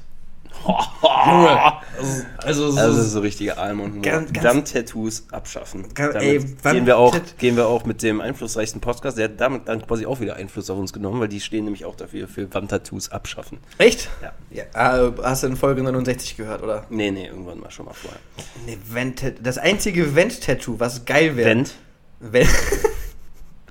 Junge. 0.65 1.61
Also, 1.99 2.23
also 2.39 2.71
so, 2.71 2.81
Also 2.81 3.03
so 3.03 3.21
richtige 3.21 3.59
Almond. 3.59 4.05
Wandtattoos 4.05 5.25
abschaffen. 5.31 5.93
Ganz- 5.95 6.15
ey, 6.17 6.39
gehen, 6.39 6.87
wir 6.87 6.97
auch, 6.99 7.15
gehen 7.39 7.57
wir 7.57 7.67
auch 7.67 7.85
mit 7.85 8.03
dem 8.03 8.21
einflussreichsten 8.21 8.81
Podcast, 8.81 9.19
der 9.19 9.25
hat 9.27 9.41
damit 9.41 9.69
dann 9.69 9.87
quasi 9.87 10.07
auch 10.07 10.21
wieder 10.21 10.37
Einfluss 10.37 10.71
auf 10.71 10.79
uns 10.79 10.93
genommen, 10.93 11.21
weil 11.21 11.29
die 11.29 11.41
stehen 11.41 11.65
nämlich 11.65 11.85
auch 11.85 11.95
dafür, 11.95 12.27
für 12.27 12.53
Wandtattoos 12.53 13.11
abschaffen. 13.11 13.59
Echt? 13.79 14.09
Ja. 14.23 14.33
ja. 14.75 15.07
äh, 15.09 15.13
Hast 15.23 15.43
du 15.43 15.49
in 15.49 15.57
Folge 15.57 15.83
69 15.83 16.37
gehört, 16.37 16.63
oder? 16.63 16.87
Nee, 16.91 17.11
nee, 17.11 17.27
irgendwann 17.27 17.61
mal 17.61 17.71
schon 17.71 17.87
mal 17.87 17.95
vorher. 17.95 18.21
Nee, 18.67 18.79
Wand 18.91 19.23
das 19.43 19.59
einzige 19.59 20.17
Wand-Tattoo, 20.17 20.81
was 20.81 21.05
geil 21.05 21.37
wäre. 21.37 21.51
Wend? 21.51 21.75
Wand. 22.21 22.49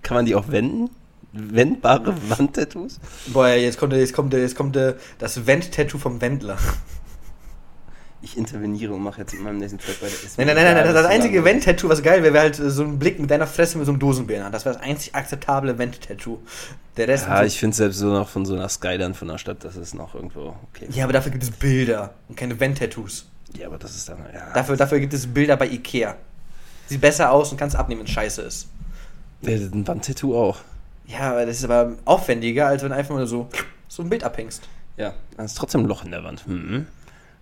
Kann 0.06 0.16
man 0.16 0.26
die 0.26 0.36
auch 0.36 0.50
wenden? 0.50 0.90
Wendbare 1.34 2.16
Wandtattoos? 2.30 3.00
Boah, 3.34 3.50
jetzt 3.50 3.78
kommt, 3.80 3.92
jetzt 3.94 4.14
kommt, 4.14 4.32
der- 4.32 4.42
jetzt 4.42 4.56
kommt 4.56 4.76
das 4.76 5.48
Wand-Tattoo 5.48 5.98
vom 5.98 6.22
Wendler. 6.22 6.58
Ich 8.22 8.38
interveniere 8.38 8.94
und 8.94 9.04
mache 9.04 9.22
jetzt 9.22 9.34
in 9.34 9.44
meinem 9.44 9.58
nächsten 9.58 9.78
Track 9.80 10.02
weiter. 10.02 10.14
Nein, 10.38 10.48
nein, 10.48 10.56
nein, 10.56 10.74
nein, 10.76 10.84
das, 10.86 10.94
das 10.94 11.06
einzige 11.08 11.44
sagen 11.44 11.48
Wand-Tattoo, 11.48 11.90
was 11.90 12.02
geil 12.02 12.24
wäre, 12.24 12.34
wäre 12.34 12.44
halt 12.44 12.60
äh, 12.60 12.70
so 12.70 12.84
ein 12.84 12.98
Blick 12.98 13.20
mit 13.20 13.30
deiner 13.30 13.48
Fresse 13.48 13.78
mit 13.78 13.86
so 13.86 13.92
einem 13.92 14.00
Dosenbär. 14.00 14.50
Das 14.52 14.64
wäre 14.66 14.76
das 14.76 14.84
einzig 14.84 15.14
akzeptable 15.14 15.78
Wand-Tattoo. 15.78 16.40
Der 16.98 17.08
Rest. 17.08 17.28
Ja, 17.28 17.44
ich 17.44 17.60
finde 17.60 17.76
selbst 17.76 17.98
so 17.98 18.06
noch 18.08 18.30
von 18.30 18.46
so 18.46 18.54
einer 18.56 18.70
Skyline 18.70 19.14
von 19.16 19.28
der 19.28 19.38
Stadt, 19.40 19.64
das 19.64 19.76
ist 19.76 19.94
noch 19.96 20.16
irgendwo 20.16 20.56
okay. 20.74 20.88
ja, 20.92 21.04
aber 21.04 21.14
dafür 21.14 21.32
gibt 21.32 21.44
es 21.44 21.52
Bilder 21.52 22.14
und 22.30 22.38
keine 22.38 22.60
Wand-Tattoos. 22.60 23.28
Ja, 23.58 23.68
aber 23.68 23.78
das 23.78 23.96
ist 23.96 24.08
dann, 24.10 24.18
ja. 24.34 24.52
Dafür, 24.54 24.76
dafür 24.78 25.00
gibt 25.00 25.14
es 25.14 25.28
Bilder 25.28 25.58
bei 25.58 25.68
Ikea. 25.68 26.16
Sieht 26.88 27.02
besser 27.02 27.32
aus 27.32 27.52
und 27.52 27.58
kannst 27.58 27.76
abnehmen, 27.76 28.02
wenn 28.02 28.08
es 28.08 28.14
scheiße 28.14 28.42
ist. 28.44 28.68
Ja, 29.42 29.52
ein 29.52 29.88
Wandtattoo 29.88 30.36
auch. 30.38 30.60
Ja, 31.08 31.32
aber 31.32 31.46
das 31.46 31.58
ist 31.58 31.66
aber 31.66 31.94
aufwendiger, 32.06 32.68
als 32.68 32.82
wenn 32.84 32.90
du 32.90 32.96
einfach 32.96 33.16
nur 33.16 33.28
so, 33.28 33.48
so 33.88 34.02
ein 34.04 34.10
Bild 34.10 34.24
abhängst. 34.24 34.68
Ja, 34.98 35.14
da 35.38 35.44
ist 35.44 35.56
trotzdem 35.58 35.82
ein 35.82 35.88
Loch 35.88 36.04
in 36.04 36.12
der 36.12 36.24
Wand. 36.24 36.48
Mhm. 36.48 36.88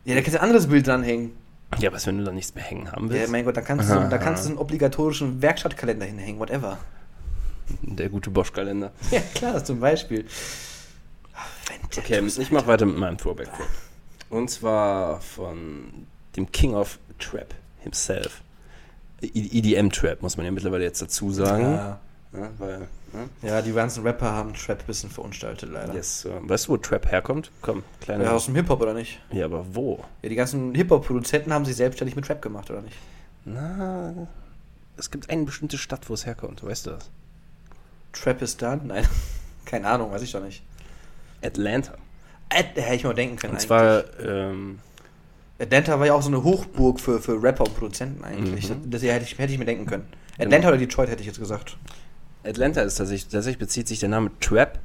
Ja, 0.06 0.16
da 0.16 0.22
kannst 0.22 0.36
du 0.36 0.40
ein 0.40 0.44
anderes 0.44 0.68
Bild 0.68 0.86
dranhängen. 0.88 1.32
Ja, 1.80 1.92
was, 1.94 2.06
wenn 2.06 2.18
du 2.20 2.24
da 2.24 2.32
nichts 2.32 2.54
mehr 2.54 2.64
hängen 2.64 2.92
haben 2.92 3.08
Ja, 3.08 3.14
willst? 3.14 3.32
mein 3.32 3.46
Gott, 3.46 3.58
da 3.58 3.62
kannst 3.62 3.90
du, 3.90 3.94
da 3.96 4.18
kannst 4.18 4.46
du 4.46 4.50
einen 4.50 4.58
obligatorischen 4.58 5.42
Werkstattkalender 5.42 6.06
hinhängen, 6.06 6.40
whatever. 6.40 6.78
Der 7.82 8.10
gute 8.10 8.30
Bosch-Kalender. 8.30 8.92
Ja, 9.12 9.22
klar, 9.34 9.64
zum 9.64 9.80
Beispiel. 9.80 10.26
Okay, 11.98 12.22
ich 12.26 12.52
mache 12.52 12.68
weiter 12.68 12.86
mit 12.86 12.98
meinem 12.98 13.18
throwback 13.18 13.48
-Track. 13.48 14.30
Und 14.30 14.50
zwar 14.50 15.22
von 15.22 16.06
dem 16.36 16.52
King 16.52 16.76
of 16.76 17.00
Trap 17.20 17.54
himself. 17.80 18.42
EDM-Trap, 19.28 20.22
muss 20.22 20.38
man 20.38 20.46
ja 20.46 20.52
mittlerweile 20.52 20.84
jetzt 20.84 21.02
dazu 21.02 21.32
sagen. 21.32 21.64
Ja. 21.64 22.00
Ja, 22.34 22.50
weil, 22.58 22.80
ne? 22.80 22.88
ja, 23.44 23.62
die 23.62 23.74
ganzen 23.74 24.04
Rapper 24.04 24.32
haben 24.32 24.56
Trap 24.56 24.80
ein 24.80 24.86
bisschen 24.88 25.12
verunstaltet, 25.12 25.70
leider. 25.72 25.94
yes, 25.94 26.28
weißt 26.28 26.68
du, 26.68 26.72
wo 26.72 26.78
Trap 26.78 27.12
herkommt? 27.12 27.52
Komm, 27.62 27.84
kleine. 28.02 28.24
Ja, 28.24 28.32
aus 28.32 28.46
dem 28.46 28.56
Hip-Hop, 28.56 28.82
oder 28.82 28.96
nicht? 28.96 29.20
Ja, 29.32 29.46
aber 29.46 29.64
wo? 29.72 30.04
Ja, 30.24 30.30
die 30.30 30.36
ganzen 30.36 30.74
Hip-Hop-Produzenten 30.74 31.54
haben 31.54 31.64
sich 31.64 31.76
selbstständig 31.76 32.16
mit 32.16 32.26
Trap 32.26 32.42
gemacht, 32.42 32.72
oder 32.72 32.82
nicht? 32.82 32.98
Na, 33.46 34.28
es 34.98 35.12
gibt 35.12 35.30
eine 35.30 35.44
bestimmte 35.44 35.78
Stadt, 35.78 36.10
wo 36.10 36.16
es 36.16 36.26
herkommt. 36.26 36.64
Weißt 36.64 36.88
du 36.88 36.92
das? 36.92 37.12
Trapistan? 38.14 38.82
Nein. 38.86 39.08
Keine 39.66 39.88
Ahnung, 39.88 40.12
weiß 40.12 40.24
ich 40.24 40.32
doch 40.32 40.44
nicht. 40.44 40.64
Atlanta. 41.44 41.94
Ad 42.50 42.82
hätte 42.82 42.96
ich 42.96 43.04
mal 43.04 43.14
denken 43.14 43.38
können. 43.38 43.54
Und 43.54 43.60
zwar, 43.60 44.04
ähm, 44.20 44.80
Atlanta 45.60 46.00
war 46.00 46.08
ja 46.08 46.14
auch 46.14 46.22
so 46.22 46.30
eine 46.30 46.44
Hochburg 46.44 47.00
für, 47.00 47.20
für 47.22 47.42
Rapper 47.42 47.66
und 47.66 47.76
Produzenten 47.76 48.24
eigentlich. 48.24 48.70
Mhm. 48.70 48.90
Das, 48.90 49.02
das 49.02 49.12
hätte, 49.12 49.24
ich, 49.26 49.38
hätte 49.38 49.54
ich 49.54 49.60
mir 49.60 49.66
denken 49.66 49.86
können. 49.86 50.08
Atlanta 50.34 50.58
Genau. 50.58 50.68
oder 50.70 50.78
Detroit 50.78 51.10
hätte 51.10 51.22
ich 51.22 51.28
jetzt 51.28 51.40
gesagt. 51.40 51.78
Atlanta 52.44 52.82
ist 52.82 52.96
tatsächlich, 52.96 53.28
tatsächlich 53.32 53.60
bezieht 53.60 53.88
sich 53.88 54.00
der 54.00 54.10
Name 54.10 54.32
Trap 54.40 54.80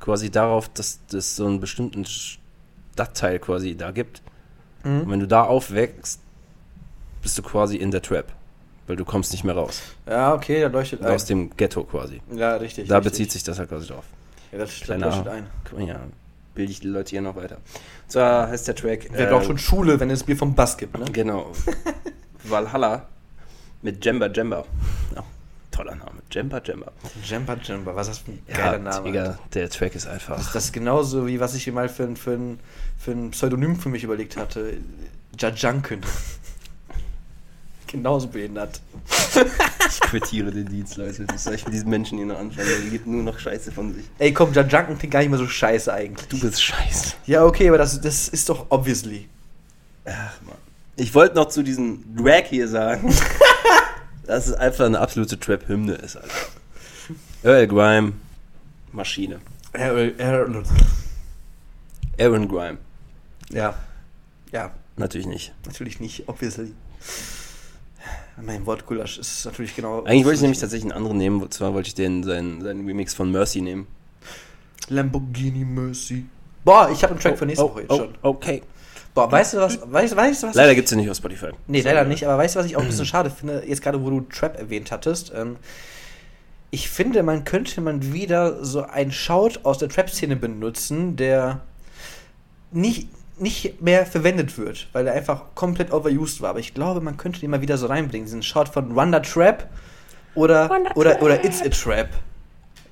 quasi 0.00 0.30
darauf, 0.30 0.68
dass 0.68 1.00
es 1.12 1.36
so 1.36 1.46
einen 1.46 1.60
bestimmten 1.60 2.04
Stadtteil 2.06 3.38
quasi 3.38 3.76
da 3.76 3.90
gibt. 3.90 4.22
Und 4.84 5.10
wenn 5.10 5.20
du 5.20 5.26
da 5.26 5.44
aufwächst, 5.44 6.20
bist 7.22 7.38
du 7.38 7.42
quasi 7.42 7.76
in 7.76 7.90
der 7.90 8.02
Trap. 8.02 8.26
Weil 8.86 8.96
du 8.96 9.06
kommst 9.06 9.32
nicht 9.32 9.42
mehr 9.44 9.54
raus. 9.54 9.80
Ja, 10.06 10.34
okay, 10.34 10.60
da 10.60 10.66
leuchtet 10.68 11.02
ein. 11.02 11.14
Aus 11.14 11.24
dem 11.24 11.56
Ghetto 11.56 11.84
quasi. 11.84 12.20
Ja, 12.34 12.56
richtig. 12.56 12.86
Da 12.88 12.98
richtig. 12.98 13.12
bezieht 13.12 13.32
sich 13.32 13.42
das 13.42 13.58
halt 13.58 13.70
quasi 13.70 13.86
drauf. 13.88 14.04
Ja, 14.52 14.58
das, 14.58 14.78
das 14.80 14.88
leuchtet 15.00 15.26
ein. 15.28 15.46
Ja, 15.86 16.00
bilde 16.54 16.72
ich 16.72 16.80
die 16.80 16.88
Leute 16.88 17.10
hier 17.10 17.22
noch 17.22 17.36
weiter. 17.36 17.58
Zwar 18.08 18.48
heißt 18.48 18.68
der 18.68 18.74
Track. 18.74 19.08
Wer 19.12 19.28
äh, 19.28 19.30
braucht 19.30 19.46
schon 19.46 19.58
Schule, 19.58 19.98
wenn 20.00 20.10
es 20.10 20.22
Bier 20.22 20.36
vom 20.36 20.54
Bass 20.54 20.76
gibt, 20.76 20.96
ne? 20.98 21.04
Genau. 21.12 21.52
Valhalla 22.44 23.08
mit 23.82 24.04
Jemba 24.04 24.26
Jemba. 24.28 24.64
Ja, 25.14 25.22
toller 25.70 25.94
Name. 25.94 26.22
Jemba 26.30 26.60
Jemba. 26.64 26.90
Jumper 27.24 27.56
Jumper, 27.62 27.94
was 27.96 28.08
ist 28.08 28.16
das 28.16 28.24
für 28.24 28.32
ein 28.32 28.42
Ja, 28.48 28.56
geiler 28.56 28.78
Name? 28.78 29.06
Digga, 29.06 29.38
der 29.52 29.68
Track 29.70 29.94
ist 29.94 30.06
einfach. 30.06 30.36
Das 30.52 30.64
ist 30.64 30.72
genauso 30.72 31.26
wie 31.26 31.38
was 31.40 31.54
ich 31.54 31.66
mir 31.66 31.72
mal 31.72 31.88
für, 31.88 32.04
ein- 32.04 32.16
für, 32.16 32.32
ein, 32.32 32.58
für 32.98 33.12
ein 33.12 33.30
Pseudonym 33.30 33.76
für 33.76 33.88
mich 33.88 34.04
überlegt 34.04 34.36
hatte. 34.36 34.78
Jajanken. 35.38 36.00
Genauso 37.94 38.28
behindert. 38.28 38.80
Ich 39.86 40.00
quittiere 40.00 40.50
den 40.50 40.66
Dienst, 40.66 40.96
Leute. 40.96 41.26
Was 41.28 41.44
soll 41.44 41.54
ich 41.54 41.64
mit 41.66 41.74
diesen 41.74 41.90
Menschen 41.90 42.16
hier 42.16 42.26
noch 42.26 42.38
anfangen? 42.38 42.66
Der 42.66 42.90
gibt 42.90 43.06
nur 43.06 43.22
noch 43.22 43.38
Scheiße 43.38 43.70
von 43.70 43.94
sich. 43.94 44.06
Ey, 44.18 44.32
komm, 44.32 44.52
Jajanken 44.52 44.98
klingt 44.98 45.12
gar 45.12 45.20
nicht 45.20 45.28
mehr 45.28 45.38
so 45.38 45.46
scheiße 45.46 45.92
eigentlich. 45.92 46.26
Du 46.28 46.40
bist 46.40 46.62
scheiße. 46.62 47.14
Ja, 47.26 47.44
okay, 47.44 47.68
aber 47.68 47.78
das, 47.78 48.00
das 48.00 48.28
ist 48.28 48.48
doch 48.48 48.66
obviously. 48.70 49.28
Ach, 50.06 50.40
Mann. 50.42 50.56
Ich 50.96 51.14
wollte 51.14 51.34
noch 51.36 51.48
zu 51.48 51.62
diesem 51.62 52.02
Drag 52.16 52.44
hier 52.46 52.66
sagen, 52.66 53.14
dass 54.26 54.46
es 54.46 54.54
einfach 54.54 54.86
eine 54.86 55.00
absolute 55.00 55.38
Trap-Hymne 55.38 55.94
ist, 55.94 56.16
Alter. 56.16 56.28
Earl 57.42 57.66
Grime, 57.66 58.12
Maschine. 58.92 59.40
Er, 59.72 60.18
er, 60.18 60.46
Aaron 62.18 62.48
Grime, 62.48 62.78
ja. 63.50 63.74
Ja, 64.52 64.70
natürlich 64.96 65.26
nicht. 65.26 65.52
natürlich 65.66 66.00
nicht, 66.00 66.28
obviously. 66.28 66.72
Mein 68.40 68.66
Wortgulasch 68.66 69.18
ist 69.18 69.44
natürlich 69.44 69.76
genau. 69.76 70.02
Eigentlich 70.04 70.24
wollte 70.24 70.36
ich 70.36 70.42
nämlich 70.42 70.58
tatsächlich 70.58 70.90
einen 70.90 70.98
anderen 70.98 71.18
nehmen, 71.18 71.42
und 71.42 71.54
zwar 71.54 71.72
wollte 71.72 71.88
ich 71.88 71.94
den, 71.94 72.24
seinen, 72.24 72.62
seinen 72.62 72.86
Remix 72.86 73.14
von 73.14 73.30
Mercy 73.30 73.60
nehmen. 73.60 73.86
Lamborghini 74.88 75.64
Mercy. 75.64 76.26
Boah, 76.64 76.90
ich 76.90 77.02
habe 77.02 77.12
einen 77.12 77.20
Track 77.20 77.38
für 77.38 77.46
nächste 77.46 77.64
Woche 77.64 77.82
jetzt 77.82 77.90
oh, 77.90 77.98
schon. 77.98 78.14
okay. 78.22 78.62
Boah, 79.14 79.30
weißt 79.30 79.54
du 79.54 79.58
was? 79.58 79.78
Weißt, 79.84 80.16
weißt 80.16 80.42
du 80.42 80.46
was? 80.48 80.54
Leider 80.56 80.74
gibt 80.74 80.86
es 80.86 80.90
den 80.90 80.98
nicht 80.98 81.10
auf 81.10 81.16
Spotify. 81.16 81.50
Nee, 81.68 81.82
leider 81.82 82.04
nicht, 82.04 82.26
aber 82.26 82.36
weißt 82.38 82.56
du, 82.56 82.58
was 82.58 82.66
ich 82.66 82.76
auch 82.76 82.80
ein 82.80 82.88
bisschen 82.88 83.06
schade 83.06 83.30
finde, 83.30 83.62
jetzt 83.66 83.82
gerade 83.82 84.02
wo 84.02 84.10
du 84.10 84.22
Trap 84.22 84.58
erwähnt 84.58 84.90
hattest? 84.90 85.32
Ähm, 85.34 85.56
ich 86.70 86.88
finde, 86.88 87.22
man 87.22 87.44
könnte 87.44 87.80
man 87.80 88.12
wieder 88.12 88.64
so 88.64 88.82
einen 88.82 89.12
Shout 89.12 89.60
aus 89.62 89.78
der 89.78 89.88
Trap-Szene 89.88 90.34
benutzen, 90.34 91.14
der 91.14 91.60
nicht, 92.72 93.08
nicht 93.38 93.82
mehr 93.82 94.06
verwendet 94.06 94.56
wird, 94.58 94.88
weil 94.92 95.06
er 95.06 95.14
einfach 95.14 95.54
komplett 95.54 95.92
overused 95.92 96.40
war. 96.40 96.50
Aber 96.50 96.60
ich 96.60 96.74
glaube, 96.74 97.00
man 97.00 97.16
könnte 97.16 97.40
den 97.40 97.50
mal 97.50 97.60
wieder 97.60 97.76
so 97.78 97.86
reinbringen, 97.86 98.26
diesen 98.26 98.42
Shout 98.42 98.66
von 98.72 98.94
Wonder 98.94 99.22
Trap 99.22 99.68
oder, 100.34 100.70
oder, 100.94 101.20
oder 101.22 101.44
It's 101.44 101.62
a 101.62 101.68
Trap. 101.68 102.08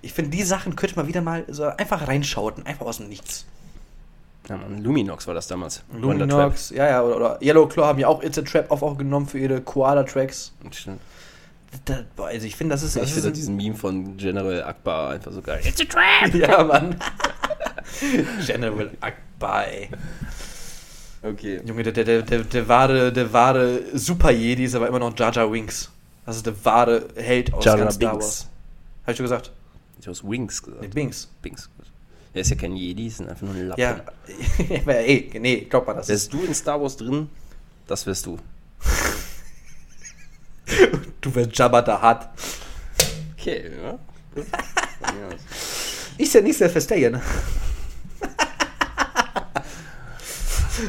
Ich 0.00 0.12
finde, 0.12 0.30
die 0.32 0.42
Sachen 0.42 0.74
könnte 0.74 0.96
man 0.96 1.06
wieder 1.06 1.20
mal 1.20 1.44
so 1.48 1.64
einfach 1.64 2.08
reinschauten, 2.08 2.66
einfach 2.66 2.86
aus 2.86 2.96
dem 2.96 3.08
Nichts. 3.08 3.46
Ja, 4.48 4.56
Mann, 4.56 4.82
Luminox 4.82 5.28
war 5.28 5.34
das 5.34 5.46
damals. 5.46 5.84
Wonder 5.92 6.26
Trap. 6.26 6.30
Luminox, 6.30 6.70
ja, 6.70 6.88
ja, 6.88 7.02
oder, 7.02 7.16
oder 7.16 7.38
Yellow 7.42 7.68
Claw 7.68 7.86
haben 7.86 7.98
ja 8.00 8.08
auch 8.08 8.22
It's 8.24 8.36
a 8.38 8.42
Trap 8.42 8.70
auf 8.72 8.82
auch 8.82 8.98
genommen 8.98 9.28
für 9.28 9.38
ihre 9.38 9.60
Koala-Tracks. 9.60 10.52
Stimmt. 10.72 11.00
Da, 11.86 12.00
boah, 12.16 12.26
also 12.26 12.46
ich 12.46 12.54
finde, 12.56 12.74
das 12.74 12.82
ist. 12.82 12.96
Ich 12.96 13.12
finde 13.14 13.28
ein- 13.28 13.34
diesen 13.34 13.56
Meme 13.56 13.74
von 13.76 14.16
General 14.18 14.62
Akbar 14.64 15.10
einfach 15.12 15.32
so 15.32 15.40
geil. 15.40 15.60
It's 15.64 15.80
a 15.80 15.84
trap! 15.84 16.34
ja, 16.34 16.62
Mann. 16.64 16.96
General 18.46 18.90
Akbar, 19.00 19.22
ey. 19.42 19.88
Okay. 21.22 21.60
Junge, 21.64 21.84
der, 21.84 21.92
der, 21.92 22.04
der, 22.04 22.22
der, 22.22 22.44
der 22.44 22.68
wahre, 22.68 23.12
der 23.12 23.32
wahre 23.32 23.80
Super-Jedi 23.96 24.64
ist 24.64 24.74
aber 24.74 24.88
immer 24.88 24.98
noch 24.98 25.16
Jar 25.16 25.32
Jar 25.32 25.50
Winks. 25.52 25.90
Das 26.26 26.36
ist 26.36 26.46
der 26.46 26.64
wahre 26.64 27.08
Held 27.14 27.52
aus 27.54 27.64
Jar 27.64 27.76
Jar 27.76 27.84
ganz 27.84 27.94
Star. 27.94 28.14
Wars. 28.14 28.48
Hab 29.04 29.10
ich 29.10 29.16
schon 29.16 29.24
gesagt? 29.24 29.52
Ich 30.00 30.06
habe 30.06 30.18
Wings 30.28 30.62
gesagt. 30.62 30.82
Nee, 30.82 30.88
Binks. 30.88 31.28
Binks. 31.40 31.68
Er 32.34 32.40
ist 32.40 32.50
ja 32.50 32.56
kein 32.56 32.74
Jedi, 32.74 33.06
ist 33.06 33.20
einfach 33.20 33.42
nur 33.42 33.54
ein 33.54 33.68
Lappen. 33.68 33.80
Ja, 33.80 34.00
aber 34.80 34.96
ey, 34.96 35.30
nee, 35.38 35.66
glaub 35.68 35.86
mal, 35.86 35.94
das. 35.94 36.08
Wärst 36.08 36.32
du 36.32 36.42
in 36.42 36.54
Star 36.54 36.80
Wars 36.80 36.96
drin, 36.96 37.28
das 37.86 38.06
wärst 38.06 38.26
du. 38.26 38.38
Du 41.20 41.32
wärst 41.34 41.56
Jabba 41.56 41.84
the 41.84 41.92
Hutt. 41.92 42.28
Okay, 43.38 43.70
ja. 43.80 43.98
Ist 46.18 46.34
ja 46.34 46.40
nicht 46.40 46.56
sehr 46.56 46.80
Stallion. 46.80 47.14
Ey, 47.14 47.20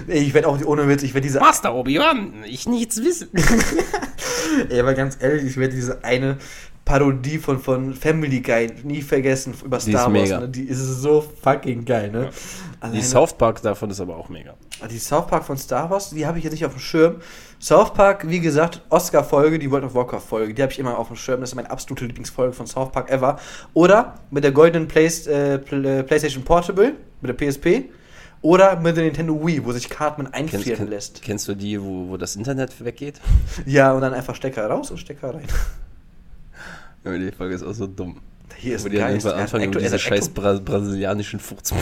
ich 0.07 0.33
werde 0.33 0.47
auch 0.47 0.63
ohne 0.65 0.87
Witz, 0.87 1.03
ich 1.03 1.13
werde 1.13 1.25
diese 1.27 1.39
Master 1.39 1.73
Obi-Wan, 1.75 2.43
ich 2.45 2.67
nichts 2.67 3.01
wissen. 3.03 3.29
Ey, 4.69 4.79
aber 4.79 4.93
ganz 4.93 5.17
ehrlich, 5.19 5.43
ich 5.45 5.57
werde 5.57 5.73
diese 5.73 6.03
eine 6.03 6.37
Parodie 6.85 7.37
von, 7.37 7.59
von 7.59 7.93
Family 7.93 8.41
Guy 8.41 8.69
nie 8.83 9.01
vergessen 9.01 9.53
über 9.63 9.77
Die 9.77 9.91
Star 9.91 10.07
ist 10.07 10.13
Wars. 10.13 10.23
mega. 10.29 10.39
Ne? 10.41 10.49
Die 10.49 10.63
ist 10.63 10.79
so 10.79 11.23
fucking 11.41 11.85
geil, 11.85 12.11
ne? 12.11 12.29
Die 12.29 12.85
Alleine- 12.85 13.03
South 13.03 13.33
Park 13.37 13.61
davon 13.61 13.89
ist 13.89 14.01
aber 14.01 14.17
auch 14.17 14.27
mega. 14.27 14.53
die 14.91 14.97
South 14.99 15.27
Park 15.27 15.45
von 15.45 15.57
Star 15.57 15.89
Wars, 15.89 16.09
die 16.09 16.25
habe 16.25 16.37
ich 16.37 16.43
jetzt 16.43 16.53
nicht 16.53 16.65
auf 16.65 16.73
dem 16.73 16.79
Schirm. 16.81 17.15
South 17.59 17.93
Park, 17.93 18.27
wie 18.27 18.41
gesagt, 18.41 18.81
Oscar-Folge, 18.89 19.57
die 19.59 19.71
World 19.71 19.85
of 19.85 19.95
Warcraft-Folge, 19.95 20.53
die 20.53 20.61
habe 20.61 20.73
ich 20.73 20.79
immer 20.79 20.97
auf 20.99 21.07
dem 21.07 21.15
Schirm. 21.15 21.39
Das 21.39 21.51
ist 21.51 21.55
meine 21.55 21.71
absolute 21.71 22.05
Lieblingsfolge 22.05 22.51
von 22.51 22.67
South 22.67 22.91
Park 22.91 23.09
ever. 23.09 23.39
Oder 23.73 24.15
mit 24.31 24.43
der 24.43 24.51
goldenen 24.51 24.89
Play 24.89 25.05
äh, 25.05 25.59
Pl- 25.59 25.85
äh, 25.99 26.03
PlayStation 26.03 26.43
Portable, 26.43 26.95
mit 27.21 27.29
der 27.39 27.49
PSP. 27.49 27.85
Oder 28.43 28.75
mit 28.75 28.97
der 28.97 29.05
Nintendo 29.05 29.39
Wii, 29.47 29.63
wo 29.63 29.71
sich 29.71 29.89
Cartman 29.89 30.29
Kennst, 30.31 30.53
einfrieren 30.55 30.79
kenn, 30.79 30.89
lässt. 30.89 31.21
kennst 31.21 31.47
du 31.47 31.55
die, 31.55 31.81
wo, 31.81 32.09
wo 32.09 32.17
das 32.17 32.35
Internet 32.35 32.83
weggeht? 32.83 33.21
Ja, 33.65 33.93
und 33.93 34.01
dann 34.01 34.13
einfach 34.13 34.35
Stecker 34.35 34.67
raus 34.67 34.91
und 34.91 34.97
Stecker 34.97 35.33
rein. 35.33 35.47
Ja, 37.05 37.17
Die 37.17 37.31
Folge 37.31 37.55
ist 37.55 37.63
auch 37.63 37.73
so 37.73 37.87
dumm. 37.87 38.19
Hier 38.57 38.75
ist 38.75 38.83
Wo 38.85 38.89
die 38.89 38.97
dann 38.97 39.13
Geist. 39.13 39.25
einfach 39.25 39.37
hat 39.37 39.43
anfangen, 39.43 39.69
über 39.71 39.79
er 39.79 39.83
diese 39.83 39.97
scheiß 39.97 40.29
Bra 40.29 40.53
brasilianischen 40.55 41.39
Furz. 41.39 41.73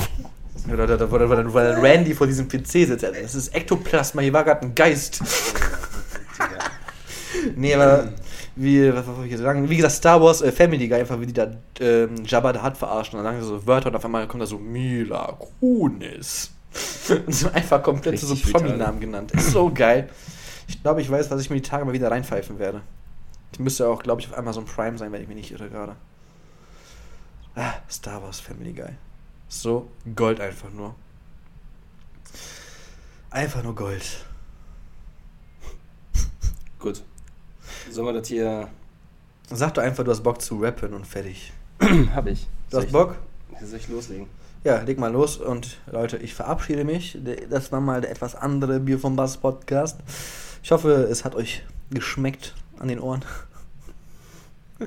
Oder, 0.71 0.83
oder, 0.83 0.93
oder, 0.95 1.11
oder, 1.11 1.25
oder, 1.31 1.45
oder 1.49 1.81
Randy 1.81 2.13
vor 2.13 2.27
diesem 2.27 2.47
PC 2.47 2.67
sitzt. 2.67 3.03
Das 3.03 3.33
ist 3.35 3.53
Ektoplasma, 3.55 4.21
hier 4.21 4.33
war 4.33 4.43
gerade 4.43 4.61
ein 4.61 4.75
Geist. 4.75 5.19
nee, 7.55 7.73
aber 7.73 8.09
wie, 8.55 8.93
was 8.93 9.07
wollte 9.07 9.25
ich 9.25 9.31
jetzt 9.31 9.41
sagen? 9.41 9.69
Wie 9.69 9.75
gesagt, 9.77 9.93
Star 9.93 10.21
Wars 10.21 10.41
äh, 10.41 10.51
Family 10.51 10.87
Guy, 10.87 10.99
einfach 10.99 11.19
wie 11.19 11.25
die 11.25 11.33
da 11.33 11.51
ähm, 11.79 12.25
Jabba 12.25 12.53
the 12.53 12.59
Hutt 12.59 12.77
verarschen. 12.77 13.17
Und 13.17 13.25
dann 13.25 13.33
sagen 13.33 13.43
sie 13.43 13.49
so 13.49 13.65
Wörter 13.65 13.89
und 13.89 13.95
auf 13.95 14.05
einmal 14.05 14.27
kommt 14.27 14.43
da 14.43 14.47
so 14.47 14.57
Mila 14.57 15.37
Kunis. 15.59 16.51
und 17.09 17.33
so 17.33 17.49
einfach 17.51 17.81
komplett 17.83 18.19
so 18.19 18.35
Promi-Namen 18.35 18.99
genannt. 18.99 19.31
Ist 19.31 19.51
so 19.51 19.71
geil. 19.73 20.09
Ich 20.67 20.81
glaube, 20.81 21.01
ich 21.01 21.09
weiß, 21.09 21.29
was 21.31 21.41
ich 21.41 21.49
mir 21.49 21.57
die 21.57 21.67
Tage 21.67 21.85
mal 21.85 21.93
wieder 21.93 22.11
reinpfeifen 22.11 22.59
werde. 22.59 22.81
Die 23.55 23.61
müsste 23.61 23.87
auch, 23.87 24.01
glaube 24.01 24.21
ich, 24.21 24.29
auf 24.29 24.37
Amazon 24.37 24.65
Prime 24.65 24.97
sein, 24.97 25.11
wenn 25.11 25.21
ich 25.21 25.27
mich 25.27 25.35
nicht 25.35 25.51
irre 25.51 25.69
gerade. 25.69 25.95
Ah, 27.55 27.73
Star 27.89 28.21
Wars 28.23 28.39
Family 28.39 28.71
Guy. 28.71 28.91
So 29.49 29.89
Gold 30.15 30.39
einfach 30.39 30.71
nur. 30.71 30.95
Einfach 33.29 33.63
nur 33.63 33.75
Gold. 33.75 34.25
Gut. 36.79 37.03
Sollen 37.91 38.07
wir 38.07 38.13
das 38.13 38.27
hier. 38.27 38.69
Sag 39.49 39.73
doch 39.73 39.83
einfach, 39.83 40.03
du 40.05 40.11
hast 40.11 40.23
Bock 40.23 40.41
zu 40.41 40.59
rappen 40.59 40.93
und 40.93 41.05
fertig. 41.05 41.51
Hab 42.15 42.25
ich. 42.27 42.47
Du 42.69 42.77
hast 42.77 42.91
Bock? 42.91 43.17
Soll 43.61 43.79
ich 43.79 43.89
loslegen? 43.89 44.27
Ja, 44.63 44.81
leg 44.81 44.97
mal 44.97 45.11
los 45.11 45.37
und 45.37 45.77
Leute, 45.91 46.17
ich 46.17 46.33
verabschiede 46.33 46.85
mich. 46.85 47.17
Das 47.49 47.71
war 47.71 47.81
mal 47.81 47.99
der 47.99 48.11
etwas 48.11 48.35
andere 48.35 48.79
Bier 48.79 48.97
vom 48.97 49.15
Bass 49.15 49.37
Podcast. 49.37 49.99
Ich 50.63 50.71
hoffe, 50.71 51.07
es 51.11 51.25
hat 51.25 51.35
euch 51.35 51.63
geschmeckt 51.89 52.55
an 52.79 52.87
den 52.87 52.99
Ohren. 52.99 53.25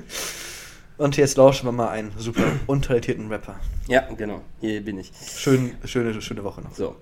Und 0.97 1.17
jetzt 1.17 1.35
lauschen 1.35 1.67
wir 1.67 1.73
mal 1.73 1.89
einen 1.89 2.13
super 2.17 2.43
untalentierten 2.67 3.27
Rapper. 3.27 3.59
Ja, 3.87 4.07
genau. 4.13 4.41
Hier 4.61 4.83
bin 4.83 4.97
ich. 4.97 5.11
Schön, 5.35 5.75
schöne, 5.83 6.21
schöne 6.21 6.43
Woche 6.43 6.61
noch. 6.61 6.73
So. 6.73 6.95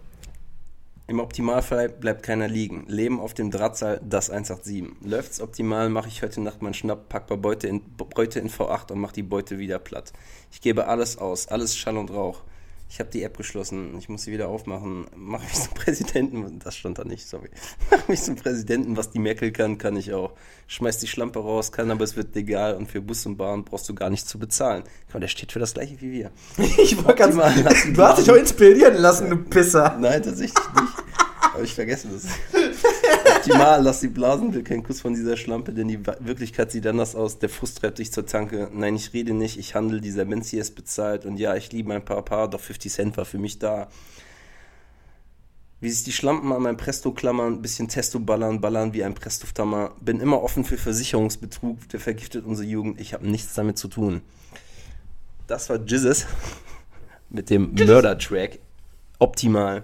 Im 1.06 1.20
Optimalfall 1.20 1.89
bleibt 1.89 2.24
keiner 2.24 2.47
liegen. 2.47 2.86
Leben 2.88 3.20
auf 3.20 3.34
dem 3.34 3.51
Drahtseil, 3.51 3.99
das 4.08 4.30
187. 4.30 5.01
Läuft's 5.01 5.41
optimal, 5.41 5.89
mache 5.89 6.08
ich 6.08 6.24
heute 6.24 6.39
Nacht 6.39 6.62
meinen 6.62 6.74
Schnapp, 6.74 7.10
pack 7.10 7.28
paar 7.28 7.36
Beute 7.36 7.68
in, 7.68 7.82
Beute 7.97 8.39
in 8.39 8.49
V8 8.49 8.93
und 8.93 8.99
mach 8.99 9.12
die 9.12 9.22
Beute 9.22 9.60
wieder 9.60 9.80
platt. 9.80 10.14
Ich 10.49 10.62
gebe 10.62 10.88
alles 10.88 11.18
aus, 11.18 11.49
alles 11.49 11.76
Schall 11.76 11.97
und 11.97 12.10
Rauch. 12.10 12.43
Ich 12.93 12.99
habe 12.99 13.09
die 13.09 13.23
App 13.23 13.35
geschlossen. 13.37 13.97
Ich 13.97 14.07
muss 14.07 14.21
sie 14.21 14.31
wieder 14.31 14.49
aufmachen. 14.49 15.07
Mach 15.15 15.41
mich 15.41 15.53
zum 15.53 15.73
Präsidenten. 15.73 16.59
Das 16.59 16.75
stand 16.75 16.99
da 16.99 17.03
nicht, 17.03 17.27
sorry. 17.27 17.49
Mach 17.89 18.07
mich 18.07 18.21
zum 18.21 18.35
Präsidenten. 18.35 18.95
Was 18.97 19.09
die 19.09 19.17
Merkel 19.17 19.51
kann, 19.51 19.79
kann 19.79 19.95
ich 19.95 20.13
auch. 20.13 20.33
Schmeiß 20.67 20.99
die 20.99 21.07
Schlampe 21.07 21.39
raus, 21.39 21.71
kann, 21.71 21.89
aber 21.89 22.03
es 22.03 22.15
wird 22.15 22.35
legal. 22.35 22.75
Und 22.75 22.91
für 22.91 23.01
Bus 23.01 23.25
und 23.25 23.35
Bahn 23.37 23.63
brauchst 23.63 23.89
du 23.89 23.95
gar 23.95 24.11
nichts 24.11 24.29
zu 24.29 24.37
bezahlen. 24.37 24.83
Aber 25.09 25.21
der 25.21 25.27
steht 25.27 25.51
für 25.51 25.57
das 25.57 25.73
gleiche 25.73 25.99
wie 26.01 26.11
wir. 26.11 26.31
Ich 26.83 27.03
war 27.03 27.15
ganz. 27.15 27.33
Die 27.33 27.93
Du 27.93 28.03
hast 28.03 28.19
dich 28.19 28.29
auch 28.29 28.35
inspirieren 28.35 28.93
lassen, 28.97 29.27
du 29.27 29.37
Pisser. 29.37 29.97
Nein, 29.99 30.21
tatsächlich 30.21 30.53
nicht. 30.53 30.93
Habe 31.51 31.63
ich 31.63 31.73
vergessen 31.73 32.11
das. 32.13 32.27
Optimal, 33.43 33.83
lass 33.83 33.99
die 33.99 34.07
Blasen, 34.07 34.53
will 34.53 34.63
keinen 34.63 34.83
Kuss 34.83 35.01
von 35.01 35.13
dieser 35.13 35.35
Schlampe, 35.35 35.73
denn 35.73 35.89
die 35.89 35.99
Wirklichkeit 36.05 36.71
sieht 36.71 36.87
anders 36.87 37.13
aus. 37.13 37.39
Der 37.39 37.49
Frust 37.49 37.79
treibt 37.79 37.99
dich 37.99 38.13
zur 38.13 38.25
Tanke. 38.25 38.69
Nein, 38.73 38.95
ich 38.95 39.11
rede 39.11 39.33
nicht, 39.33 39.59
ich 39.59 39.75
handle, 39.75 39.99
dieser 39.99 40.23
Mensch 40.23 40.47
hier 40.47 40.61
ist 40.61 40.75
bezahlt. 40.75 41.25
Und 41.25 41.35
ja, 41.35 41.53
ich 41.55 41.69
liebe 41.73 41.89
mein 41.89 42.05
Papa, 42.05 42.47
doch 42.47 42.61
50 42.61 42.91
Cent 42.91 43.17
war 43.17 43.25
für 43.25 43.37
mich 43.37 43.59
da. 43.59 43.89
Wie 45.81 45.89
sich 45.89 46.05
die 46.05 46.13
Schlampen 46.13 46.53
an 46.53 46.61
mein 46.61 46.77
Presto 46.77 47.11
klammern, 47.11 47.61
bisschen 47.61 47.89
Testo 47.89 48.21
ballern, 48.21 48.61
ballern 48.61 48.93
wie 48.93 49.03
ein 49.03 49.13
Prestoftammer. 49.13 49.91
Bin 49.99 50.21
immer 50.21 50.41
offen 50.41 50.63
für 50.63 50.77
Versicherungsbetrug, 50.77 51.89
der 51.89 51.99
vergiftet 51.99 52.45
unsere 52.45 52.67
Jugend. 52.69 53.01
Ich 53.01 53.13
habe 53.13 53.27
nichts 53.27 53.55
damit 53.55 53.77
zu 53.77 53.89
tun. 53.89 54.21
Das 55.47 55.69
war 55.69 55.79
Jizzes 55.85 56.25
mit 57.29 57.49
dem 57.49 57.73
Murder-Track. 57.73 58.59
Optimal. 59.19 59.83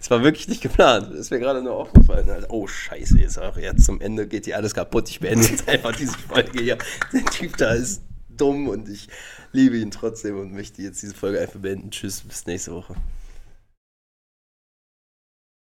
Es 0.00 0.10
war 0.10 0.22
wirklich 0.22 0.48
nicht 0.48 0.62
geplant. 0.62 1.08
Das 1.10 1.18
ist 1.18 1.30
mir 1.30 1.38
gerade 1.38 1.62
nur 1.62 1.74
aufgefallen. 1.74 2.28
Alter. 2.28 2.50
Oh, 2.50 2.66
scheiße, 2.66 3.18
jetzt 3.18 3.38
auch 3.38 3.56
jetzt 3.56 3.84
zum 3.84 4.00
Ende 4.00 4.26
geht 4.26 4.44
hier 4.46 4.56
alles 4.56 4.74
kaputt. 4.74 5.08
Ich 5.08 5.20
beende 5.20 5.46
jetzt 5.46 5.68
einfach 5.68 5.94
diese 5.94 6.18
Folge 6.18 6.60
hier. 6.60 6.78
Der 7.12 7.24
Typ 7.26 7.56
da 7.56 7.72
ist 7.72 8.02
dumm 8.36 8.68
und 8.68 8.88
ich 8.88 9.08
liebe 9.52 9.76
ihn 9.76 9.90
trotzdem 9.90 10.38
und 10.38 10.52
möchte 10.52 10.82
jetzt 10.82 11.02
diese 11.02 11.14
Folge 11.14 11.40
einfach 11.40 11.60
beenden. 11.60 11.90
Tschüss, 11.90 12.20
bis 12.22 12.46
nächste 12.46 12.72
Woche. 12.72 12.94